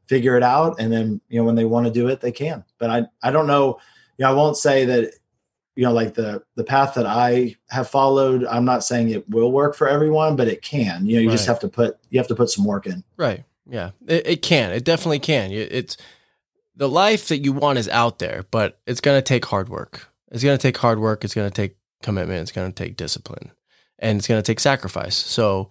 figure 0.06 0.36
it 0.36 0.42
out 0.42 0.78
and 0.78 0.92
then 0.92 1.20
you 1.28 1.38
know 1.38 1.44
when 1.44 1.54
they 1.54 1.64
want 1.64 1.86
to 1.86 1.92
do 1.92 2.08
it 2.08 2.20
they 2.20 2.32
can. 2.32 2.64
But 2.78 2.90
i 2.90 3.02
i 3.22 3.30
don't 3.30 3.46
know 3.46 3.78
you 4.18 4.24
know 4.24 4.30
i 4.30 4.34
won't 4.34 4.56
say 4.56 4.84
that 4.84 5.14
you 5.76 5.84
know 5.84 5.92
like 5.92 6.14
the 6.14 6.42
the 6.54 6.64
path 6.64 6.94
that 6.94 7.06
i 7.06 7.54
have 7.68 7.88
followed 7.88 8.44
i'm 8.46 8.64
not 8.64 8.84
saying 8.84 9.10
it 9.10 9.28
will 9.28 9.50
work 9.50 9.74
for 9.74 9.88
everyone 9.88 10.36
but 10.36 10.48
it 10.48 10.62
can 10.62 11.06
you 11.06 11.16
know 11.16 11.22
you 11.22 11.30
just 11.30 11.46
have 11.46 11.58
to 11.58 11.68
put 11.68 11.98
you 12.10 12.18
have 12.18 12.28
to 12.28 12.34
put 12.34 12.48
some 12.48 12.64
work 12.64 12.86
in 12.86 13.02
Right. 13.16 13.44
Yeah. 13.68 13.90
It, 14.06 14.26
it 14.26 14.42
can. 14.42 14.72
It 14.72 14.84
definitely 14.84 15.18
can. 15.18 15.50
It's 15.50 15.96
the 16.76 16.88
life 16.88 17.28
that 17.28 17.38
you 17.38 17.52
want 17.52 17.78
is 17.78 17.88
out 17.88 18.18
there, 18.18 18.44
but 18.50 18.80
it's 18.86 19.00
going 19.00 19.18
to 19.18 19.22
take 19.22 19.44
hard 19.46 19.68
work. 19.68 20.08
It's 20.30 20.42
going 20.42 20.56
to 20.56 20.62
take 20.62 20.76
hard 20.76 20.98
work. 20.98 21.24
It's 21.24 21.34
going 21.34 21.48
to 21.48 21.54
take 21.54 21.76
commitment. 22.02 22.40
It's 22.40 22.52
going 22.52 22.70
to 22.70 22.74
take 22.74 22.96
discipline, 22.96 23.52
and 23.98 24.18
it's 24.18 24.26
going 24.26 24.42
to 24.42 24.46
take 24.46 24.58
sacrifice. 24.58 25.14
So 25.14 25.68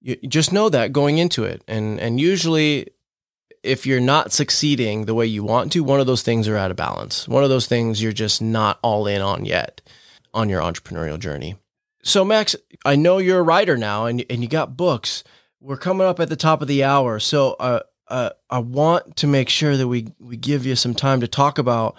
you 0.00 0.16
just 0.16 0.52
know 0.52 0.68
that 0.68 0.92
going 0.92 1.18
into 1.18 1.44
it, 1.44 1.62
and 1.68 2.00
and 2.00 2.20
usually, 2.20 2.88
if 3.62 3.86
you're 3.86 4.00
not 4.00 4.32
succeeding 4.32 5.04
the 5.04 5.14
way 5.14 5.26
you 5.26 5.44
want 5.44 5.72
to, 5.72 5.84
one 5.84 6.00
of 6.00 6.06
those 6.06 6.22
things 6.22 6.48
are 6.48 6.56
out 6.56 6.70
of 6.70 6.76
balance. 6.76 7.28
One 7.28 7.44
of 7.44 7.50
those 7.50 7.66
things 7.66 8.02
you're 8.02 8.12
just 8.12 8.40
not 8.40 8.78
all 8.82 9.06
in 9.06 9.20
on 9.20 9.44
yet 9.44 9.80
on 10.32 10.48
your 10.48 10.62
entrepreneurial 10.62 11.18
journey. 11.18 11.56
So 12.02 12.24
Max, 12.24 12.56
I 12.84 12.96
know 12.96 13.18
you're 13.18 13.40
a 13.40 13.42
writer 13.42 13.76
now, 13.76 14.06
and 14.06 14.24
and 14.30 14.42
you 14.42 14.48
got 14.48 14.76
books 14.76 15.22
we're 15.60 15.76
coming 15.76 16.06
up 16.06 16.20
at 16.20 16.28
the 16.28 16.36
top 16.36 16.62
of 16.62 16.68
the 16.68 16.84
hour, 16.84 17.18
so 17.18 17.52
uh, 17.60 17.80
uh, 18.08 18.30
I 18.48 18.58
want 18.58 19.16
to 19.16 19.26
make 19.26 19.48
sure 19.48 19.76
that 19.76 19.86
we 19.86 20.08
we 20.18 20.36
give 20.36 20.66
you 20.66 20.74
some 20.74 20.94
time 20.94 21.20
to 21.20 21.28
talk 21.28 21.58
about 21.58 21.96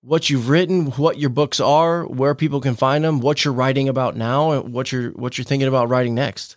what 0.00 0.28
you've 0.28 0.48
written, 0.48 0.86
what 0.92 1.18
your 1.18 1.30
books 1.30 1.60
are, 1.60 2.04
where 2.04 2.34
people 2.34 2.60
can 2.60 2.74
find 2.74 3.04
them, 3.04 3.20
what 3.20 3.44
you're 3.44 3.54
writing 3.54 3.88
about 3.88 4.16
now, 4.16 4.50
and 4.50 4.72
what 4.72 4.92
you're 4.92 5.10
what 5.12 5.38
you're 5.38 5.44
thinking 5.44 5.68
about 5.68 5.88
writing 5.88 6.14
next. 6.14 6.56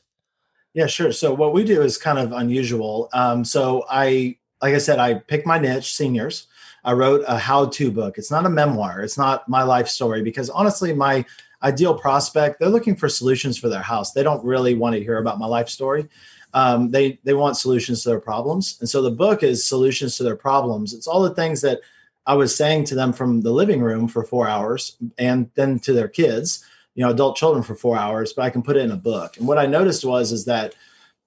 Yeah, 0.74 0.88
sure. 0.88 1.12
So 1.12 1.34
what 1.34 1.53
we 1.53 1.64
do 1.64 1.82
is 1.82 1.97
kind 1.97 2.20
of 2.20 2.32
unusual. 2.32 3.10
Um, 3.14 3.43
so 3.45 3.86
I, 3.89 4.38
like 4.62 4.74
I 4.74 4.78
said, 4.80 4.99
I 4.99 5.16
picked 5.16 5.45
my 5.45 5.58
niche, 5.58 5.95
seniors. 5.95 6.47
I 6.84 6.93
wrote 6.93 7.24
a 7.28 7.38
how-to 7.38 7.91
book. 7.91 8.18
It's 8.18 8.32
not 8.32 8.45
a 8.45 8.49
memoir. 8.49 9.01
It's 9.01 9.18
not 9.18 9.47
my 9.49 9.64
life 9.64 9.88
story 9.88 10.22
because 10.22 10.49
honestly, 10.49 10.93
my 10.93 11.26
ideal 11.64 11.97
prospect, 11.97 12.60
they're 12.60 12.70
looking 12.70 12.95
for 12.95 13.10
solutions 13.10 13.58
for 13.58 13.68
their 13.68 13.82
house. 13.82 14.14
They 14.14 14.24
don't 14.24 14.43
really 14.45 14.76
want 14.76 14.95
to 14.95 15.03
hear 15.03 15.18
about 15.18 15.39
my 15.39 15.47
life 15.47 15.70
story. 15.70 16.08
Um, 16.53 16.91
they 16.91 17.20
they 17.24 17.34
want 17.34 17.58
solutions 17.58 18.03
to 18.03 18.10
their 18.10 18.22
problems, 18.22 18.78
and 18.80 18.88
so 18.88 19.01
the 19.01 19.12
book 19.12 19.43
is 19.43 19.66
solutions 19.66 20.16
to 20.18 20.24
their 20.24 20.38
problems. 20.38 20.93
It's 20.93 21.08
all 21.08 21.22
the 21.22 21.36
things 21.36 21.62
that 21.62 21.82
I 22.26 22.36
was 22.36 22.55
saying 22.55 22.86
to 22.86 22.95
them 22.95 23.12
from 23.12 23.41
the 23.41 23.51
living 23.51 23.82
room 23.82 24.08
for 24.08 24.24
four 24.24 24.47
hours, 24.47 24.95
and 25.18 25.51
then 25.55 25.80
to 25.80 25.93
their 25.93 26.08
kids 26.08 26.64
you 26.97 27.03
know 27.03 27.12
adult 27.12 27.38
children 27.38 27.64
for 27.64 27.76
four 27.76 27.95
hours 27.95 28.34
but 28.34 28.41
i 28.41 28.49
can 28.49 28.62
put 28.62 28.76
it 28.76 28.84
in 28.84 28.91
a 28.91 28.97
book 28.97 29.38
and 29.38 29.47
what 29.47 29.58
i 29.58 29.66
noticed 29.66 30.03
was 30.03 30.34
is 30.34 30.43
that 30.43 30.76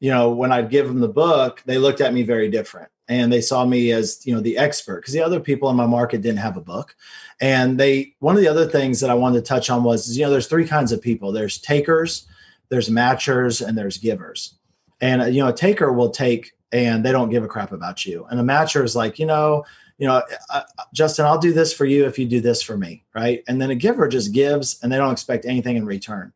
you 0.01 0.11
know 0.11 0.31
when 0.31 0.53
i'd 0.53 0.68
give 0.68 0.87
them 0.87 1.01
the 1.01 1.09
book 1.09 1.62
they 1.64 1.78
looked 1.78 2.03
at 2.03 2.12
me 2.12 2.22
very 2.22 2.51
different 2.51 2.91
and 3.11 3.31
they 3.31 3.41
saw 3.41 3.67
me 3.67 3.91
as 3.91 4.25
you 4.25 4.33
know 4.33 4.41
the 4.41 4.57
expert 4.57 5.01
because 5.01 5.13
the 5.13 5.21
other 5.21 5.41
people 5.41 5.69
in 5.69 5.77
my 5.77 5.85
market 5.85 6.23
didn't 6.23 6.39
have 6.39 6.57
a 6.57 6.63
book. 6.63 6.97
And 7.41 7.79
they 7.79 8.15
one 8.21 8.37
of 8.37 8.41
the 8.41 8.49
other 8.49 8.67
things 8.67 9.01
that 9.01 9.11
i 9.11 9.15
wanted 9.15 9.41
to 9.41 9.49
touch 9.49 9.69
on 9.69 9.83
was 9.83 10.17
you 10.17 10.25
know 10.25 10.31
there's 10.31 10.47
three 10.47 10.67
kinds 10.67 10.93
of 10.93 11.03
people. 11.03 11.33
There's 11.33 11.59
takers 11.59 12.27
there's 12.71 12.89
matchers 12.89 13.67
and 13.67 13.77
there's 13.77 13.99
givers. 13.99 14.55
And 15.01 15.23
uh, 15.23 15.27
you 15.27 15.43
know 15.43 15.49
a 15.49 15.53
taker 15.53 15.93
will 15.93 16.11
take 16.11 16.53
and 16.73 17.05
they 17.05 17.13
don't 17.13 17.31
give 17.31 17.45
a 17.45 17.49
crap 17.49 17.73
about 17.73 18.07
you. 18.07 18.27
And 18.31 18.41
a 18.41 18.45
matcher 18.45 18.83
is 18.85 18.97
like 18.97 19.19
you 19.19 19.27
know 19.27 19.65
you 19.99 20.07
know 20.07 20.23
uh, 20.49 20.63
justin 20.95 21.27
i'll 21.27 21.37
do 21.37 21.53
this 21.53 21.75
for 21.75 21.85
you 21.85 22.07
if 22.07 22.19
you 22.19 22.25
do 22.25 22.41
this 22.41 22.63
for 22.63 22.79
me 22.79 23.05
right? 23.15 23.43
And 23.49 23.61
then 23.61 23.71
a 23.71 23.75
giver 23.75 24.09
just 24.09 24.33
gives 24.33 24.83
and 24.83 24.91
they 24.91 24.97
don't 24.97 25.13
expect 25.13 25.45
anything 25.45 25.77
in 25.77 25.85
return. 25.85 26.33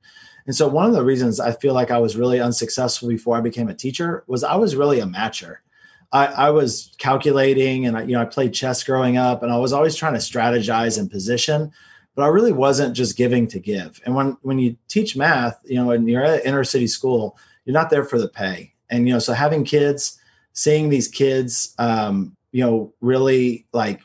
And 0.46 0.54
so 0.54 0.68
one 0.68 0.86
of 0.86 0.92
the 0.92 1.04
reasons 1.04 1.40
i 1.40 1.52
feel 1.52 1.72
like 1.72 1.90
i 1.90 1.98
was 1.98 2.16
really 2.16 2.40
unsuccessful 2.40 3.08
before 3.08 3.36
i 3.36 3.40
became 3.40 3.68
a 3.68 3.74
teacher 3.74 4.24
was 4.26 4.44
i 4.44 4.56
was 4.56 4.76
really 4.76 5.00
a 5.00 5.06
matcher 5.06 5.58
I, 6.14 6.26
I 6.26 6.50
was 6.50 6.94
calculating 6.98 7.86
and 7.86 7.98
I, 7.98 8.02
you 8.02 8.12
know, 8.12 8.22
I 8.22 8.24
played 8.24 8.54
chess 8.54 8.84
growing 8.84 9.16
up 9.16 9.42
and 9.42 9.52
I 9.52 9.58
was 9.58 9.72
always 9.72 9.96
trying 9.96 10.12
to 10.12 10.20
strategize 10.20 10.96
and 10.96 11.10
position, 11.10 11.72
but 12.14 12.22
I 12.22 12.28
really 12.28 12.52
wasn't 12.52 12.94
just 12.94 13.16
giving 13.16 13.48
to 13.48 13.58
give. 13.58 14.00
And 14.06 14.14
when, 14.14 14.36
when 14.42 14.60
you 14.60 14.76
teach 14.86 15.16
math, 15.16 15.58
you 15.64 15.74
know, 15.74 15.90
and 15.90 16.08
you're 16.08 16.24
at 16.24 16.46
inner 16.46 16.62
city 16.62 16.86
school, 16.86 17.36
you're 17.64 17.74
not 17.74 17.90
there 17.90 18.04
for 18.04 18.20
the 18.20 18.28
pay. 18.28 18.72
And, 18.90 19.08
you 19.08 19.12
know, 19.12 19.18
so 19.18 19.32
having 19.32 19.64
kids, 19.64 20.16
seeing 20.52 20.88
these 20.88 21.08
kids, 21.08 21.74
um, 21.78 22.36
you 22.52 22.64
know, 22.64 22.94
really 23.00 23.66
like 23.72 24.00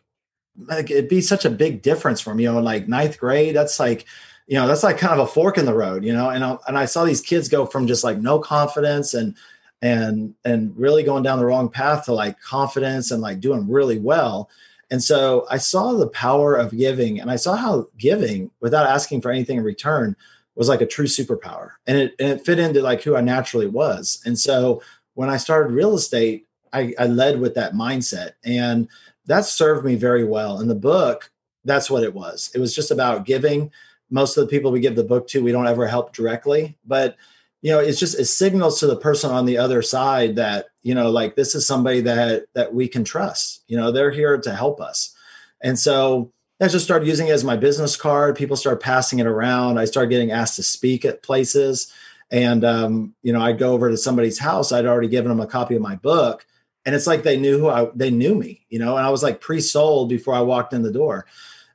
like 0.67 0.89
it'd 0.89 1.09
be 1.09 1.21
such 1.21 1.45
a 1.45 1.49
big 1.49 1.81
difference 1.81 2.19
from 2.19 2.39
you 2.39 2.51
know 2.51 2.59
like 2.59 2.87
ninth 2.87 3.17
grade 3.17 3.55
that's 3.55 3.79
like 3.79 4.05
you 4.47 4.55
know 4.55 4.67
that's 4.67 4.83
like 4.83 4.97
kind 4.97 5.13
of 5.13 5.19
a 5.19 5.31
fork 5.31 5.57
in 5.57 5.65
the 5.65 5.73
road 5.73 6.03
you 6.03 6.11
know 6.11 6.29
and 6.29 6.43
I, 6.43 6.57
and 6.67 6.77
I 6.77 6.85
saw 6.85 7.05
these 7.05 7.21
kids 7.21 7.47
go 7.47 7.65
from 7.65 7.87
just 7.87 8.03
like 8.03 8.17
no 8.17 8.39
confidence 8.39 9.13
and 9.13 9.35
and 9.81 10.33
and 10.43 10.75
really 10.77 11.03
going 11.03 11.23
down 11.23 11.39
the 11.39 11.45
wrong 11.45 11.69
path 11.69 12.05
to 12.05 12.13
like 12.13 12.39
confidence 12.41 13.11
and 13.11 13.21
like 13.21 13.39
doing 13.39 13.69
really 13.69 13.99
well. 13.99 14.49
And 14.91 15.03
so 15.03 15.45
I 15.49 15.57
saw 15.57 15.93
the 15.93 16.07
power 16.07 16.55
of 16.55 16.75
giving 16.75 17.19
and 17.19 17.29
I 17.29 17.35
saw 17.35 17.55
how 17.55 17.87
giving 17.97 18.51
without 18.59 18.87
asking 18.87 19.21
for 19.21 19.31
anything 19.31 19.57
in 19.57 19.63
return 19.63 20.15
was 20.55 20.67
like 20.67 20.81
a 20.81 20.85
true 20.85 21.05
superpower. 21.05 21.71
And 21.87 21.97
it, 21.97 22.15
and 22.19 22.29
it 22.29 22.45
fit 22.45 22.59
into 22.59 22.81
like 22.81 23.03
who 23.03 23.15
I 23.15 23.21
naturally 23.21 23.67
was. 23.67 24.21
And 24.25 24.37
so 24.37 24.81
when 25.13 25.29
I 25.29 25.37
started 25.37 25.73
real 25.73 25.95
estate 25.95 26.45
I, 26.71 26.93
I 26.99 27.05
led 27.05 27.39
with 27.39 27.55
that 27.55 27.73
mindset 27.73 28.31
and 28.43 28.87
that 29.25 29.45
served 29.45 29.85
me 29.85 29.95
very 29.95 30.23
well. 30.23 30.59
In 30.59 30.67
the 30.67 30.75
book 30.75 31.31
that's 31.65 31.89
what 31.89 32.03
it 32.03 32.13
was. 32.13 32.49
It 32.55 32.59
was 32.59 32.73
just 32.73 32.89
about 32.89 33.25
giving. 33.25 33.71
Most 34.09 34.37
of 34.37 34.43
the 34.43 34.49
people 34.49 34.71
we 34.71 34.79
give 34.79 34.95
the 34.95 35.03
book 35.03 35.27
to 35.29 35.43
we 35.43 35.51
don't 35.51 35.67
ever 35.67 35.87
help 35.87 36.13
directly 36.13 36.77
but 36.85 37.15
you 37.61 37.71
know 37.71 37.79
it's 37.79 37.99
just 37.99 38.19
it 38.19 38.25
signals 38.25 38.79
to 38.79 38.87
the 38.87 38.95
person 38.95 39.31
on 39.31 39.45
the 39.45 39.57
other 39.57 39.81
side 39.81 40.35
that 40.35 40.67
you 40.81 40.95
know 40.95 41.09
like 41.09 41.35
this 41.35 41.55
is 41.55 41.67
somebody 41.67 42.01
that 42.01 42.45
that 42.53 42.73
we 42.73 42.87
can 42.87 43.03
trust 43.03 43.63
you 43.67 43.77
know 43.77 43.91
they're 43.91 44.11
here 44.11 44.37
to 44.37 44.53
help 44.53 44.79
us. 44.81 45.15
And 45.61 45.77
so 45.77 46.31
i 46.61 46.67
just 46.67 46.85
started 46.85 47.07
using 47.07 47.27
it 47.27 47.31
as 47.31 47.43
my 47.43 47.57
business 47.57 47.95
card. 47.95 48.35
People 48.35 48.55
started 48.55 48.81
passing 48.81 49.19
it 49.19 49.27
around. 49.27 49.77
I 49.77 49.85
started 49.85 50.09
getting 50.09 50.31
asked 50.31 50.55
to 50.55 50.63
speak 50.63 51.05
at 51.05 51.23
places. 51.23 51.91
And 52.31 52.63
um, 52.63 53.15
you 53.23 53.33
know 53.33 53.41
i'd 53.41 53.57
go 53.59 53.73
over 53.73 53.89
to 53.89 53.97
somebody's 53.97 54.39
house. 54.39 54.71
I'd 54.71 54.85
already 54.85 55.09
given 55.09 55.29
them 55.29 55.39
a 55.39 55.47
copy 55.47 55.75
of 55.75 55.81
my 55.81 55.95
book. 55.95 56.45
And 56.85 56.95
it's 56.95 57.07
like 57.07 57.23
they 57.23 57.37
knew 57.37 57.59
who 57.59 57.69
i 57.69 57.87
they 57.93 58.09
knew 58.09 58.35
me 58.35 58.65
you 58.69 58.79
know 58.79 58.97
and 58.97 59.05
i 59.05 59.09
was 59.09 59.21
like 59.21 59.41
pre-sold 59.41 60.09
before 60.09 60.33
i 60.33 60.41
walked 60.41 60.73
in 60.73 60.81
the 60.81 60.91
door 60.91 61.25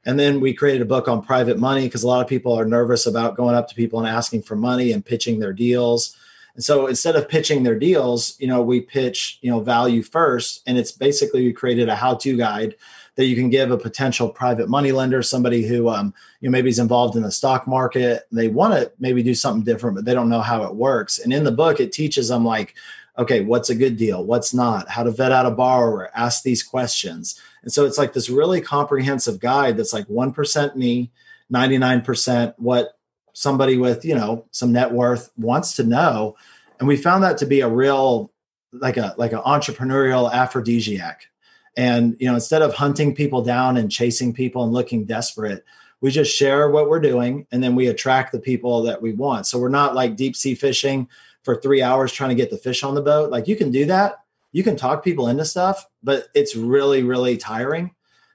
and 0.07 0.19
then 0.19 0.41
we 0.41 0.55
created 0.55 0.83
a 0.83 0.87
book 0.87 1.09
on 1.09 1.23
private 1.23 1.59
money 1.59 1.85
because 1.85 2.03
a 2.03 2.07
lot 2.07 2.23
of 2.23 2.29
people 2.29 2.53
are 2.53 2.65
nervous 2.65 3.07
about 3.07 3.37
going 3.37 3.55
up 3.55 3.69
to 3.69 3.75
people 3.75 3.99
and 3.99 4.09
asking 4.09 4.43
for 4.43 4.57
money 4.57 4.93
and 4.93 5.05
pitching 5.05 5.39
their 5.39 5.53
deals. 5.53 6.17
And 6.55 6.63
so 6.63 6.87
instead 6.87 7.17
of 7.17 7.29
pitching 7.29 7.63
their 7.63 7.79
deals, 7.79 8.39
you 8.39 8.47
know, 8.47 8.63
we 8.63 8.81
pitch, 8.81 9.39
you 9.41 9.51
know, 9.51 9.61
value 9.61 10.03
first. 10.03 10.63
And 10.67 10.79
it's 10.79 10.93
basically 10.93 11.45
we 11.45 11.53
created 11.53 11.89
a 11.89 11.97
how-to 11.97 12.37
guide 12.37 12.77
that 13.17 13.27
you 13.27 13.37
can 13.37 13.49
give 13.49 13.71
a 13.71 13.79
potential 13.79 14.29
private 14.29 14.69
money 14.69 14.93
lender, 14.93 15.23
somebody 15.23 15.67
who 15.67 15.89
um, 15.89 16.13
you 16.41 16.49
know 16.49 16.53
maybe 16.53 16.69
is 16.69 16.79
involved 16.79 17.17
in 17.17 17.23
the 17.23 17.31
stock 17.31 17.67
market. 17.67 18.27
They 18.33 18.49
want 18.49 18.75
to 18.75 18.91
maybe 18.99 19.23
do 19.23 19.35
something 19.35 19.65
different, 19.65 19.97
but 19.97 20.05
they 20.05 20.15
don't 20.15 20.29
know 20.29 20.41
how 20.41 20.65
it 20.65 20.75
works. 20.75 21.19
And 21.19 21.33
in 21.33 21.45
the 21.45 21.53
book, 21.53 21.81
it 21.81 21.93
teaches 21.93 22.29
them 22.29 22.45
like, 22.45 22.75
okay, 23.17 23.41
what's 23.41 23.71
a 23.71 23.75
good 23.75 23.97
deal, 23.97 24.25
what's 24.25 24.53
not, 24.53 24.89
how 24.89 25.05
to 25.05 25.11
vet 25.11 25.31
out 25.31 25.47
a 25.47 25.51
borrower, 25.51 26.11
ask 26.17 26.43
these 26.43 26.63
questions. 26.65 27.41
And 27.65 27.73
so 27.73 27.85
it's 27.85 27.99
like 27.99 28.13
this 28.13 28.31
really 28.31 28.61
comprehensive 28.61 29.41
guide 29.41 29.77
that's 29.77 29.93
like 29.93 30.07
1% 30.07 30.77
me, 30.77 31.11
99% 31.53 32.55
what 32.59 32.99
somebody 33.33 33.77
with, 33.77 34.05
you 34.05 34.15
know, 34.15 34.47
some 34.53 34.73
net 34.73 34.93
worth 34.93 35.31
wants 35.37 35.75
to 35.77 35.83
know. 35.83 36.37
And 36.79 36.87
we 36.87 36.97
found 36.97 37.25
that 37.25 37.39
to 37.39 37.47
be 37.47 37.61
a 37.61 37.69
real 37.69 38.31
like 38.73 38.97
a 38.97 39.15
like 39.17 39.33
an 39.33 39.41
entrepreneurial 39.41 40.33
aphrodisiac. 40.33 41.27
And 41.77 42.17
you 42.21 42.27
know, 42.27 42.35
instead 42.35 42.63
of 42.63 42.75
hunting 42.75 43.15
people 43.15 43.43
down 43.43 43.77
and 43.77 43.91
chasing 43.91 44.33
people 44.33 44.65
and 44.65 44.73
looking 44.73 45.05
desperate, 45.05 45.65
we 46.01 46.11
just 46.11 46.35
share 46.35 46.71
what 46.71 46.89
we're 46.89 47.01
doing 47.01 47.47
and 47.51 47.63
then 47.63 47.75
we 47.75 47.89
attract 47.89 48.33
the 48.33 48.41
people 48.41 48.83
that 48.83 49.01
we 49.01 49.13
want. 49.13 49.47
So 49.47 49.59
we're 49.59 49.69
not 49.69 49.95
like 49.95 50.17
deep 50.17 50.37
sea 50.37 50.55
fishing 50.55 51.09
for 51.43 51.57
3 51.57 51.83
hours 51.83 52.13
trying 52.13 52.31
to 52.31 52.37
get 52.37 52.51
the 52.51 52.59
fish 52.59 52.83
on 52.83 52.95
the 52.95 53.03
boat. 53.03 53.31
Like 53.31 53.49
you 53.49 53.57
can 53.57 53.71
do 53.71 53.87
that, 53.87 54.25
you 54.53 54.63
can 54.63 54.77
talk 54.77 55.05
people 55.05 55.29
into 55.29 55.45
stuff, 55.45 55.87
but 56.05 56.29
it's 56.35 56.55
really, 56.55 57.03
really 57.03 57.37
tiring. 57.37 57.91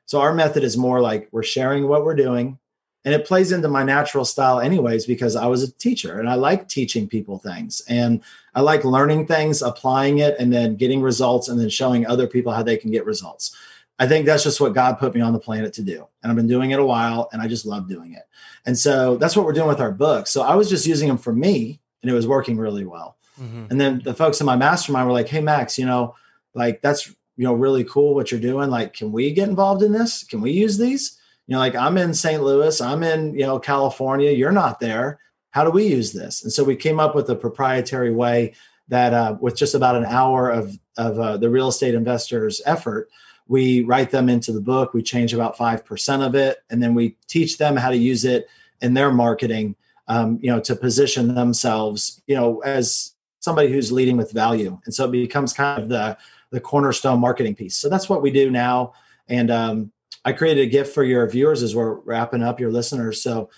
So 0.06 0.20
our 0.20 0.34
method 0.34 0.64
is 0.64 0.76
more 0.76 1.00
like 1.00 1.30
we're 1.32 1.44
sharing 1.44 1.88
what 1.88 2.04
we're 2.04 2.16
doing. 2.16 2.58
And 3.06 3.14
it 3.14 3.26
plays 3.26 3.54
into 3.54 3.70
my 3.70 3.84
natural 3.84 4.26
style, 4.26 4.60
anyways, 4.60 5.06
because 5.06 5.36
I 5.36 5.46
was 5.46 5.64
a 5.64 5.72
teacher 5.72 6.20
and 6.20 6.28
I 6.28 6.34
like 6.34 6.68
teaching 6.68 7.08
people 7.08 7.38
things 7.38 7.82
and 7.88 8.22
I 8.54 8.62
like 8.62 8.84
learning 8.84 9.28
things, 9.28 9.62
applying 9.62 10.18
it, 10.18 10.36
and 10.38 10.52
then 10.52 10.76
getting 10.76 11.02
results 11.02 11.48
and 11.48 11.60
then 11.60 11.70
showing 11.70 12.06
other 12.06 12.28
people 12.28 12.52
how 12.52 12.64
they 12.64 12.76
can 12.76 12.92
get 12.92 13.06
results. 13.06 13.56
I 14.00 14.08
think 14.08 14.26
that's 14.26 14.44
just 14.44 14.60
what 14.60 14.74
God 14.74 15.00
put 15.00 15.14
me 15.14 15.22
on 15.22 15.34
the 15.34 15.40
planet 15.40 15.74
to 15.74 15.82
do. 15.82 16.08
And 16.22 16.32
I've 16.32 16.36
been 16.36 16.48
doing 16.48 16.72
it 16.72 16.80
a 16.80 16.86
while 16.86 17.30
and 17.32 17.42
I 17.42 17.48
just 17.48 17.66
love 17.66 17.88
doing 17.88 18.14
it. 18.14 18.24
And 18.66 18.78
so 18.78 19.16
that's 19.16 19.36
what 19.36 19.46
we're 19.46 19.54
doing 19.54 19.68
with 19.68 19.80
our 19.80 19.92
books. 19.92 20.32
So 20.32 20.42
I 20.42 20.56
was 20.56 20.70
just 20.70 20.86
using 20.86 21.08
them 21.08 21.18
for 21.18 21.34
me 21.34 21.80
and 22.02 22.12
it 22.12 22.14
was 22.14 22.28
working 22.28 22.58
really 22.58 22.86
well. 22.86 23.18
Mm-hmm. 23.40 23.66
And 23.70 23.80
then 23.80 24.02
the 24.04 24.14
folks 24.14 24.40
in 24.40 24.46
my 24.46 24.56
mastermind 24.56 25.08
were 25.08 25.14
like, 25.14 25.30
"Hey 25.30 25.42
Max, 25.42 25.78
you 25.78 25.86
know, 25.86 26.16
like 26.54 26.82
that's 26.82 27.14
you 27.40 27.46
know 27.46 27.54
really 27.54 27.86
cool 27.86 28.16
what 28.16 28.32
you're 28.32 28.42
doing. 28.42 28.70
Like, 28.70 28.94
can 28.94 29.14
we 29.14 29.32
get 29.32 29.48
involved 29.48 29.82
in 29.82 29.94
this? 29.94 30.26
Can 30.26 30.42
we 30.42 30.52
use 30.52 30.78
these? 30.78 31.18
You 31.48 31.54
know, 31.54 31.60
like 31.60 31.74
I'm 31.74 31.98
in 31.98 32.14
St. 32.14 32.44
Louis, 32.44 32.82
I'm 32.82 33.02
in 33.02 33.34
you 33.34 33.46
know 33.46 33.58
California. 33.58 34.32
You're 34.32 34.52
not 34.52 34.82
there. 34.82 35.22
How 35.52 35.64
do 35.64 35.70
we 35.70 35.88
use 35.88 36.12
this?" 36.12 36.44
And 36.44 36.52
so 36.52 36.66
we 36.66 36.76
came 36.76 37.00
up 37.00 37.16
with 37.16 37.30
a 37.30 37.38
proprietary 37.38 38.12
way 38.12 38.56
that, 38.90 39.14
uh, 39.14 39.38
with 39.40 39.56
just 39.56 39.74
about 39.74 39.96
an 39.96 40.04
hour 40.04 40.50
of 40.50 40.78
of 40.98 41.18
uh, 41.18 41.38
the 41.38 41.50
real 41.50 41.70
estate 41.70 41.96
investors' 41.96 42.62
effort, 42.66 43.10
we 43.48 43.86
write 43.86 44.12
them 44.12 44.28
into 44.28 44.52
the 44.52 44.60
book. 44.60 44.94
We 44.94 45.02
change 45.02 45.34
about 45.34 45.56
five 45.56 45.86
percent 45.86 46.24
of 46.24 46.36
it, 46.36 46.58
and 46.70 46.84
then 46.84 46.94
we 46.94 47.16
teach 47.28 47.58
them 47.58 47.78
how 47.78 47.90
to 47.90 47.98
use 47.98 48.26
it 48.26 48.50
in 48.82 48.96
their 48.96 49.14
marketing. 49.14 49.78
Um, 50.10 50.40
you 50.42 50.52
know, 50.52 50.60
to 50.62 50.76
position 50.76 51.36
themselves, 51.36 52.22
you 52.28 52.36
know, 52.36 52.60
as 52.60 53.14
somebody 53.40 53.72
who's 53.72 53.92
leading 53.92 54.18
with 54.18 54.32
value. 54.32 54.78
And 54.84 54.94
so 54.94 55.06
it 55.06 55.12
becomes 55.12 55.54
kind 55.54 55.82
of 55.82 55.88
the 55.88 56.18
the 56.52 56.60
cornerstone 56.60 57.20
marketing 57.20 57.56
piece. 57.56 57.76
So 57.78 57.90
that's 57.90 58.10
what 58.10 58.22
we 58.22 58.32
do 58.32 58.50
now. 58.50 58.94
And 59.28 59.52
um, 59.52 59.92
I 60.26 60.34
created 60.34 60.62
a 60.62 60.70
gift 60.70 60.94
for 60.94 61.04
your 61.04 61.30
viewers 61.30 61.64
as 61.64 61.76
we're 61.76 61.94
wrapping 61.94 62.44
up 62.44 62.60
your 62.60 62.72
listeners. 62.72 63.22
So 63.22 63.50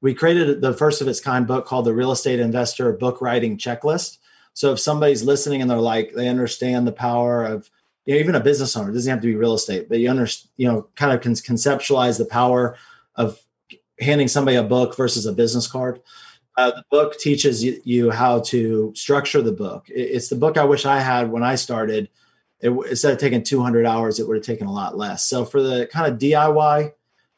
we 0.00 0.14
created 0.14 0.60
the 0.60 0.72
first 0.72 1.00
of 1.00 1.08
its 1.08 1.20
kind 1.20 1.46
book 1.46 1.66
called 1.66 1.84
the 1.84 1.94
Real 1.94 2.12
Estate 2.12 2.40
Investor 2.40 2.92
Book 2.92 3.20
Writing 3.20 3.56
Checklist. 3.56 4.18
So 4.54 4.72
if 4.72 4.80
somebody's 4.80 5.24
listening 5.24 5.60
and 5.60 5.70
they're 5.70 5.78
like, 5.78 6.12
they 6.14 6.28
understand 6.28 6.86
the 6.86 6.92
power 6.92 7.44
of 7.44 7.70
you 8.06 8.14
know, 8.14 8.20
even 8.20 8.34
a 8.34 8.40
business 8.40 8.76
owner, 8.76 8.92
doesn't 8.92 9.10
have 9.10 9.20
to 9.20 9.26
be 9.26 9.34
real 9.34 9.54
estate, 9.54 9.88
but 9.88 9.98
you 9.98 10.08
understand, 10.08 10.50
you 10.56 10.68
know, 10.68 10.88
kind 10.94 11.12
of 11.12 11.20
can 11.20 11.32
conceptualize 11.32 12.18
the 12.18 12.24
power 12.24 12.76
of 13.16 13.38
handing 14.00 14.28
somebody 14.28 14.56
a 14.56 14.62
book 14.62 14.96
versus 14.96 15.26
a 15.26 15.32
business 15.32 15.66
card. 15.66 16.00
Uh, 16.56 16.70
the 16.70 16.84
book 16.90 17.18
teaches 17.18 17.62
you, 17.62 17.80
you, 17.84 18.10
how 18.10 18.40
to 18.40 18.92
structure 18.94 19.42
the 19.42 19.52
book. 19.52 19.90
It, 19.90 20.00
it's 20.00 20.28
the 20.28 20.36
book 20.36 20.56
I 20.56 20.64
wish 20.64 20.86
I 20.86 21.00
had 21.00 21.30
when 21.30 21.42
I 21.42 21.56
started. 21.56 22.08
It, 22.60 22.70
instead 22.70 23.12
of 23.12 23.18
taking 23.18 23.42
200 23.42 23.86
hours, 23.86 24.18
it 24.18 24.26
would 24.26 24.36
have 24.36 24.46
taken 24.46 24.66
a 24.66 24.72
lot 24.72 24.96
less. 24.96 25.26
So 25.26 25.44
for 25.44 25.62
the 25.62 25.86
kind 25.92 26.12
of 26.12 26.18
DIY 26.18 26.92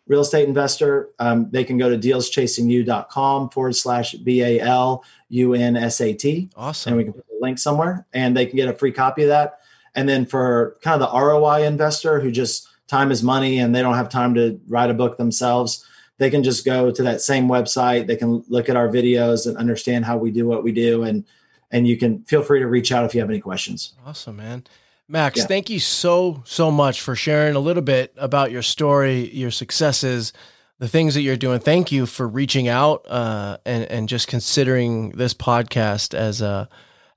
real 0.09 0.21
estate 0.21 0.49
investor, 0.49 1.11
um, 1.19 1.49
they 1.51 1.64
can 1.64 1.79
go 1.79 1.89
to 1.91 1.99
dealschasingU.com 1.99 3.51
forward 3.51 3.77
slash 3.77 4.14
B 4.14 4.43
A 4.43 4.61
L 4.61 5.05
U 5.29 5.55
N 5.55 5.77
S 5.77 6.01
A 6.01 6.12
T. 6.14 6.51
Awesome. 6.57 6.93
And 6.93 6.97
we 6.97 7.05
can 7.05 7.12
put 7.12 7.27
the 7.29 7.39
link 7.41 7.59
somewhere 7.59 8.07
and 8.12 8.37
they 8.37 8.47
can 8.47 8.57
get 8.57 8.69
a 8.69 8.75
free 8.75 8.93
copy 8.93 9.23
of 9.23 9.29
that. 9.29 9.61
And 9.95 10.09
then 10.09 10.27
for 10.27 10.77
kind 10.83 11.01
of 11.01 11.11
the 11.11 11.19
ROI 11.19 11.64
investor 11.64 12.21
who 12.21 12.31
just 12.31 12.69
time 12.87 13.11
is 13.11 13.23
money 13.23 13.59
and 13.59 13.75
they 13.75 13.83
don't 13.83 13.95
have 13.95 14.09
time 14.09 14.35
to 14.35 14.61
write 14.69 14.91
a 14.91 14.95
book 14.95 15.19
themselves, 15.19 15.85
they 16.19 16.31
can 16.31 16.43
just 16.43 16.64
go 16.64 16.91
to 16.91 17.03
that 17.03 17.21
same 17.21 17.49
website. 17.49 18.07
They 18.07 18.16
can 18.16 18.45
look 18.49 18.69
at 18.69 18.77
our 18.77 18.89
videos 18.89 19.47
and 19.47 19.57
understand 19.57 20.05
how 20.05 20.16
we 20.16 20.31
do 20.31 20.47
what 20.47 20.64
we 20.64 20.73
do. 20.73 21.05
And 21.05 21.25
and 21.71 21.87
you 21.87 21.99
can 21.99 22.25
feel 22.25 22.43
free 22.43 22.61
to 22.61 22.66
reach 22.66 22.93
out 22.93 23.05
if 23.05 23.14
you 23.14 23.21
have 23.21 23.29
any 23.29 23.41
questions. 23.41 23.95
Awesome, 24.07 24.37
man. 24.37 24.64
Max, 25.09 25.39
yeah. 25.39 25.47
thank 25.47 25.71
you 25.71 25.81
so 25.81 26.43
so 26.45 26.71
much 26.71 27.01
for 27.01 27.17
sharing 27.17 27.57
a 27.57 27.61
little 27.61 27.83
bit 27.83 28.13
about 28.17 28.51
your 28.51 28.63
story, 28.63 29.31
your 29.35 29.51
successes, 29.51 30.35
the 30.79 30.89
things 30.89 31.15
that 31.15 31.23
you're 31.23 31.37
doing. 31.37 31.61
Thank 31.61 31.91
you 31.91 32.05
for 32.05 32.29
reaching 32.29 32.69
out 32.69 33.07
uh, 33.09 33.57
and 33.65 33.85
and 33.85 34.09
just 34.09 34.29
considering 34.29 35.11
this 35.11 35.33
podcast 35.33 36.13
as 36.13 36.43
a 36.43 36.69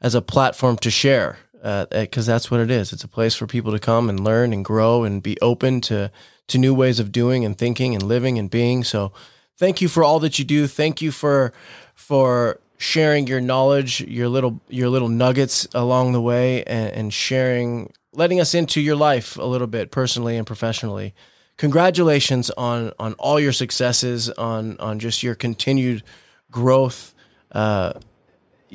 as 0.01 0.15
a 0.15 0.21
platform 0.21 0.77
to 0.77 0.89
share 0.89 1.37
because 1.53 2.27
uh, 2.27 2.33
that's 2.33 2.49
what 2.49 2.59
it 2.59 2.71
is. 2.71 2.91
It's 2.91 3.03
a 3.03 3.07
place 3.07 3.35
for 3.35 3.45
people 3.45 3.71
to 3.71 3.79
come 3.79 4.09
and 4.09 4.19
learn 4.19 4.51
and 4.51 4.65
grow 4.65 5.03
and 5.03 5.21
be 5.21 5.39
open 5.41 5.81
to 5.81 6.11
to 6.47 6.57
new 6.57 6.73
ways 6.73 6.99
of 6.99 7.11
doing 7.11 7.45
and 7.45 7.57
thinking 7.57 7.93
and 7.93 8.03
living 8.03 8.39
and 8.39 8.49
being. 8.49 8.83
So 8.83 9.11
thank 9.57 9.81
you 9.81 9.87
for 9.87 10.03
all 10.03 10.19
that 10.19 10.39
you 10.39 10.45
do. 10.45 10.65
Thank 10.65 11.01
you 11.01 11.11
for 11.11 11.53
for 11.93 12.59
sharing 12.81 13.27
your 13.27 13.39
knowledge, 13.39 14.01
your 14.01 14.27
little 14.27 14.59
your 14.67 14.89
little 14.89 15.07
nuggets 15.07 15.67
along 15.75 16.13
the 16.13 16.21
way 16.21 16.63
and, 16.63 16.91
and 16.93 17.13
sharing 17.13 17.93
letting 18.11 18.41
us 18.41 18.55
into 18.55 18.81
your 18.81 18.95
life 18.95 19.37
a 19.37 19.43
little 19.43 19.67
bit 19.67 19.91
personally 19.91 20.35
and 20.35 20.47
professionally. 20.47 21.13
Congratulations 21.57 22.49
on 22.51 22.91
on 22.99 23.13
all 23.13 23.39
your 23.39 23.51
successes, 23.51 24.29
on 24.31 24.77
on 24.79 24.97
just 24.97 25.21
your 25.21 25.35
continued 25.35 26.01
growth 26.49 27.13
uh, 27.51 27.93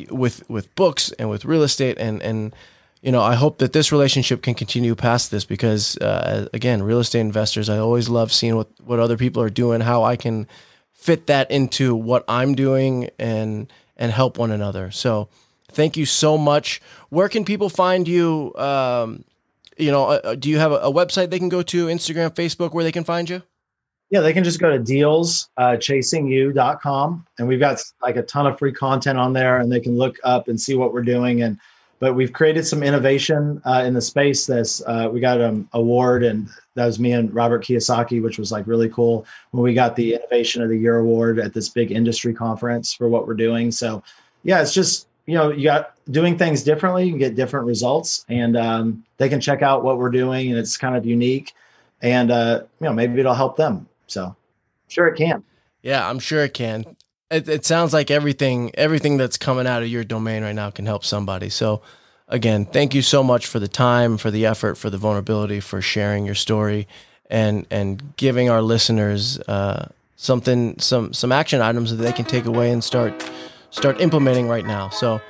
with 0.09 0.49
with 0.49 0.73
books 0.77 1.11
and 1.19 1.29
with 1.29 1.45
real 1.45 1.65
estate 1.65 1.99
and 1.99 2.23
and 2.23 2.55
you 3.03 3.11
know, 3.13 3.23
I 3.23 3.35
hope 3.35 3.59
that 3.59 3.73
this 3.73 3.91
relationship 3.91 4.43
can 4.43 4.55
continue 4.55 4.95
past 4.97 5.31
this 5.31 5.45
because, 5.45 5.97
uh, 5.99 6.49
again, 6.53 6.83
real 6.83 6.99
estate 6.99 7.21
investors, 7.21 7.69
I 7.69 7.79
always 7.79 8.09
love 8.09 8.33
seeing 8.33 8.57
what, 8.57 8.69
what 8.85 8.99
other 8.99 9.17
people 9.17 9.43
are 9.43 9.51
doing, 9.51 9.81
how 9.81 10.03
I 10.03 10.17
can 10.17 10.49
fit 10.93 11.29
that 11.29 11.49
into 11.51 11.95
what 11.95 12.25
I'm 12.27 12.57
doing 12.57 13.11
and, 13.17 13.71
and 13.97 14.13
help 14.13 14.39
one 14.39 14.51
another. 14.51 14.91
So 14.91 15.29
thank 15.71 15.97
you 15.97 16.07
so 16.07 16.37
much. 16.37 16.83
Where 17.09 17.29
can 17.29 17.45
people 17.45 17.69
find 17.69 18.09
you? 18.09 18.53
Um, 18.57 19.25
you 19.77 19.91
know, 19.91 20.07
uh, 20.07 20.35
do 20.35 20.49
you 20.49 20.59
have 20.59 20.73
a, 20.73 20.77
a, 20.77 20.93
website 20.93 21.31
they 21.31 21.39
can 21.39 21.51
go 21.51 21.63
to, 21.63 21.87
Instagram, 21.87 22.31
Facebook, 22.31 22.73
where 22.73 22.83
they 22.83 22.93
can 22.93 23.05
find 23.05 23.29
you? 23.29 23.43
Yeah, 24.09 24.21
they 24.21 24.33
can 24.33 24.45
just 24.45 24.61
go 24.61 24.71
to 24.71 24.79
dealschasing.you.com 24.79 27.13
uh, 27.13 27.19
and 27.39 27.49
we've 27.49 27.61
got 27.61 27.83
like 28.03 28.17
a 28.17 28.23
ton 28.23 28.47
of 28.47 28.59
free 28.59 28.73
content 28.73 29.19
on 29.19 29.33
there 29.33 29.59
and 29.59 29.71
they 29.71 29.81
can 29.81 29.99
look 29.99 30.17
up 30.25 30.49
and 30.49 30.61
see 30.61 30.75
what 30.75 30.95
we're 30.95 31.03
doing. 31.03 31.43
And 31.43 31.59
but 31.99 32.15
we've 32.15 32.33
created 32.33 32.67
some 32.67 32.83
innovation 32.83 33.61
uh, 33.65 33.83
in 33.87 33.95
the 33.95 34.01
space. 34.01 34.47
This 34.47 34.83
uh, 34.87 35.09
we 35.11 35.21
got 35.21 35.41
an 35.41 35.69
award, 35.73 36.25
and 36.25 36.49
that 36.75 36.87
was 36.87 36.99
me 36.99 37.13
and 37.13 37.33
Robert 37.35 37.65
Kiyosaki, 37.65 38.23
which 38.23 38.39
was 38.39 38.53
like 38.53 38.67
really 38.67 38.89
cool 38.89 39.27
when 39.53 39.63
we 39.63 39.75
got 39.75 39.97
the 39.97 40.15
Innovation 40.15 40.63
of 40.63 40.69
the 40.69 40.77
Year 40.77 40.99
award 40.99 41.39
at 41.39 41.55
this 41.55 41.69
big 41.69 41.93
industry 41.93 42.35
conference 42.35 42.93
for 42.93 43.09
what 43.09 43.27
we're 43.27 43.35
doing. 43.35 43.71
So, 43.71 44.03
yeah, 44.43 44.61
it's 44.61 44.75
just 44.75 45.09
you 45.27 45.35
know 45.35 45.51
you 45.51 45.65
got 45.65 45.95
doing 46.11 46.37
things 46.37 46.63
differently, 46.63 47.09
you 47.09 47.19
get 47.19 47.35
different 47.35 47.67
results, 47.67 48.25
and 48.29 48.57
um, 48.57 49.05
they 49.17 49.29
can 49.29 49.41
check 49.41 49.63
out 49.63 49.83
what 49.83 49.99
we're 49.99 50.11
doing, 50.11 50.51
and 50.51 50.59
it's 50.59 50.77
kind 50.77 50.97
of 50.97 51.07
unique, 51.07 51.55
and 52.03 52.31
uh, 52.31 52.63
you 52.81 52.87
know 52.87 52.93
maybe 52.93 53.21
it'll 53.21 53.35
help 53.35 53.57
them. 53.57 53.89
So, 54.07 54.37
sure 54.89 55.09
it 55.09 55.17
can. 55.17 55.43
Yeah, 55.83 56.09
I'm 56.09 56.19
sure 56.19 56.45
it 56.45 56.53
can 56.53 56.97
it, 57.31 57.49
it 57.49 57.65
sounds 57.65 57.93
like 57.93 58.11
everything 58.11 58.71
everything 58.75 59.17
that's 59.17 59.37
coming 59.37 59.67
out 59.67 59.83
of 59.83 59.89
your 59.89 60.05
domain 60.05 60.43
right 60.43 60.55
now 60.55 60.71
can 60.71 60.87
help 60.87 61.05
somebody. 61.05 61.49
So 61.49 61.83
again, 62.29 62.67
thank 62.67 62.95
you 62.95 63.03
so 63.03 63.23
much 63.23 63.47
for 63.47 63.59
the 63.59 63.69
time, 63.69 64.17
for 64.19 64.31
the 64.31 64.47
effort, 64.47 64.77
for 64.77 64.91
the 64.91 64.99
vulnerability, 64.99 65.61
for 65.61 65.81
sharing 65.81 66.25
your 66.27 66.35
story, 66.35 66.87
and 67.29 67.67
and 67.71 68.17
giving 68.17 68.49
our 68.49 68.63
listeners 68.63 69.39
uh, 69.41 69.89
something 70.17 70.79
some 70.79 71.13
some 71.13 71.33
action 71.33 71.61
items 71.61 71.91
that 71.91 72.03
they 72.03 72.13
can 72.13 72.25
take 72.25 72.47
away 72.47 72.71
and 72.71 72.83
start 72.83 73.29
start 73.71 74.01
implementing 74.01 74.49
right 74.49 74.65
now. 74.65 74.89
So, 74.89 75.21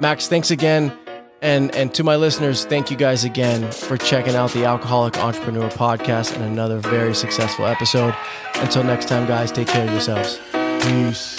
Max, 0.00 0.28
thanks 0.28 0.50
again. 0.50 0.96
And, 1.42 1.74
and 1.74 1.92
to 1.96 2.02
my 2.04 2.16
listeners, 2.16 2.64
thank 2.64 2.90
you 2.90 2.96
guys 2.96 3.24
again 3.24 3.70
for 3.70 3.98
checking 3.98 4.34
out 4.34 4.52
the 4.52 4.64
Alcoholic 4.64 5.18
Entrepreneur 5.18 5.68
podcast 5.68 6.34
and 6.34 6.42
another 6.42 6.78
very 6.78 7.14
successful 7.14 7.66
episode. 7.66 8.16
Until 8.54 8.82
next 8.82 9.08
time, 9.08 9.28
guys, 9.28 9.52
take 9.52 9.68
care 9.68 9.84
of 9.84 9.90
yourselves. 9.90 10.40
Peace. 10.84 11.38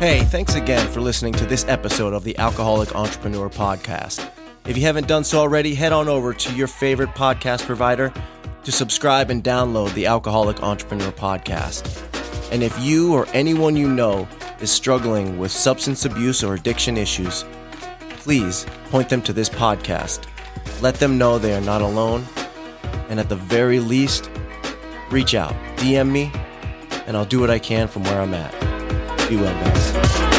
Hey, 0.00 0.24
thanks 0.24 0.56
again 0.56 0.88
for 0.88 1.00
listening 1.00 1.32
to 1.34 1.46
this 1.46 1.64
episode 1.68 2.12
of 2.12 2.24
the 2.24 2.36
Alcoholic 2.38 2.96
Entrepreneur 2.96 3.48
Podcast. 3.48 4.28
If 4.66 4.76
you 4.76 4.82
haven't 4.82 5.06
done 5.06 5.22
so 5.22 5.38
already, 5.38 5.76
head 5.76 5.92
on 5.92 6.08
over 6.08 6.34
to 6.34 6.54
your 6.56 6.66
favorite 6.66 7.10
podcast 7.10 7.64
provider 7.66 8.12
to 8.64 8.72
subscribe 8.72 9.30
and 9.30 9.44
download 9.44 9.94
the 9.94 10.06
Alcoholic 10.06 10.64
Entrepreneur 10.64 11.12
Podcast. 11.12 11.86
And 12.50 12.64
if 12.64 12.76
you 12.80 13.14
or 13.14 13.28
anyone 13.28 13.76
you 13.76 13.88
know 13.88 14.26
is 14.60 14.72
struggling 14.72 15.38
with 15.38 15.52
substance 15.52 16.04
abuse 16.04 16.42
or 16.42 16.54
addiction 16.54 16.96
issues, 16.96 17.44
please 18.08 18.66
point 18.90 19.08
them 19.08 19.22
to 19.22 19.32
this 19.32 19.48
podcast 19.48 20.26
let 20.80 20.96
them 20.96 21.18
know 21.18 21.38
they 21.38 21.54
are 21.54 21.60
not 21.60 21.82
alone. 21.82 22.24
And 23.08 23.18
at 23.18 23.28
the 23.28 23.36
very 23.36 23.80
least, 23.80 24.30
reach 25.10 25.34
out, 25.34 25.52
DM 25.76 26.10
me, 26.10 26.32
and 27.06 27.16
I'll 27.16 27.24
do 27.24 27.40
what 27.40 27.50
I 27.50 27.58
can 27.58 27.88
from 27.88 28.04
where 28.04 28.20
I'm 28.20 28.34
at. 28.34 28.52
Be 29.28 29.36
well, 29.36 29.52
guys. 29.64 30.29